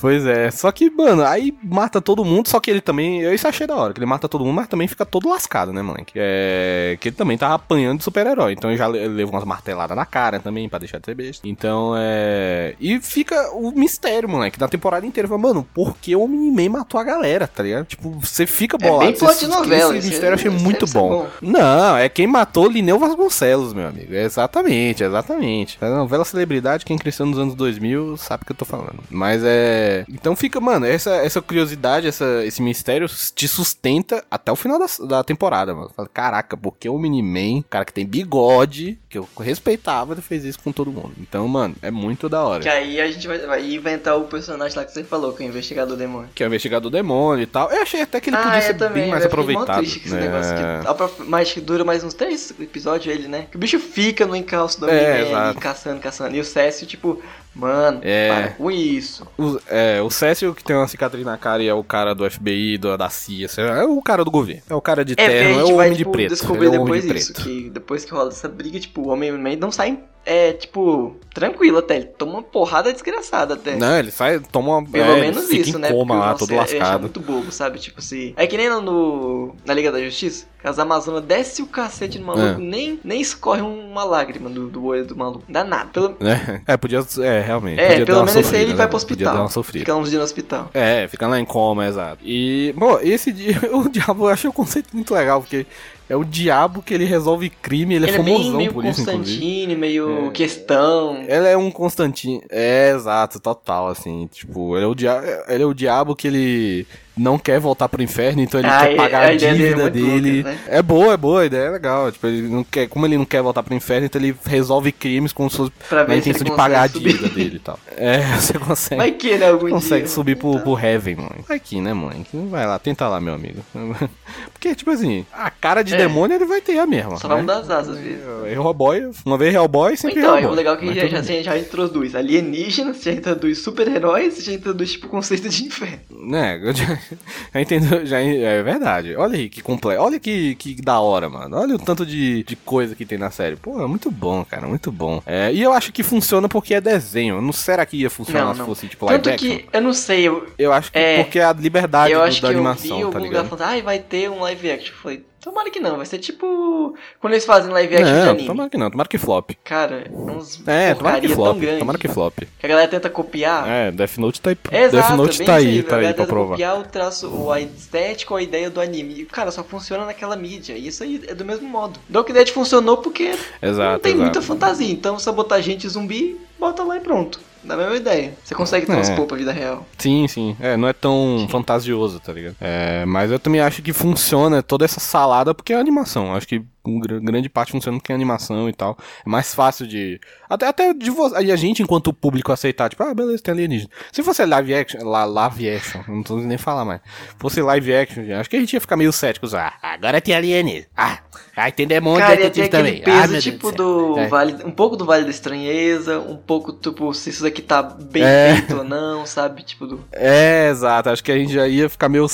Pois 0.00 0.26
é. 0.26 0.50
Só 0.50 0.72
que, 0.72 0.90
mano, 0.90 1.22
aí 1.24 1.54
mata 1.62 2.00
todo 2.00 2.24
mundo, 2.24 2.48
só 2.48 2.58
que 2.58 2.70
ele 2.70 2.80
também. 2.80 3.20
Eu 3.22 3.32
isso 3.32 3.46
achei 3.46 3.66
da 3.66 3.76
hora, 3.76 3.92
que 3.92 4.00
ele 4.00 4.06
mata 4.06 4.28
todo 4.28 4.44
mundo, 4.44 4.56
mas 4.56 4.66
também 4.66 4.88
fica 4.88 5.06
todo 5.06 5.28
lascado, 5.28 5.72
né, 5.72 5.82
moleque? 5.82 6.14
É. 6.16 6.96
Que 7.00 7.08
ele 7.10 7.16
também 7.16 7.38
tava 7.38 7.54
apanhando 7.54 7.98
de 7.98 8.04
super-herói. 8.04 8.54
Então 8.54 8.70
ele 8.70 8.76
já 8.78 8.88
le- 8.88 9.06
levou 9.06 9.34
umas 9.34 9.44
marteladas 9.44 9.96
na 9.96 10.04
cara 10.04 10.40
também, 10.40 10.68
pra 10.68 10.80
deixar 10.80 10.98
de 10.98 11.04
ser 11.06 11.14
besta. 11.14 11.46
Então 11.48 11.94
é. 11.96 12.74
E 12.80 12.98
fica 13.00 13.52
o 13.52 13.70
mistério, 13.70 14.31
moleque, 14.32 14.58
da 14.58 14.68
temporada 14.68 15.06
inteira. 15.06 15.28
Fala, 15.28 15.40
mano, 15.40 15.66
por 15.74 15.96
que 15.98 16.14
o 16.16 16.22
Omni-Man 16.22 16.70
matou 16.70 16.98
a 17.00 17.04
galera, 17.04 17.46
tá 17.46 17.62
ligado? 17.62 17.86
Tipo, 17.86 18.10
você 18.20 18.46
fica 18.46 18.76
É 18.80 18.88
bolado. 18.88 19.10
bem 19.10 19.18
plot 19.18 19.38
de 19.40 19.46
novela, 19.46 19.96
Esse 19.96 20.08
mistério 20.08 20.30
eu 20.30 20.34
achei 20.34 20.50
deve 20.50 20.62
muito 20.62 20.86
bom. 20.86 21.08
bom. 21.08 21.26
Não, 21.40 21.96
é 21.96 22.08
quem 22.08 22.26
matou 22.26 22.68
Lineu 22.68 22.98
Vasconcelos, 22.98 23.72
meu 23.72 23.86
amigo. 23.88 24.14
É 24.14 24.22
exatamente, 24.24 25.02
exatamente. 25.04 25.78
A 25.80 25.88
novela 25.88 26.24
celebridade, 26.24 26.84
quem 26.84 26.98
cresceu 26.98 27.26
nos 27.26 27.38
anos 27.38 27.54
2000 27.54 28.16
sabe 28.16 28.42
o 28.42 28.46
que 28.46 28.52
eu 28.52 28.56
tô 28.56 28.64
falando. 28.64 29.00
Mas 29.10 29.42
é. 29.44 30.04
Então 30.08 30.34
fica, 30.34 30.60
mano, 30.60 30.86
essa, 30.86 31.10
essa 31.16 31.40
curiosidade, 31.42 32.06
essa, 32.06 32.44
esse 32.44 32.62
mistério 32.62 33.06
te 33.34 33.46
sustenta 33.48 34.24
até 34.30 34.50
o 34.50 34.56
final 34.56 34.78
da, 34.78 34.86
da 35.06 35.24
temporada, 35.24 35.74
mano. 35.74 35.90
Fala, 35.94 36.08
Caraca, 36.12 36.56
porque 36.56 36.88
o 36.88 36.98
Miniman, 36.98 37.62
cara 37.68 37.84
que 37.84 37.92
tem 37.92 38.06
bigode, 38.06 38.98
que 39.08 39.18
eu 39.18 39.28
respeitava, 39.38 40.14
ele 40.14 40.22
fez 40.22 40.44
isso 40.44 40.58
com 40.62 40.72
todo 40.72 40.90
mundo. 40.90 41.12
Então, 41.18 41.46
mano, 41.48 41.74
é 41.82 41.90
muito 41.90 42.28
da 42.28 42.42
hora. 42.42 42.62
Que 42.62 42.68
aí 42.68 43.00
a 43.00 43.10
gente 43.10 43.26
vai, 43.26 43.38
vai 43.38 43.74
inventar 43.74 44.16
o 44.16 44.21
personagem 44.24 44.76
lá 44.76 44.84
que 44.84 44.92
você 44.92 45.04
falou, 45.04 45.32
que 45.32 45.42
é 45.42 45.46
o 45.46 45.48
investigador 45.48 45.96
demônio. 45.96 46.28
Que 46.34 46.42
é 46.42 46.46
o 46.46 46.48
investigador 46.48 46.90
demônio 46.90 47.42
e 47.42 47.46
tal. 47.46 47.70
Eu 47.70 47.82
achei 47.82 48.02
até 48.02 48.20
que 48.20 48.30
ele 48.30 48.36
podia 48.36 48.52
ah, 48.52 48.60
ser 48.60 48.72
eu 48.72 48.78
também, 48.78 49.02
bem 49.04 49.10
mais 49.10 49.24
aproveitado. 49.24 49.78
triste 49.78 50.08
né? 50.08 50.20
negócio 50.20 50.54
que, 50.54 50.94
pra- 50.94 51.24
mas 51.26 51.52
que 51.52 51.60
dura 51.60 51.84
mais 51.84 52.02
uns 52.04 52.14
três 52.14 52.52
episódios 52.60 53.14
ele, 53.14 53.28
né? 53.28 53.46
Que 53.50 53.56
o 53.56 53.60
bicho 53.60 53.78
fica 53.78 54.26
no 54.26 54.34
encalço 54.36 54.80
do 54.80 54.88
É, 54.90 55.22
Omni-Man 55.24 55.54
caçando, 55.54 56.00
caçando. 56.00 56.36
E 56.36 56.40
o 56.40 56.44
Cécio, 56.44 56.86
tipo, 56.86 57.22
mano, 57.54 58.00
É. 58.02 58.28
para 58.28 58.48
com 58.50 58.70
isso. 58.70 59.26
O, 59.38 59.58
é, 59.68 60.00
o 60.02 60.10
Cécio 60.10 60.54
que 60.54 60.64
tem 60.64 60.74
uma 60.76 60.88
cicatriz 60.88 61.24
na 61.24 61.36
cara 61.36 61.62
e 61.62 61.68
é 61.68 61.74
o 61.74 61.84
cara 61.84 62.14
do 62.14 62.28
FBI, 62.30 62.78
do, 62.78 62.96
da 62.96 63.08
CIA, 63.10 63.48
sei 63.48 63.64
lá, 63.64 63.78
é 63.78 63.84
o 63.84 64.00
cara 64.02 64.24
do 64.24 64.30
governo. 64.30 64.62
É 64.68 64.74
o 64.74 64.80
cara 64.80 65.04
de 65.04 65.14
É, 65.16 65.24
a 65.24 65.28
terno, 65.28 65.60
é 65.60 65.64
o 65.64 65.66
vai, 65.66 65.74
homem 65.86 65.92
de 65.92 65.98
tipo, 65.98 66.12
preto. 66.12 66.30
descobrir 66.30 66.66
é 66.66 66.68
o 66.68 66.72
depois 66.72 67.02
de 67.04 67.16
isso, 67.16 67.32
preto. 67.32 67.46
que 67.48 67.70
depois 67.70 68.04
que 68.04 68.12
rola 68.12 68.28
essa 68.30 68.48
briga, 68.48 68.78
tipo, 68.80 69.02
o 69.02 69.08
Homem-Man 69.08 69.56
não 69.56 69.70
sai, 69.70 69.98
é, 70.24 70.52
tipo, 70.52 71.16
tranquilo 71.34 71.78
até, 71.78 71.96
ele 71.96 72.04
toma 72.06 72.34
uma 72.34 72.42
porrada 72.42 72.92
desgraçada 72.92 73.54
até. 73.54 73.76
Não, 73.76 73.98
ele 73.98 74.10
sai, 74.10 74.38
toma 74.38 74.78
uma. 74.78 74.88
Pelo 74.88 75.12
é, 75.12 75.20
menos 75.20 75.50
isso, 75.50 75.78
né? 75.78 75.90
coma 75.90 76.14
lá, 76.14 76.26
nossa, 76.28 76.38
todo 76.38 76.52
ia 76.52 76.62
achar 76.62 76.78
lascado. 76.78 77.00
muito 77.00 77.20
bobo, 77.20 77.50
sabe? 77.50 77.78
Tipo 77.78 78.00
assim. 78.00 78.32
É 78.36 78.46
que 78.46 78.56
nem 78.56 78.68
no, 78.68 79.54
na 79.64 79.74
Liga 79.74 79.90
da 79.90 80.00
Justiça, 80.00 80.46
que 80.60 80.68
as 80.68 80.78
Amazonas 80.78 81.24
desce 81.24 81.62
o 81.62 81.66
cacete 81.66 82.18
no 82.18 82.26
maluco, 82.26 82.60
É. 82.60 82.64
nem, 82.64 83.00
nem 83.02 83.20
escorre 83.20 83.62
uma 83.62 84.04
lágrima 84.04 84.48
do, 84.48 84.68
do 84.68 84.84
olho 84.84 85.04
do 85.04 85.16
maluco. 85.16 85.44
Não 85.48 85.52
dá 85.52 85.64
nada. 85.64 85.90
Pelo, 85.92 86.16
né? 86.20 86.62
É, 86.66 86.76
podia. 86.76 87.04
É, 87.20 87.40
realmente. 87.40 87.80
É, 87.80 87.88
Podia 87.88 88.06
pelo 88.06 88.18
menos 88.18 88.30
esse 88.30 88.38
aí 88.38 88.44
sofrida, 88.44 88.62
ele 88.62 88.70
né? 88.72 88.76
vai 88.76 88.88
pro 88.88 88.98
Podia 88.98 89.06
hospital. 89.14 89.34
dar 89.34 89.40
uma 89.40 89.48
sofrida. 89.48 89.78
Fica 89.80 89.96
uns 89.96 90.08
dias 90.10 90.18
no 90.20 90.24
hospital. 90.24 90.70
É, 90.72 91.08
fica 91.08 91.26
lá 91.26 91.40
em 91.40 91.44
coma, 91.44 91.86
exato. 91.86 92.18
E, 92.24 92.72
bom, 92.76 92.98
esse 93.02 93.32
dia, 93.32 93.58
o 93.74 93.88
diabo, 93.88 94.26
eu 94.26 94.28
achei 94.28 94.48
o 94.48 94.52
conceito 94.52 94.88
muito 94.92 95.12
legal, 95.12 95.40
porque 95.40 95.66
é 96.08 96.16
o 96.16 96.24
diabo 96.24 96.82
que 96.82 96.92
ele 96.92 97.04
resolve 97.04 97.48
crime, 97.48 97.94
ele, 97.94 98.06
Ele 98.06 98.16
é 98.16 98.20
é 98.20 98.22
bem 98.22 98.34
famosão 98.36 98.56
meio 98.56 98.72
por 98.72 98.84
isso, 98.84 99.00
inclusive. 99.02 99.18
Constantine, 99.18 99.76
meio 99.76 100.30
questão. 100.32 101.24
Ele 101.26 101.48
é 101.48 101.56
um 101.56 101.70
Constantino. 101.70 102.42
É, 102.50 102.92
exato, 102.94 103.40
total, 103.40 103.88
assim. 103.88 104.28
Tipo, 104.30 104.76
ele 104.76 104.84
é, 104.84 104.88
o 104.88 104.94
dia... 104.94 105.44
ele 105.48 105.62
é 105.62 105.66
o 105.66 105.74
diabo 105.74 106.14
que 106.14 106.26
ele 106.26 106.86
não 107.16 107.38
quer 107.38 107.60
voltar 107.60 107.88
pro 107.88 108.02
inferno, 108.02 108.40
então 108.42 108.58
ele 108.60 108.68
Ah, 108.68 108.80
quer 108.80 108.92
e- 108.92 108.96
pagar 108.96 109.22
a 109.22 109.26
a, 109.26 109.32
é 109.32 109.36
dívida 109.36 109.90
dele. 109.90 110.42
louca, 110.42 110.50
né? 110.50 110.58
É 110.68 110.82
boa, 110.82 111.12
é 111.12 111.16
boa, 111.16 111.42
a 111.42 111.46
ideia 111.46 111.62
é 111.66 111.70
legal. 111.70 112.10
Tipo, 112.10 112.26
ele 112.26 112.42
não 112.48 112.64
quer, 112.64 112.88
como 112.88 113.06
ele 113.06 113.18
não 113.18 113.24
quer 113.24 113.42
voltar 113.42 113.62
pro 113.62 113.74
inferno, 113.74 114.06
então 114.06 114.20
ele 114.20 114.34
resolve 114.44 114.90
crimes 114.92 115.32
com 115.32 115.48
suas, 115.50 115.70
na 115.90 116.06
se 116.06 116.14
intenção 116.16 116.44
de 116.44 116.52
pagar 116.56 116.84
a 116.84 116.88
subir. 116.88 117.12
dívida 117.12 117.28
dele 117.28 117.56
e 117.56 117.58
tal. 117.58 117.78
É, 117.94 118.20
você 118.36 118.54
consegue. 118.58 118.96
Vai 118.96 119.12
que, 119.12 119.36
né, 119.36 119.48
algum 119.50 119.68
Consegue 119.70 120.04
dia. 120.06 120.08
subir 120.14 120.36
pro, 120.36 120.52
Então, 120.52 120.62
pro 120.62 120.78
Heaven, 120.78 121.16
mãe. 121.16 121.44
Vai 121.46 121.56
aqui, 121.58 121.80
né, 121.80 121.92
mãe? 121.92 122.26
Vai 122.32 122.66
lá, 122.66 122.78
tenta 122.78 123.06
lá, 123.06 123.20
meu 123.20 123.34
amigo. 123.34 123.60
Porque, 124.52 124.74
tipo 124.74 124.90
assim, 124.90 125.26
a 125.32 125.50
cara 125.50 125.82
de 125.82 125.94
É. 125.94 125.96
demônio 125.98 126.34
ele 126.36 126.44
vai 126.46 126.60
ter 126.60 126.78
a 126.78 126.86
mesma. 126.86 127.16
Só 127.18 127.28
né? 127.28 127.34
vai 127.34 127.42
mudar 127.42 127.58
as 127.58 127.70
asas, 127.70 127.98
viu? 127.98 128.46
É, 128.46 128.52
Hellboy, 128.54 129.10
uma 129.26 129.36
vez 129.36 129.54
Hellboy, 129.54 129.96
sempre 129.96 130.20
Então, 130.20 130.34
é 130.34 130.38
Hellboy. 130.40 130.52
o 130.52 130.56
legal 130.56 130.76
que 130.76 130.86
já, 130.86 131.02
tudo 131.02 131.10
já, 131.10 131.20
bem. 131.22 131.42
já, 131.42 131.58
introduz 131.58 132.14
alienígenas, 132.14 133.02
já 133.02 133.12
introduz 133.12 133.58
super-heróis, 133.58 134.42
já 134.42 134.52
introduz, 134.52 134.92
tipo, 134.92 135.06
o 135.06 135.10
conceito 135.10 135.48
de 135.48 135.64
inferno. 135.66 136.00
Né, 136.10 136.58
eu 136.62 136.72
já, 136.74 136.98
já 137.54 137.60
entendo, 137.60 138.06
já 138.06 138.20
é 138.20 138.62
verdade. 138.62 139.14
Olha 139.16 139.36
aí 139.36 139.48
que 139.48 139.60
completo, 139.62 140.00
olha 140.02 140.18
que, 140.20 140.54
que 140.56 140.74
da 140.82 141.00
hora, 141.00 141.28
mano. 141.28 141.56
Olha 141.56 141.74
o 141.74 141.78
tanto 141.78 142.04
de, 142.06 142.42
de 142.44 142.56
coisa 142.56 142.94
que 142.94 143.04
tem 143.04 143.18
na 143.18 143.30
série. 143.30 143.56
Pô, 143.56 143.82
é 143.82 143.86
muito 143.86 144.10
bom, 144.10 144.44
cara, 144.44 144.66
muito 144.66 144.90
bom. 144.92 145.22
É, 145.26 145.52
e 145.52 145.60
eu 145.62 145.72
acho 145.72 145.92
que 145.92 146.02
funciona 146.02 146.48
porque 146.48 146.74
é 146.74 146.80
desenho. 146.80 147.40
Não 147.40 147.52
será 147.52 147.84
que 147.86 147.96
ia 147.96 148.10
funcionar 148.10 148.46
Não, 148.46 148.52
se 148.54 148.58
não. 148.60 148.66
fosse 148.66 148.86
tipo 148.88 149.06
live 149.06 149.22
Tanto 149.22 149.34
action? 149.34 149.56
que, 149.58 149.66
eu 149.72 149.80
não 149.80 149.92
sei, 149.92 150.22
eu, 150.28 150.46
Eu 150.58 150.72
acho 150.72 150.90
que 150.92 150.98
É, 150.98 151.22
porque 151.22 151.38
é 151.38 151.44
a 151.44 151.52
liberdade 151.52 152.12
eu 152.12 152.20
do- 152.20 152.24
acho 152.24 152.36
que 152.36 152.42
da 152.42 152.48
eu 152.48 152.52
vi 152.52 152.56
animação, 152.58 153.10
tá 153.10 153.18
ligado? 153.18 153.48
falando, 153.48 153.62
ai, 153.68 153.82
vai 153.82 153.98
ter 153.98 154.30
um 154.30 154.40
live 154.40 154.70
action. 154.70 154.92
Eu 154.94 154.98
falei, 155.00 155.24
tomara 155.42 155.70
que 155.70 155.80
não, 155.80 155.96
vai 155.96 156.06
ser 156.06 156.18
tipo 156.18 156.94
quando 157.20 157.32
eles 157.34 157.44
fazem 157.44 157.70
live 157.72 157.96
action 157.96 158.12
de 158.14 158.20
Não, 158.20 158.30
anime. 158.30 158.46
tomara 158.46 158.70
que 158.70 158.78
não, 158.78 158.90
tomara 158.90 159.08
que 159.08 159.18
flop. 159.18 159.50
Cara, 159.64 160.04
é 160.06 160.10
uns 160.10 160.62
É, 160.66 160.94
tomara 160.94 161.20
que 161.20 161.28
flop, 161.28 161.50
tão 161.52 161.58
grande 161.60 161.78
tomara 161.80 161.98
que 161.98 162.08
flop. 162.08 162.38
que 162.58 162.66
a 162.66 162.68
galera 162.68 162.88
tenta 162.88 163.10
copiar. 163.10 163.68
É, 163.68 163.90
Death 163.90 164.16
Note 164.18 164.40
tá 164.40 164.50
aí, 164.50 164.56
É, 164.70 164.84
exato, 164.84 164.96
Death 165.08 165.16
Note 165.18 165.38
bem 165.38 165.46
tá 165.46 165.54
aí, 165.56 165.82
tá 165.82 165.96
aí 165.96 166.02
pra 166.04 166.12
tenta 166.14 166.26
provar. 166.26 166.50
copiar 166.52 166.78
o 166.78 166.82
traço, 166.84 167.28
o- 167.28 167.50
a 167.52 167.60
estética 167.60 168.32
ou 168.32 168.38
a 168.38 168.42
ideia 168.42 168.70
do 168.70 168.80
anime. 168.80 169.24
Cara, 169.26 169.50
só 169.50 169.62
funciona 169.64 170.04
naquela 170.06 170.36
mídia. 170.36 170.74
E 170.74 170.86
isso 170.86 171.02
aí 171.02 171.22
é 171.26 171.34
do 171.34 171.44
mesmo 171.44 171.68
modo. 171.68 171.98
Dark 172.08 172.28
Dead 172.30 172.48
funcionou 172.50 172.98
porque 172.98 173.34
não 173.60 173.68
Exato, 173.70 173.98
tem 174.00 174.12
exato. 174.12 174.22
muita 174.24 174.42
fantasia. 174.42 174.90
Então, 174.92 175.18
só 175.18 175.32
botar 175.32 175.60
gente 175.60 175.88
zumbi, 175.88 176.38
bota 176.58 176.82
lá 176.82 176.96
e 176.96 177.00
pronto. 177.00 177.40
Da 177.64 177.76
mesma 177.76 177.94
ideia. 177.96 178.34
Você 178.42 178.54
consegue 178.54 178.84
É. 178.90 178.94
transpor 178.94 179.26
pra 179.26 179.36
vida 179.36 179.52
real. 179.52 179.86
Sim, 179.98 180.26
sim. 180.26 180.56
É, 180.60 180.76
não 180.76 180.88
é 180.88 180.92
tão 180.92 181.46
fantasioso, 181.48 182.18
tá 182.18 182.32
ligado? 182.32 182.56
É, 182.60 183.04
mas 183.04 183.30
eu 183.30 183.38
também 183.38 183.60
acho 183.60 183.80
que 183.82 183.92
funciona 183.92 184.62
toda 184.62 184.84
essa 184.84 184.98
salada 184.98 185.54
porque 185.54 185.72
é 185.72 185.76
animação. 185.78 186.34
Acho 186.34 186.48
que 186.48 186.62
grande 186.84 187.48
parte 187.48 187.72
funciona 187.72 187.98
porque 187.98 188.12
é 188.12 188.14
animação 188.14 188.68
e 188.68 188.72
tal. 188.72 188.96
É 189.24 189.28
mais 189.28 189.54
fácil 189.54 189.86
de. 189.86 190.20
Até, 190.48 190.66
até 190.66 190.92
de 190.94 191.10
vo- 191.10 191.34
aí 191.34 191.50
a 191.50 191.56
gente, 191.56 191.82
enquanto 191.82 192.12
público, 192.12 192.52
aceitar, 192.52 192.88
tipo, 192.90 193.02
ah, 193.02 193.14
beleza, 193.14 193.42
tem 193.42 193.52
alienígena. 193.54 193.90
Se 194.12 194.22
fosse 194.22 194.44
live 194.44 194.74
action, 194.74 195.04
la, 195.08 195.24
live 195.24 195.70
action, 195.70 196.02
não 196.08 196.22
tô 196.22 196.36
nem 196.36 196.58
falar 196.58 196.84
mais. 196.84 197.00
Fosse 197.38 197.62
live 197.62 197.94
action, 197.94 198.22
acho 198.38 198.50
que 198.50 198.56
a 198.56 198.60
gente 198.60 198.72
ia 198.74 198.80
ficar 198.80 198.96
meio 198.96 199.12
cético. 199.12 199.46
Ah, 199.56 199.72
agora 199.82 200.20
tem 200.20 200.34
alienígena. 200.34 200.86
Ah, 200.96 201.18
aí 201.56 201.72
tem 201.72 201.86
demônio 201.86 202.20
Cara, 202.20 202.36
detetive 202.36 202.68
também. 202.68 203.00
Ah, 203.02 203.04
peso 203.04 203.32
meu 203.32 203.40
tipo 203.42 203.72
do. 203.72 204.18
É. 204.18 204.26
Vale. 204.28 204.56
Um 204.64 204.70
pouco 204.70 204.96
do 204.96 205.04
Vale 205.04 205.24
da 205.24 205.30
Estranheza, 205.30 206.18
um 206.20 206.36
pouco, 206.36 206.72
tipo, 206.72 207.12
se 207.14 207.30
isso 207.30 207.42
daqui 207.42 207.62
tá 207.62 207.82
bem 207.82 208.22
É. 208.22 208.56
feito 208.56 208.76
ou 208.78 208.84
não, 208.84 209.24
sabe? 209.26 209.62
Tipo, 209.62 209.86
do. 209.86 210.04
É, 210.12 210.68
exato. 210.70 211.08
Acho 211.10 211.22
que 211.24 211.32
a 211.32 211.36
gente 211.38 211.52
já 211.52 211.66
ia 211.66 211.88
ficar 211.88 212.08
meio, 212.08 212.26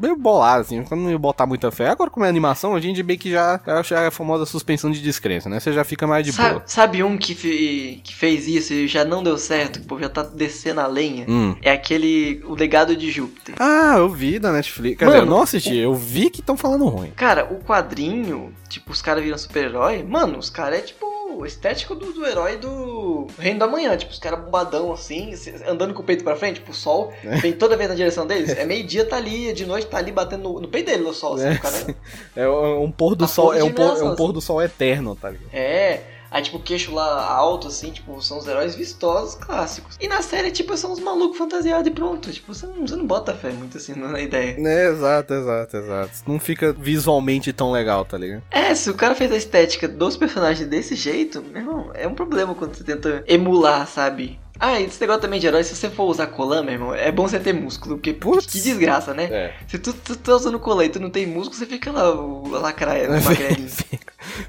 meio 0.00 0.16
bolado, 0.16 0.62
assim. 0.62 0.82
Quando 0.84 1.02
não 1.02 1.10
ia 1.10 1.18
botar 1.18 1.46
muita 1.46 1.70
fé. 1.70 1.88
Agora, 1.88 2.10
como 2.10 2.24
é 2.24 2.28
animação, 2.28 2.74
a 2.74 2.80
gente 2.80 3.02
meio 3.02 3.18
que 3.18 3.30
já. 3.30 3.60
É 3.66 3.72
a 4.04 4.10
famosa 4.10 4.44
suspensão 4.46 4.90
de 4.90 5.00
descrença, 5.00 5.48
né? 5.48 5.58
Você 5.60 5.72
já 5.72 5.84
fica 5.84 6.06
mais 6.06 6.24
de 6.24 6.32
Sabe, 6.32 6.50
boa. 6.50 6.62
sabe 6.66 7.02
um 7.02 7.16
que, 7.16 7.34
fe- 7.34 8.00
que 8.04 8.14
fez 8.14 8.46
isso 8.46 8.72
e 8.74 8.86
já 8.88 9.04
não 9.04 9.22
deu 9.22 9.38
certo, 9.38 9.78
que 9.80 9.84
o 9.86 9.88
povo 9.88 10.02
já 10.02 10.08
tá 10.08 10.22
descendo 10.22 10.80
a 10.80 10.86
lenha? 10.86 11.24
Hum. 11.28 11.54
É 11.62 11.70
aquele. 11.72 12.42
O 12.44 12.54
legado 12.54 12.96
de 12.96 13.10
Júpiter. 13.10 13.54
Ah, 13.58 13.94
eu 13.98 14.08
vi 14.08 14.38
da 14.38 14.52
Netflix. 14.52 14.98
Quer 14.98 15.04
Mano, 15.06 15.18
dizer, 15.20 15.26
eu 15.26 15.30
não 15.34 15.42
assisti, 15.42 15.76
eu 15.76 15.94
vi 15.94 16.30
que 16.30 16.40
estão 16.40 16.56
falando 16.56 16.86
ruim. 16.86 17.12
Cara, 17.16 17.44
o 17.52 17.58
quadrinho, 17.64 18.52
tipo, 18.68 18.92
os 18.92 19.00
caras 19.00 19.22
viram 19.24 19.38
super-herói, 19.38 20.02
mano, 20.02 20.38
os 20.38 20.50
caras 20.50 20.78
é 20.80 20.82
tipo 20.82 21.06
o 21.38 21.46
estético 21.46 21.94
do, 21.94 22.12
do 22.12 22.24
herói 22.26 22.56
do 22.56 23.26
Reino 23.38 23.58
da 23.58 23.66
Manhã, 23.66 23.96
tipo, 23.96 24.12
os 24.12 24.18
caras 24.18 24.40
bombadão 24.40 24.92
assim, 24.92 25.32
andando 25.66 25.92
com 25.94 26.02
o 26.02 26.04
peito 26.04 26.24
pra 26.24 26.36
frente, 26.36 26.56
tipo, 26.56 26.70
o 26.72 26.74
sol 26.74 27.12
vem 27.42 27.52
toda 27.52 27.76
vez 27.76 27.88
na 27.88 27.94
direção 27.94 28.26
deles. 28.26 28.50
É 28.50 28.64
meio-dia, 28.64 29.04
tá 29.04 29.16
ali, 29.16 29.52
de 29.52 29.66
noite 29.66 29.86
tá 29.86 29.98
ali 29.98 30.12
batendo 30.12 30.42
no, 30.44 30.60
no 30.60 30.68
peito 30.68 30.86
dele 30.90 31.02
o 31.04 31.12
sol, 31.12 31.34
assim, 31.34 31.46
É, 31.48 31.52
o 31.52 31.60
cara. 31.60 31.96
É 32.36 32.48
um 32.48 32.90
pôr 32.90 33.14
do 33.14 33.24
A 33.24 33.28
sol, 33.28 33.46
força 33.46 33.60
é 33.60 33.64
um 33.64 33.72
pôr, 33.72 33.82
é 33.84 34.02
um 34.02 34.14
pôr 34.16 34.24
assim. 34.24 34.32
do 34.32 34.40
sol 34.40 34.62
eterno, 34.62 35.14
tá 35.16 35.30
ligado? 35.30 35.48
É. 35.52 36.00
Aí, 36.36 36.42
tipo, 36.42 36.58
o 36.58 36.60
queixo 36.60 36.92
lá 36.92 37.32
alto, 37.32 37.68
assim, 37.68 37.90
tipo, 37.90 38.20
são 38.20 38.36
os 38.36 38.46
heróis 38.46 38.74
vistosos 38.74 39.34
clássicos. 39.36 39.96
E 39.98 40.06
na 40.06 40.20
série, 40.20 40.50
tipo, 40.50 40.76
são 40.76 40.92
os 40.92 41.00
malucos 41.00 41.38
fantasiados 41.38 41.86
e 41.86 41.90
pronto. 41.90 42.30
Tipo, 42.30 42.52
você 42.52 42.66
não, 42.66 42.86
você 42.86 42.94
não 42.94 43.06
bota 43.06 43.32
fé 43.32 43.48
muito 43.52 43.78
assim 43.78 43.94
na 43.94 44.20
ideia. 44.20 44.54
É, 44.58 44.88
exato, 44.88 45.32
exato, 45.32 45.76
exato. 45.78 46.12
Não 46.26 46.38
fica 46.38 46.74
visualmente 46.74 47.54
tão 47.54 47.72
legal, 47.72 48.04
tá 48.04 48.18
ligado? 48.18 48.42
É, 48.50 48.74
se 48.74 48.90
o 48.90 48.94
cara 48.94 49.14
fez 49.14 49.32
a 49.32 49.36
estética 49.38 49.88
dos 49.88 50.14
personagens 50.14 50.68
desse 50.68 50.94
jeito, 50.94 51.42
meu 51.42 51.62
irmão, 51.62 51.90
é 51.94 52.06
um 52.06 52.14
problema 52.14 52.54
quando 52.54 52.74
você 52.74 52.84
tenta 52.84 53.24
emular, 53.26 53.86
sabe? 53.86 54.38
Ah, 54.60 54.78
e 54.78 54.84
esse 54.84 55.00
negócio 55.00 55.22
também 55.22 55.40
de 55.40 55.46
herói, 55.46 55.64
se 55.64 55.74
você 55.74 55.88
for 55.88 56.04
usar 56.04 56.26
colã, 56.26 56.62
meu 56.62 56.74
irmão, 56.74 56.94
é 56.94 57.10
bom 57.10 57.26
você 57.26 57.38
ter 57.38 57.54
músculo, 57.54 57.96
porque 57.96 58.12
Putz. 58.12 58.46
que 58.46 58.60
desgraça, 58.60 59.14
né? 59.14 59.24
É. 59.24 59.54
Se 59.68 59.78
tu, 59.78 59.94
tu 59.94 60.16
tá 60.16 60.34
usando 60.34 60.58
colã 60.58 60.84
e 60.84 60.88
tu 60.90 61.00
não 61.00 61.10
tem 61.10 61.26
músculo, 61.26 61.58
você 61.58 61.66
fica 61.66 61.90
lá, 61.90 62.10
o 62.10 62.48
lacraia, 62.48 63.08
o 63.08 63.12
magrelinho. 63.24 63.70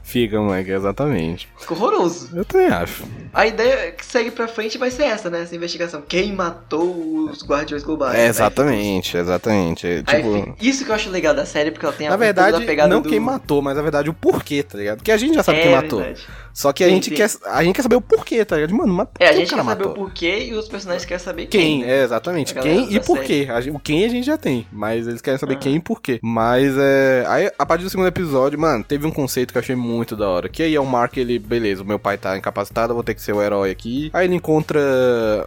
Fica, 0.04 0.40
moleque, 0.40 0.72
exatamente. 0.72 1.48
Fica 1.58 1.74
horroroso. 1.74 2.30
Eu 2.36 2.46
também 2.46 2.68
acho. 2.68 3.04
A 3.34 3.46
ideia 3.48 3.92
que 3.92 4.06
segue 4.06 4.32
pra 4.32 4.48
frente 4.48 4.78
vai 4.78 4.90
ser 4.92 5.04
essa, 5.04 5.30
né? 5.30 5.42
Essa 5.44 5.56
investigação. 5.56 6.02
Quem 6.08 6.32
matou 6.34 7.30
os 7.30 7.44
guardiões 7.46 7.84
globais? 7.84 8.16
É, 8.18 8.24
Aí 8.24 8.28
exatamente, 8.30 9.18
exatamente. 9.18 9.88
É, 9.88 9.96
aí 9.98 10.04
tipo, 10.04 10.34
fica- 10.36 10.56
isso 10.62 10.86
que 10.86 10.92
eu 10.92 10.96
acho 10.96 11.10
legal 11.10 11.34
da 11.34 11.46
série, 11.46 11.72
porque 11.72 11.86
ela 11.86 11.96
tem 11.96 12.08
na 12.08 12.18
pouco 12.18 12.34
da 12.34 12.44
verdade, 12.44 12.66
pegada 12.66 12.94
não 12.94 13.02
do... 13.02 13.10
quem 13.10 13.20
matou, 13.20 13.62
mas 13.62 13.76
na 13.76 13.82
verdade 13.82 14.10
o 14.10 14.14
porquê, 14.14 14.64
tá 14.64 14.78
ligado? 14.78 14.98
Porque 14.98 15.12
a 15.12 15.18
gente 15.18 15.36
já 15.36 15.44
sabe 15.44 15.60
é, 15.60 15.62
quem 15.64 15.72
matou. 15.72 16.00
verdade. 16.00 16.26
Só 16.54 16.74
que 16.74 16.84
a 16.84 16.88
Sim, 16.88 16.94
gente, 16.96 17.10
sim. 17.10 17.16
quer, 17.16 17.30
a 17.52 17.64
gente 17.64 17.76
quer 17.76 17.82
saber 17.84 17.96
o 17.98 18.02
porquê, 18.02 18.44
tá 18.44 18.56
ligado? 18.56 18.74
Mano, 18.76 18.92
mas 18.92 19.08
É, 19.20 19.30
a 19.30 19.32
gente 19.34 19.48
quer 19.50 19.58
saber 19.58 19.64
matou? 19.64 19.92
o 19.92 19.96
porquê 19.96 20.46
e 20.48 20.54
os 20.56 20.68
personagens 20.68 21.06
querem 21.06 21.24
saber 21.24 21.46
quem. 21.46 21.62
Quem, 21.62 21.82
né? 21.86 22.00
é, 22.00 22.04
exatamente. 22.04 22.58
A 22.58 22.62
Quem 22.64 22.92
e 22.92 22.96
da 22.98 23.06
por 23.06 23.18
série. 23.18 23.28
quê. 23.46 23.52
A 23.52 23.62
gente- 23.62 23.76
O 23.76 23.80
quem 23.80 24.04
a 24.06 24.10
gente 24.10 24.26
já 24.26 24.38
tem, 24.38 24.66
mas 24.72 25.08
eles 25.08 25.22
querem 25.22 25.38
saber 25.40 25.54
Ah. 25.54 25.58
quem 25.58 25.76
e 25.76 25.80
por 25.80 26.02
quê. 26.02 26.20
Mas 26.24 26.74
é. 26.76 27.24
Aí, 27.28 27.52
a 27.60 27.66
partir 27.66 27.84
do 27.84 27.90
segundo 27.92 28.08
episódio, 28.08 28.60
mano, 28.60 28.84
teve 28.84 29.06
um 29.06 29.12
conceito 29.12 29.52
que 29.52 29.58
eu 29.58 29.62
achei 29.68 29.76
muito 29.76 30.16
da 30.16 30.30
hora. 30.30 30.50
Que 30.50 30.64
aí 30.64 30.76
é 30.76 30.80
o 30.80 30.86
Mark, 30.86 31.18
ele, 31.18 31.38
beleza, 31.38 31.84
o 31.84 31.86
meu 31.86 32.00
pai 32.00 32.18
tá 32.18 32.38
incapacitado, 32.38 32.94
vou 32.94 33.04
ter 33.04 33.14
que 33.14 33.22
ser 33.22 33.34
o 33.34 33.42
herói 33.42 33.72
aqui. 33.72 34.10
Aí 34.14 34.26
ele 34.26 34.36
encontra 34.36 34.80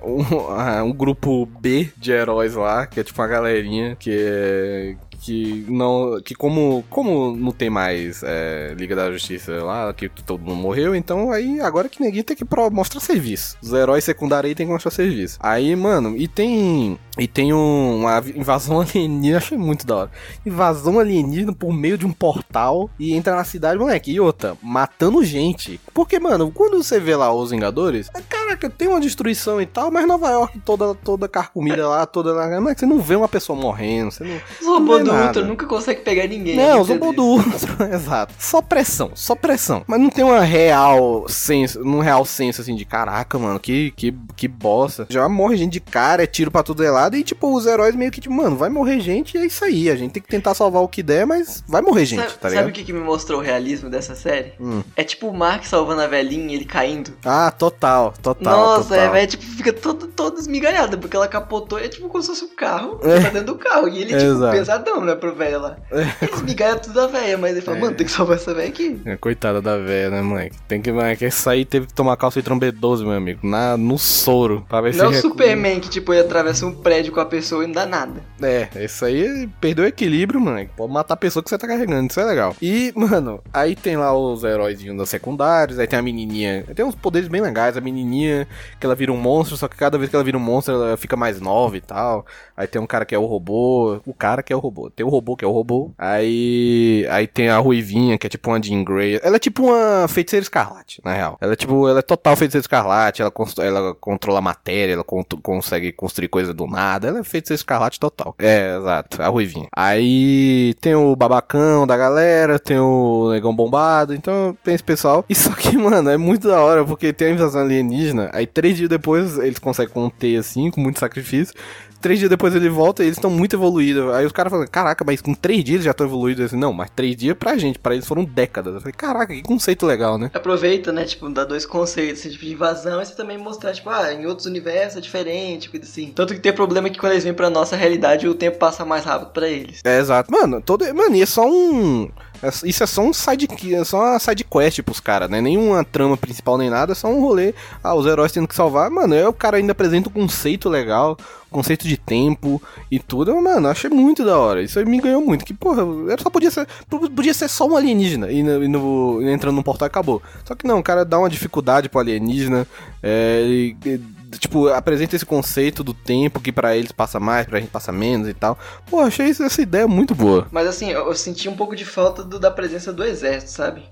um, 0.02 0.84
um 0.84 0.92
grupo 0.92 1.46
B 1.46 1.90
de 1.96 2.12
heróis 2.12 2.54
lá, 2.54 2.86
que 2.86 3.00
é 3.00 3.04
tipo 3.04 3.20
uma 3.20 3.28
galerinha 3.28 3.96
que 3.96 4.10
é 4.12 4.96
que 5.20 5.66
não 5.68 6.20
que 6.24 6.34
como 6.34 6.82
como 6.88 7.36
não 7.36 7.52
tem 7.52 7.68
mais 7.68 8.22
é, 8.24 8.74
Liga 8.76 8.96
da 8.96 9.12
Justiça 9.12 9.62
lá 9.62 9.92
que 9.92 10.08
todo 10.08 10.42
mundo 10.42 10.56
morreu 10.56 10.94
então 10.94 11.30
aí 11.30 11.60
agora 11.60 11.90
que 11.90 12.02
ninguém 12.02 12.22
tem 12.22 12.34
que 12.34 12.44
mostrar 12.72 13.00
serviço 13.00 13.56
os 13.62 13.72
heróis 13.72 14.02
secundários 14.02 14.48
aí 14.48 14.54
tem 14.54 14.66
que 14.66 14.72
mostrar 14.72 14.90
serviço 14.90 15.38
aí 15.40 15.76
mano 15.76 16.16
e 16.16 16.26
tem 16.26 16.98
e 17.20 17.28
tem 17.28 17.52
um- 17.52 18.00
uma 18.00 18.18
invasão 18.34 18.80
alienígena 18.82 19.36
achei 19.38 19.56
muito 19.58 19.86
da 19.86 19.96
hora 19.96 20.10
invasão 20.44 20.98
alienígena 20.98 21.52
por 21.52 21.72
meio 21.72 21.96
de 21.96 22.06
um 22.06 22.12
portal 22.12 22.90
e 22.98 23.12
entra 23.14 23.36
na 23.36 23.44
cidade 23.44 23.78
moleque 23.78 24.10
e 24.10 24.18
outra 24.18 24.56
matando 24.62 25.22
gente 25.24 25.80
porque 25.94 26.18
mano 26.18 26.50
quando 26.50 26.82
você 26.82 26.98
vê 26.98 27.14
lá 27.14 27.32
os 27.32 27.50
Vingadores 27.50 28.10
é, 28.14 28.20
caraca 28.22 28.68
tem 28.68 28.88
uma 28.88 29.00
destruição 29.00 29.60
e 29.60 29.66
tal 29.66 29.90
mas 29.90 30.06
Nova 30.06 30.30
York 30.30 30.58
toda 30.64 30.94
toda 30.94 31.28
carcomida 31.28 31.86
lá 31.88 32.06
toda 32.06 32.32
lá 32.32 32.60
moleque, 32.60 32.80
você 32.80 32.86
não 32.86 32.98
vê 32.98 33.14
uma 33.14 33.28
pessoa 33.28 33.58
morrendo 33.58 34.10
você 34.10 34.24
não 34.24 34.80
Não 34.80 34.84
do 35.04 35.12
Ultron 35.12 35.44
nunca 35.44 35.66
conseguem 35.66 36.02
pegar 36.02 36.26
ninguém. 36.26 36.56
não, 36.56 36.84
né? 36.84 36.92
robôs 36.94 37.14
do 37.16 37.24
Ultron, 37.24 37.84
exato. 37.92 38.34
Só 38.38 38.62
pressão, 38.62 39.10
só 39.14 39.34
pressão. 39.34 39.82
Mas 39.86 40.00
não 40.00 40.08
tem 40.10 40.24
uma 40.24 40.40
real 40.40 41.26
senso, 41.28 41.80
um 41.82 42.00
real 42.00 42.24
senso 42.24 42.60
assim 42.60 42.74
de 42.74 42.84
caraca, 42.84 43.38
mano, 43.38 43.58
que, 43.60 43.92
que, 43.92 44.14
que 44.36 44.48
bosta. 44.48 45.06
Já 45.08 45.28
morre 45.28 45.56
gente 45.56 45.72
de 45.72 45.80
cara, 45.80 46.22
é 46.22 46.26
tiro 46.26 46.50
pra 46.50 46.62
tudo 46.62 46.84
é 46.84 46.90
lado 46.90 47.09
e 47.16 47.22
tipo, 47.22 47.54
os 47.54 47.66
heróis 47.66 47.94
meio 47.94 48.10
que 48.10 48.20
tipo, 48.20 48.34
mano, 48.34 48.56
vai 48.56 48.68
morrer 48.68 49.00
gente 49.00 49.36
e 49.36 49.40
é 49.40 49.46
isso 49.46 49.64
aí. 49.64 49.90
A 49.90 49.96
gente 49.96 50.12
tem 50.12 50.22
que 50.22 50.28
tentar 50.28 50.54
salvar 50.54 50.82
o 50.82 50.88
que 50.88 51.02
der, 51.02 51.26
mas 51.26 51.62
vai 51.68 51.82
morrer 51.82 52.04
gente, 52.04 52.20
Sabe, 52.20 52.32
tá 52.34 52.38
sabe 52.42 52.54
ligado? 52.54 52.68
o 52.68 52.72
que, 52.72 52.84
que 52.84 52.92
me 52.92 53.00
mostrou 53.00 53.40
o 53.40 53.42
realismo 53.42 53.88
dessa 53.90 54.14
série? 54.14 54.52
Hum. 54.60 54.82
É 54.96 55.02
tipo 55.04 55.28
o 55.28 55.34
Mark 55.36 55.64
salvando 55.64 56.00
a 56.02 56.06
velhinha 56.06 56.52
e 56.52 56.56
ele 56.56 56.64
caindo. 56.64 57.12
Ah, 57.24 57.50
total, 57.50 58.14
total. 58.22 58.56
Nossa, 58.56 58.88
total. 58.90 59.04
é, 59.04 59.08
velho, 59.10 59.26
tipo, 59.28 59.42
fica 59.44 59.72
todo, 59.72 60.06
todo 60.08 60.38
esmigalhada, 60.38 60.96
porque 60.96 61.16
ela 61.16 61.28
capotou 61.28 61.78
e 61.80 61.84
é 61.84 61.88
tipo 61.88 62.08
como 62.08 62.22
se 62.22 62.28
fosse 62.28 62.44
um 62.44 62.54
carro, 62.56 62.98
É. 63.02 63.20
tá 63.20 63.28
dentro 63.30 63.54
do 63.54 63.54
carro. 63.56 63.88
E 63.88 63.98
ele, 63.98 64.06
tipo, 64.16 64.20
Exato. 64.22 64.56
pesadão, 64.56 65.04
né, 65.04 65.14
pro 65.14 65.34
velho 65.34 65.60
lá. 65.60 65.76
Ele 65.90 66.32
esmigalha 66.32 66.76
tudo 66.76 66.94
da 66.94 67.06
velha, 67.06 67.36
mas 67.38 67.52
ele 67.52 67.60
fala, 67.62 67.76
É. 67.76 67.80
mano, 67.80 67.96
tem 67.96 68.06
que 68.06 68.12
salvar 68.12 68.36
essa 68.36 68.52
velha 68.54 68.68
aqui. 68.68 69.00
É, 69.04 69.16
Coitada 69.16 69.60
da 69.62 69.76
velha, 69.76 70.10
né, 70.10 70.22
moleque? 70.22 70.56
Tem 70.68 70.80
que, 70.82 70.90
moleque, 70.92 71.24
essa 71.24 71.50
aí 71.50 71.64
teve 71.64 71.86
que 71.86 71.94
tomar 71.94 72.16
calça 72.16 72.40
de 72.42 72.50
B12, 72.50 73.02
meu 73.02 73.12
amigo. 73.12 73.40
Na, 73.46 73.76
no 73.76 73.98
soro. 73.98 74.64
Pra 74.68 74.80
ver 74.80 74.94
Não 74.96 75.06
é 75.06 75.08
o 75.08 75.10
se. 75.10 75.16
recu- 75.16 75.28
Superman 75.30 75.80
que, 75.80 75.88
tipo, 75.88 76.12
ele 76.12 76.22
atravessa 76.22 76.66
um 76.66 76.72
prédio 76.74 76.99
com 77.08 77.20
a 77.20 77.24
pessoa 77.24 77.62
e 77.64 77.66
não 77.66 77.74
dá 77.74 77.86
nada. 77.86 78.20
É, 78.42 78.68
isso 78.84 79.04
aí 79.04 79.48
perdeu 79.60 79.84
o 79.84 79.88
equilíbrio, 79.88 80.40
mano. 80.40 80.68
Pode 80.76 80.92
matar 80.92 81.14
a 81.14 81.16
pessoa 81.16 81.42
que 81.42 81.48
você 81.48 81.56
tá 81.56 81.66
carregando, 81.68 82.08
isso 82.10 82.20
é 82.20 82.24
legal. 82.24 82.54
E, 82.60 82.92
mano, 82.96 83.40
aí 83.52 83.76
tem 83.76 83.96
lá 83.96 84.12
os 84.12 84.42
heróis 84.42 84.82
das 84.96 85.08
secundários, 85.08 85.78
aí 85.78 85.86
tem 85.86 85.98
a 85.98 86.02
menininha. 86.02 86.64
Tem 86.74 86.84
uns 86.84 86.94
poderes 86.94 87.28
bem 87.28 87.40
legais. 87.40 87.76
A 87.76 87.80
menininha, 87.80 88.48
que 88.78 88.84
ela 88.84 88.94
vira 88.96 89.12
um 89.12 89.16
monstro, 89.16 89.56
só 89.56 89.68
que 89.68 89.76
cada 89.76 89.96
vez 89.96 90.10
que 90.10 90.16
ela 90.16 90.24
vira 90.24 90.36
um 90.36 90.40
monstro, 90.40 90.74
ela 90.74 90.96
fica 90.96 91.16
mais 91.16 91.40
nova 91.40 91.76
e 91.76 91.80
tal. 91.80 92.26
Aí 92.56 92.66
tem 92.66 92.80
um 92.82 92.86
cara 92.86 93.04
que 93.04 93.14
é 93.14 93.18
o 93.18 93.24
robô. 93.26 94.00
O 94.04 94.12
cara 94.12 94.42
que 94.42 94.52
é 94.52 94.56
o 94.56 94.58
robô. 94.58 94.90
Tem 94.90 95.06
o 95.06 95.08
robô 95.08 95.36
que 95.36 95.44
é 95.44 95.48
o 95.48 95.52
robô. 95.52 95.92
Aí. 95.96 97.06
Aí 97.10 97.26
tem 97.26 97.48
a 97.48 97.58
Ruivinha, 97.58 98.18
que 98.18 98.26
é 98.26 98.30
tipo 98.30 98.50
uma 98.50 98.62
Jean 98.62 98.82
Grey. 98.84 99.20
Ela 99.22 99.36
é 99.36 99.38
tipo 99.38 99.64
uma 99.64 100.08
feiticeira 100.08 100.42
escarlate, 100.42 101.00
na 101.04 101.14
real. 101.14 101.38
Ela 101.40 101.52
é 101.52 101.56
tipo. 101.56 101.88
Ela 101.88 102.00
é 102.00 102.02
total 102.02 102.36
feiticeira 102.36 102.62
escarlate. 102.62 103.22
Ela, 103.22 103.32
ela 103.58 103.94
controla 103.94 104.38
a 104.38 104.42
matéria, 104.42 104.94
ela 104.94 105.04
con- 105.04 105.24
consegue 105.42 105.92
construir 105.92 106.28
coisa 106.28 106.52
do 106.52 106.66
nada. 106.66 106.79
Ela 107.08 107.20
é 107.20 107.24
feiticeira 107.24 107.58
escarlate 107.58 108.00
total. 108.00 108.34
É, 108.38 108.76
exato. 108.76 109.22
A 109.22 109.28
Ruivinha. 109.28 109.68
Aí 109.74 110.74
tem 110.80 110.94
o 110.94 111.14
babacão 111.14 111.86
da 111.86 111.96
galera, 111.96 112.58
tem 112.58 112.78
o 112.78 113.30
negão 113.30 113.54
bombado. 113.54 114.14
Então 114.14 114.56
tem 114.64 114.74
esse 114.74 114.84
pessoal. 114.84 115.24
Só 115.34 115.50
que, 115.52 115.76
mano, 115.76 116.10
é 116.10 116.16
muito 116.16 116.48
da 116.48 116.60
hora, 116.60 116.84
porque 116.84 117.12
tem 117.12 117.28
a 117.28 117.30
invasão 117.32 117.62
alienígena. 117.62 118.30
Aí 118.32 118.46
três 118.46 118.76
dias 118.76 118.88
depois 118.88 119.38
eles 119.38 119.58
conseguem 119.58 119.92
conter 119.92 120.36
assim, 120.36 120.70
com 120.70 120.80
muito 120.80 120.98
sacrifício. 120.98 121.54
Três 122.00 122.18
dias 122.18 122.30
depois 122.30 122.54
ele 122.54 122.68
volta 122.68 123.02
e 123.02 123.06
eles 123.06 123.18
estão 123.18 123.30
muito 123.30 123.56
evoluídos. 123.56 124.12
Aí 124.14 124.24
os 124.24 124.32
caras 124.32 124.50
falam, 124.50 124.66
caraca, 124.66 125.04
mas 125.04 125.20
com 125.20 125.34
três 125.34 125.62
dias 125.62 125.76
eles 125.76 125.84
já 125.84 125.90
estão 125.90 126.06
evoluídos. 126.06 126.46
Assim, 126.46 126.56
não, 126.56 126.72
mas 126.72 126.90
três 126.90 127.16
dias 127.16 127.36
pra 127.36 127.56
gente, 127.56 127.78
pra 127.78 127.94
eles 127.94 128.06
foram 128.06 128.24
décadas. 128.24 128.74
Eu 128.74 128.80
falei, 128.80 128.94
caraca, 128.94 129.34
que 129.34 129.42
conceito 129.42 129.86
legal, 129.86 130.18
né? 130.18 130.30
Aproveita, 130.32 130.92
né, 130.92 131.04
tipo, 131.04 131.28
dá 131.28 131.44
dois 131.44 131.66
conceitos, 131.66 132.20
assim, 132.20 132.30
tipo, 132.30 132.44
de 132.44 132.52
invasão, 132.52 133.00
e 133.02 133.06
você 133.06 133.14
também 133.14 133.36
mostrar, 133.38 133.72
tipo, 133.72 133.90
ah, 133.90 134.12
em 134.12 134.26
outros 134.26 134.46
universos 134.46 134.98
é 134.98 135.00
diferente, 135.00 135.68
coisa 135.68 135.86
assim. 135.86 136.12
Tanto 136.14 136.34
que 136.34 136.40
tem 136.40 136.52
problema 136.52 136.88
que 136.88 136.98
quando 136.98 137.12
eles 137.12 137.24
vêm 137.24 137.34
pra 137.34 137.50
nossa 137.50 137.76
realidade, 137.76 138.26
o 138.28 138.34
tempo 138.34 138.58
passa 138.58 138.84
mais 138.84 139.04
rápido 139.04 139.30
pra 139.30 139.48
eles. 139.48 139.80
É, 139.84 139.98
exato. 139.98 140.30
Mano, 140.32 140.60
todo, 140.60 140.84
mano, 140.94 141.14
e 141.14 141.22
é 141.22 141.26
só 141.26 141.46
um. 141.46 142.08
É- 142.42 142.68
Isso 142.68 142.82
é 142.82 142.86
só 142.86 143.02
um 143.02 143.12
side, 143.12 143.48
é 143.74 143.84
só 143.84 144.00
uma 144.00 144.18
side 144.18 144.44
quest 144.44 144.82
pros 144.82 145.00
caras, 145.00 145.28
né? 145.30 145.40
Nenhuma 145.40 145.84
trama 145.84 146.16
principal 146.16 146.56
nem 146.58 146.70
nada, 146.70 146.92
é 146.92 146.94
só 146.94 147.08
um 147.08 147.20
rolê. 147.20 147.54
Ah, 147.82 147.94
os 147.94 148.06
heróis 148.06 148.32
tendo 148.32 148.48
que 148.48 148.54
salvar. 148.54 148.90
Mano, 148.90 149.14
aí 149.14 149.24
o 149.24 149.32
cara 149.32 149.56
ainda 149.58 149.72
apresenta 149.72 150.08
um 150.08 150.12
conceito 150.12 150.68
legal, 150.68 151.16
conceito 151.50 151.86
de 151.86 151.96
tempo 151.96 152.60
e 152.90 152.98
tudo. 152.98 153.34
Mano, 153.40 153.68
achei 153.68 153.90
muito 153.90 154.24
da 154.24 154.38
hora. 154.38 154.62
Isso 154.62 154.78
aí 154.78 154.84
me 154.84 155.00
ganhou 155.00 155.20
muito. 155.20 155.44
Que, 155.44 155.52
porra, 155.54 155.82
só 156.22 156.30
podia 156.30 156.50
ser. 156.50 156.66
Podia 156.88 157.34
ser 157.34 157.48
só 157.48 157.66
um 157.66 157.76
alienígena 157.76 158.30
e, 158.30 158.42
no, 158.42 158.64
e 158.64 158.68
no- 158.68 159.30
entrando 159.30 159.56
num 159.56 159.62
portal 159.62 159.86
acabou. 159.86 160.22
Só 160.44 160.54
que 160.54 160.66
não, 160.66 160.78
o 160.78 160.82
cara 160.82 161.04
dá 161.04 161.18
uma 161.18 161.28
dificuldade 161.30 161.88
pro 161.88 162.00
alienígena. 162.00 162.66
É, 163.02 163.42
e- 163.46 163.76
e, 163.84 164.00
tipo, 164.38 164.68
apresenta 164.68 165.16
esse 165.16 165.26
conceito 165.26 165.82
do 165.82 165.92
tempo 165.94 166.40
que 166.40 166.52
pra 166.52 166.76
eles 166.76 166.92
passa 166.92 167.18
mais, 167.18 167.46
pra 167.46 167.58
gente 167.60 167.70
passa 167.70 167.90
menos 167.90 168.28
e 168.28 168.34
tal. 168.34 168.58
Pô, 168.88 169.00
achei 169.00 169.30
essa 169.30 169.60
ideia 169.62 169.88
muito 169.88 170.14
boa. 170.14 170.46
Mas 170.50 170.66
assim, 170.68 170.90
eu, 170.90 171.06
eu 171.06 171.14
senti 171.14 171.48
um 171.48 171.56
pouco 171.56 171.74
de 171.74 171.84
falta 171.84 172.22
do- 172.22 172.38
da 172.38 172.50
presença 172.50 172.92
do 172.92 173.02
exército, 173.04 173.50
sabe? 173.52 173.82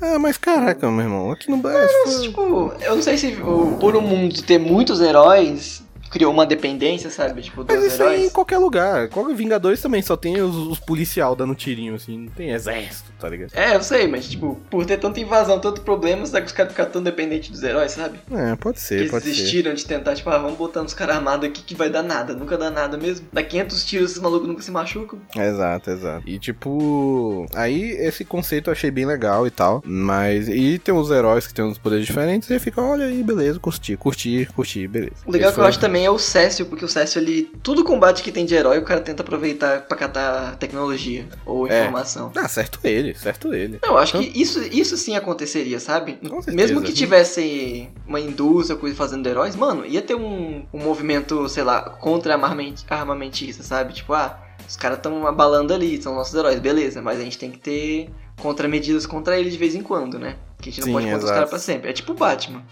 Ah, 0.00 0.18
mas 0.18 0.36
caraca, 0.38 0.88
meu 0.90 1.00
irmão, 1.04 1.32
aqui 1.32 1.50
no 1.50 1.56
Mas, 1.56 1.72
Brasil. 2.04 2.22
tipo, 2.22 2.72
eu 2.80 2.94
não 2.96 3.02
sei 3.02 3.18
se 3.18 3.26
o- 3.42 3.76
por 3.80 3.96
o 3.96 4.00
mundo 4.00 4.40
ter 4.42 4.56
muitos 4.58 5.00
heróis, 5.00 5.82
criou 6.10 6.32
uma 6.32 6.46
dependência, 6.46 7.10
sabe? 7.10 7.42
Tipo, 7.42 7.64
dos 7.64 7.74
Mas 7.76 7.92
isso 7.92 8.02
aí 8.02 8.08
em 8.08 8.18
heróis. 8.18 8.32
qualquer 8.32 8.58
lugar. 8.58 9.08
Qualquer 9.08 9.34
Vingadores 9.34 9.80
também 9.80 10.02
só 10.02 10.16
tem 10.16 10.40
os, 10.40 10.54
os 10.54 10.78
policial 10.80 11.36
dando 11.36 11.54
tirinho, 11.54 11.94
assim. 11.94 12.18
Não 12.18 12.32
tem 12.32 12.50
exército, 12.50 13.12
tá 13.18 13.28
ligado? 13.28 13.50
É, 13.54 13.76
eu 13.76 13.82
sei, 13.82 14.08
mas 14.08 14.28
tipo, 14.28 14.60
por 14.70 14.84
ter 14.84 14.98
tanta 14.98 15.20
invasão, 15.20 15.58
tanto 15.60 15.82
problema, 15.82 16.24
será 16.26 16.40
que 16.40 16.46
os 16.46 16.52
caras 16.52 16.72
ficam 16.72 16.86
tão 16.86 17.02
dependentes 17.02 17.50
dos 17.50 17.62
heróis, 17.62 17.92
sabe? 17.92 18.18
É, 18.32 18.56
pode 18.56 18.80
ser, 18.80 19.08
pode 19.10 19.24
ser. 19.24 19.30
desistiram 19.30 19.74
de 19.74 19.84
tentar, 19.84 20.14
tipo, 20.14 20.28
ah, 20.30 20.38
vamos 20.38 20.56
botar 20.58 20.82
uns 20.82 20.94
caras 20.94 21.16
armados 21.16 21.48
aqui 21.48 21.62
que 21.62 21.74
vai 21.74 21.88
dar 21.90 22.02
nada, 22.02 22.34
nunca 22.34 22.56
dá 22.56 22.70
nada 22.70 22.96
mesmo. 22.96 23.26
Dá 23.32 23.42
500 23.42 23.84
tiros, 23.84 24.10
esses 24.10 24.22
malucos 24.22 24.48
nunca 24.48 24.62
se 24.62 24.70
machucam. 24.70 25.18
Exato, 25.36 25.90
exato. 25.90 26.22
E 26.28 26.38
tipo, 26.38 27.46
aí 27.54 27.90
esse 27.92 28.24
conceito 28.24 28.68
eu 28.68 28.72
achei 28.72 28.90
bem 28.90 29.06
legal 29.06 29.46
e 29.46 29.50
tal. 29.50 29.82
Mas. 29.84 30.48
E 30.48 30.78
tem 30.78 30.94
os 30.94 31.10
heróis 31.10 31.46
que 31.46 31.54
tem 31.54 31.64
uns 31.64 31.78
poderes 31.78 32.06
diferentes. 32.06 32.48
E 32.50 32.58
fica, 32.58 32.80
olha 32.80 33.06
aí, 33.06 33.22
beleza, 33.22 33.58
curti, 33.58 33.96
curti, 33.96 34.48
curti, 34.54 34.86
beleza. 34.88 35.12
O 35.26 35.30
legal 35.30 35.48
Esse 35.48 35.56
que 35.56 35.60
eu 35.60 35.66
acho 35.66 35.80
também 35.80 35.97
é 36.04 36.10
o 36.10 36.18
Cécio, 36.18 36.66
porque 36.66 36.84
o 36.84 36.88
Cécio, 36.88 37.18
ele. 37.20 37.50
Tudo 37.62 37.84
combate 37.84 38.22
que 38.22 38.30
tem 38.32 38.44
de 38.44 38.54
herói, 38.54 38.78
o 38.78 38.84
cara 38.84 39.00
tenta 39.00 39.22
aproveitar 39.22 39.82
pra 39.82 39.96
catar 39.96 40.56
tecnologia 40.56 41.26
ou 41.46 41.66
É. 41.66 41.80
informação. 41.82 42.32
Ah, 42.36 42.48
certo 42.48 42.78
ele, 42.84 43.14
certo 43.14 43.52
ele. 43.54 43.78
Não, 43.82 43.90
eu 43.92 43.98
acho 43.98 44.18
que 44.18 44.40
isso, 44.40 44.62
isso 44.62 44.96
sim 44.96 45.16
aconteceria, 45.16 45.78
sabe? 45.80 46.14
Com 46.28 46.42
certeza. 46.42 46.56
Mesmo 46.56 46.82
que 46.82 46.92
tivesse 46.92 47.88
uma 48.06 48.20
indústria, 48.20 48.78
coisa 48.78 48.96
fazendo 48.96 49.26
heróis, 49.28 49.54
mano, 49.56 49.84
ia 49.86 50.02
ter 50.02 50.14
um, 50.14 50.64
um 50.72 50.78
movimento, 50.78 51.48
sei 51.48 51.62
lá, 51.64 51.82
contra 51.82 52.34
armament, 52.34 52.76
armamentista, 52.88 53.62
sabe? 53.62 53.92
Tipo, 53.94 54.12
ah, 54.14 54.38
os 54.68 54.76
caras 54.76 54.98
estão 54.98 55.26
abalando 55.26 55.72
ali, 55.72 56.00
são 56.02 56.14
nossos 56.14 56.34
heróis, 56.34 56.58
beleza, 56.60 57.00
mas 57.00 57.18
a 57.20 57.22
gente 57.24 57.38
tem 57.38 57.50
que 57.50 57.58
ter 57.58 58.10
contramedidas 58.40 59.06
contra 59.06 59.38
ele 59.38 59.50
de 59.50 59.56
vez 59.58 59.74
em 59.74 59.82
quando, 59.82 60.18
né? 60.18 60.36
Que 60.60 60.68
a 60.68 60.72
gente 60.72 60.80
não 60.80 60.86
Sim, 60.86 60.92
pode 60.92 61.04
contra 61.06 61.18
os 61.18 61.24
exato. 61.24 61.34
caras 61.36 61.50
pra 61.50 61.58
sempre. 61.58 61.90
É 61.90 61.92
tipo 61.92 62.12
o 62.12 62.14
Batman. 62.14 62.62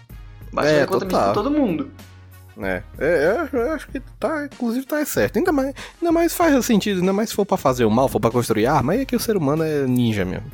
Batman 0.51 0.71
É, 0.77 0.81
é, 0.81 0.85
contra 0.85 1.07
total. 1.09 1.33
todo 1.33 1.51
mundo. 1.51 1.91
É, 2.59 2.81
é, 2.99 3.25
eu 3.31 3.39
acho- 3.41 3.55
eu 3.57 3.71
acho 3.71 3.87
que 3.87 3.99
tá, 4.19 4.45
inclusive 4.45 4.85
tá 4.85 5.03
certo. 5.05 5.37
Ainda 5.37 5.51
mais, 5.51 5.73
ainda 6.01 6.11
mais 6.11 6.33
faz 6.33 6.65
sentido, 6.65 6.99
ainda 7.01 7.13
mais 7.13 7.29
se 7.29 7.35
for 7.35 7.45
pra 7.45 7.57
fazer 7.57 7.85
o 7.85 7.91
mal, 7.91 8.07
for 8.09 8.19
pra 8.19 8.31
construir 8.31 8.65
arma, 8.65 8.93
aí 8.93 9.01
é 9.01 9.05
que 9.05 9.15
o 9.15 9.19
ser 9.19 9.37
humano 9.37 9.63
é 9.63 9.85
ninja 9.85 10.25
mesmo. 10.25 10.51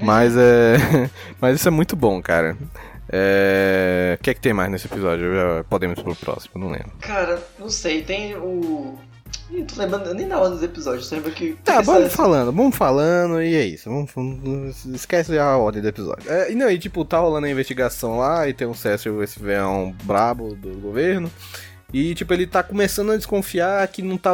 Mas 0.00 0.34
é. 0.36 0.76
Mas 1.40 1.56
isso 1.56 1.68
é 1.68 1.70
muito 1.70 1.94
bom, 1.94 2.22
cara. 2.22 2.56
É. 3.10 4.16
O 4.18 4.22
que 4.22 4.30
é 4.30 4.34
que 4.34 4.40
tem 4.40 4.52
mais 4.54 4.70
nesse 4.70 4.86
episódio? 4.86 5.26
Podemos 5.68 5.98
ir 5.98 6.02
pro 6.02 6.14
próximo, 6.16 6.52
não 6.56 6.70
lembro. 6.70 6.92
Cara, 7.00 7.42
não 7.58 7.68
sei, 7.68 8.02
tem 8.02 8.34
o. 8.36 8.98
Ih, 9.50 9.64
tô 9.64 9.80
lembrando 9.80 10.14
nem 10.14 10.26
na 10.26 10.38
hora 10.38 10.50
dos 10.50 10.62
episódios, 10.62 11.06
você 11.06 11.16
lembra 11.16 11.30
que. 11.30 11.54
Tá, 11.64 11.80
vamos 11.82 12.12
falando, 12.12 12.52
vamos 12.52 12.74
falando 12.76 13.42
e 13.42 13.54
é 13.54 13.66
isso. 13.66 13.90
Vamos, 13.90 14.10
vamos- 14.14 14.84
esquece 14.86 15.38
a 15.38 15.56
ordem 15.56 15.82
do 15.82 15.88
episódio. 15.88 16.30
É, 16.30 16.50
e 16.50 16.54
não, 16.54 16.70
e 16.70 16.78
tipo, 16.78 17.04
tá 17.04 17.18
rolando 17.18 17.46
a 17.46 17.50
investigação 17.50 18.18
lá 18.18 18.48
e 18.48 18.54
tem 18.54 18.66
um 18.66 18.74
Cécio, 18.74 19.22
esse 19.22 19.38
veão 19.38 19.94
brabo 20.04 20.54
do 20.54 20.70
governo. 20.80 21.30
E, 21.92 22.14
tipo, 22.14 22.32
ele 22.32 22.46
tá 22.46 22.62
começando 22.62 23.12
a 23.12 23.16
desconfiar 23.16 23.86
que 23.88 24.00
não 24.02 24.16
tá. 24.16 24.32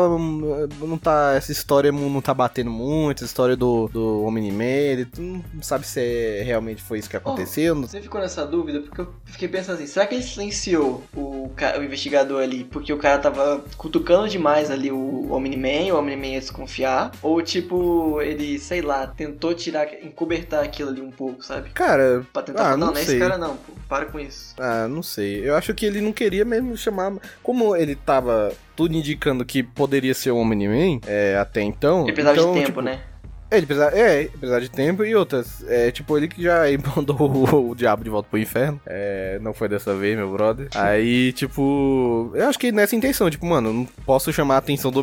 Não 0.80 0.96
tá. 0.98 1.32
Essa 1.36 1.50
história 1.52 1.90
não 1.90 2.20
tá 2.20 2.32
batendo 2.32 2.70
muito, 2.70 3.18
essa 3.18 3.24
história 3.26 3.56
do, 3.56 3.88
do 3.88 4.24
Omni-Man. 4.24 4.62
Ele 4.64 5.08
não 5.18 5.42
sabe 5.62 5.86
se 5.86 6.00
é- 6.00 6.42
realmente 6.44 6.82
foi 6.82 6.98
isso 6.98 7.10
que 7.10 7.16
aconteceu. 7.16 7.74
não- 7.74 7.86
Você 7.88 8.00
ficou 8.00 8.20
nessa 8.20 8.46
dúvida 8.46 8.80
porque 8.80 9.00
eu 9.00 9.12
fiquei 9.24 9.48
pensando 9.48 9.74
assim, 9.76 9.86
será 9.86 10.06
que 10.06 10.14
ele 10.14 10.22
silenciou 10.22 11.02
o, 11.16 11.48
o 11.50 11.82
investigador 11.82 12.42
ali 12.42 12.64
porque 12.64 12.92
o 12.92 12.98
cara 12.98 13.18
tava 13.18 13.64
cutucando 13.76 14.28
demais 14.28 14.70
ali 14.70 14.90
o 14.92 15.32
Omni-Man, 15.32 15.92
o 15.94 15.98
Omni-Man 15.98 16.26
ia 16.26 16.40
desconfiar? 16.40 17.10
Ou 17.22 17.42
tipo, 17.42 18.20
ele, 18.22 18.58
sei 18.58 18.82
lá, 18.82 19.06
tentou 19.06 19.52
tirar, 19.54 19.88
encobertar 20.02 20.62
aquilo 20.64 20.90
ali 20.90 21.00
um 21.00 21.10
pouco, 21.10 21.44
sabe? 21.44 21.70
Cara, 21.70 22.24
Pra 22.32 22.42
tentar 22.42 22.60
Ah, 22.60 22.64
falar, 22.64 22.76
não 22.76 22.86
não, 22.88 22.92
não 22.94 23.00
é 23.00 23.02
esse 23.02 23.18
cara 23.18 23.36
não, 23.38 23.56
pô, 23.56 23.72
para 23.88 24.06
com 24.06 24.18
isso. 24.20 24.54
Ah, 24.58 24.86
não 24.88 25.02
sei. 25.02 25.48
Eu 25.48 25.54
acho 25.56 25.74
que 25.74 25.84
ele 25.86 26.00
não 26.00 26.12
queria 26.12 26.44
mesmo 26.44 26.76
chamar. 26.76 27.12
Como 27.48 27.74
ele 27.74 27.94
tava 27.94 28.52
tudo 28.76 28.94
indicando 28.94 29.42
que 29.42 29.62
poderia 29.62 30.12
ser 30.12 30.32
o 30.32 30.36
Omni-Man 30.36 31.00
é, 31.06 31.34
até 31.38 31.62
então. 31.62 32.02
Ele 32.02 32.12
precisava 32.12 32.36
então, 32.36 32.52
de 32.52 32.58
tempo, 32.58 32.66
tipo, 32.66 32.82
né? 32.82 33.00
É, 33.50 33.56
ele 33.56 33.66
precisava, 33.66 33.96
é, 33.98 34.24
precisava 34.24 34.60
de 34.60 34.70
tempo 34.70 35.04
e 35.04 35.14
outras. 35.14 35.64
É, 35.68 35.90
tipo, 35.90 36.16
ele 36.16 36.28
que 36.28 36.42
já 36.42 36.62
mandou 36.96 37.16
o, 37.20 37.70
o 37.70 37.74
diabo 37.74 38.04
de 38.04 38.10
volta 38.10 38.28
pro 38.28 38.38
inferno. 38.38 38.80
É, 38.86 39.38
não 39.40 39.54
foi 39.54 39.68
dessa 39.68 39.94
vez, 39.94 40.16
meu 40.16 40.30
brother. 40.30 40.68
Aí, 40.74 41.32
tipo, 41.32 42.30
eu 42.34 42.46
acho 42.48 42.58
que 42.58 42.70
nessa 42.70 42.94
intenção, 42.94 43.30
tipo, 43.30 43.46
mano, 43.46 43.72
não 43.72 43.84
posso 44.04 44.32
chamar 44.32 44.56
a 44.56 44.58
atenção 44.58 44.90
do 44.90 45.02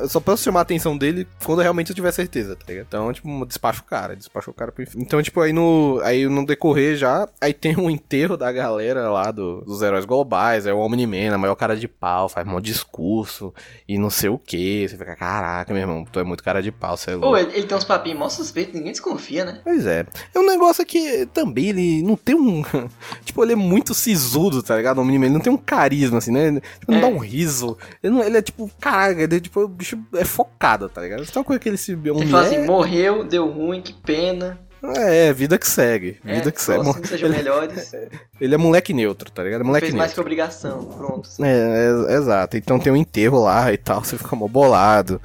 Eu 0.00 0.08
só 0.08 0.20
posso 0.20 0.42
chamar 0.42 0.60
a 0.60 0.62
atenção 0.62 0.96
dele 0.96 1.26
quando 1.44 1.60
realmente 1.60 1.90
eu 1.90 1.94
tiver 1.94 2.12
certeza, 2.12 2.56
tá 2.56 2.64
ligado? 2.68 2.86
Então, 2.88 3.12
tipo, 3.12 3.44
despacha 3.46 3.80
o 3.80 3.84
cara, 3.84 4.16
despacha 4.16 4.50
o 4.50 4.54
cara 4.54 4.72
pro 4.72 4.82
inferno. 4.82 5.02
Então, 5.02 5.22
tipo, 5.22 5.40
aí 5.40 5.52
no, 5.52 6.00
aí 6.02 6.26
no 6.26 6.46
decorrer 6.46 6.96
já, 6.96 7.28
aí 7.40 7.52
tem 7.52 7.76
um 7.76 7.90
enterro 7.90 8.36
da 8.36 8.50
galera 8.50 9.10
lá 9.10 9.30
do- 9.30 9.60
dos 9.62 9.82
heróis 9.82 10.04
globais. 10.04 10.66
É 10.66 10.72
o 10.72 10.78
Omni-Man, 10.78 11.34
a 11.34 11.38
maior 11.38 11.54
cara 11.56 11.76
de 11.76 11.88
pau, 11.88 12.28
faz 12.28 12.46
um 12.46 12.60
discurso 12.60 13.52
e 13.88 13.98
não 13.98 14.10
sei 14.10 14.30
o 14.30 14.38
que. 14.38 14.88
Você 14.88 14.96
fica, 14.96 15.16
caraca, 15.16 15.72
meu 15.72 15.82
irmão, 15.82 16.04
tu 16.10 16.18
é 16.20 16.24
muito 16.24 16.42
cara 16.42 16.62
de 16.62 16.72
pau, 16.72 16.96
você 16.96 17.10
é 17.10 17.14
louco. 17.14 17.33
Ele, 17.36 17.52
ele 17.54 17.66
tem 17.66 17.76
uns 17.76 17.84
papinhos 17.84 18.18
mó 18.18 18.28
suspeitos, 18.28 18.74
ninguém 18.74 18.92
desconfia, 18.92 19.44
né? 19.44 19.60
Pois 19.64 19.86
é. 19.86 20.06
É 20.34 20.38
um 20.38 20.46
negócio 20.46 20.84
que 20.84 21.26
também 21.26 21.66
ele 21.68 22.02
não 22.02 22.16
tem 22.16 22.34
um. 22.34 22.62
tipo, 23.24 23.42
ele 23.42 23.52
é 23.52 23.56
muito 23.56 23.94
sisudo, 23.94 24.62
tá 24.62 24.76
ligado? 24.76 25.00
O 25.00 25.04
menino, 25.04 25.24
ele 25.24 25.34
não 25.34 25.40
tem 25.40 25.52
um 25.52 25.56
carisma, 25.56 26.18
assim, 26.18 26.32
né? 26.32 26.60
Tipo, 26.80 26.92
não 26.92 26.98
É. 26.98 27.00
dá 27.02 27.06
um 27.08 27.18
riso. 27.18 27.76
Ele, 28.02 28.14
não- 28.14 28.22
ele 28.24 28.36
é 28.38 28.42
tipo, 28.42 28.70
caraca, 28.80 29.22
ele 29.22 29.36
é 29.36 29.40
tipo, 29.40 29.60
o 29.60 29.68
bicho 29.68 29.98
é 30.14 30.24
focado, 30.24 30.88
tá 30.88 31.00
ligado? 31.00 31.24
Você 31.24 31.32
tem 31.32 31.40
uma 31.40 31.44
coisa 31.44 31.60
que 31.60 31.68
ele 31.68 31.76
se. 31.76 31.92
Ele 31.92 32.10
Um 32.10 32.28
fala 32.28 32.44
é- 32.44 32.56
assim, 32.56 32.66
morreu, 32.66 33.24
deu 33.24 33.48
ruim, 33.48 33.80
que 33.82 33.92
pena. 33.92 34.58
É, 34.96 35.32
vida 35.32 35.58
que 35.58 35.68
segue. 35.68 36.18
É, 36.24 36.34
Vida 36.34 36.50
que 36.52 36.60
segue. 36.60 36.82
próximo 36.82 37.02
que 37.02 37.08
sejam 37.08 37.28
Ele, 37.28 37.36
melhores. 37.38 37.92
ele 38.40 38.54
é 38.54 38.58
moleque 38.58 38.92
neutro, 38.92 39.30
tá 39.30 39.42
ligado? 39.42 39.62
É 39.62 39.64
moleque 39.64 39.86
fez 39.86 39.94
neutro. 39.94 39.98
mais 39.98 40.12
que 40.12 40.20
obrigação. 40.20 40.84
Pronto. 40.84 41.28
É, 41.40 42.10
é, 42.10 42.14
exato. 42.16 42.56
Então 42.56 42.78
tem 42.78 42.92
um 42.92 42.96
enterro 42.96 43.42
lá 43.42 43.72
e 43.72 43.76
tal, 43.76 44.04
você 44.04 44.18
fica 44.18 44.36
mó 44.36 44.46
bolado 44.48 45.20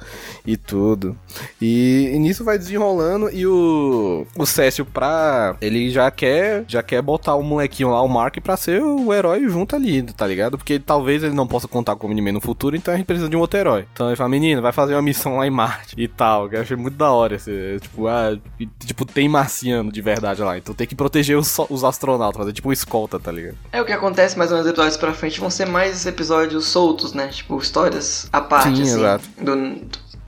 e 0.46 0.56
tudo. 0.56 1.16
E, 1.60 2.10
e 2.14 2.18
nisso 2.18 2.44
vai 2.44 2.58
desenrolando 2.58 3.30
e 3.30 3.46
o, 3.46 4.26
o 4.36 4.46
Cécio 4.46 4.84
pra. 4.84 5.56
Ele 5.60 5.90
já 5.90 6.10
quer 6.10 6.64
já 6.66 6.82
quer 6.82 7.02
botar 7.02 7.34
o 7.34 7.42
molequinho 7.42 7.90
lá, 7.90 8.02
o 8.02 8.08
Mark, 8.08 8.36
pra 8.40 8.56
ser 8.56 8.82
o 8.82 9.12
herói 9.12 9.48
junto 9.48 9.76
ali, 9.76 10.02
tá 10.02 10.26
ligado? 10.26 10.56
Porque 10.56 10.78
talvez 10.78 11.22
ele 11.22 11.34
não 11.34 11.46
possa 11.46 11.68
contar 11.68 11.96
com 11.96 12.06
o 12.06 12.10
Miniman 12.10 12.32
no 12.32 12.40
futuro, 12.40 12.76
então 12.76 12.92
a 12.92 12.96
gente 12.96 13.06
precisa 13.06 13.28
de 13.28 13.36
um 13.36 13.40
outro 13.40 13.58
herói. 13.58 13.86
Então 13.92 14.06
ele 14.08 14.16
fala, 14.16 14.28
menino, 14.30 14.62
vai 14.62 14.72
fazer 14.72 14.94
uma 14.94 15.02
missão 15.02 15.36
lá 15.36 15.46
em 15.46 15.50
Marte 15.50 15.94
e 15.98 16.08
tal. 16.08 16.48
Que 16.48 16.56
eu 16.56 16.60
achei 16.60 16.76
muito 16.76 16.96
da 16.96 17.10
hora. 17.12 17.36
Esse, 17.36 17.78
tipo, 17.80 18.06
ah, 18.06 18.38
tipo, 18.86 19.04
tem 19.04 19.28
marciano 19.50 19.90
de 19.90 20.00
verdade 20.00 20.40
lá. 20.40 20.56
Então 20.56 20.74
tem 20.74 20.86
que 20.86 20.94
proteger 20.94 21.36
os, 21.36 21.58
os 21.68 21.82
astronautas, 21.82 22.38
fazer 22.38 22.52
tipo 22.52 22.72
escolta, 22.72 23.18
tá 23.18 23.32
ligado? 23.32 23.56
É 23.72 23.82
o 23.82 23.84
que 23.84 23.92
acontece 23.92 24.38
mais 24.38 24.50
ou 24.50 24.56
menos 24.56 24.70
episódios 24.70 24.96
pra 24.96 25.12
frente 25.12 25.40
vão 25.40 25.50
ser 25.50 25.66
mais 25.66 26.06
episódios 26.06 26.66
soltos, 26.66 27.12
né? 27.12 27.28
Tipo, 27.28 27.58
histórias 27.58 28.28
à 28.32 28.40
parte, 28.40 28.76
Sim, 28.76 28.82
assim, 28.82 28.94
exato. 28.94 29.24
do, 29.40 29.56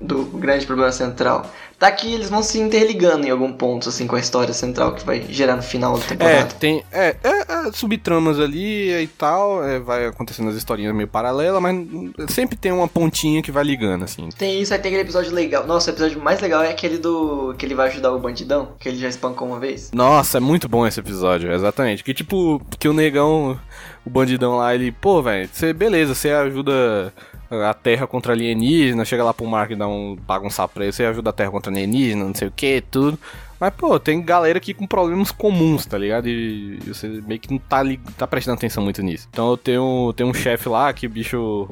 do 0.03 0.25
grande 0.25 0.67
problema 0.67 0.91
central. 0.93 1.47
Daqui 1.79 2.15
eles 2.15 2.31
vão 2.31 2.45
se 2.45 2.61
interligando 2.61 3.27
em 3.27 3.31
algum 3.31 3.53
ponto, 3.53 3.89
assim, 3.89 4.07
com 4.07 4.15
a 4.15 4.21
história 4.21 4.55
central 4.55 4.95
que 4.95 5.05
vai 5.05 5.21
gerar 5.29 5.57
no 5.57 5.63
final 5.63 5.99
da 5.99 6.05
É, 6.05 6.07
temporada. 6.09 6.55
tem 6.61 6.85
é, 6.93 7.17
é, 7.25 7.29
é, 7.69 7.73
subtramas 7.73 8.39
ali 8.39 8.89
e 9.03 9.07
tal, 9.09 9.65
é, 9.65 9.81
vai 9.81 10.07
acontecendo 10.07 10.49
as 10.49 10.55
historinhas 10.55 10.95
meio 10.95 11.09
paralelas, 11.09 11.61
mas 11.61 11.77
sempre 12.29 12.57
tem 12.57 12.71
uma 12.71 12.87
pontinha 12.87 13.43
que 13.43 13.51
vai 13.51 13.65
ligando, 13.65 14.05
assim. 14.05 14.29
Tem 14.39 14.61
isso, 14.63 14.73
aí 14.73 14.79
tem 14.79 14.91
aquele 14.91 15.03
episódio 15.03 15.33
legal. 15.33 15.67
Nossa, 15.67 15.91
o 15.91 15.95
episódio 15.95 16.23
mais 16.23 16.41
legal 16.41 16.63
é 16.63 16.71
aquele 16.71 16.99
do. 16.99 17.53
que 17.59 17.67
ele 17.67 17.75
vai 17.75 17.89
ajudar 17.89 18.13
o 18.13 18.19
bandidão, 18.21 18.69
que 18.79 18.89
ele 18.89 18.99
já 18.99 19.09
espancou 19.09 19.49
uma 19.49 19.59
vez. 19.59 19.91
Nossa, 19.93 20.39
é 20.39 20.41
muito 20.41 20.69
bom 20.69 20.87
esse 20.87 21.01
episódio, 21.01 21.53
exatamente. 21.53 22.05
Que 22.05 22.15
tipo, 22.15 22.63
que 22.79 22.89
o 22.89 22.93
negão, 22.93 23.59
o 24.07 24.11
bandidão 24.11 24.57
lá, 24.57 24.73
ele, 24.73 24.93
pô, 24.93 25.21
velho, 25.21 25.49
você, 25.53 25.73
beleza, 25.73 26.15
você 26.15 26.31
ajuda 26.31 27.13
a 27.53 27.75
Terra 27.75 28.07
contra 28.07 28.33
alienígena, 28.33 29.05
chega 29.05 29.25
lá 29.25 29.35
pro 29.35 29.47
Mark 29.47 29.71
e 29.71 29.77
dá 29.77 29.87
um, 29.87 30.17
sapo 30.51 30.75
pra 30.75 30.85
ele, 30.85 30.93
você 30.93 31.05
ajuda 31.05 31.31
a 31.31 31.33
Terra 31.33 31.51
contra 31.51 31.71
alienígena, 31.71 32.25
não 32.25 32.35
sei 32.35 32.49
o 32.49 32.53
que, 32.53 32.83
tudo. 32.91 33.19
Mas, 33.63 33.73
pô, 33.75 34.01
tem 34.01 34.21
galera 34.21 34.59
aqui 34.59 34.75
com 34.75 34.89
problemas 34.89 35.31
comuns, 35.31 35.87
tá 35.87 35.97
ligado? 35.97 36.29
E, 36.29 36.81
você 36.85 37.07
meio 37.07 37.39
que 37.39 37.49
não 37.49 37.59
tá, 37.59 37.83
tá 38.19 38.27
prestando 38.27 38.57
atenção 38.57 38.83
muito 38.83 39.01
nisso. 39.03 39.29
Então 39.31 39.51
eu 39.51 39.57
tenho, 39.57 40.13
tenho 40.17 40.29
um 40.29 40.35
chefe 40.35 40.69
lá 40.69 40.93
que 40.93 41.07
bicho 41.07 41.69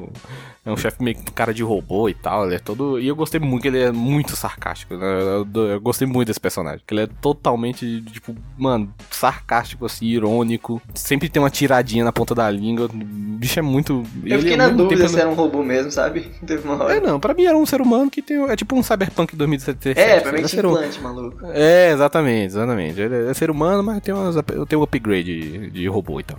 é 0.65 0.71
um 0.71 0.77
chefe 0.77 1.03
meio 1.03 1.17
com 1.17 1.31
cara 1.31 1.53
de 1.53 1.63
robô 1.63 2.07
e 2.07 2.13
tal. 2.13 2.45
Ele 2.45 2.55
é 2.55 2.59
todo. 2.59 2.99
E 2.99 3.07
eu 3.07 3.15
gostei 3.15 3.39
muito, 3.39 3.65
ele 3.65 3.79
é 3.79 3.91
muito 3.91 4.35
sarcástico. 4.35 4.95
né? 4.95 5.05
Eu, 5.05 5.47
eu- 5.53 5.67
eu 5.71 5.81
gostei 5.81 6.07
muito 6.07 6.27
desse 6.27 6.39
personagem. 6.39 6.81
Ele 6.91 7.01
é 7.01 7.07
totalmente, 7.21 8.01
tipo, 8.11 8.35
mano, 8.57 8.93
sarcástico, 9.09 9.85
assim, 9.85 10.05
irônico. 10.05 10.81
Sempre 10.93 11.29
tem 11.29 11.41
uma 11.41 11.49
tiradinha 11.49 12.03
na 12.03 12.11
ponta 12.11 12.35
da 12.35 12.49
língua. 12.49 12.85
O 12.85 12.89
bicho 12.93 13.57
é 13.57 13.61
muito. 13.61 14.03
Eu 14.23 14.33
ele, 14.33 14.37
fiquei 14.39 14.51
ao 14.53 14.57
na 14.57 14.63
mesmo 14.65 14.77
dúvida 14.77 15.01
tempo, 15.01 15.13
se 15.13 15.19
era 15.19 15.29
um 15.29 15.33
robô 15.33 15.63
mesmo, 15.63 15.91
sabe? 15.91 16.31
Teve 16.45 16.63
uma 16.67 16.83
hora. 16.83 16.95
É, 16.95 16.99
não, 17.01 17.19
pra 17.19 17.33
mim 17.33 17.45
era 17.45 17.57
um 17.57 17.65
ser 17.65 17.81
humano 17.81 18.09
que 18.11 18.21
tem. 18.21 18.37
É 18.49 18.55
tipo 18.55 18.75
um 18.75 18.83
cyberpunk 18.83 19.35
2077. 19.35 19.99
É, 19.99 20.11
Ele 20.13 20.21
pra 20.21 20.31
mim 20.31 20.41
é 20.41 20.45
implante, 20.45 21.01
maluco. 21.01 21.37
é, 21.53 21.91
exatamente, 21.91 22.47
exatamente. 22.53 22.99
Ele 23.01 23.29
é 23.29 23.33
ser 23.33 23.49
humano, 23.49 23.81
mas 23.81 23.99
tem, 24.01 24.13
umas, 24.13 24.35
tem 24.67 24.77
um 24.77 24.83
upgrade 24.83 25.23
de, 25.41 25.69
de 25.71 25.87
robô 25.87 26.19
e 26.19 26.23
tal. 26.23 26.37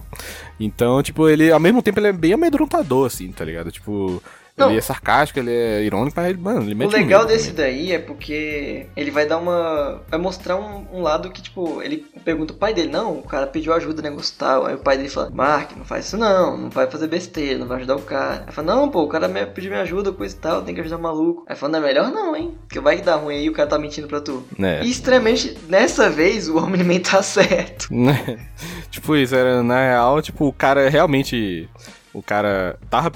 Então, 0.61 1.03
tipo, 1.03 1.29
ele, 1.29 1.51
ao 1.51 1.59
mesmo 1.59 1.83
tempo, 1.83 1.99
ele 1.99 2.09
é 2.09 2.13
bem 2.13 2.33
amedrontador, 2.35 3.07
assim, 3.07 3.33
tá 3.33 3.45
ligado? 3.45 3.73
Tipo, 3.73 4.22
Não. 4.57 4.69
ele 4.69 4.79
é 4.79 4.83
sarcástico, 4.83 5.39
ele 5.39 5.51
é 5.51 5.83
irônico, 5.83 6.13
mas, 6.15 6.29
ele, 6.29 6.39
mano, 6.39 6.63
ele 6.63 6.75
O 6.75 6.77
mete 6.77 6.93
legal 6.93 7.21
medo 7.21 7.33
desse 7.33 7.53
também. 7.53 7.73
daí 7.73 7.93
é 7.93 7.99
porque 7.99 8.87
ele 8.95 9.11
vai 9.11 9.27
dar 9.27 9.39
uma. 9.39 10.03
Vai 10.09 10.21
mostrar 10.21 10.57
um, 10.57 10.87
um 10.93 11.01
lado 11.03 11.31
que, 11.31 11.41
tipo, 11.41 11.81
ele 11.83 12.05
pergunta 12.25 12.53
o 12.53 12.57
pai 12.57 12.75
dele, 12.75 12.91
não, 12.91 13.19
o 13.19 13.23
cara 13.23 13.47
pediu 13.47 13.73
ajuda, 13.73 14.03
negócio 14.03 14.35
tal. 14.39 14.67
Aí 14.67 14.75
o 14.75 14.79
pai 14.79 14.97
dele 14.97 15.09
fala, 15.09 15.31
Mark, 15.31 15.73
não 15.77 15.85
faz 15.85 16.07
isso 16.07 16.17
não, 16.17 16.57
não 16.57 16.71
vai 16.71 16.87
fazer 16.87 17.07
besteira, 17.09 17.59
não 17.59 17.67
vai 17.67 17.79
ajudar 17.79 17.97
o 17.97 18.03
cara. 18.03 18.45
Aí 18.47 18.53
fala, 18.53 18.75
não, 18.75 18.89
pô, 18.91 19.03
o 19.03 19.09
cara 19.09 19.27
me 19.27 19.45
pediu 19.47 19.71
minha 19.71 19.83
ajuda, 19.83 20.13
coisa 20.13 20.35
e 20.35 20.39
tal, 20.39 20.63
tem 20.63 20.75
que 20.75 20.81
ajudar 20.81 20.99
o 20.99 21.03
maluco. 21.03 21.45
Aí 21.49 21.57
fala, 21.57 21.73
não 21.73 21.79
é 21.81 21.83
melhor 21.89 22.11
não, 22.11 22.37
hein? 22.37 22.55
Porque 22.69 22.79
vai 22.79 23.01
dar 23.01 23.17
ruim 23.17 23.37
aí 23.37 23.49
o 23.49 23.53
cara 23.53 23.69
tá 23.69 23.79
mentindo 23.79 24.07
pra 24.07 24.21
tu. 24.21 24.45
É. 24.61 24.85
E 24.85 24.91
extremamente, 24.91 25.57
nessa 25.69 26.11
vez, 26.11 26.49
o 26.49 26.59
Omni-Man 26.59 27.01
tá 27.01 27.23
certo. 27.23 27.89
Né? 28.03 28.39
tipo, 28.91 29.15
isso 29.17 29.35
era, 29.35 29.63
na 29.63 29.81
real, 29.81 30.21
tipo, 30.21 30.47
o 30.47 30.53
cara 30.53 30.89
realmente. 30.91 31.69
O 32.13 32.23
cara 32.23 32.79
tava 32.91 33.11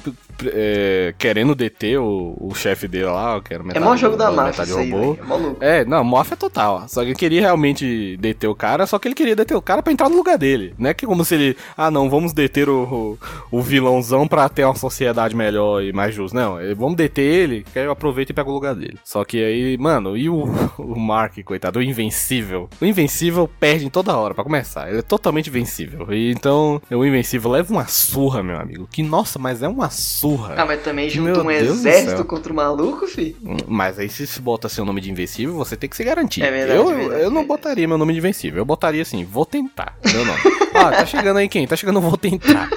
é, 0.44 1.14
querendo 1.18 1.54
deter 1.54 1.98
o, 1.98 2.36
o 2.40 2.54
chefe 2.54 2.88
dele 2.88 3.06
lá, 3.06 3.40
que 3.40 3.52
era 3.52 3.62
É 3.62 3.66
metade, 3.66 3.84
mó 3.84 3.96
jogo 3.96 4.16
da 4.16 4.30
máfia 4.30 4.62
isso 4.64 4.78
aí, 4.78 4.90
robô. 4.90 5.56
É. 5.60 5.80
É, 5.80 5.84
não, 5.84 6.02
máfia 6.04 6.36
total. 6.36 6.84
Só 6.88 7.02
que 7.02 7.08
ele 7.08 7.14
queria 7.16 7.40
realmente 7.40 8.16
deter 8.18 8.48
o 8.48 8.54
cara, 8.54 8.86
só 8.86 8.98
que 8.98 9.08
ele 9.08 9.14
queria 9.14 9.36
deter 9.36 9.56
o 9.56 9.62
cara 9.62 9.82
pra 9.82 9.92
entrar 9.92 10.08
no 10.08 10.16
lugar 10.16 10.38
dele. 10.38 10.74
Não 10.78 10.90
é 10.90 10.94
que 10.94 11.06
como 11.06 11.24
se 11.24 11.34
ele, 11.34 11.56
ah 11.76 11.90
não, 11.90 12.08
vamos 12.08 12.32
deter 12.32 12.68
o, 12.68 13.18
o, 13.50 13.58
o 13.58 13.62
vilãozão 13.62 14.26
pra 14.26 14.48
ter 14.48 14.64
uma 14.64 14.74
sociedade 14.74 15.34
melhor 15.34 15.82
e 15.82 15.92
mais 15.92 16.14
justa. 16.14 16.38
Não, 16.38 16.58
é, 16.58 16.74
vamos 16.74 16.96
deter 16.96 17.24
ele, 17.24 17.64
que 17.72 17.78
aí 17.78 17.84
eu 17.84 17.90
aproveito 17.90 18.30
e 18.30 18.32
pego 18.32 18.50
o 18.50 18.54
lugar 18.54 18.74
dele. 18.74 18.98
Só 19.04 19.24
que 19.24 19.42
aí, 19.42 19.76
mano, 19.78 20.16
e 20.16 20.28
o, 20.28 20.44
o 20.78 20.98
Mark, 20.98 21.38
coitado, 21.44 21.78
o 21.78 21.82
Invencível? 21.82 22.68
O 22.80 22.84
Invencível 22.84 23.48
perde 23.60 23.86
em 23.86 23.90
toda 23.90 24.16
hora, 24.16 24.34
pra 24.34 24.44
começar. 24.44 24.88
Ele 24.88 24.98
é 24.98 25.02
totalmente 25.02 25.48
invencível. 25.50 26.06
E 26.12 26.30
então, 26.30 26.80
o 26.90 27.04
Invencível 27.04 27.50
leva 27.50 27.72
uma 27.72 27.86
surra, 27.86 28.42
meu 28.42 28.58
amigo. 28.58 28.88
Que, 28.90 29.02
nossa, 29.02 29.38
mas 29.38 29.62
é 29.62 29.68
uma 29.68 29.90
surra. 29.90 30.25
Ah, 30.56 30.64
mas 30.66 30.82
também 30.82 31.08
junta 31.08 31.42
um 31.42 31.46
Deus 31.46 31.78
exército 31.78 32.24
contra 32.24 32.52
o 32.52 32.56
maluco, 32.56 33.06
fi. 33.06 33.36
Mas 33.66 33.98
aí 33.98 34.08
se 34.08 34.40
bota 34.40 34.68
seu 34.68 34.84
nome 34.84 35.00
de 35.00 35.10
invencível, 35.10 35.54
você 35.54 35.76
tem 35.76 35.88
que 35.88 35.96
se 35.96 36.04
garantir. 36.04 36.42
É 36.42 36.50
verdade, 36.50 36.78
eu, 36.78 36.86
verdade, 36.86 37.04
eu 37.22 37.30
não 37.30 37.42
verdade. 37.42 37.46
botaria 37.48 37.88
meu 37.88 37.98
nome 37.98 38.12
de 38.12 38.18
invencível. 38.18 38.58
Eu 38.58 38.64
botaria 38.64 39.02
assim, 39.02 39.24
vou 39.24 39.46
tentar. 39.46 39.96
Meu 40.04 40.24
nome. 40.24 40.40
ah, 40.74 40.90
tá 40.90 41.06
chegando 41.06 41.36
aí 41.38 41.48
quem? 41.48 41.66
Tá 41.66 41.76
chegando, 41.76 41.96
eu 41.98 42.02
vou 42.02 42.16
tentar. 42.16 42.68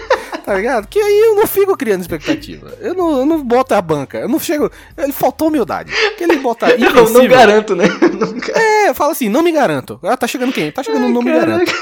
Tá 0.46 0.56
ligado? 0.56 0.88
Que 0.88 1.00
aí 1.00 1.20
eu 1.28 1.36
não 1.36 1.46
fico 1.46 1.78
criando 1.78 2.02
expectativa. 2.02 2.74
Eu 2.80 2.96
não, 2.96 3.20
eu 3.20 3.26
não 3.26 3.44
boto 3.44 3.74
a 3.76 3.82
banca. 3.82 4.18
Eu 4.18 4.28
não 4.28 4.40
chego. 4.40 4.72
Ele 4.98 5.12
faltou 5.14 5.50
humildade. 5.50 5.92
Que 6.18 6.24
ele 6.24 6.38
bota 6.38 6.70
Eu 6.72 6.78
invencível. 6.78 7.22
não 7.22 7.28
garanto, 7.28 7.76
né? 7.76 7.86
Nunca. 8.20 8.60
É, 8.60 8.94
fala 8.96 9.12
assim, 9.12 9.30
não 9.30 9.44
me 9.44 9.52
garanto. 9.52 10.00
Ah, 10.02 10.18
tá 10.18 10.26
chegando 10.26 10.52
quem? 10.52 10.72
Tá 10.72 10.82
chegando, 10.82 11.08
não 11.10 11.22
me 11.22 11.32
caraca. 11.32 11.52
garanto. 11.52 11.74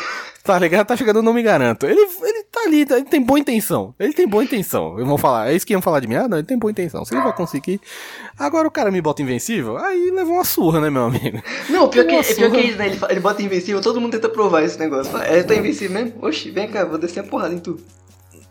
Tá 0.48 0.58
ligado? 0.58 0.88
Tá 0.88 0.96
chegando, 0.96 1.22
não 1.22 1.34
me 1.34 1.44
garanto. 1.44 1.86
Ele, 1.86 2.00
ele 2.00 2.44
tá 2.50 2.62
ali, 2.62 2.82
ele 2.82 3.04
tem 3.04 3.22
boa 3.22 3.38
intenção. 3.38 3.94
Ele 4.00 4.14
tem 4.14 4.26
boa 4.26 4.42
intenção. 4.42 4.98
Eu 4.98 5.06
vou 5.06 5.18
falar, 5.18 5.52
é 5.52 5.56
isso 5.56 5.68
que 5.68 5.74
iam 5.74 5.82
falar 5.82 6.00
de 6.00 6.08
mim? 6.08 6.16
Ah, 6.16 6.26
não, 6.26 6.38
ele 6.38 6.48
tem 6.48 6.58
boa 6.58 6.72
intenção. 6.72 7.04
Se 7.04 7.14
ele 7.14 7.22
vai 7.22 7.34
conseguir. 7.34 7.82
Agora 8.40 8.66
o 8.66 8.72
cara 8.72 8.90
me 8.90 9.02
bota 9.02 9.22
invencível, 9.22 9.78
aí 9.78 10.10
levou 10.10 10.36
uma 10.36 10.46
surra, 10.46 10.80
né, 10.80 10.90
meu 10.90 11.04
amigo? 11.04 11.44
Não, 11.70 11.90
pior 11.90 12.06
que, 12.06 12.16
é 12.16 12.24
pior 12.24 12.50
que 12.50 12.58
é 12.58 12.66
isso, 12.68 12.78
né? 12.78 12.88
Ele, 12.88 13.00
ele 13.10 13.20
bota 13.20 13.44
invencível, 13.44 13.82
todo 13.82 14.00
mundo 14.00 14.14
tenta 14.14 14.30
provar 14.30 14.64
esse 14.64 14.80
negócio. 14.80 15.12
Fala, 15.12 15.26
É, 15.26 15.44
tá 15.44 15.54
invencível 15.54 16.02
mesmo? 16.02 16.14
Oxi, 16.26 16.50
vem 16.50 16.70
cá, 16.70 16.86
vou 16.86 16.98
descer 16.98 17.20
a 17.20 17.24
porrada 17.24 17.54
em 17.54 17.60
tu. 17.60 17.78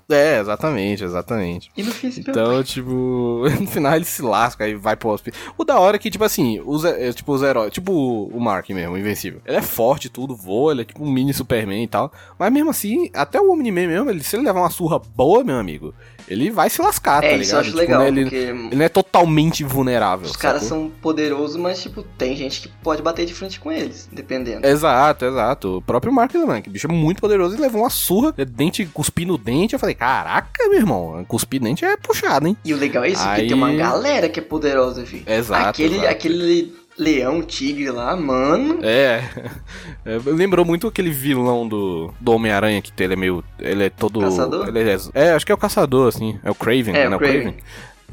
É, 0.08 0.38
exatamente, 0.38 1.02
exatamente. 1.02 1.70
E 1.76 1.82
no 1.82 1.90
fim 1.90 2.10
se 2.10 2.20
Então, 2.20 2.62
tipo, 2.62 3.42
no 3.60 3.66
final 3.66 3.96
ele 3.96 4.04
se 4.04 4.22
lasca 4.22 4.68
e 4.68 4.74
vai 4.74 4.96
pro 4.96 5.10
hospital. 5.10 5.40
O 5.58 5.64
da 5.64 5.78
hora 5.80 5.96
é 5.96 5.98
que, 5.98 6.10
tipo 6.10 6.22
assim, 6.22 6.60
os, 6.64 6.84
é, 6.84 7.12
tipo, 7.12 7.32
os 7.32 7.42
heróis, 7.42 7.72
tipo 7.72 7.92
o 7.92 8.40
Mark 8.40 8.68
mesmo, 8.70 8.94
o 8.94 8.98
Invencível. 8.98 9.40
Ele 9.44 9.56
é 9.56 9.62
forte, 9.62 10.08
tudo, 10.08 10.36
voa, 10.36 10.72
ele 10.72 10.82
é 10.82 10.84
tipo 10.84 11.02
um 11.04 11.10
mini 11.10 11.34
Superman 11.34 11.82
e 11.82 11.88
tal. 11.88 12.12
Mas 12.38 12.52
mesmo 12.52 12.70
assim, 12.70 13.10
até 13.12 13.40
o 13.40 13.50
Omni-Man 13.50 13.88
mesmo, 13.88 14.10
ele, 14.10 14.22
se 14.22 14.36
ele 14.36 14.44
levar 14.44 14.60
uma 14.60 14.70
surra 14.70 14.98
boa, 14.98 15.42
meu 15.42 15.58
amigo, 15.58 15.92
ele 16.28 16.50
vai 16.50 16.68
se 16.70 16.80
lascar, 16.80 17.20
tá 17.20 17.26
É, 17.26 17.30
ligado? 17.30 17.42
isso 17.42 17.54
eu 17.54 17.60
acho 17.60 17.68
Tipo, 17.70 17.78
legal, 17.80 18.00
né, 18.02 18.08
ele, 18.08 18.22
porque 18.22 18.36
ele 18.36 18.74
não 18.76 18.84
é 18.84 18.88
totalmente 18.88 19.62
vulnerável. 19.64 20.26
os 20.26 20.36
caras 20.36 20.62
são 20.64 20.90
poderosos, 21.02 21.56
mas, 21.56 21.82
tipo, 21.82 22.02
tem 22.16 22.34
gente 22.36 22.60
que 22.62 22.68
pode 22.82 23.02
bater 23.02 23.26
de 23.26 23.34
frente 23.34 23.58
com 23.60 23.70
eles, 23.70 24.08
dependendo. 24.12 24.66
Exato, 24.66 25.24
exato. 25.24 25.76
O 25.78 25.82
próprio 25.82 26.12
Mark 26.12 26.32
também, 26.32 26.62
que 26.62 26.68
o 26.68 26.72
bicho 26.72 26.86
é 26.86 26.92
muito 26.92 27.20
poderoso 27.20 27.56
e 27.56 27.60
levou 27.60 27.82
uma 27.82 27.90
surra, 27.90 28.34
é 28.36 28.44
dente, 28.44 28.86
cuspir 28.86 29.26
no 29.26 29.36
dente. 29.38 29.74
Eu 29.74 29.78
falei, 29.78 29.94
caraca, 29.94 30.68
meu 30.68 30.78
irmão, 30.78 31.24
cuspir 31.26 31.60
dente 31.60 31.84
é 31.84 31.96
puxado, 31.96 32.46
hein? 32.48 32.56
E 32.64 32.72
o 32.74 32.76
legal 32.76 33.04
é 33.04 33.10
isso, 33.10 33.22
Aí- 33.22 33.28
porque 33.42 33.48
tem 33.48 33.56
uma 33.56 33.72
galera 33.74 34.28
que 34.28 34.40
é 34.40 34.42
poderosa, 34.42 35.04
filho. 35.04 35.24
Exato, 35.26 35.68
Aquele, 35.68 35.94
exato. 35.96 36.10
aquele 36.10 36.74
leão, 36.98 37.42
tigre 37.42 37.90
lá, 37.90 38.16
mano. 38.16 38.78
É. 38.82 39.22
É, 40.06 40.20
Lembrou 40.24 40.64
muito 40.64 40.86
aquele 40.86 41.10
vilão 41.10 41.66
do, 41.66 42.14
do 42.20 42.32
Homem-Aranha, 42.32 42.80
que 42.80 42.92
ele 43.02 43.14
é 43.14 43.16
meio. 43.16 43.42
Ele 43.58 43.86
é 43.86 43.90
todo. 43.90 44.20
Caçador? 44.20 44.68
Ele 44.68 44.78
é, 44.88 44.96
é, 45.14 45.32
acho 45.32 45.44
que 45.44 45.50
é 45.50 45.54
o 45.54 45.58
caçador, 45.58 46.06
assim. 46.06 46.38
É 46.44 46.50
o 46.50 46.54
Craven, 46.54 46.94
É, 46.94 47.08
né? 47.08 47.16
o 47.16 47.18
Kraven. 47.18 47.56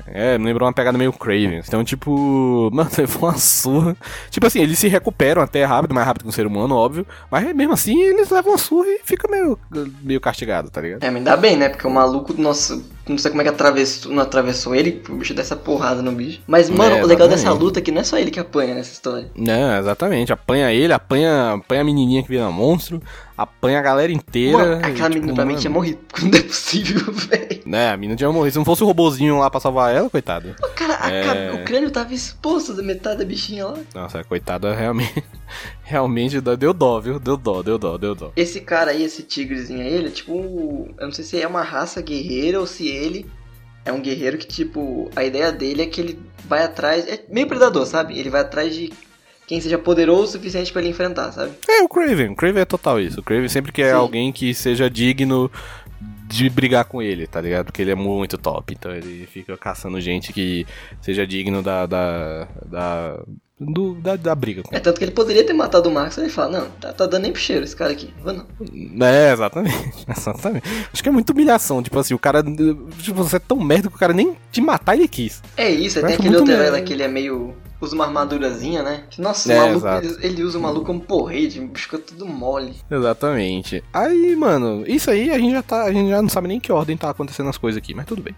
É, 0.07 0.37
me 0.39 0.45
lembrou 0.45 0.67
uma 0.67 0.73
pegada 0.73 0.97
meio 0.97 1.13
Craven. 1.13 1.61
Então, 1.65 1.83
tipo, 1.83 2.69
mano, 2.73 2.89
levou 2.97 3.29
uma 3.29 3.37
surra. 3.37 3.95
Tipo 4.31 4.47
assim, 4.47 4.59
eles 4.61 4.79
se 4.79 4.87
recuperam 4.87 5.41
até 5.41 5.63
rápido, 5.63 5.93
mais 5.93 6.07
rápido 6.07 6.23
que 6.23 6.29
um 6.29 6.31
ser 6.31 6.47
humano, 6.47 6.75
óbvio. 6.75 7.05
Mas 7.29 7.53
mesmo 7.55 7.73
assim, 7.73 8.01
eles 8.01 8.29
levam 8.29 8.53
uma 8.53 8.57
surra 8.57 8.87
e 8.87 9.01
fica 9.03 9.27
meio, 9.29 9.57
meio 10.01 10.19
castigado, 10.19 10.71
tá 10.71 10.81
ligado? 10.81 11.03
É, 11.03 11.07
mas 11.07 11.17
ainda 11.17 11.37
bem, 11.37 11.55
né? 11.55 11.69
Porque 11.69 11.85
o 11.85 11.91
maluco, 11.91 12.33
nossa, 12.41 12.81
não 13.07 13.17
sei 13.17 13.31
como 13.31 13.41
é 13.41 13.43
que 13.45 13.49
atravessou, 13.49 14.11
não 14.11 14.23
atravessou 14.23 14.73
ele, 14.75 15.01
o 15.09 15.15
bicho 15.15 15.33
dessa 15.33 15.55
porrada 15.55 16.01
no 16.01 16.11
bicho. 16.11 16.41
Mas, 16.47 16.69
mano, 16.69 16.95
É, 16.97 17.03
o 17.03 17.07
legal 17.07 17.27
dessa 17.27 17.51
luta 17.51 17.79
é 17.79 17.81
que 17.81 17.91
não 17.91 18.01
é 18.01 18.03
só 18.03 18.17
ele 18.17 18.31
que 18.31 18.39
apanha 18.39 18.75
nessa 18.75 18.91
história. 18.93 19.29
É, 19.37 19.79
exatamente. 19.79 20.31
Apanha 20.31 20.71
ele, 20.71 20.93
apanha, 20.93 21.53
apanha 21.53 21.81
a 21.81 21.83
menininha 21.83 22.23
que 22.23 22.29
vira 22.29 22.49
monstro, 22.49 23.01
apanha 23.37 23.79
a 23.79 23.81
galera 23.81 24.11
inteira. 24.11 24.57
Mano, 24.57 24.75
aquela 24.77 25.09
tipo, 25.09 25.13
menina 25.15 25.33
pra 25.33 25.45
mim 25.45 25.55
tinha 25.55 25.69
morrido. 25.71 25.99
Não 26.21 26.37
é 26.37 26.41
possível, 26.43 27.11
velho. 27.11 27.61
Né, 27.65 27.89
a 27.91 27.97
mina 27.97 28.15
tinha 28.15 28.31
morrido. 28.31 28.51
Se 28.53 28.57
não 28.57 28.65
fosse 28.65 28.83
o 28.83 28.85
robozinho 28.85 29.37
lá 29.39 29.49
pra 29.49 29.59
salvar 29.59 29.93
ela, 29.95 30.09
coitado. 30.09 30.53
Cara, 30.75 30.97
a 30.99 31.09
É. 31.11 31.23
cabe- 31.23 31.61
o 31.61 31.65
crânio 31.65 31.89
tava 31.91 32.13
exposto 32.13 32.73
da 32.73 32.83
metade 32.83 33.19
da 33.19 33.25
bichinha 33.25 33.65
lá. 33.67 33.77
Nossa, 33.95 34.23
coitada, 34.23 34.73
realmente. 34.75 35.23
Realmente 35.83 36.39
deu 36.39 36.73
dó, 36.73 36.99
viu? 36.99 37.19
Deu 37.19 37.35
dó, 37.35 37.61
deu 37.61 37.77
dó, 37.77 37.97
deu 37.97 38.15
dó. 38.15 38.31
Esse 38.35 38.61
cara 38.61 38.91
aí, 38.91 39.03
esse 39.03 39.21
tigrezinho 39.23 39.81
aí, 39.81 39.93
ele 39.93 40.07
é 40.07 40.11
tipo. 40.11 40.89
Eu 40.97 41.05
não 41.05 41.11
sei 41.11 41.25
se 41.25 41.41
é 41.41 41.47
uma 41.47 41.61
raça 41.61 42.01
guerreira 42.01 42.59
ou 42.59 42.65
se 42.65 42.87
ele 42.87 43.25
é 43.85 43.91
um 43.91 44.01
guerreiro 44.01 44.37
que, 44.37 44.47
tipo, 44.47 45.09
a 45.15 45.23
ideia 45.23 45.51
dele 45.51 45.81
é 45.81 45.85
que 45.85 45.99
ele 45.99 46.19
vai 46.45 46.63
atrás. 46.63 47.05
É 47.07 47.23
meio 47.29 47.47
predador, 47.47 47.85
sabe? 47.85 48.17
Ele 48.17 48.29
vai 48.29 48.41
atrás 48.41 48.73
de 48.73 48.93
quem 49.45 49.59
seja 49.59 49.77
poderoso 49.77 50.23
o 50.23 50.27
suficiente 50.27 50.71
pra 50.71 50.81
ele 50.81 50.91
enfrentar, 50.91 51.31
sabe? 51.33 51.51
É, 51.67 51.83
o 51.83 51.89
Craven. 51.89 52.29
O 52.29 52.35
Craven 52.35 52.61
é 52.61 52.65
total 52.65 52.99
isso. 52.99 53.19
O 53.19 53.23
Craven 53.23 53.49
sempre 53.49 53.71
quer 53.71 53.89
Sim. 53.89 53.95
alguém 53.95 54.31
que 54.31 54.53
seja 54.53 54.89
digno 54.89 55.51
de 56.27 56.49
brigar 56.49 56.85
com 56.85 57.01
ele, 57.01 57.27
tá 57.27 57.41
ligado? 57.41 57.65
Porque 57.65 57.81
ele 57.81 57.91
é 57.91 57.95
muito 57.95 58.37
top. 58.37 58.73
Então 58.73 58.91
ele 58.91 59.27
fica 59.27 59.57
caçando 59.57 59.99
gente 59.99 60.31
que 60.31 60.65
seja 61.01 61.27
digno 61.27 61.61
da. 61.61 61.85
da. 61.85 62.47
da. 62.65 63.23
Do- 63.59 63.93
da, 63.95 64.15
da 64.15 64.33
briga 64.35 64.63
É 64.71 64.79
tanto 64.79 64.97
que 64.97 65.05
ele 65.05 65.11
poderia 65.11 65.45
ter 65.45 65.53
matado 65.53 65.87
o 65.87 65.93
Marcos, 65.93 66.17
aí 66.17 66.25
ele 66.25 66.31
fala, 66.33 66.59
não, 66.59 66.69
tá, 66.71 66.91
tá 66.91 67.05
dando 67.05 67.21
nem 67.23 67.31
pro 67.31 67.39
cheiro 67.41 67.63
esse 67.63 67.75
cara 67.75 67.91
aqui. 67.91 68.13
Vou 68.23 68.33
não. 68.33 68.45
É, 69.05 69.31
exatamente. 69.31 70.05
Exatamente. 70.09 70.63
Acho 70.91 71.03
que 71.03 71.09
é 71.09 71.11
muita 71.11 71.33
humilhação. 71.33 71.81
Tipo 71.83 71.99
assim, 71.99 72.13
o 72.13 72.19
cara. 72.19 72.43
Tipo, 72.43 73.23
você 73.23 73.35
é 73.37 73.39
tão 73.39 73.57
merda 73.59 73.89
que 73.89 73.95
o 73.95 73.99
cara 73.99 74.13
nem 74.13 74.35
te 74.51 74.59
matar 74.61 74.95
ele 74.95 75.07
quis. 75.07 75.41
É 75.55 75.69
isso, 75.69 75.99
tem 76.01 76.13
aquele 76.13 76.29
outro 76.29 76.45
muito 76.45 76.51
herói 76.51 76.71
me- 76.71 76.79
lá 76.79 76.81
que 76.85 76.93
ele 76.93 77.03
é 77.03 77.07
meio. 77.07 77.55
usa 77.79 77.95
uma 77.95 78.05
armadurazinha, 78.05 78.81
né? 78.81 79.03
Nossa, 79.17 79.49
o 79.49 79.51
É, 79.51 79.57
maluco, 79.57 79.87
ele, 79.87 80.17
ele 80.25 80.43
usa 80.43 80.57
o 80.57 80.61
maluco 80.61 80.85
como 80.85 81.01
porrete, 81.01 81.69
fica 81.75 81.97
tudo 81.99 82.25
mole. 82.25 82.75
Exatamente. 82.89 83.83
Aí, 83.93 84.35
mano, 84.35 84.83
isso 84.87 85.11
aí 85.11 85.29
a 85.29 85.37
gente 85.37 85.51
já 85.53 85.61
tá. 85.61 85.83
A 85.83 85.91
gente 85.93 86.09
já 86.09 86.21
não 86.21 86.29
sabe 86.29 86.47
nem 86.47 86.59
que 86.59 86.71
ordem 86.71 86.95
tá 86.97 87.09
acontecendo 87.09 87.49
as 87.49 87.57
coisas 87.57 87.77
aqui, 87.77 87.93
mas 87.93 88.05
tudo 88.05 88.21
bem. 88.21 88.35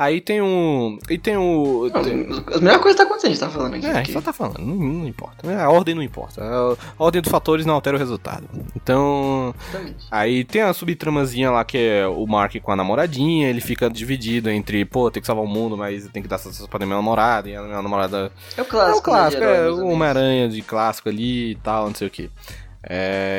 Aí 0.00 0.20
tem 0.20 0.40
um. 0.40 0.96
E 1.10 1.18
tem 1.18 1.36
o. 1.36 1.90
Não, 1.92 2.02
tem- 2.04 2.28
as 2.54 2.60
melhores 2.60 2.80
coisas 2.82 2.96
tá 2.96 3.02
acontecendo, 3.02 3.30
a 3.30 3.34
gente 3.34 3.40
tá 3.40 3.50
falando 3.50 3.74
aqui. 3.74 3.86
É, 3.86 3.92
porque- 3.94 4.12
só 4.12 4.20
tá 4.20 4.32
falando, 4.32 4.58
não, 4.60 4.76
não 4.76 5.08
importa. 5.08 5.60
A 5.60 5.68
ordem 5.68 5.92
não 5.92 6.02
importa. 6.04 6.40
A 6.40 6.76
ordem 7.02 7.20
dos 7.20 7.30
fatores 7.32 7.66
não 7.66 7.74
altera 7.74 7.96
o 7.96 7.98
resultado. 7.98 8.48
Então. 8.76 9.52
Exatamente. 9.68 10.06
Aí 10.08 10.44
tem 10.44 10.62
a 10.62 10.72
subtramazinha 10.72 11.50
lá 11.50 11.64
que 11.64 11.76
é 11.76 12.06
o 12.06 12.24
Mark 12.26 12.54
com 12.62 12.70
a 12.70 12.76
namoradinha, 12.76 13.48
ele 13.50 13.60
fica 13.60 13.90
dividido 13.90 14.48
entre, 14.48 14.84
pô, 14.84 15.10
tem 15.10 15.20
que 15.20 15.26
salvar 15.26 15.44
o 15.44 15.48
mundo, 15.48 15.76
mas 15.76 16.06
tem 16.12 16.22
que 16.22 16.28
dar 16.28 16.38
satisfação 16.38 16.68
pra 16.68 16.86
minha 16.86 16.94
namorada, 16.96 17.48
e 17.50 17.56
a 17.56 17.62
minha 17.62 17.82
namorada 17.82 18.30
É 18.56 18.62
o 18.62 18.64
clássico. 18.64 18.96
é 18.96 18.98
o 19.00 19.02
clássico, 19.02 19.42
né, 19.42 19.46
de 19.48 19.52
herói, 19.62 19.66
é 19.66 19.82
o. 19.82 19.88
Homem-Aranha 19.88 20.48
de 20.48 20.62
clássico 20.62 21.08
ali 21.08 21.50
e 21.50 21.54
tal, 21.56 21.86
não 21.88 21.94
sei 21.96 22.06
o 22.06 22.10
que. 22.10 22.30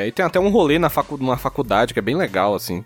e 0.06 0.12
tem 0.12 0.24
até 0.26 0.38
um 0.38 0.50
rolê 0.50 0.78
na 0.78 0.90
facu 0.90 1.16
numa 1.16 1.38
faculdade 1.38 1.94
que 1.94 1.98
é 1.98 2.02
bem 2.02 2.16
legal, 2.16 2.54
assim. 2.54 2.84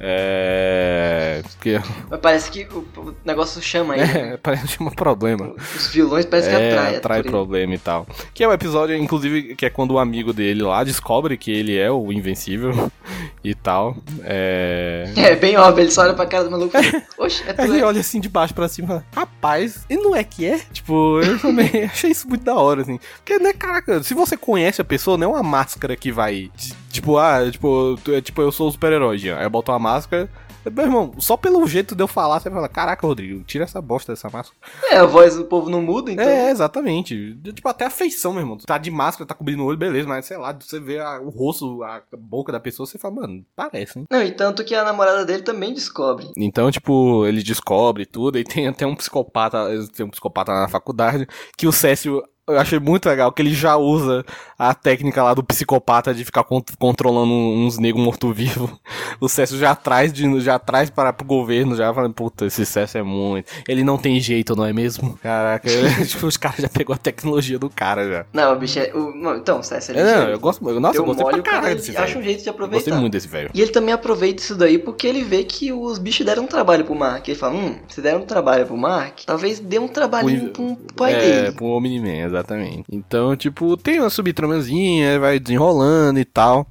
É. 0.00 1.42
Que, 1.60 1.80
Mas 2.10 2.20
parece 2.20 2.50
que 2.50 2.64
o, 2.64 3.14
negócio 3.24 3.60
chama 3.62 3.96
né? 3.96 4.32
é, 4.32 4.36
parece 4.42 4.82
um 4.82 4.90
problema. 4.90 5.54
Os 5.76 5.86
vilões 5.88 6.26
parece 6.26 6.48
que 6.48 6.54
é, 6.54 6.72
atrai. 6.72 6.96
atrai 6.96 7.18
ele. 7.20 7.28
problema 7.28 7.74
e 7.74 7.78
tal. 7.78 8.06
Que 8.32 8.44
é 8.44 8.48
o 8.48 8.52
episódio, 8.52 8.96
inclusive, 8.96 9.54
que 9.54 9.66
é 9.66 9.70
quando 9.70 9.92
o 9.92 9.98
amigo 9.98 10.32
dele 10.32 10.62
lá 10.62 10.82
descobre 10.84 11.36
que 11.36 11.50
ele 11.50 11.76
é 11.78 11.90
o 11.90 12.12
invencível 12.12 12.90
e 13.42 13.54
tal. 13.54 13.96
É. 14.24 15.12
É, 15.16 15.36
bem 15.36 15.56
óbvio, 15.56 15.82
ele 15.84 15.90
só 15.90 16.02
olha 16.02 16.14
pra 16.14 16.26
cara 16.26 16.44
do 16.44 16.50
maluco 16.50 16.76
e 16.76 16.82
fala, 16.82 17.02
Oxe, 17.18 17.44
é 17.46 17.54
Aí 17.56 17.68
ele 17.70 17.80
é. 17.80 17.84
olha 17.84 18.00
assim 18.00 18.20
de 18.20 18.28
baixo 18.28 18.54
pra 18.54 18.68
cima 18.68 19.04
rapaz, 19.14 19.84
e 19.88 19.96
não 19.96 20.14
é 20.14 20.24
que 20.24 20.46
é? 20.46 20.58
Tipo, 20.72 21.20
eu 21.20 21.38
também 21.38 21.84
achei 21.84 22.10
isso 22.10 22.28
muito 22.28 22.44
da 22.44 22.54
hora, 22.54 22.82
assim. 22.82 22.98
Porque, 23.16 23.38
né, 23.38 23.52
caraca, 23.52 24.02
se 24.02 24.14
você 24.14 24.36
conhece 24.36 24.80
a 24.80 24.84
pessoa, 24.84 25.16
não 25.16 25.30
é 25.30 25.34
uma 25.34 25.42
máscara 25.42 25.96
que 25.96 26.10
vai. 26.12 26.50
Tipo, 26.94 27.18
ah, 27.18 27.50
tipo, 27.50 27.98
é, 28.08 28.20
tipo 28.20 28.40
eu 28.40 28.52
sou 28.52 28.68
o 28.68 28.70
super-herói, 28.70 29.18
Jean. 29.18 29.36
Aí 29.36 29.44
eu 29.44 29.50
boto 29.50 29.72
uma 29.72 29.78
máscara. 29.80 30.30
Meu 30.72 30.84
irmão, 30.86 31.12
só 31.18 31.36
pelo 31.36 31.66
jeito 31.66 31.94
de 31.94 32.02
eu 32.02 32.06
falar, 32.08 32.40
você 32.40 32.48
vai 32.48 32.56
falar, 32.56 32.68
caraca, 32.70 33.06
Rodrigo, 33.06 33.42
tira 33.44 33.64
essa 33.64 33.82
bosta 33.82 34.12
dessa 34.12 34.30
máscara. 34.30 34.56
É, 34.90 34.96
a 34.96 35.04
voz 35.04 35.36
do 35.36 35.44
povo 35.44 35.68
não 35.68 35.82
muda, 35.82 36.10
então. 36.10 36.24
É, 36.24 36.50
exatamente. 36.50 37.36
Tipo, 37.52 37.68
até 37.68 37.84
a 37.84 37.90
feição, 37.90 38.32
meu 38.32 38.40
irmão. 38.42 38.56
Tu 38.56 38.64
tá 38.64 38.78
de 38.78 38.90
máscara, 38.90 39.26
tá 39.26 39.34
cobrindo 39.34 39.62
o 39.62 39.66
olho, 39.66 39.76
beleza, 39.76 40.08
mas 40.08 40.24
sei 40.24 40.38
lá, 40.38 40.56
você 40.58 40.80
vê 40.80 41.00
a- 41.00 41.20
o 41.20 41.28
rosto, 41.28 41.82
a 41.82 42.00
boca 42.16 42.50
da 42.50 42.58
pessoa, 42.60 42.86
você 42.86 42.96
fala, 42.96 43.14
mano, 43.16 43.44
parece, 43.54 43.98
hein? 43.98 44.06
Não, 44.10 44.22
e 44.22 44.30
tanto 44.32 44.64
que 44.64 44.74
a 44.74 44.84
namorada 44.84 45.26
dele 45.26 45.42
também 45.42 45.74
descobre. 45.74 46.30
Então, 46.34 46.70
tipo, 46.70 47.26
ele 47.26 47.42
descobre 47.42 48.06
tudo, 48.06 48.38
e 48.38 48.44
tem 48.44 48.66
até 48.66 48.86
um 48.86 48.94
psicopata, 48.96 49.66
tem 49.94 50.06
um 50.06 50.10
psicopata 50.10 50.50
na 50.54 50.68
faculdade, 50.68 51.26
que 51.58 51.66
o 51.66 51.72
Cécio, 51.72 52.22
eu 52.48 52.58
achei 52.58 52.78
muito 52.78 53.08
legal, 53.08 53.32
que 53.32 53.40
ele 53.42 53.54
já 53.54 53.76
usa 53.76 54.24
a 54.58 54.74
técnica 54.74 55.22
lá 55.22 55.34
do 55.34 55.42
psicopata 55.42 56.12
de 56.14 56.24
ficar 56.24 56.44
con- 56.44 56.62
controlando 56.78 57.32
uns 57.32 57.78
negros 57.78 58.04
morto-vivo. 58.04 58.78
O 59.20 59.28
Cécio 59.28 59.56
já 59.56 59.74
traz, 59.76 60.12
de, 60.12 60.40
já 60.40 60.58
traz 60.58 60.90
para 60.90 61.12
pro 61.12 61.24
governo, 61.24 61.76
já 61.76 61.94
falando, 61.94 62.12
puta, 62.12 62.46
esse 62.46 62.66
Cécio 62.66 62.98
é 62.98 63.02
muito... 63.02 63.46
Ele 63.66 63.84
não 63.84 63.96
tem 63.96 64.18
jeito, 64.18 64.56
não 64.56 64.66
é 64.66 64.72
mesmo? 64.72 65.16
Caraca, 65.22 65.68
tipo, 66.04 66.26
os 66.26 66.36
caras 66.36 66.58
já 66.58 66.68
pegou 66.68 66.92
a 66.94 66.98
tecnologia 66.98 67.56
do 67.58 67.70
cara, 67.70 68.06
já. 68.08 68.26
Não, 68.32 68.52
o 68.52 68.56
bicho 68.58 68.80
é. 68.80 68.92
O, 68.92 69.14
não, 69.14 69.36
então, 69.36 69.62
César, 69.62 69.92
ele 69.92 70.00
É, 70.00 70.04
não, 70.04 70.10
ligeiro. 70.10 70.32
eu 70.32 70.40
gosto, 70.40 70.68
eu, 70.68 70.80
nossa, 70.80 70.98
eu 70.98 71.04
gostei 71.04 71.24
pra 71.26 71.36
o 71.38 71.42
cara 71.42 71.56
caralho 71.56 71.72
ele 71.74 71.80
desse 71.80 71.96
acha 71.96 72.18
um 72.18 72.22
jeito 72.22 72.42
de 72.42 72.48
aproveitar. 72.48 72.84
Gostei 72.84 73.00
muito 73.00 73.12
desse 73.12 73.28
velho. 73.28 73.50
E 73.54 73.60
ele 73.62 73.70
também 73.70 73.94
aproveita 73.94 74.42
isso 74.42 74.56
daí 74.56 74.78
porque 74.78 75.06
ele 75.06 75.22
vê 75.22 75.44
que 75.44 75.72
os 75.72 75.96
bichos 75.98 76.26
deram 76.26 76.42
um 76.42 76.48
trabalho 76.48 76.84
pro 76.84 76.94
Mark. 76.94 77.26
Ele 77.28 77.38
fala, 77.38 77.54
hum, 77.54 77.76
se 77.88 78.00
deram 78.02 78.22
um 78.22 78.26
trabalho 78.26 78.66
pro 78.66 78.76
Mark, 78.76 79.20
talvez 79.24 79.60
dê 79.60 79.78
um 79.78 79.88
trabalhinho 79.88 80.50
pro 80.50 80.76
pai 80.96 81.14
é, 81.14 81.18
dele. 81.20 81.52
pro 81.52 81.66
Omni-Man, 81.66 82.30
exatamente. 82.34 82.84
Então, 82.90 83.36
tipo, 83.36 83.76
tem 83.76 84.00
uma 84.00 84.10
subtramazinha, 84.10 85.18
vai 85.18 85.38
desenrolando 85.38 86.18
e 86.18 86.24
tal. 86.24 86.66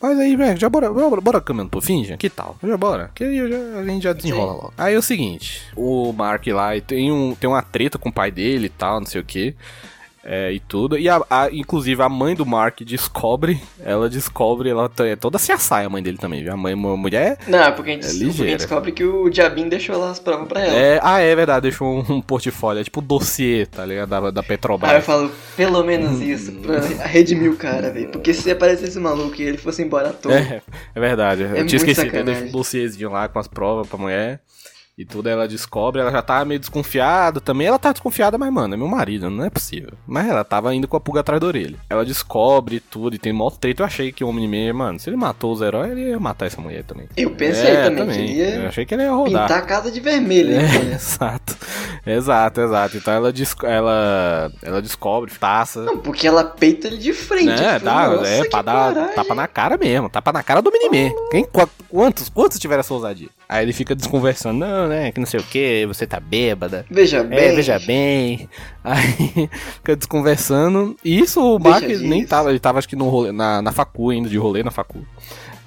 Mas 0.00 0.16
aí, 0.18 0.36
velho, 0.36 0.56
já 0.60 0.68
bora, 0.68 0.92
bora, 0.92 1.20
bora 1.20 1.40
caminhando 1.40 1.70
pro 1.70 1.80
fim, 1.80 2.04
já? 2.04 2.16
Que 2.16 2.30
tal? 2.30 2.56
Já 2.62 2.76
bora. 2.76 3.10
Que 3.14 3.24
aí 3.24 3.36
já- 3.50 3.80
a 3.80 3.84
gente 3.84 4.02
já 4.04 4.12
desenrola 4.12 4.52
Sim. 4.52 4.58
logo. 4.58 4.72
Aí 4.78 4.94
é 4.94 4.98
o 4.98 5.02
seguinte, 5.02 5.62
o 5.74 6.12
Mark 6.12 6.46
lá 6.46 6.80
tem, 6.80 7.10
um, 7.10 7.34
tem 7.34 7.50
uma 7.50 7.62
treta 7.62 7.98
com 7.98 8.08
o 8.08 8.12
pai 8.12 8.30
dele 8.30 8.66
e 8.66 8.70
tal, 8.70 9.00
não 9.00 9.06
sei 9.06 9.20
o 9.20 9.24
que. 9.24 9.56
É, 10.30 10.52
e 10.52 10.60
tudo. 10.60 10.98
E 10.98 11.08
a, 11.08 11.22
a- 11.30 11.48
inclusive 11.50 12.02
a 12.02 12.08
mãe 12.08 12.34
do 12.34 12.44
Mark 12.44 12.80
descobre, 12.82 13.58
ela 13.82 14.10
descobre, 14.10 14.68
ela 14.68 14.90
é 14.98 15.16
toda 15.16 15.38
se 15.38 15.50
assai 15.52 15.86
a 15.86 15.88
mãe 15.88 16.02
dele 16.02 16.18
também, 16.18 16.42
viu? 16.42 16.52
A 16.52 16.56
mãe, 16.56 16.74
uma 16.74 16.94
mulher 16.98 17.38
Não, 17.48 17.58
é 17.62 17.70
porque 17.70 17.92
a 17.92 17.94
gente, 17.94 18.04
É 18.04 18.08
porque 18.10 18.22
a 18.24 18.26
ligeira. 18.26 18.50
gente 18.50 18.58
descobre 18.60 18.92
que 18.92 19.04
o 19.04 19.30
Diabinho 19.30 19.70
deixou 19.70 19.96
lá 19.96 20.10
as 20.10 20.18
provas 20.20 20.46
pra 20.46 20.60
ela. 20.60 20.74
É, 20.76 21.00
ah, 21.02 21.18
é 21.20 21.34
verdade, 21.34 21.62
deixou 21.62 21.88
um, 22.06 22.16
um 22.16 22.20
portfólio, 22.20 22.80
é 22.80 22.84
tipo 22.84 23.00
dossiê, 23.00 23.64
tá 23.64 23.86
ligado? 23.86 24.10
Da, 24.10 24.30
da 24.30 24.42
Petrobras. 24.42 24.90
Aí 24.90 24.98
eu 24.98 25.02
falo, 25.02 25.30
pelo 25.56 25.82
menos 25.82 26.20
isso, 26.20 26.52
pra 26.52 26.78
redimir 27.06 27.50
o 27.50 27.56
cara, 27.56 27.90
velho. 27.90 28.08
Porque 28.10 28.34
se 28.34 28.50
aparecesse 28.50 28.88
esse 28.90 29.00
maluco 29.00 29.34
e 29.40 29.44
ele 29.44 29.56
fosse 29.56 29.82
embora 29.82 30.10
à 30.10 30.12
toa. 30.12 30.34
É, 30.34 30.60
é 30.94 31.00
verdade. 31.00 31.40
eu 31.44 31.48
muito 31.48 31.68
tinha 31.68 31.78
esquecido. 31.78 32.22
Deixa 32.24 32.44
um 32.44 32.50
dossiêzinho 32.50 33.10
lá 33.10 33.28
com 33.28 33.38
as 33.38 33.48
provas 33.48 33.86
pra 33.88 33.96
mulher. 33.98 34.40
E 34.98 35.04
tudo 35.04 35.28
ela 35.28 35.46
descobre, 35.46 36.00
ela 36.00 36.10
já 36.10 36.20
tá 36.20 36.44
meio 36.44 36.58
desconfiada 36.58 37.40
também. 37.40 37.68
Ela 37.68 37.78
tá 37.78 37.92
desconfiada, 37.92 38.36
mas, 38.36 38.52
mano, 38.52 38.74
é 38.74 38.76
meu 38.76 38.88
marido, 38.88 39.30
não 39.30 39.44
é 39.44 39.48
possível. 39.50 39.92
Mas 40.04 40.28
ela 40.28 40.42
tava 40.42 40.74
indo 40.74 40.88
com 40.88 40.96
a 40.96 41.00
pulga 41.00 41.20
atrás 41.20 41.40
da 41.40 41.46
orelha. 41.46 41.76
Ela 41.88 42.04
descobre 42.04 42.80
tudo 42.80 43.14
e 43.14 43.18
tem 43.18 43.32
mó 43.32 43.48
treta. 43.48 43.82
Eu 43.82 43.86
achei 43.86 44.10
que 44.10 44.24
o 44.24 44.28
Homem-Man, 44.28 44.72
mano, 44.72 44.98
se 44.98 45.08
ele 45.08 45.16
matou 45.16 45.52
os 45.52 45.60
heróis, 45.62 45.92
ele 45.92 46.08
ia 46.08 46.18
matar 46.18 46.46
essa 46.46 46.60
mulher 46.60 46.82
também. 46.82 47.08
Eu 47.16 47.30
pensei 47.30 47.70
É, 47.70 47.90
também, 47.90 48.40
ele 48.40 48.64
Eu 48.64 48.68
achei 48.68 48.84
que 48.84 48.92
ele 48.92 49.04
ia 49.04 49.12
rodar. 49.12 49.42
pintar 49.46 49.58
a 49.58 49.62
casa 49.66 49.88
de 49.88 50.00
vermelho. 50.00 50.54
É, 50.56 50.62
hein? 50.64 50.90
exato. 50.92 51.56
Exato, 52.04 52.60
exato. 52.60 52.96
Então 52.96 53.14
ela, 53.14 53.32
ela, 53.62 54.52
ela 54.62 54.82
descobre, 54.82 55.30
taça. 55.38 55.82
Não, 55.82 55.98
porque 55.98 56.26
ela 56.26 56.42
peita 56.42 56.88
ele 56.88 56.98
de 56.98 57.12
frente. 57.12 57.62
É, 57.62 57.78
dá, 57.78 58.18
é 58.24 58.48
pra 58.48 58.62
dar 58.62 59.14
tapa 59.14 59.34
na 59.34 59.46
cara 59.46 59.76
mesmo, 59.76 60.08
tapa 60.08 60.32
na 60.32 60.42
cara 60.42 60.60
do 60.60 60.72
Miniman. 60.72 61.12
Quem, 61.30 61.44
qua- 61.44 61.68
quantos, 61.88 62.28
quantos 62.28 62.58
tiveram 62.58 62.80
essa 62.80 62.92
ousadia? 62.94 63.28
Aí 63.48 63.64
ele 63.64 63.72
fica 63.72 63.94
desconversando, 63.94 64.58
não, 64.58 64.88
né, 64.88 65.10
que 65.10 65.18
não 65.18 65.26
sei 65.26 65.40
o 65.40 65.42
que, 65.42 65.86
você 65.86 66.06
tá 66.06 66.20
bêbada. 66.20 66.84
Veja 66.90 67.24
bem. 67.24 67.38
É, 67.38 67.54
veja 67.54 67.78
bem. 67.78 68.46
Aí 68.84 69.48
fica 69.76 69.96
desconversando. 69.96 70.94
E 71.02 71.18
isso 71.18 71.40
o 71.40 71.58
Mark 71.58 71.82
nem 71.86 72.26
tava, 72.26 72.50
ele 72.50 72.58
tava 72.58 72.78
acho 72.78 72.88
que 72.88 72.94
no 72.96 73.08
rolê, 73.08 73.32
na, 73.32 73.62
na 73.62 73.72
facu 73.72 74.10
ainda, 74.10 74.28
de 74.28 74.36
rolê 74.36 74.62
na 74.62 74.70
facu. 74.70 75.02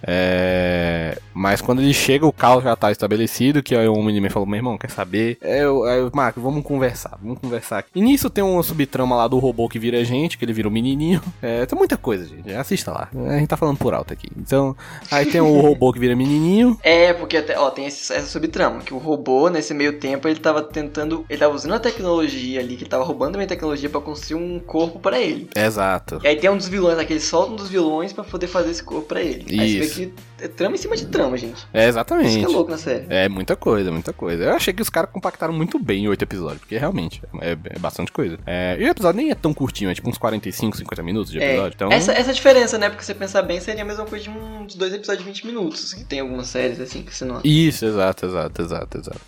É, 0.04 1.18
mas 1.34 1.62
quando 1.62 1.82
ele 1.82 1.94
chega, 1.94 2.26
o 2.26 2.34
caos 2.34 2.64
já 2.64 2.76
tá 2.76 2.92
estabelecido. 2.92 3.62
Que 3.64 3.76
aí 3.76 3.88
o 3.88 4.02
Miniman 4.02 4.30
falou: 4.30 4.48
Meu 4.48 4.58
irmão, 4.58 4.78
quer 4.78 4.90
saber? 4.90 5.38
É, 5.42 5.64
eu, 5.64 5.84
Marco, 6.14 6.40
vamos 6.42 6.64
conversar, 6.64 7.18
vamos 7.22 7.40
conversar. 7.40 7.80
aqui." 7.80 7.90
E 7.96 8.02
nisso 8.02 8.30
tem 8.30 8.44
uma 8.44 8.64
subtrama 8.64 9.16
lá 9.16 9.28
do 9.28 9.40
robô 9.40 9.68
que 9.70 9.80
vira 9.80 10.04
gente, 10.04 10.38
que 10.38 10.46
ele 10.46 10.54
vira 10.54 10.68
um 10.68 10.72
menininho. 10.72 11.22
É, 11.42 11.66
tem 11.66 11.78
muita 11.78 11.98
coisa, 11.98 12.26
gente. 12.28 12.52
Assista 12.54 12.92
lá. 12.92 13.10
A 13.30 13.38
gente 13.38 13.48
tá 13.48 13.58
falando 13.58 13.78
por 13.78 13.94
alto 13.94 14.14
aqui. 14.14 14.28
Então, 14.38 14.76
aí 15.10 15.26
tem 15.26 15.42
o 15.42 15.60
robô 15.60 15.92
que 15.94 16.00
vira 16.00 16.16
menininho. 16.16 16.78
É, 16.92 17.14
porque 17.14 17.38
até, 17.38 17.58
ó, 17.58 17.70
tem 17.70 17.86
esse- 17.86 18.12
essa 18.14 18.28
subtrama, 18.28 18.80
que 18.82 18.94
o 18.94 18.98
robô, 18.98 19.50
nesse 19.50 19.74
meio 19.74 19.94
tempo, 20.00 20.28
ele 20.28 20.40
tava 20.40 20.62
tentando. 20.62 21.26
Ele 21.30 21.40
tava 21.40 21.54
usando 21.56 21.74
a 21.74 21.80
tecnologia 21.80 22.60
ali, 22.60 22.76
que 22.76 22.84
ele 22.84 22.90
tava 22.90 23.04
roubando 23.04 23.36
a 23.36 23.38
minha 23.38 23.48
tecnologia 23.48 23.90
pra 23.90 24.02
construir 24.02 24.42
um 24.42 24.60
corpo 24.60 25.00
pra 25.00 25.20
ele. 25.20 25.48
Exato. 25.56 26.20
E 26.24 26.28
aí 26.28 26.36
tem 26.36 26.50
um 26.50 26.58
dos 26.58 26.68
vilões, 26.68 26.98
aquele 26.98 27.20
solta 27.20 27.54
um 27.54 27.56
dos 27.56 27.70
vilões 27.70 28.12
pra 28.14 28.24
poder 28.24 28.48
fazer 28.48 28.72
esse 28.72 28.84
corpo 28.84 29.08
pra 29.08 29.22
ele. 29.22 29.46
Aí 29.60 29.80
você 29.92 30.06
vê 30.06 30.06
Isso. 30.06 30.16
que 30.16 30.31
é 30.42 30.48
trama 30.48 30.76
em 30.76 30.78
cima 30.78 30.96
de 30.96 31.06
trama. 31.08 31.38
gente. 31.38 31.66
É, 31.74 31.88
exatamente. 31.88 32.30
Isso 32.30 32.40
que 32.40 32.46
é 32.46 32.48
louco 32.48 32.72
na 32.72 32.78
série. 32.78 33.06
É 33.10 33.30
muita 33.30 33.56
coisa, 33.56 33.92
muita 33.92 34.12
coisa. 34.14 34.44
Eu 34.44 34.54
achei 34.54 34.74
que 34.74 34.82
os 34.82 34.90
caras 34.90 35.10
compactaram 35.12 35.54
muito 35.54 35.78
bem 35.80 36.06
em 36.06 36.08
oito 36.08 36.24
episódios, 36.24 36.60
porque 36.60 36.78
realmente 36.78 37.22
é, 37.42 37.52
é 37.52 37.80
bastante 37.80 38.12
coisa. 38.12 38.38
É, 38.46 38.78
e 38.80 38.84
o 38.84 38.88
episódio 38.90 39.22
nem 39.22 39.32
é 39.32 39.36
tão 39.36 39.54
curtinho, 39.54 39.90
é 39.90 39.94
tipo 39.94 40.10
uns 40.10 40.18
45, 40.18 40.78
50 40.78 41.04
minutos 41.04 41.32
de 41.32 41.40
É, 41.40 41.52
episódio. 41.52 41.76
Então, 41.76 41.92
essa, 41.92 42.12
essa 42.14 42.34
diferença, 42.34 42.78
né? 42.78 42.90
Porque 42.90 43.04
você 43.04 43.14
pensar 43.14 43.42
bem, 43.44 43.60
seria 43.60 43.84
a 43.84 43.86
mesma 43.86 44.06
coisa 44.06 44.24
de 44.26 44.30
uns 44.30 44.76
dois 44.76 44.94
episódios 44.94 45.24
de 45.24 45.32
20 45.32 45.46
minutos. 45.48 45.94
Que 45.94 46.04
tem 46.04 46.20
algumas 46.20 46.48
séries 46.48 46.80
assim 46.80 47.02
que 47.04 47.16
você 47.16 47.26
não. 47.26 47.40
Isso, 47.44 47.86
exato, 47.86 48.26
exato, 48.26 48.62
exato, 48.62 48.98
exato. 48.98 49.22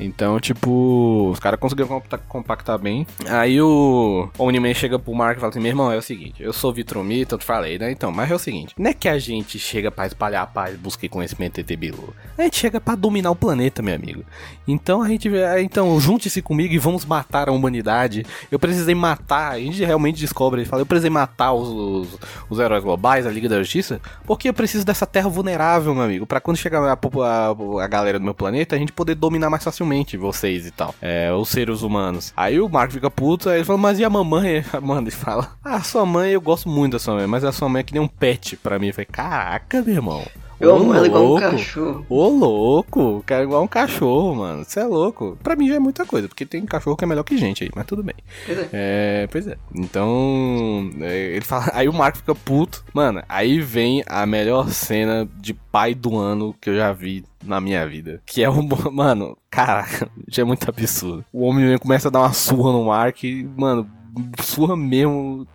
Então, 0.00 0.38
tipo, 0.38 1.30
os 1.32 1.40
caras 1.40 1.58
conseguiram 1.58 2.00
compactar, 2.28 2.78
bem. 2.78 3.04
Aí 3.28 3.60
o 3.60 4.28
Omni-Man 4.38 4.72
chega 4.72 4.96
pro 4.96 5.12
Mark 5.12 5.36
e 5.38 5.40
fala 5.40 5.50
assim: 5.50 5.58
meu 5.58 5.70
irmão, 5.70 5.90
é 5.90 5.96
o 5.96 6.02
seguinte, 6.02 6.40
eu 6.40 6.52
sou 6.52 6.72
Vitromi, 6.72 7.26
tanto 7.26 7.44
falei, 7.44 7.78
né? 7.78 7.90
Então, 7.90 8.12
mas 8.12 8.30
é 8.30 8.34
o 8.34 8.38
seguinte: 8.38 8.74
não 8.78 8.90
é 8.90 8.94
que 8.94 9.08
a 9.08 9.18
gente 9.18 9.58
chega 9.58 9.90
pra 9.90 10.06
espalhar 10.06 10.47
a 10.48 10.52
paz, 10.52 10.76
buscar 10.76 11.08
conhecimento 11.08 11.60
e 11.60 11.76
bilu. 11.76 12.14
A 12.36 12.42
gente 12.42 12.56
chega 12.56 12.80
pra 12.80 12.94
dominar 12.94 13.30
o 13.30 13.36
planeta, 13.36 13.82
meu 13.82 13.94
amigo. 13.94 14.24
Então 14.66 15.02
a 15.02 15.08
gente. 15.08 15.28
é, 15.34 15.60
Então, 15.62 15.98
junte-se 16.00 16.42
comigo 16.42 16.74
e 16.74 16.78
vamos 16.78 17.04
matar 17.04 17.48
a 17.48 17.52
humanidade. 17.52 18.24
Eu 18.50 18.58
precisei 18.58 18.94
matar, 18.94 19.52
a 19.52 19.58
gente 19.58 19.84
realmente 19.84 20.20
descobre, 20.20 20.60
ele 20.60 20.68
fala: 20.68 20.82
eu 20.82 20.86
precisei 20.86 21.10
matar 21.10 21.52
os, 21.52 21.68
os, 21.68 22.18
os 22.50 22.58
heróis 22.58 22.82
globais, 22.82 23.26
a 23.26 23.30
Liga 23.30 23.48
da 23.48 23.58
Justiça, 23.58 24.00
porque 24.24 24.48
eu 24.48 24.54
preciso 24.54 24.84
dessa 24.84 25.06
terra 25.06 25.28
vulnerável, 25.28 25.94
meu 25.94 26.04
amigo. 26.04 26.26
Pra 26.26 26.40
quando 26.40 26.56
chegar 26.56 26.82
a, 26.82 26.92
a, 26.92 27.84
a 27.84 27.86
galera 27.86 28.18
do 28.18 28.24
meu 28.24 28.34
planeta, 28.34 28.74
a 28.74 28.78
gente 28.78 28.92
poder 28.92 29.14
dominar 29.14 29.50
mais 29.50 29.62
facilmente 29.62 30.16
vocês 30.16 30.66
e 30.66 30.70
tal. 30.70 30.94
É, 31.00 31.32
os 31.32 31.48
seres 31.48 31.82
humanos. 31.82 32.32
Aí 32.36 32.60
o 32.60 32.68
Mark 32.68 32.90
fica 32.92 33.10
puto, 33.10 33.48
aí 33.48 33.58
ele 33.58 33.64
fala, 33.64 33.78
mas 33.78 33.98
e 33.98 34.04
a 34.04 34.10
mamãe? 34.10 34.64
Mano, 34.82 35.02
ele 35.02 35.10
fala, 35.10 35.56
ah, 35.64 35.82
sua 35.82 36.06
mãe, 36.06 36.30
eu 36.30 36.40
gosto 36.40 36.68
muito 36.68 36.92
da 36.92 36.98
sua 36.98 37.14
mãe, 37.14 37.26
mas 37.26 37.44
a 37.44 37.52
sua 37.52 37.68
mãe 37.68 37.80
é 37.80 37.82
que 37.82 37.92
nem 37.92 38.02
um 38.02 38.08
pet 38.08 38.56
pra 38.56 38.78
mim. 38.78 38.88
Eu 38.88 38.94
falei, 38.94 39.06
caraca, 39.06 39.82
meu 39.82 39.94
irmão. 39.94 40.24
Eu 40.60 40.74
amo 40.74 40.92
ela 40.92 41.06
igual 41.06 41.36
um 41.36 41.40
cachorro. 41.40 42.06
Ô, 42.08 42.28
louco, 42.28 43.22
cara, 43.24 43.44
igual 43.44 43.62
um 43.62 43.68
cachorro, 43.68 44.34
mano. 44.34 44.64
Você 44.64 44.80
é 44.80 44.84
louco. 44.84 45.38
Pra 45.42 45.54
mim 45.54 45.68
já 45.68 45.76
é 45.76 45.78
muita 45.78 46.04
coisa, 46.04 46.26
porque 46.26 46.44
tem 46.44 46.64
cachorro 46.66 46.96
que 46.96 47.04
é 47.04 47.06
melhor 47.06 47.22
que 47.22 47.36
gente 47.36 47.64
aí, 47.64 47.70
mas 47.74 47.86
tudo 47.86 48.02
bem. 48.02 48.16
Pois 48.44 48.58
é. 48.58 48.68
É, 48.72 49.28
pois 49.30 49.46
é. 49.46 49.56
Então, 49.74 50.90
é, 51.00 51.36
ele 51.36 51.44
fala. 51.44 51.70
Aí 51.78 51.88
o 51.88 51.92
Marco 51.92 52.18
fica 52.18 52.34
puto. 52.34 52.84
Mano, 52.92 53.22
aí 53.28 53.60
vem 53.60 54.02
a 54.06 54.26
melhor 54.26 54.68
cena 54.70 55.28
de 55.36 55.54
pai 55.54 55.94
do 55.94 56.16
ano 56.16 56.54
que 56.60 56.70
eu 56.70 56.76
já 56.76 56.92
vi 56.92 57.24
na 57.44 57.60
minha 57.60 57.86
vida. 57.86 58.20
Que 58.26 58.42
é 58.42 58.50
o. 58.50 58.58
Mano, 58.92 59.36
caraca, 59.50 60.08
já 60.28 60.42
é 60.42 60.44
muito 60.44 60.68
absurdo. 60.68 61.24
O 61.32 61.44
homem 61.44 61.78
começa 61.78 62.08
a 62.08 62.10
dar 62.10 62.20
uma 62.20 62.32
surra 62.32 62.72
no 62.72 62.86
Mark 62.86 63.22
e, 63.22 63.48
mano, 63.56 63.88
surra 64.40 64.76
mesmo. 64.76 65.46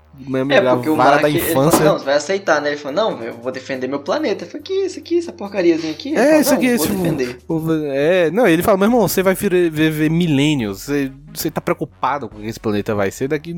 É, 0.50 0.58
a 0.58 0.76
porque 0.76 0.90
o 0.90 0.96
vara 0.96 1.12
Mark, 1.12 1.22
da 1.24 1.30
ele 1.30 1.40
infância. 1.40 1.72
falou, 1.80 1.94
não, 1.94 2.00
você 2.00 2.06
vai 2.06 2.16
aceitar, 2.16 2.62
né? 2.62 2.70
Ele 2.70 2.78
falou, 2.78 2.96
não, 3.12 3.24
eu 3.24 3.34
vou 3.34 3.52
defender 3.52 3.88
meu 3.88 4.00
planeta. 4.00 4.46
Eu 4.46 4.48
falei, 4.50 4.62
que 4.64 4.74
isso 4.86 5.00
aqui, 5.00 5.18
essa 5.18 5.34
porcariazinha 5.34 5.92
aqui? 5.92 6.16
É, 6.16 6.26
falou, 6.26 6.40
isso 6.42 6.54
aqui, 6.54 6.78
vou 6.78 6.88
defender. 6.88 7.38
O- 7.48 7.72
É, 7.92 8.30
não, 8.32 8.48
ele 8.48 8.62
fala, 8.62 8.78
meu 8.78 8.86
irmão, 8.88 9.08
você 9.08 9.24
vai 9.24 9.34
viver 9.34 10.10
milênios, 10.12 10.84
você, 10.84 11.12
você 11.34 11.50
tá 11.50 11.60
preocupado 11.60 12.30
com 12.30 12.38
o 12.38 12.42
que 12.42 12.48
esse 12.48 12.60
planeta 12.60 12.94
vai 12.94 13.10
ser 13.10 13.28
daqui. 13.28 13.56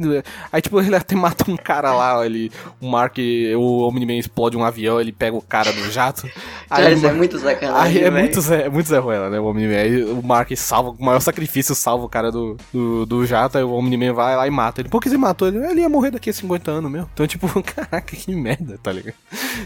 Aí, 0.51 0.61
tipo, 0.61 0.79
ele 0.79 0.95
até 0.95 1.13
mata 1.15 1.43
um 1.51 1.57
cara 1.57 1.93
lá, 1.93 2.25
ele, 2.25 2.49
o 2.81 2.87
Mark, 2.87 3.17
o 3.57 3.87
Omni-Man 3.87 4.13
explode 4.17 4.55
um 4.55 4.63
avião, 4.63 4.99
ele 4.99 5.11
pega 5.11 5.35
o 5.35 5.41
cara 5.41 5.71
do 5.73 5.91
jato. 5.91 6.25
Ele 6.77 6.95
isso 6.95 7.05
é 7.05 7.13
muito 7.13 7.37
sacanagem, 7.37 7.99
Aí 7.99 8.03
é 8.03 8.09
muito, 8.09 8.41
Zé, 8.41 8.63
é 8.63 8.69
muito 8.69 8.87
Zé 8.89 8.97
Ruela, 8.97 9.29
né? 9.29 9.39
O 9.39 9.45
Omni-Man. 9.45 9.75
Aí 9.77 10.03
o 10.03 10.21
Mark 10.23 10.49
salva, 10.57 10.91
com 10.93 11.01
o 11.03 11.05
maior 11.05 11.19
sacrifício, 11.19 11.75
salva 11.75 12.05
o 12.05 12.09
cara 12.09 12.31
do, 12.31 12.57
do, 12.73 13.05
do 13.05 13.25
jato. 13.25 13.57
Aí 13.57 13.63
o 13.63 13.71
Omni-Man 13.71 14.13
vai 14.13 14.35
lá 14.35 14.47
e 14.47 14.49
mata 14.51 14.81
ele. 14.81 14.89
Por 14.89 14.99
que 15.01 15.09
você 15.09 15.17
matou 15.17 15.47
ele? 15.47 15.57
Ele 15.65 15.81
ia 15.81 15.89
morrer 15.89 16.09
daqui 16.11 16.29
a 16.29 16.33
50 16.45 16.71
anos 16.71 16.91
mesmo. 16.91 17.09
Então, 17.13 17.27
tipo, 17.27 17.47
caraca, 17.63 18.15
que 18.15 18.33
merda, 18.35 18.77
tá 18.81 18.91
ligado? 18.91 19.15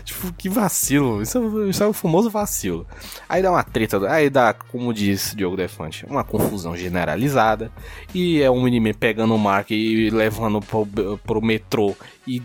tipo, 0.04 0.32
que 0.34 0.50
vacilo. 0.50 1.22
Isso, 1.22 1.38
é- 1.38 1.70
isso 1.70 1.84
é 1.84 1.88
o 1.88 1.94
famoso 1.94 2.30
vacilo. 2.30 2.86
Aí 3.28 3.42
dá 3.42 3.52
uma 3.52 3.64
treta, 3.64 4.10
aí 4.10 4.30
dá, 4.30 4.54
como 4.54 4.94
diz 4.94 5.34
Diogo 5.36 5.56
Defante, 5.58 6.06
uma 6.06 6.24
confusão 6.24 6.76
generalizada. 6.76 7.72
E 8.14 8.42
é 8.42 8.50
o 8.50 8.54
Omni-Man 8.54 8.94
pegando 8.94 9.36
o 9.36 9.40
Mark 9.40 9.72
e 9.72 10.10
levando 10.10 10.60
pro, 10.62 10.86
pro 11.26 11.42
metrô. 11.42 11.96
E 12.30 12.44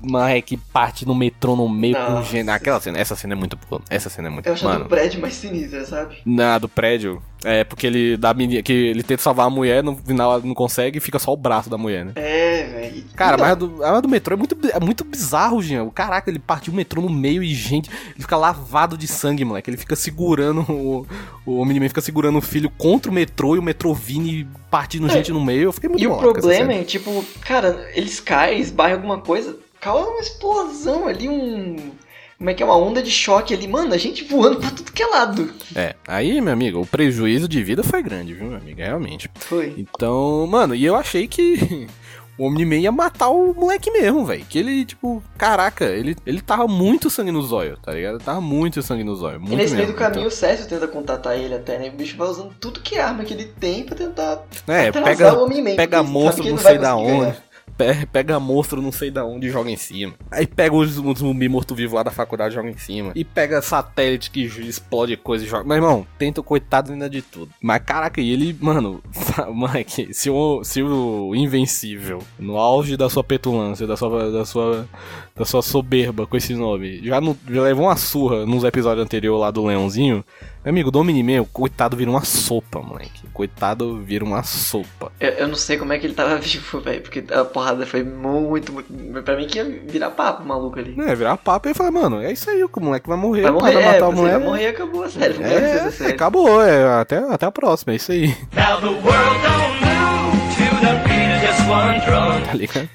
Mark 0.00 0.48
parte 0.72 1.04
no 1.04 1.12
metrô 1.12 1.56
no 1.56 1.68
meio 1.68 1.96
com 1.96 2.22
gente. 2.22 2.48
Aquela 2.48 2.80
cena, 2.80 2.98
essa 2.98 3.16
cena 3.16 3.34
é 3.34 3.36
muito 3.36 3.58
boa. 3.68 3.82
Essa 3.90 4.08
cena 4.08 4.28
é 4.28 4.30
muito 4.30 4.46
Eu 4.46 4.52
acho 4.52 4.64
Mano, 4.64 4.84
do 4.84 4.88
prédio 4.88 5.20
mais 5.20 5.34
sinistro, 5.34 5.84
sabe? 5.84 6.18
na 6.24 6.56
do 6.56 6.68
prédio, 6.68 7.20
é 7.44 7.64
porque 7.64 7.84
ele 7.84 8.16
dá 8.16 8.30
a 8.30 8.34
menina, 8.34 8.62
que 8.62 8.72
ele 8.72 9.02
tenta 9.02 9.22
salvar 9.22 9.46
a 9.46 9.50
mulher, 9.50 9.82
no 9.82 9.96
final 9.96 10.34
ela 10.34 10.42
não 10.44 10.54
consegue 10.54 10.98
e 10.98 11.00
fica 11.00 11.18
só 11.18 11.32
o 11.32 11.36
braço 11.36 11.68
da 11.68 11.76
mulher, 11.76 12.04
né? 12.04 12.12
É, 12.14 12.62
velho. 12.62 13.04
Cara, 13.16 13.34
Então, 13.34 13.44
mas 13.44 13.52
a 13.52 13.54
do, 13.54 13.84
a 13.84 14.00
do 14.00 14.08
metrô 14.08 14.34
é 14.34 14.36
muito, 14.36 14.56
é 14.72 14.80
muito 14.80 15.04
bizarro, 15.04 15.60
Jean. 15.60 15.82
O 15.82 15.90
Caraca, 15.90 16.30
ele 16.30 16.38
partiu 16.38 16.72
o 16.72 16.76
metrô 16.76 17.02
no 17.02 17.10
meio 17.10 17.42
e, 17.42 17.52
gente, 17.54 17.90
ele 17.90 18.20
fica 18.22 18.36
lavado 18.36 18.96
de 18.96 19.08
sangue, 19.08 19.44
moleque. 19.44 19.68
Ele 19.68 19.76
fica 19.76 19.96
segurando 19.96 20.60
o. 20.70 21.06
O 21.46 21.60
Omni-Man 21.60 21.88
fica 21.88 22.00
segurando 22.00 22.38
o 22.38 22.40
filho 22.40 22.70
contra 22.70 23.10
o 23.10 23.14
metrô 23.14 23.54
e 23.54 23.58
o 23.58 23.62
metrô 23.62 23.92
vindo 23.92 24.26
e 24.26 24.46
partindo 24.70 25.08
gente 25.10 25.30
no 25.30 25.44
meio. 25.44 25.64
Eu 25.64 25.72
fiquei 25.72 25.90
muito 25.90 26.02
É. 26.02 26.04
E 26.04 26.06
o 26.06 26.16
problema 26.16 26.72
é, 26.72 26.82
tipo, 26.82 27.22
cara, 27.42 27.86
eles 27.94 28.18
caem, 28.18 28.58
esbarram 28.60 28.94
alguma 28.94 29.18
coisa, 29.24 29.56
causa 29.80 30.08
uma 30.10 30.20
explosão 30.20 31.06
ali, 31.08 31.28
um. 31.28 31.92
Como 32.36 32.50
é 32.50 32.54
que 32.54 32.62
é? 32.62 32.66
Uma 32.66 32.76
onda 32.76 33.02
de 33.02 33.10
choque 33.10 33.54
ali, 33.54 33.66
mano, 33.68 33.94
a 33.94 33.96
gente 33.96 34.24
voando 34.24 34.58
pra 34.58 34.70
tudo 34.70 34.92
que 34.92 35.02
é 35.02 35.06
lado. 35.06 35.50
É, 35.74 35.94
aí, 36.06 36.40
meu 36.40 36.52
amigo, 36.52 36.80
o 36.80 36.86
prejuízo 36.86 37.48
de 37.48 37.62
vida 37.62 37.82
foi 37.82 38.02
grande, 38.02 38.34
viu, 38.34 38.46
meu 38.48 38.58
amigo? 38.58 38.80
Realmente. 38.80 39.30
Foi. 39.36 39.72
Então, 39.78 40.46
mano, 40.46 40.74
e 40.74 40.84
eu 40.84 40.96
achei 40.96 41.28
que 41.28 41.86
o 42.36 42.46
Omni-Man 42.48 42.78
ia 42.78 42.92
matar 42.92 43.28
o 43.28 43.54
moleque 43.54 43.88
mesmo, 43.92 44.24
velho. 44.26 44.44
Que 44.46 44.58
ele, 44.58 44.84
tipo, 44.84 45.22
caraca, 45.38 45.84
ele, 45.86 46.16
ele 46.26 46.40
tava 46.42 46.66
muito 46.66 47.08
sangue 47.08 47.30
no 47.30 47.40
zóio, 47.40 47.78
tá 47.80 47.92
ligado? 47.92 48.18
Tava 48.18 48.40
muito 48.40 48.82
sangue 48.82 49.04
no 49.04 49.14
zóio. 49.14 49.38
Muito 49.38 49.52
E 49.52 49.56
nesse 49.56 49.72
meio 49.74 49.86
mesmo. 49.86 49.96
do 49.96 49.98
caminho 49.98 50.26
o 50.26 50.30
Cécio 50.30 50.66
tenta 50.68 50.88
contatar 50.88 51.38
ele 51.38 51.54
até, 51.54 51.78
né? 51.78 51.88
O 51.88 51.92
bicho 51.92 52.16
vai 52.16 52.28
usando 52.28 52.52
tudo 52.60 52.80
que 52.80 52.96
é 52.96 53.00
arma 53.00 53.24
que 53.24 53.32
ele 53.32 53.44
tem 53.44 53.84
pra 53.84 53.94
tentar 53.96 54.44
Então, 54.64 54.74
é, 54.74 54.90
pega, 54.90 55.34
o 55.38 55.44
Omni-Man. 55.44 55.76
pega 55.76 56.02
monstro 56.02 56.44
não 56.46 56.56
vai 56.56 56.72
sei 56.72 56.78
da 56.78 56.96
onde. 56.96 57.10
ganhar. 57.20 57.44
Pe- 57.76 58.06
Pega 58.12 58.38
monstro 58.38 58.80
não 58.80 58.92
sei 58.92 59.10
da 59.10 59.24
onde 59.24 59.46
e 59.48 59.50
joga 59.50 59.70
em 59.70 59.76
cima. 59.76 60.14
Aí 60.30 60.46
pega 60.46 60.74
os, 60.74 60.96
os 60.98 61.18
zumbi 61.18 61.48
morto-vivo 61.48 61.96
lá 61.96 62.02
da 62.02 62.10
faculdade 62.10 62.52
e 62.52 62.56
joga 62.56 62.70
em 62.70 62.76
cima. 62.76 63.12
E 63.14 63.24
pega 63.24 63.60
satélite 63.62 64.30
que 64.30 64.42
explode 64.44 65.16
coisa 65.16 65.44
e 65.44 65.48
joga. 65.48 65.64
Mas, 65.64 65.76
irmão, 65.76 66.06
tenta 66.18 66.40
o 66.40 66.44
coitado 66.44 66.92
ainda 66.92 67.08
de 67.10 67.20
tudo. 67.22 67.50
Mas, 67.60 67.82
caraca, 67.84 68.20
ele, 68.20 68.56
mano, 68.60 69.02
Mike, 69.54 70.14
se 70.14 70.30
o, 70.30 70.62
se 70.64 70.82
o 70.82 71.34
Invencível, 71.34 72.20
no 72.38 72.56
auge 72.58 72.96
da 72.96 73.08
sua 73.08 73.24
petulância, 73.24 73.86
da 73.86 73.96
sua, 73.96 74.30
da 74.30 74.44
sua, 74.44 74.88
da 75.34 75.44
sua 75.44 75.62
soberba 75.62 76.26
com 76.26 76.36
esse 76.36 76.54
nome, 76.54 77.00
já, 77.04 77.20
não- 77.20 77.36
já 77.50 77.62
levou 77.62 77.86
uma 77.86 77.96
surra 77.96 78.46
nos 78.46 78.64
episódios 78.64 79.04
anteriores 79.04 79.40
lá 79.40 79.50
do 79.50 79.64
Leãozinho, 79.64 80.24
meu 80.64 80.70
amigo, 80.70 80.88
o 80.88 80.92
Domini-Man, 80.92 81.42
o 81.42 81.46
coitado 81.46 81.94
vira 81.96 82.10
uma 82.10 82.24
sopa, 82.24 82.80
moleque. 82.80 83.22
Coitado 83.34 84.00
vira 84.00 84.24
uma 84.24 84.42
sopa. 84.42 85.12
Eu, 85.20 85.30
eu 85.32 85.48
não 85.48 85.56
sei 85.56 85.76
como 85.76 85.92
é 85.92 85.98
que 85.98 86.06
ele 86.06 86.14
tava 86.14 86.36
vivo, 86.40 86.80
velho, 86.80 87.02
porque 87.02 87.22
a 87.32 87.44
porrada 87.44 87.84
foi 87.84 88.02
muito, 88.02 88.72
muito. 88.72 89.22
Pra 89.22 89.36
mim 89.36 89.46
que 89.46 89.58
ia 89.58 89.64
virar 89.86 90.10
papo, 90.12 90.42
o 90.42 90.46
maluco 90.46 90.78
ali. 90.78 90.94
É, 90.98 91.14
virar 91.14 91.36
papo 91.36 91.68
e 91.68 91.70
eu 91.72 91.74
falei, 91.74 91.92
mano, 91.92 92.20
é 92.22 92.32
isso 92.32 92.48
aí, 92.48 92.64
o 92.64 92.70
moleque 92.80 93.06
vai 93.08 93.18
morrer, 93.18 93.42
Vai 93.42 93.50
o 93.50 93.54
morrer, 93.54 93.72
vai 93.74 93.82
é, 93.82 93.86
matar 93.92 94.06
a 94.06 94.08
você 94.08 94.16
mulher. 94.20 94.38
vai 94.38 94.46
morrer 94.48 94.62
e 94.62 94.66
acabou, 94.68 95.08
sério. 95.10 95.42
É, 95.44 95.90
sério. 95.90 96.14
acabou, 96.14 96.62
é, 96.62 97.00
até, 97.00 97.18
até 97.18 97.44
a 97.46 97.52
próxima, 97.52 97.92
é 97.92 97.96
isso 97.96 98.10
aí, 98.12 98.28
Now 98.54 98.80
the 98.80 98.86
world 98.86 99.40
don't 99.42 99.84
move 99.84 100.54
to 100.54 100.80
the 100.80 100.94
beat 101.04 101.34
of 101.34 101.46
just 101.46 101.68
one 101.68 102.00
drum. 102.00 102.46
tá 102.46 102.54
ligado? 102.54 102.88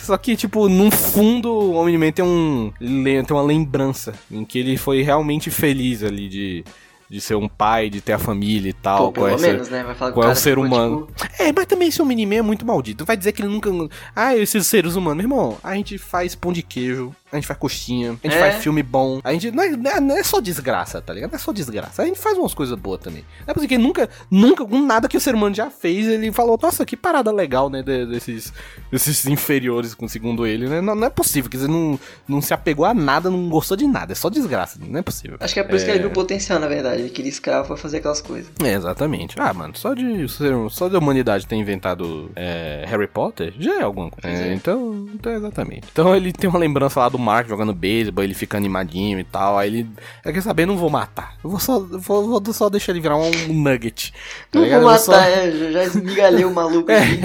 Só 0.00 0.16
que, 0.16 0.34
tipo, 0.34 0.68
no 0.68 0.90
fundo, 0.90 1.52
o 1.52 1.74
Omni-Man 1.76 2.10
tem, 2.12 2.24
um, 2.24 2.72
tem 2.80 3.26
uma 3.30 3.42
lembrança 3.42 4.14
em 4.30 4.44
que 4.44 4.58
ele 4.58 4.78
foi 4.78 5.02
realmente 5.02 5.50
feliz 5.50 6.02
ali 6.02 6.26
de, 6.28 6.64
de 7.10 7.20
ser 7.20 7.34
um 7.34 7.48
pai, 7.48 7.90
de 7.90 8.00
ter 8.00 8.12
a 8.12 8.18
família 8.20 8.70
e 8.70 8.72
tal. 8.72 9.06
Pô, 9.06 9.12
pelo 9.12 9.26
com 9.26 9.34
essa- 9.34 9.46
menos, 9.48 9.68
né? 9.68 9.82
Vai 9.82 9.94
falar 9.96 10.10
que 10.12 10.14
qual 10.16 10.28
é 10.28 10.32
o 10.32 10.36
ser 10.36 10.50
ficou, 10.50 10.64
humano? 10.64 11.08
tipo, 11.16 11.42
É, 11.42 11.52
mas 11.52 11.66
também 11.66 11.88
esse 11.88 12.00
Omni-Man 12.00 12.36
é 12.36 12.42
muito 12.42 12.64
maldito. 12.64 13.04
Vai 13.04 13.16
dizer 13.16 13.32
que 13.32 13.42
ele 13.42 13.48
nunca. 13.52 13.68
Ah, 14.14 14.36
esses 14.36 14.64
seres 14.68 14.94
humanos. 14.94 15.16
Meu 15.24 15.24
irmão, 15.36 15.58
a 15.62 15.74
gente 15.74 15.98
faz 15.98 16.36
pão 16.36 16.52
de 16.52 16.62
queijo, 16.62 17.12
a 17.32 17.36
gente 17.36 17.46
faz 17.46 17.58
coxinha, 17.58 18.10
a 18.22 18.26
gente 18.26 18.36
É. 18.36 18.40
faz 18.40 18.56
filme 18.62 18.82
bom. 18.82 19.20
A 19.24 19.32
gente. 19.32 19.50
Não 19.50 19.62
é, 19.62 19.70
não 19.70 19.90
é- 19.90 20.00
não 20.00 20.16
é 20.16 20.22
só 20.22 20.40
desgraça, 20.40 21.00
tá 21.00 21.12
ligado? 21.12 21.30
Não 21.30 21.36
é 21.36 21.40
só 21.40 21.52
desgraça. 21.52 22.02
A 22.02 22.06
gente 22.06 22.18
faz 22.18 22.36
umas 22.36 22.54
coisas 22.54 22.78
boas 22.78 23.00
também. 23.00 23.24
Não 23.46 23.52
é 23.52 23.54
porque 23.54 23.78
nunca, 23.78 24.08
nunca, 24.30 24.64
com 24.64 24.80
nada 24.80 25.08
que 25.08 25.16
o 25.16 25.20
ser 25.20 25.34
humano 25.34 25.54
já 25.54 25.70
fez, 25.70 26.06
ele 26.06 26.32
falou, 26.32 26.58
nossa, 26.60 26.84
que 26.84 26.96
parada 26.96 27.30
legal, 27.32 27.68
né? 27.70 27.82
de- 27.82 28.06
desses, 28.06 28.52
desses 28.90 29.24
inferiores, 29.26 29.96
segundo 30.08 30.46
ele, 30.46 30.68
né? 30.68 30.80
Não, 30.80 30.94
não 30.94 31.06
é 31.06 31.10
possível, 31.10 31.50
quer 31.50 31.58
dizer, 31.58 31.68
não, 31.68 31.98
não 32.28 32.40
se 32.40 32.52
apegou 32.52 32.84
a 32.84 32.92
nada, 32.94 33.30
não 33.30 33.48
gostou 33.48 33.76
de 33.76 33.86
nada. 33.86 34.12
É 34.12 34.14
só 34.14 34.28
desgraça. 34.28 34.78
Não 34.84 34.98
é 34.98 35.02
possível. 35.02 35.36
Acho 35.40 35.54
que 35.54 35.60
é 35.60 35.64
por 35.64 35.74
isso 35.76 35.84
que 35.84 35.90
ele 35.90 36.00
viu 36.00 36.10
potencial, 36.10 36.58
na 36.58 36.66
verdade. 36.66 37.02
Ele 37.02 37.10
queria 37.10 37.30
escravo 37.30 37.68
pra 37.68 37.76
fazer 37.76 37.98
aquelas 37.98 38.20
coisas. 38.20 38.50
É, 38.62 38.72
exatamente. 38.74 39.36
Ah, 39.38 39.52
mano, 39.54 39.76
só 39.76 39.94
de 39.94 40.28
ser- 40.28 40.54
só 40.70 40.88
da 40.88 40.98
humanidade 40.98 41.46
ter 41.46 41.56
inventado 41.56 42.30
é, 42.34 42.84
Harry 42.88 43.06
Potter 43.06 43.54
já 43.58 43.80
é 43.80 43.82
alguma 43.82 44.10
coisa. 44.10 44.28
É. 44.28 44.48
É, 44.50 44.54
então, 44.54 45.06
então, 45.14 45.32
exatamente. 45.32 45.86
Então 45.92 46.14
ele 46.14 46.32
tem 46.32 46.48
uma 46.50 46.58
lembrança 46.58 47.00
lá 47.00 47.08
do 47.08 47.18
Mark 47.20 47.48
jogando 47.48 47.72
beisebol, 47.72 48.24
ele 48.24 48.34
fica 48.34 48.56
animadinho 48.56 49.20
e 49.20 49.24
tal. 49.24 49.56
Aí 49.58 49.68
ele. 49.68 49.90
Eu 50.24 50.32
quer 50.32 50.42
saber, 50.42 50.66
não 50.66 50.76
vou 50.76 50.90
matar. 50.90 51.34
Eu 51.44 51.50
vou 51.50 51.60
só, 51.60 51.78
vou, 51.78 52.40
vou 52.40 52.52
só 52.52 52.68
deixar 52.68 52.90
ele 52.92 53.00
virar 53.00 53.16
um 53.16 53.30
nugget. 53.52 54.12
tá 54.50 54.58
Não 54.58 54.64
ligado? 54.64 54.82
vou 54.82 54.90
Eu 54.92 54.98
só- 54.98 55.12
matar, 55.12 55.28
é, 55.30 55.70
já- 55.72 55.84
esmigalhei 55.84 56.44
o 56.44 56.52
maluco 56.54 56.90
aqui. 56.90 57.20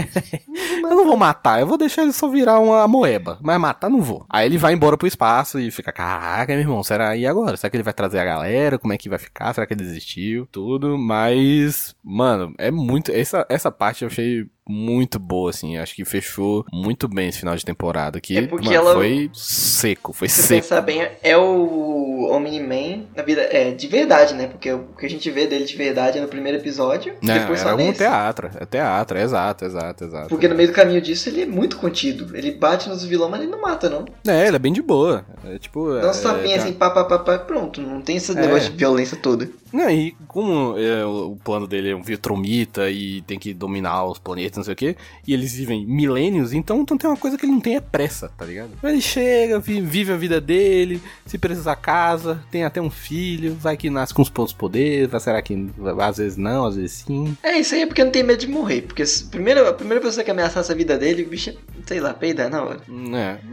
Eu 0.84 0.90
não 0.96 1.06
vou 1.06 1.18
matar, 1.18 1.60
eu 1.60 1.68
vou 1.68 1.78
deixar 1.78 2.04
ele 2.04 2.14
só 2.14 2.28
virar 2.30 2.60
uma 2.60 2.88
moeba. 2.88 3.40
Mas 3.42 3.60
matar 3.60 3.90
não 3.90 4.02
vou. 4.02 4.26
Aí 4.30 4.46
ele 4.46 4.58
vai 4.58 4.74
embora 4.74 4.98
pro 4.98 5.08
espaço 5.08 5.60
e 5.60 5.72
fica, 5.72 5.92
caraca, 5.92 6.52
meu 6.54 6.62
irmão, 6.62 6.84
será 6.84 7.16
e 7.16 7.26
agora? 7.26 7.58
Será 7.58 7.70
que 7.72 7.78
ele 7.78 7.84
vai 7.84 7.94
trazer 7.94 8.20
a 8.20 8.26
galera? 8.26 8.78
Como 8.78 8.94
é 8.94 8.98
que 8.98 9.10
vai 9.10 9.18
ficar? 9.18 9.54
Será 9.54 9.66
que 9.66 9.74
ele 9.74 9.84
desistiu? 9.84 10.48
Tudo, 10.52 10.98
mas, 10.98 11.96
mano, 12.04 12.54
é 12.58 12.70
muito. 12.70 13.12
Essa, 13.12 13.46
essa 13.50 13.72
parte 13.72 14.04
eu 14.04 14.08
achei 14.10 14.46
muito 14.68 15.20
boa, 15.20 15.50
assim. 15.50 15.78
Acho 15.78 15.96
que 15.96 16.04
fechou 16.06 16.66
muito 16.72 17.08
bem 17.08 17.30
esse 17.30 17.40
final 17.40 17.56
de 17.56 17.64
temporada. 17.66 18.20
Que, 18.20 18.38
É 18.38 18.48
porque 18.48 18.66
mano, 18.66 18.78
ela- 18.78 18.94
foi 18.94 19.30
seco, 19.34 20.12
foi 20.14 20.28
Se 20.30 20.42
seco. 20.44 20.62
pensar 20.62 20.82
bem, 20.82 21.08
é 21.22 21.38
o 21.38 22.28
Omni-Man 22.32 23.04
na 23.16 23.24
vida. 23.24 23.42
É, 23.42 23.72
de 23.72 23.88
verdade, 23.88 24.34
né? 24.34 24.48
Porque 24.48 24.72
o 24.72 24.88
que 24.98 25.06
a 25.06 25.10
gente 25.10 25.30
vê 25.30 25.48
dele 25.48 25.66
de 25.66 25.76
verdade 25.76 26.18
é 26.18 26.22
no 26.22 26.28
primeiro 26.28 26.58
episódio. 26.58 27.14
Não, 27.22 27.34
depois 27.34 27.62
era 27.62 27.70
só 27.70 27.76
um 27.76 27.78
nesse. 27.78 27.98
teatro, 28.00 28.50
é 28.60 28.66
teatro, 28.66 29.18
exato, 29.18 29.66
exato, 29.66 30.04
exato. 30.04 30.30
Porque 30.30 30.48
no 30.48 30.56
meio 30.56 30.70
do 30.70 30.74
caminho 30.76 31.02
disso 31.02 31.30
ele 31.30 31.42
é 31.42 31.46
muito 31.46 31.78
contido. 31.78 32.36
Ele 32.36 32.52
bate 32.52 32.90
nos 32.90 33.04
vilões, 33.04 33.32
mas 33.32 33.42
ele 33.42 33.52
não 33.52 33.62
mata, 33.62 33.90
não. 33.90 34.06
É, 34.28 34.48
ele 34.48 34.56
é 34.56 34.60
bem 34.60 34.74
de 34.74 34.82
boa. 34.82 35.26
É 35.46 35.58
tipo. 35.58 35.94
Dá 35.94 36.10
é, 36.10 36.12
tapinhas 36.14 36.58
tá- 36.58 36.64
assim, 36.64 36.74
pá, 36.74 36.90
pá, 36.90 37.04
pá, 37.04 37.20
pá, 37.20 37.40
pronto. 37.40 37.82
Não 37.82 38.02
tem 38.02 38.18
esse 38.18 38.32
É. 38.32 38.36
negócio 38.36 38.72
de 38.72 38.78
violência 38.78 39.18
toda. 39.18 39.50
Não, 39.74 39.90
e 39.90 40.16
como 40.28 40.76
é, 40.78 41.06
o 41.06 41.36
plano 41.44 41.68
dele 41.68 41.90
é 41.90 41.96
um 41.96 42.02
Viltromita 42.02 42.90
e 42.90 43.22
tem 43.24 43.38
que 43.38 43.54
dominar 43.54 44.06
os 44.06 44.18
planetas, 44.18 44.55
não 44.58 44.64
sei 44.64 44.74
o 44.74 44.76
quê, 44.78 44.96
e 45.28 45.34
eles 45.34 45.54
vivem 45.54 45.86
milênios, 45.86 46.54
então, 46.54 46.82
então 46.82 46.98
tem 46.98 47.10
uma 47.10 47.18
coisa 47.18 47.38
que 47.38 47.46
ele 47.46 47.52
não 47.54 47.62
tem 47.62 47.76
é 47.76 47.82
pressa, 47.82 48.30
tá 48.38 48.46
ligado? 48.46 48.72
Ele 48.84 49.02
chega, 49.02 49.60
vi- 49.60 49.82
vive 49.82 50.12
a 50.12 50.18
vida 50.18 50.40
dele, 50.42 51.02
se 51.26 51.38
precisar 51.38 51.76
casa, 51.76 52.42
tem 52.52 52.64
até 52.64 52.82
um 52.82 52.90
filho, 52.90 53.56
vai 53.60 53.76
que 53.78 53.90
nasce 53.90 54.14
com 54.14 54.22
os 54.22 54.30
pontos 54.30 54.54
poderes, 54.54 55.10
vai, 55.10 55.20
será 55.20 55.42
que 55.42 55.70
às 56.02 56.18
vezes 56.18 56.38
não, 56.38 56.66
às 56.66 56.76
vezes 56.76 57.04
sim. 57.06 57.36
É, 57.44 57.58
isso 57.60 57.76
aí 57.76 57.82
é 57.82 57.86
porque 57.86 58.04
não 58.04 58.12
tem 58.12 58.24
medo 58.24 58.40
de 58.40 58.48
morrer. 58.48 58.82
Porque 58.82 59.06
se- 59.06 59.24
primeiro, 59.26 59.68
a 59.68 59.74
primeira 59.74 60.02
pessoa 60.02 60.24
que 60.24 60.32
ameaçasse 60.32 60.72
a 60.72 60.76
vida 60.76 60.98
dele, 60.98 61.24
o 61.24 61.28
bicho, 61.28 61.54
sei 61.86 62.00
lá, 62.00 62.14
peidar 62.14 62.50
na 62.50 62.64
hora. 62.64 62.80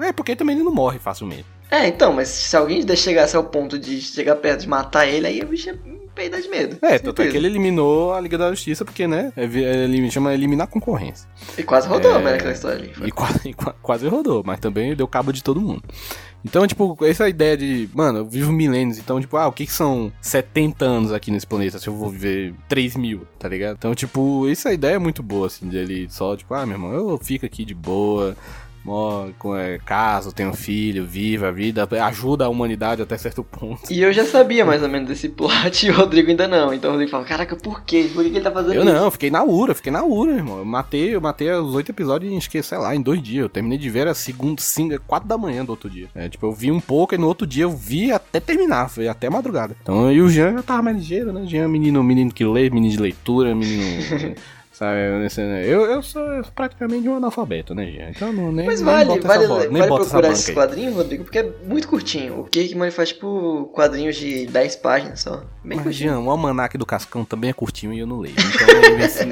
É, 0.00 0.08
é 0.08 0.12
porque 0.12 0.36
também 0.36 0.54
ele 0.56 0.64
não 0.64 0.72
morre 0.74 0.98
facilmente. 0.98 1.44
É, 1.70 1.86
então, 1.88 2.12
mas 2.12 2.28
se 2.28 2.54
alguém 2.56 2.84
chegasse 2.96 3.34
ao 3.34 3.44
ponto 3.44 3.78
de 3.78 4.00
chegar 4.00 4.36
perto 4.36 4.60
de 4.60 4.68
matar 4.68 5.06
ele, 5.06 5.26
aí 5.26 5.40
o 5.40 5.46
bicho 5.46 5.68
ia 5.68 5.78
peidar 6.14 6.40
de 6.40 6.48
medo. 6.48 6.76
É, 6.82 6.98
tanto 6.98 7.22
é 7.22 7.28
que 7.28 7.36
ele 7.36 7.46
eliminou 7.46 8.12
a 8.14 8.20
Liga 8.20 8.36
da 8.38 8.50
Justiça, 8.50 8.84
porque, 8.84 9.06
né, 9.06 9.32
é, 9.36 9.44
é, 9.44 9.84
ele 9.84 10.10
chama 10.10 10.32
eliminar 10.34 10.64
a 10.66 10.70
concorrência. 10.70 11.28
E 11.56 11.62
quase 11.62 11.88
rodou, 11.88 12.14
É. 12.16 12.22
né, 12.22 12.34
aquela 12.34 12.52
história 12.52 12.78
ali. 12.78 12.92
E 13.04 13.10
quase, 13.10 13.48
e 13.48 13.54
qua- 13.54 13.74
quase 13.82 14.06
rodou, 14.08 14.42
mas 14.44 14.60
também 14.60 14.94
deu 14.94 15.06
cabo 15.08 15.32
de 15.32 15.42
todo 15.42 15.60
mundo. 15.60 15.82
Então, 16.44 16.66
tipo, 16.66 16.98
essa 17.04 17.28
ideia 17.28 17.56
de, 17.56 17.88
mano, 17.94 18.18
eu 18.18 18.24
vivo 18.26 18.50
milênios, 18.50 18.98
então, 18.98 19.20
tipo, 19.20 19.36
ah, 19.36 19.46
o 19.46 19.52
que 19.52 19.64
que 19.64 19.72
são 19.72 20.12
70 20.20 20.84
anos 20.84 21.12
aqui 21.12 21.30
nesse 21.30 21.46
planeta 21.46 21.78
se 21.78 21.86
eu 21.86 21.94
vou 21.94 22.10
viver 22.10 22.52
3 22.68 22.96
mil, 22.96 23.22
tá 23.38 23.48
ligado? 23.48 23.76
Então, 23.78 23.94
tipo, 23.94 24.48
essa 24.48 24.72
ideia 24.72 24.96
é 24.96 24.98
muito 24.98 25.22
boa, 25.22 25.46
assim, 25.46 25.68
dele 25.68 26.08
só, 26.10 26.36
tipo, 26.36 26.52
ah, 26.52 26.66
meu 26.66 26.74
irmão, 26.74 26.92
eu 26.92 27.16
fico 27.22 27.46
aqui 27.46 27.64
de 27.64 27.74
boa, 27.74 28.36
mó, 28.84 29.28
é, 29.56 29.78
caso, 29.84 30.32
tenho 30.32 30.52
filho, 30.52 31.04
vivo 31.04 31.46
a 31.46 31.50
vida, 31.50 31.88
ajuda 32.04 32.44
a 32.44 32.48
humanidade 32.48 33.02
até 33.02 33.16
certo 33.16 33.44
ponto. 33.44 33.92
E 33.92 34.00
eu 34.00 34.12
já 34.12 34.24
sabia 34.24 34.64
mais 34.64 34.82
ou 34.82 34.88
menos 34.88 35.08
desse 35.08 35.28
plot 35.28 35.86
e 35.86 35.90
o 35.90 35.94
Rodrigo 35.94 36.30
ainda 36.30 36.48
não. 36.48 36.72
Então 36.74 36.90
o 36.90 36.92
Rodrigo 36.92 37.10
fala, 37.10 37.24
caraca, 37.24 37.56
por 37.56 37.82
quê? 37.84 38.10
Por 38.12 38.22
que, 38.24 38.30
ele 38.30 38.40
tá 38.40 38.50
fazendo 38.50 38.74
Eu 38.74 38.82
isso? 38.82 38.92
não, 38.92 39.04
eu 39.04 39.10
fiquei 39.10 39.30
na 39.30 39.44
ura, 39.44 39.74
fiquei 39.74 39.92
na 39.92 40.04
ura, 40.04 40.32
irmão. 40.32 40.58
Eu 40.58 40.64
matei, 40.64 41.14
eu 41.14 41.20
matei 41.20 41.50
os 41.52 41.74
oito 41.74 41.90
episódios 41.90 42.32
em, 42.32 42.38
que, 42.48 42.62
sei 42.62 42.78
lá, 42.78 42.94
em 42.94 43.00
dois 43.00 43.22
dias. 43.22 43.42
Eu 43.42 43.48
terminei 43.48 43.78
de 43.78 43.88
ver 43.88 44.08
a 44.08 44.14
segunda, 44.14 44.60
cinco, 44.60 44.98
quatro 45.06 45.28
da 45.28 45.38
manhã 45.38 45.64
do 45.64 45.70
outro 45.70 45.88
dia. 45.88 46.08
É, 46.14 46.28
tipo, 46.28 46.46
eu 46.46 46.52
vi 46.52 46.70
um 46.70 46.80
pouco 46.80 47.14
e 47.14 47.18
no 47.18 47.26
outro 47.26 47.46
dia 47.46 47.64
eu 47.64 47.70
vi 47.70 48.12
até 48.12 48.40
terminar, 48.40 48.88
foi 48.88 49.08
até 49.08 49.30
madrugada. 49.30 49.76
Então, 49.82 50.10
e 50.12 50.20
o 50.20 50.28
Jean 50.28 50.54
já 50.54 50.62
tava 50.62 50.82
mais 50.82 50.96
ligeiro, 50.96 51.32
né? 51.32 51.44
Jean 51.46 51.64
é 51.64 51.68
menino, 51.68 52.02
menino 52.02 52.32
que 52.32 52.44
lê, 52.44 52.68
menino 52.70 52.92
de 52.92 53.00
leitura, 53.00 53.54
menino. 53.54 54.34
Sabe, 54.82 55.68
eu, 55.68 55.82
eu 55.86 56.02
sou 56.02 56.22
praticamente 56.56 57.08
um 57.08 57.16
analfabeto, 57.16 57.72
né, 57.72 57.86
Jean? 57.86 58.10
Então 58.10 58.32
não, 58.32 58.50
nem, 58.50 58.66
Mas 58.66 58.80
nem 58.80 58.92
vale, 58.92 59.04
bota 59.10 59.28
vale, 59.28 59.38
essa 59.44 59.48
bola, 59.48 59.60
nem 59.68 59.72
vale 59.78 59.88
bota 59.88 60.02
essa 60.02 60.10
procurar 60.10 60.34
aí. 60.34 60.54
quadrinhos, 60.54 60.96
Rodrigo, 60.96 61.22
porque 61.24 61.38
é 61.38 61.52
muito 61.64 61.86
curtinho. 61.86 62.40
O 62.40 62.44
Cake 62.44 62.74
faz, 62.90 63.10
tipo, 63.10 63.70
quadrinhos 63.72 64.16
de 64.16 64.46
10 64.46 64.76
páginas 64.76 65.20
só. 65.20 65.36
Bem 65.64 65.76
Mas, 65.76 65.82
curtinho. 65.84 66.10
Jean, 66.14 66.18
o 66.18 66.30
almanac 66.30 66.76
do 66.76 66.84
Cascão 66.84 67.24
também 67.24 67.50
é 67.50 67.52
curtinho 67.52 67.92
e 67.92 68.00
eu 68.00 68.06
não 68.08 68.18
leio. 68.18 68.34
Então 68.34 68.66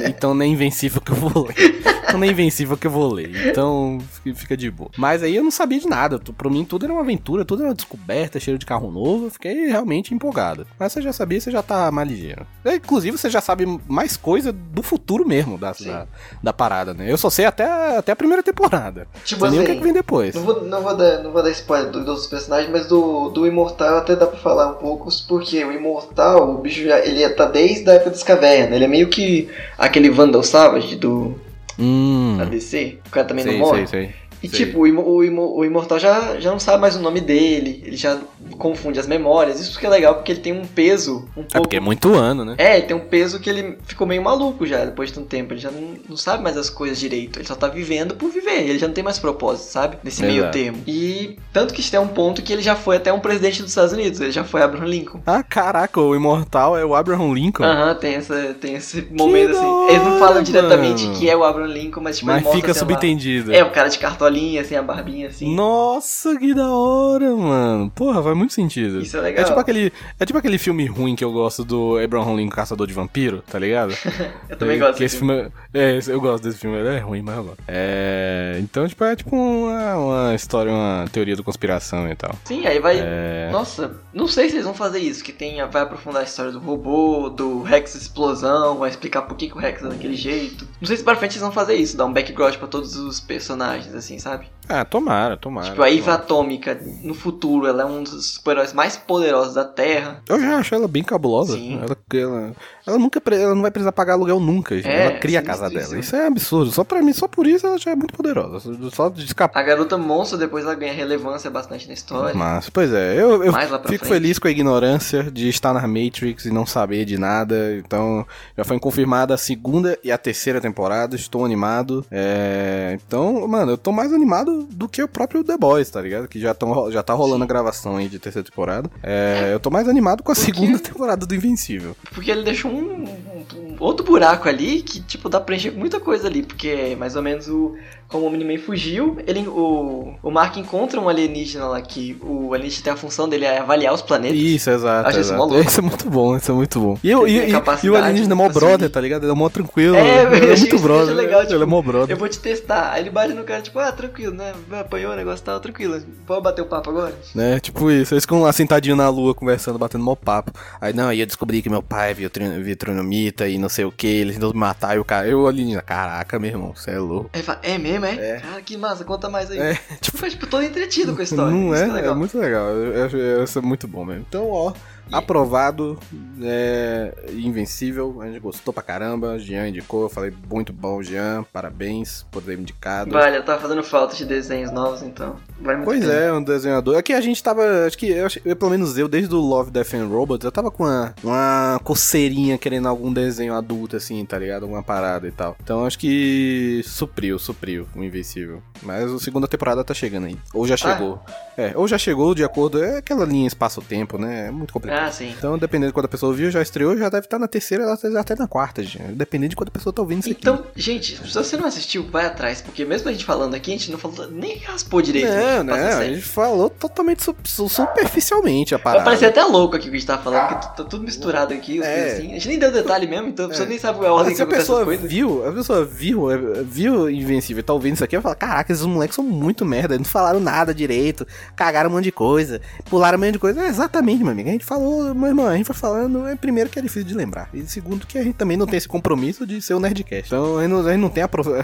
é, 0.05 0.07
então 0.09 0.35
não 0.35 0.45
é 0.45 0.47
invencível 0.47 1.01
que 1.01 1.11
eu 1.11 1.17
vou 1.17 1.47
ler. 1.49 1.81
Então 2.11 2.19
não 2.21 2.25
é 2.27 2.31
invencível 2.31 2.77
que 2.77 2.87
eu 2.87 2.91
vou 2.91 3.13
ler. 3.13 3.49
Então 3.49 3.99
fica- 4.35 4.57
de 4.57 4.71
boa. 4.71 4.91
Mas 4.97 5.23
aí 5.23 5.35
eu 5.35 5.43
não 5.43 5.51
sabia 5.51 5.79
de 5.81 5.89
nada. 5.89 6.19
Pra 6.19 6.51
mim 6.51 6.65
tudo 6.65 6.85
era 6.85 6.93
uma 6.93 7.03
aventura, 7.03 7.45
tudo 7.45 7.63
era 7.63 7.69
uma 7.71 7.75
descoberta, 7.75 8.39
cheiro 8.39 8.59
de 8.59 8.67
carro 8.67 8.91
novo. 8.91 9.27
Eu 9.27 9.31
fiquei 9.31 9.67
realmente 9.67 10.13
empolgado. 10.15 10.67
Mas 10.79 10.93
você 10.93 11.01
já 11.03 11.13
sabia, 11.13 11.41
você 11.41 11.51
já 11.51 11.63
tá 11.63 11.91
mais 11.91 12.09
ligeiro. 12.09 12.47
É, 12.65 12.77
Inclusive, 12.77 13.17
você 13.17 13.31
já 13.31 13.41
sabe 13.41 13.65
mais 13.89 14.17
coisa 14.17 14.53
do 14.53 14.83
futuro 14.83 15.27
mesmo 15.27 15.40
da, 15.59 15.75
Sim. 15.75 15.87
da, 15.89 16.07
da 16.43 16.53
parada, 16.53 16.93
né? 16.95 17.11
Eu 17.11 17.17
só 17.17 17.29
sei 17.31 17.45
até, 17.45 17.65
até 17.97 18.13
a 18.13 18.17
primeira 18.17 18.43
temporada. 18.43 19.07
Tipo 19.25 19.41
Sei 19.43 19.51
nem 19.51 19.61
o 19.61 19.65
que, 19.65 19.71
assim, 19.71 19.77
é 19.77 19.81
que 19.81 19.85
vem 19.85 19.93
depois. 19.93 20.35
Não 20.35 20.43
vou, 20.43 20.63
não, 20.65 20.83
vou 20.83 20.97
dar, 20.97 21.23
não 21.23 21.33
vou 21.33 21.43
dar 21.43 21.51
spoiler 21.51 21.91
do- 21.91 22.01
dos 22.01 22.09
outros 22.09 22.27
personagens, 22.27 22.71
mas 22.71 22.87
do, 22.87 23.29
do 23.31 23.47
Imortal 23.47 23.99
até 23.99 24.15
dá 24.17 24.27
pra 24.27 24.39
falar 24.39 24.69
um 24.69 24.75
pouco, 24.75 25.09
porque 25.29 25.65
o 25.65 25.73
Imortal, 25.73 26.51
o 26.51 26.59
bicho 26.59 26.83
já, 26.85 26.99
ele 27.01 27.29
tá 27.31 27.47
desde 27.47 27.89
a 27.91 27.95
época 27.95 28.11
das 28.11 28.23
cavernas, 28.23 28.73
ele 28.75 28.85
é 28.85 28.89
meio 28.89 29.09
que 29.09 29.49
aquele 29.79 30.11
Vandal 30.11 30.43
Savage 30.43 30.97
do 30.97 31.35
Hum. 31.79 32.37
da 32.39 32.45
DC, 32.45 32.99
o 33.07 33.11
cara 33.11 33.27
também 33.27 33.43
Sei, 33.45 33.53
não 33.55 33.61
morre. 33.67 33.87
sei, 33.87 34.07
sei. 34.07 34.15
E 34.43 34.49
sei. 34.49 34.67
tipo, 34.67 34.87
o, 34.87 35.01
o, 35.01 35.59
o 35.59 35.65
Imortal 35.65 35.99
já, 35.99 36.41
já 36.41 36.51
não 36.51 36.59
sabe 36.59 36.81
mais 36.81 36.97
o 36.97 37.01
nome 37.01 37.21
dele, 37.21 37.83
ele 37.85 37.97
já 37.97 38.19
confunde 38.59 38.99
as 38.99 39.07
memórias, 39.07 39.61
isso 39.61 39.79
que 39.79 39.87
é 39.87 39.89
legal, 39.89 40.15
porque 40.15 40.33
ele 40.33 40.41
tem 40.41 40.53
um 40.53 40.65
peso 40.65 41.29
um 41.37 41.41
É 41.41 41.45
pouco... 41.45 41.61
porque 41.63 41.77
é 41.77 41.81
muito 41.81 42.15
ano, 42.15 42.45
né? 42.45 42.55
É, 42.59 42.77
ele 42.79 42.87
tem 42.87 42.97
um 42.97 43.01
peso 43.01 43.41
que 43.41 43.49
ele 43.49 43.79
ficou 43.87 44.07
meio 44.07 44.23
maluco 44.23 44.67
já, 44.67 44.85
depois 44.85 45.13
de 45.13 45.19
um 45.19 45.25
tempo. 45.25 45.53
Ele 45.53 45.61
já 45.61 45.71
não, 45.71 45.95
não 46.09 46.17
sabe 46.17 46.43
mais 46.43 46.57
as 46.57 46.71
coisas 46.71 46.99
direito. 46.99 47.39
Ele 47.39 47.47
só 47.47 47.55
tá 47.55 47.69
vivendo 47.69 48.15
por 48.15 48.31
viver. 48.31 48.69
Ele 48.69 48.79
já 48.79 48.87
não 48.87 48.95
tem 48.95 49.05
mais 49.05 49.19
propósito, 49.19 49.71
sabe? 49.71 49.97
Nesse 50.03 50.23
meio 50.23 50.43
Exato. 50.43 50.53
termo. 50.53 50.83
E 50.87 51.39
tanto 51.53 51.73
que 51.75 51.81
isso 51.81 51.95
é 51.95 52.01
um 52.01 52.09
ponto 52.09 52.43
que 52.43 52.53
ele 52.53 52.63
já 52.63 52.75
foi 52.77 52.97
até 52.97 53.13
um 53.13 53.21
presidente 53.21 53.63
dos 53.63 53.71
Estados 53.71 53.93
Unidos. 53.93 54.21
Ele 54.21 54.31
já 54.33 54.45
foi 54.45 54.63
Abraham 54.63 54.87
Lincoln. 54.87 55.21
Ah, 55.27 55.43
caraca, 55.43 56.01
o 56.01 56.15
Imortal 56.15 56.77
é 56.77 56.85
o 56.85 56.95
Abraham 56.95 57.33
Lincoln. 57.33 57.65
Aham, 57.65 57.95
tem, 57.95 58.15
essa, 58.15 58.55
tem 58.61 58.75
esse 58.75 59.07
momento 59.11 59.53
da 59.53 59.59
assim. 59.59 59.89
Eles 59.91 60.03
não 60.05 60.19
falam 60.19 60.43
diretamente 60.43 61.09
que 61.19 61.29
é 61.29 61.37
o 61.37 61.45
Abraham 61.45 61.69
Lincoln, 61.73 62.03
mas 62.03 62.17
tipo, 62.19 62.31
Mas 62.31 62.43
fica 62.49 62.73
sei 62.73 62.83
lá, 62.83 62.89
subentendido. 62.89 63.53
É, 63.53 63.63
o 63.65 63.71
cara 63.71 63.89
de 63.89 63.99
cartolinha, 64.31 64.61
assim, 64.61 64.75
a 64.77 64.83
barbinha 64.83 65.29
assim. 65.29 65.55
Nossa, 65.55 66.37
que 66.39 66.55
da 66.55 66.69
hora, 66.71 67.35
mano. 67.35 67.91
Porra, 67.91 68.23
faz 68.23 68.37
muito 68.37 68.53
sentido. 68.53 69.01
Isso 69.01 69.17
é 69.17 69.21
legal. 69.21 69.45
É 69.45 69.49
tipo 69.49 69.59
aquele, 69.61 69.93
é 70.19 70.25
tipo 70.25 70.39
aquele 70.39 70.59
filme 70.59 70.87
ruim 70.87 71.17
que 71.17 71.25
eu 71.25 71.33
gosto 71.33 71.65
do 71.65 71.99
Abraham 71.99 72.37
Lincoln 72.37 72.55
Caçador 72.55 72.87
de 72.87 72.93
Vampiro, 72.95 73.43
tá 73.51 73.59
ligado? 73.59 73.93
Eu 74.49 74.57
também 74.57 74.77
É, 74.77 74.79
gosto 74.81 74.99
desse 74.99 75.17
filme. 75.17 75.49
É, 75.73 75.97
esse- 75.97 76.11
eu 76.11 76.21
gosto 76.21 76.43
desse 76.45 76.59
filme, 76.59 76.77
ele 76.77 76.89
é 76.89 76.99
ruim, 76.99 77.23
mas 77.23 77.37
eu 77.37 77.45
gosto. 77.45 77.59
É, 77.69 78.59
então, 78.61 78.87
tipo, 78.87 79.03
é 79.05 79.15
tipo 79.17 79.35
uma, 79.37 79.97
uma 79.97 80.35
história, 80.35 80.71
uma 80.73 81.05
teoria 81.13 81.37
da 81.37 81.43
conspiração 81.43 82.09
e 82.11 82.15
tal. 82.15 82.35
Sim, 82.45 82.67
aí 82.67 82.79
vai. 82.81 82.99
É. 83.01 83.49
Nossa, 83.53 83.97
não 84.13 84.27
sei 84.27 84.49
se 84.49 84.57
eles 84.57 84.65
vão 84.65 84.75
fazer 84.75 84.99
isso, 84.99 85.23
que 85.25 85.33
tem, 85.33 85.57
vai 85.69 85.83
aprofundar 85.83 86.23
a 86.23 86.25
história 86.25 86.51
do 86.53 86.59
robô, 86.59 87.29
do 87.31 87.63
Rex 87.63 87.95
explosão, 87.95 88.79
vai 88.79 88.91
explicar 88.91 89.23
por 89.23 89.37
que, 89.37 89.49
que 89.49 89.55
o 89.57 89.59
Rex 89.61 89.83
é 89.83 89.89
daquele 89.89 90.17
jeito. 90.17 90.67
Não 90.81 90.87
sei 90.87 90.97
se 90.97 91.05
pra 91.05 91.17
frente 91.17 91.33
eles 91.33 91.43
vão 91.43 91.53
fazer 91.53 91.75
isso, 91.75 91.97
dar 91.97 92.07
um 92.07 92.13
background 92.13 92.57
pra 92.57 92.67
todos 92.69 92.97
os 92.97 93.21
personagens, 93.21 93.95
assim, 93.95 94.19
sabe? 94.21 94.47
Ah, 94.69 94.85
tomara, 94.85 95.37
tomara. 95.37 95.71
tipo, 95.71 95.83
a 95.83 95.89
tomara. 95.91 96.15
Atômica, 96.15 96.81
no 97.03 97.13
futuro, 97.13 97.67
ela 97.67 97.83
é 97.83 97.85
um 97.85 98.05
dos 98.05 98.35
super-heróis 98.35 98.73
mais 98.73 98.97
poderosos 98.97 99.55
da 99.55 99.65
Terra. 99.65 100.23
Eu 100.29 100.39
já 100.41 100.59
acho 100.59 100.73
ela 100.77 100.87
bem 100.87 101.03
cabulosa. 101.03 101.55
Sim. 101.55 101.81
Ela, 101.83 101.97
ela, 102.15 102.53
ela 102.87 102.99
nunca 102.99 103.21
ela 103.33 103.55
não 103.55 103.63
vai 103.63 103.71
precisar 103.73 103.91
pagar 103.91 104.13
aluguel 104.13 104.39
nunca. 104.39 104.77
É, 104.77 105.07
ela 105.07 105.19
cria 105.19 105.41
a 105.41 105.43
casa 105.43 105.69
dela. 105.69 105.99
Isso 105.99 106.15
é 106.15 106.25
absurdo. 106.27 106.71
Só 106.71 106.85
pra 106.85 107.03
mim, 107.03 107.13
só 107.13 107.27
por 107.27 107.49
isso 107.49 107.67
ela 107.67 107.79
já 107.79 107.91
é 107.91 107.97
muito 107.97 108.15
poderosa. 108.15 108.73
Só 108.93 109.09
de 109.09 109.25
escapar. 109.25 109.59
A 109.59 109.63
garota 109.65 109.99
monstro, 109.99 110.39
depois 110.39 110.65
ela 110.65 110.75
ganha 110.77 110.93
relevância 110.93 111.51
bastante 111.51 111.89
na 111.89 111.95
história. 111.95 112.35
Mas, 112.35 112.71
pois 112.71 112.93
é, 112.93 113.21
eu, 113.21 113.43
eu 113.43 113.53
fico 113.53 113.89
frente. 113.89 114.07
feliz 114.07 114.39
com 114.39 114.47
a 114.47 114.53
ignorância 114.53 115.25
de 115.25 115.49
estar 115.49 115.73
na 115.75 115.87
Matrix 115.89 116.45
e 116.45 116.51
não 116.53 116.65
saber 116.65 117.05
de 117.05 117.19
nada. 117.19 117.77
Então, 117.77 118.25
já 118.57 118.65
foi 118.65 118.79
confirmada 118.79 119.35
a 119.35 119.39
segunda 119.39 119.99
e 120.05 120.13
a 120.13 120.19
terceira 120.19 120.61
temporada. 120.61 121.17
Estou 121.17 121.45
animado. 121.45 122.07
É, 122.09 122.97
Então, 123.05 123.49
mano, 123.49 123.73
eu 123.73 123.79
tô 123.79 123.91
mais 123.91 124.10
animado 124.13 124.65
do 124.71 124.89
que 124.89 125.03
o 125.03 125.09
próprio 125.09 125.43
The 125.45 125.57
Boys, 125.57 125.91
tá 125.91 126.01
ligado? 126.01 126.29
Que 126.29 126.39
já, 126.41 126.55
tão, 126.55 126.91
já 126.91 127.03
tá 127.03 127.13
rolando 127.15 127.45
a 127.45 127.47
gravação 127.47 127.97
aí 127.97 128.09
de 128.09 128.19
terceira 128.19 128.49
temporada. 128.49 128.91
É, 129.03 129.51
Eu 129.53 129.61
tô 129.61 129.71
mais 129.71 129.89
animado 129.89 130.23
com 130.23 130.33
a 130.33 130.35
segunda 130.35 130.79
temporada 130.79 131.25
do 131.27 131.35
Invencível. 131.35 131.97
Porque 132.13 132.31
ele 132.31 132.43
deixou 132.43 132.71
um, 132.71 133.05
um- 133.05 133.47
um 133.55 133.77
outro 133.81 134.05
buraco 134.05 134.49
ali 134.49 134.83
que, 134.83 135.01
tipo, 135.01 135.29
dá 135.29 135.39
pra 135.39 135.47
preencher 135.47 135.71
com 135.73 135.79
muita 135.81 135.99
coisa 136.01 136.27
ali, 136.27 136.43
porque 136.43 136.69
é 136.69 136.97
mais 136.97 137.17
ou 137.17 137.23
menos 137.23 137.49
o. 137.49 137.75
Como 138.11 138.27
o 138.27 138.31
Miniman 138.31 138.59
fugiu, 138.59 139.19
ele, 139.27 139.47
o, 139.47 140.15
o 140.23 140.31
Mark 140.31 140.57
encontra 140.57 141.01
um 141.01 141.09
alienígena 141.09 141.67
lá 141.67 141.81
que 141.81 142.19
o 142.23 142.53
alienígena 142.53 142.85
tem 142.85 142.93
a 142.93 142.97
função 142.97 143.29
dele 143.29 143.45
é 143.45 143.59
avaliar 143.59 143.95
os 143.95 144.03
planetas. 144.03 144.37
Isso, 144.39 144.69
exato. 144.71 145.09
Acho 145.09 145.21
isso 145.21 145.29
exato. 145.33 145.39
mó 145.39 145.45
louco. 145.55 145.69
Isso 145.69 145.79
é 145.81 145.83
muito 145.83 146.11
bom, 146.11 146.37
isso 146.37 146.51
é 146.51 146.55
muito 146.55 146.81
bom. 146.81 146.99
E, 147.05 147.15
o- 147.15 147.27
Ele 147.27 147.53
e, 147.53 147.53
e- 147.53 147.87
e 147.87 147.91
o 147.91 147.97
alienígena 147.97 148.33
é 148.33 148.37
mó 148.37 148.49
brother, 148.49 148.91
tá 148.91 149.01
ligado? 149.01 149.23
Ele 149.25 149.33
é 149.33 149.35
mó 149.35 149.49
tranquilo. 149.49 149.95
É, 149.97 150.25
eu 150.25 150.33
ele 150.35 150.45
é 150.47 150.49
muito 150.57 150.75
isso 150.77 150.79
brother. 150.81 151.15
legal, 151.15 151.43
ele 151.43 151.53
é 151.55 151.59
tipo, 151.59 151.67
mó 151.71 151.81
brother. 151.83 152.11
Eu 152.15 152.19
vou 152.19 152.29
te 152.29 152.39
testar. 152.41 152.93
Aí 152.93 153.03
ele 153.03 153.11
bate 153.11 153.33
no 153.33 153.45
cara, 153.45 153.63
tipo, 153.63 153.79
ah, 153.79 153.93
tranquilo, 153.93 154.35
né? 154.35 154.53
Apanhou 154.73 155.13
o 155.13 155.17
negócio, 155.17 155.45
tá 155.45 155.59
tranquilo. 155.61 156.01
Pode 156.27 156.43
bater 156.43 156.63
o 156.63 156.67
papo 156.67 156.91
agora? 156.91 157.15
Né? 157.35 157.61
Tipo 157.61 157.91
isso, 157.91 158.13
eles 158.15 158.25
ficam 158.25 158.43
lá 158.43 158.53
sentadinhos 158.53 158.99
na 158.99 159.09
lua 159.09 159.35
conversando, 159.35 159.79
batendo 159.79 160.03
mó 160.05 160.17
papo. 160.17 160.51
Aí 160.81 160.93
não, 160.93 161.09
aí 161.09 161.21
eu 161.21 161.27
descobri 161.27 161.63
que 161.63 161.71
meu 161.71 161.83
pai 161.83 162.11
é 162.11 162.15
vitrin- 162.15 162.61
vitronomita 162.63 163.47
e 163.49 163.57
não 163.59 163.69
sei 163.69 163.85
o 163.85 163.93
que, 163.93 164.07
eles 164.07 164.35
tentam 164.35 164.51
me 164.53 164.59
matar. 164.59 164.97
E 164.97 164.99
o 164.99 165.05
cara, 165.05 165.29
eu 165.29 165.47
alienígena, 165.47 165.83
caraca, 165.83 166.39
meu 166.39 166.51
irmão, 166.51 166.73
você 166.75 166.91
é 166.93 166.99
louco. 166.99 167.31
Aí 167.33 167.43
fala, 167.43 167.61
é 167.63 167.79
mesmo, 167.79 168.00
é? 168.09 168.31
É. 168.37 168.41
Cara, 168.41 168.63
que 168.63 168.77
massa, 168.77 169.05
conta 169.05 169.29
mais 169.29 169.51
aí. 169.51 169.59
É, 169.59 169.75
tipo, 170.01 170.17
fica, 170.17 170.31
tipo, 170.31 170.47
todo 170.47 170.63
entretido 170.65 171.15
com 171.15 171.21
a 171.21 171.25
história. 171.25 171.53
Não 171.53 171.75
é? 171.75 171.83
É, 171.83 171.87
legal. 171.93 172.15
muito 172.17 172.39
legal. 172.39 172.69
Eu- 172.69 172.93
eu- 172.95 173.19
eu- 173.19 173.45
Isso 173.45 173.59
é 173.59 173.63
muito 173.63 173.87
bom 173.89 174.05
mesmo. 174.05 174.25
Então, 174.29 174.49
ó, 174.51 174.73
aprovado. 175.13 175.99
É, 176.43 177.13
invencível. 177.33 178.21
A 178.21 178.27
gente 178.27 178.39
gostou 178.41 178.73
pra 178.73 178.83
caramba. 178.83 179.39
Jean 179.39 179.69
indicou. 179.69 180.03
Eu 180.05 180.09
falei, 180.09 180.33
muito 180.51 180.73
bom, 180.73 181.03
Jean. 181.03 181.45
Parabéns 181.53 182.25
por 182.31 182.43
ter 182.43 182.59
indicado. 182.59 183.11
Vale, 183.11 183.37
eu 183.37 183.45
tava 183.45 183.61
fazendo 183.61 183.83
falta 183.83 184.15
de 184.15 184.25
desenhos 184.25 184.71
novos, 184.73 185.03
então. 185.03 185.37
Vale 185.61 185.79
muito 185.79 185.85
Pois 185.89 186.01
pena. 186.01 186.13
é, 186.13 186.33
um 186.33 186.43
desenhador. 186.43 186.97
É 186.97 187.03
que 187.03 187.13
a 187.13 187.21
gente 187.21 187.43
tava. 187.43 187.63
Acho 187.87 187.99
que, 187.99 188.09
eu, 188.09 188.27
eu, 188.45 188.57
pelo 188.57 188.71
menos 188.71 188.97
eu, 188.99 189.09
desde 189.09 189.35
o 189.35 189.39
Love, 189.39 189.71
Death 189.71 189.95
and 189.95 190.07
Robots, 190.07 190.45
eu 190.45 190.53
tava 190.53 190.71
com 190.71 190.85
uma, 190.85 191.15
uma 191.23 191.81
coceirinha 191.85 192.57
querendo 192.57 192.89
algum 192.89 193.13
desenho 193.13 193.55
adulto, 193.55 193.97
assim, 193.97 194.25
tá 194.25 194.39
ligado? 194.39 194.63
Alguma 194.63 194.83
parada 194.83 195.27
e 195.27 195.33
tal. 195.33 195.57
Então 195.63 195.85
acho 195.85 195.99
que 195.99 196.83
supriu, 196.85 197.39
supriu 197.39 197.87
o 197.95 198.03
Invencível. 198.03 198.63
Mas 198.83 199.11
a 199.11 199.19
segunda 199.19 199.49
temporada 199.49 199.85
tá 199.85 199.95
chegando 199.95 200.27
aí. 200.27 200.39
Ou 200.55 200.67
já 200.67 200.77
chegou. 200.77 201.23
É, 201.61 201.73
ou 201.77 201.87
já 201.89 201.99
chegou 201.99 202.35
de 202.35 202.43
acordo. 202.45 202.83
É 202.83 202.99
aquela 202.99 203.25
linha 203.25 203.47
espaço-tempo, 203.47 204.17
né? 204.19 204.47
É 204.49 204.51
muito 204.51 204.73
complicado. 204.73 205.07
Ah, 205.09 205.13
sim. 205.13 205.33
Então, 205.37 205.59
dependendo 205.59 205.89
de 205.89 205.95
quando 205.95 206.07
a 206.07 206.09
pessoa 206.09 206.33
viu, 206.33 206.51
já 206.51 206.63
estreou, 206.63 206.97
já 206.97 207.09
deve 207.09 207.27
estar 207.27 207.39
na 207.39 207.49
terceira, 207.49 207.93
até- 207.93 208.19
até 208.19 208.35
na 208.37 208.47
quarta, 208.47 208.83
já. 208.83 209.01
Dependendo 209.11 209.51
de 209.51 209.57
quando 209.57 209.69
a 209.69 209.73
pessoa 209.73 209.93
tá 209.93 210.03
ouvindo 210.03 210.21
isso 210.21 210.31
aqui. 210.31 210.39
Então, 210.41 210.65
gente, 210.77 211.17
se 211.17 211.35
você 211.35 211.57
não 211.57 211.67
assistiu, 211.67 212.07
vai 212.11 212.27
atrás, 212.27 212.61
porque 212.63 212.85
mesmo 212.85 213.09
a 213.09 213.13
gente 213.13 213.25
falando 213.25 213.55
aqui, 213.55 213.71
a 213.71 213.77
gente 213.77 213.91
não 213.91 213.99
falou, 213.99 214.31
nem 214.31 214.59
raspou 214.59 215.01
direito. 215.03 215.29
Não, 215.29 215.65
né? 215.65 215.93
a 215.95 216.05
gente 216.05 216.23
falou 216.23 216.69
totalmente 216.71 217.23
su- 217.23 217.35
su- 217.45 217.69
superficialmente 217.69 218.75
a 218.75 218.79
parada. 218.79 219.05
parecer 219.05 219.27
até 219.27 219.43
louco 219.45 219.77
aqui 219.77 219.89
o 219.89 219.91
que 219.91 219.97
a 219.97 219.99
gente 220.01 220.07
tava 220.07 220.23
falando, 220.23 220.49
porque 220.49 220.77
tá 220.77 220.85
tudo 220.85 221.05
misturado 221.05 221.53
aqui, 221.55 221.79
os 221.81 221.87
É. 221.87 222.13
assim. 222.13 222.31
A 222.31 222.35
gente 222.35 222.49
nem 222.49 222.59
deu 222.59 222.73
detalhe 222.73 223.07
mesmo, 223.07 223.29
então 223.29 223.47
a 223.47 223.49
pessoa 223.49 223.69
nem 223.69 223.79
sabe 223.79 224.05
a 224.07 224.13
ordem 224.13 224.35
que 224.35 224.43
a 224.43 224.47
pessoa 224.47 224.85
viu, 224.85 225.47
a 225.47 225.53
pessoa 225.53 225.85
viu, 225.85 226.31
é, 226.31 226.37
viu 226.63 227.11
Invencível 227.11 227.63
tá 227.63 227.73
ouvindo 227.73 227.95
isso 227.95 228.05
aqui, 228.05 228.17
vai 228.17 228.23
falar, 228.23 228.35
caraca, 228.35 228.73
esses 228.73 228.85
moleques 228.85 229.15
são 229.15 229.25
muito 229.25 229.65
merda, 229.65 229.95
eles 229.95 230.07
não 230.07 230.11
falaram 230.13 230.41
nada 230.41 230.75
direito, 230.75 231.27
cagaram 231.57 231.91
um 231.91 231.93
monte 231.95 232.05
de 232.05 232.13
coisa, 232.13 232.61
pularam 232.89 233.19
um 233.19 233.21
monte 233.21 233.33
de 233.33 233.39
coisa. 233.39 233.61
É, 233.63 233.69
exatamente, 233.69 234.23
meu 234.23 234.33
amigo. 234.33 234.49
A 234.49 234.53
gente 234.53 234.65
falou, 234.65 235.15
meu 235.15 235.29
irmão, 235.29 235.47
a 235.47 235.57
gente 235.57 235.67
vai 235.67 235.77
falando, 235.77 236.27
é 236.27 236.35
primeiro 236.37 236.71
que 236.71 236.79
é 236.79 236.83
difícil 236.83 237.05
de 237.05 237.15
lembrar. 237.15 237.49
E 237.53 237.63
segundo 237.67 238.07
que 238.07 238.19
a 238.19 238.23
gente 238.23 238.35
também 238.37 238.57
não 238.57 238.67
tem 238.67 238.77
esse 238.77 238.89
compromisso 238.89 239.47
de 239.47 239.61
ser 239.61 239.75
o 239.75 239.81
Nerdcast. 239.81 240.27
Então 240.27 240.59
a 240.59 240.63
gente 240.63 240.71
não, 240.73 240.81
a 240.87 240.91
gente 240.93 241.01
não 241.01 241.09
tem 241.11 241.23
a, 241.23 241.29
prof- 241.29 241.49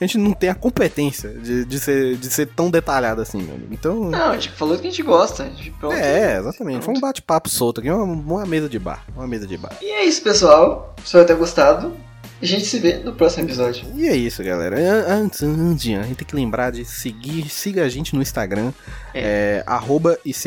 a 0.00 0.04
gente 0.04 0.18
não 0.18 0.32
tem 0.32 0.50
a 0.50 0.54
competência 0.54 1.30
de, 1.30 1.64
de, 1.64 1.80
ser, 1.80 2.16
de 2.16 2.30
ser 2.30 2.46
tão 2.46 2.70
detalhado 2.70 3.20
assim, 3.20 3.42
meu 3.42 3.54
amigo. 3.54 3.72
Então. 3.72 4.10
Não, 4.10 4.30
a 4.30 4.34
gente 4.34 4.50
falou 4.52 4.76
que 4.78 4.86
a 4.86 4.90
gente 4.90 5.02
gosta. 5.02 5.44
a 5.44 5.46
gente- 5.46 5.70
pronto. 5.72 5.94
É, 5.94 6.38
exatamente. 6.38 6.84
Foi 6.84 6.94
um 6.96 7.00
bate-papo 7.00 7.48
solto 7.48 7.80
aqui, 7.80 7.90
uma, 7.90 8.04
uma 8.04 8.46
mesa 8.46 8.68
de 8.68 8.78
bar. 8.78 9.04
Uma 9.16 9.26
mesa 9.26 9.46
de 9.46 9.56
bar. 9.56 9.72
E 9.80 9.86
é 9.90 10.04
isso, 10.04 10.22
pessoal. 10.22 10.94
Espero 11.04 11.26
ter 11.26 11.34
gostado. 11.36 11.94
A 12.42 12.46
gente 12.46 12.64
se 12.64 12.78
vê 12.78 12.94
no 12.98 13.12
próximo 13.12 13.44
episódio. 13.44 13.84
E 13.94 14.08
é 14.08 14.16
isso, 14.16 14.42
galera. 14.42 14.76
An- 14.78 15.04
Antes, 15.24 15.42
antes, 15.42 15.98
a 15.98 16.02
gente 16.02 16.16
tem 16.16 16.26
que 16.26 16.34
lembrar 16.34 16.70
de 16.72 16.84
seguir, 16.84 17.48
siga 17.50 17.84
a 17.84 17.88
gente 17.88 18.14
no 18.14 18.22
Instagram, 18.22 18.72
é. 19.14 19.62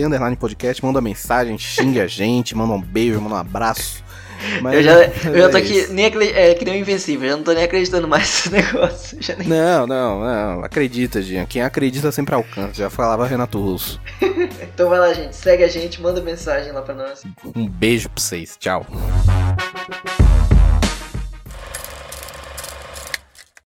Underline 0.03 0.35
Podcast, 0.35 0.83
manda 0.83 0.99
mensagem, 1.01 1.57
xinga 1.57 2.03
a 2.03 2.07
gente, 2.07 2.55
manda 2.55 2.73
um 2.73 2.81
beijo, 2.81 3.21
manda 3.21 3.35
um 3.35 3.37
abraço. 3.37 4.03
Mas 4.61 4.73
eu 4.75 4.83
já, 4.83 4.93
eu 5.29 5.37
já 5.37 5.49
tô 5.49 5.57
é 5.57 5.61
aqui, 5.61 5.73
isso. 5.77 5.93
nem 5.93 6.05
é, 6.05 6.53
que 6.53 6.65
nem 6.65 6.73
o 6.75 6.77
Invencível, 6.77 7.29
já 7.29 7.37
não 7.37 7.43
tô 7.43 7.53
nem 7.53 7.63
acreditando 7.63 8.07
mais 8.07 8.23
nesse 8.23 8.49
negócio. 8.51 9.17
Nem... 9.37 9.47
Não, 9.47 9.87
não, 9.87 10.19
não. 10.19 10.63
Acredita, 10.65 11.21
Jean. 11.21 11.45
Quem 11.45 11.61
acredita 11.61 12.11
sempre 12.11 12.35
alcança. 12.35 12.73
Já 12.73 12.89
falava 12.89 13.25
Renato 13.27 13.59
Russo. 13.61 14.01
Então 14.73 14.89
vai 14.89 14.99
lá, 14.99 15.13
gente. 15.13 15.35
Segue 15.35 15.63
a 15.63 15.67
gente, 15.67 16.01
manda 16.01 16.19
mensagem 16.19 16.71
lá 16.71 16.81
pra 16.81 16.95
nós. 16.95 17.23
Um 17.55 17.67
beijo 17.67 18.09
pra 18.09 18.21
vocês. 18.21 18.57
Tchau. 18.59 18.85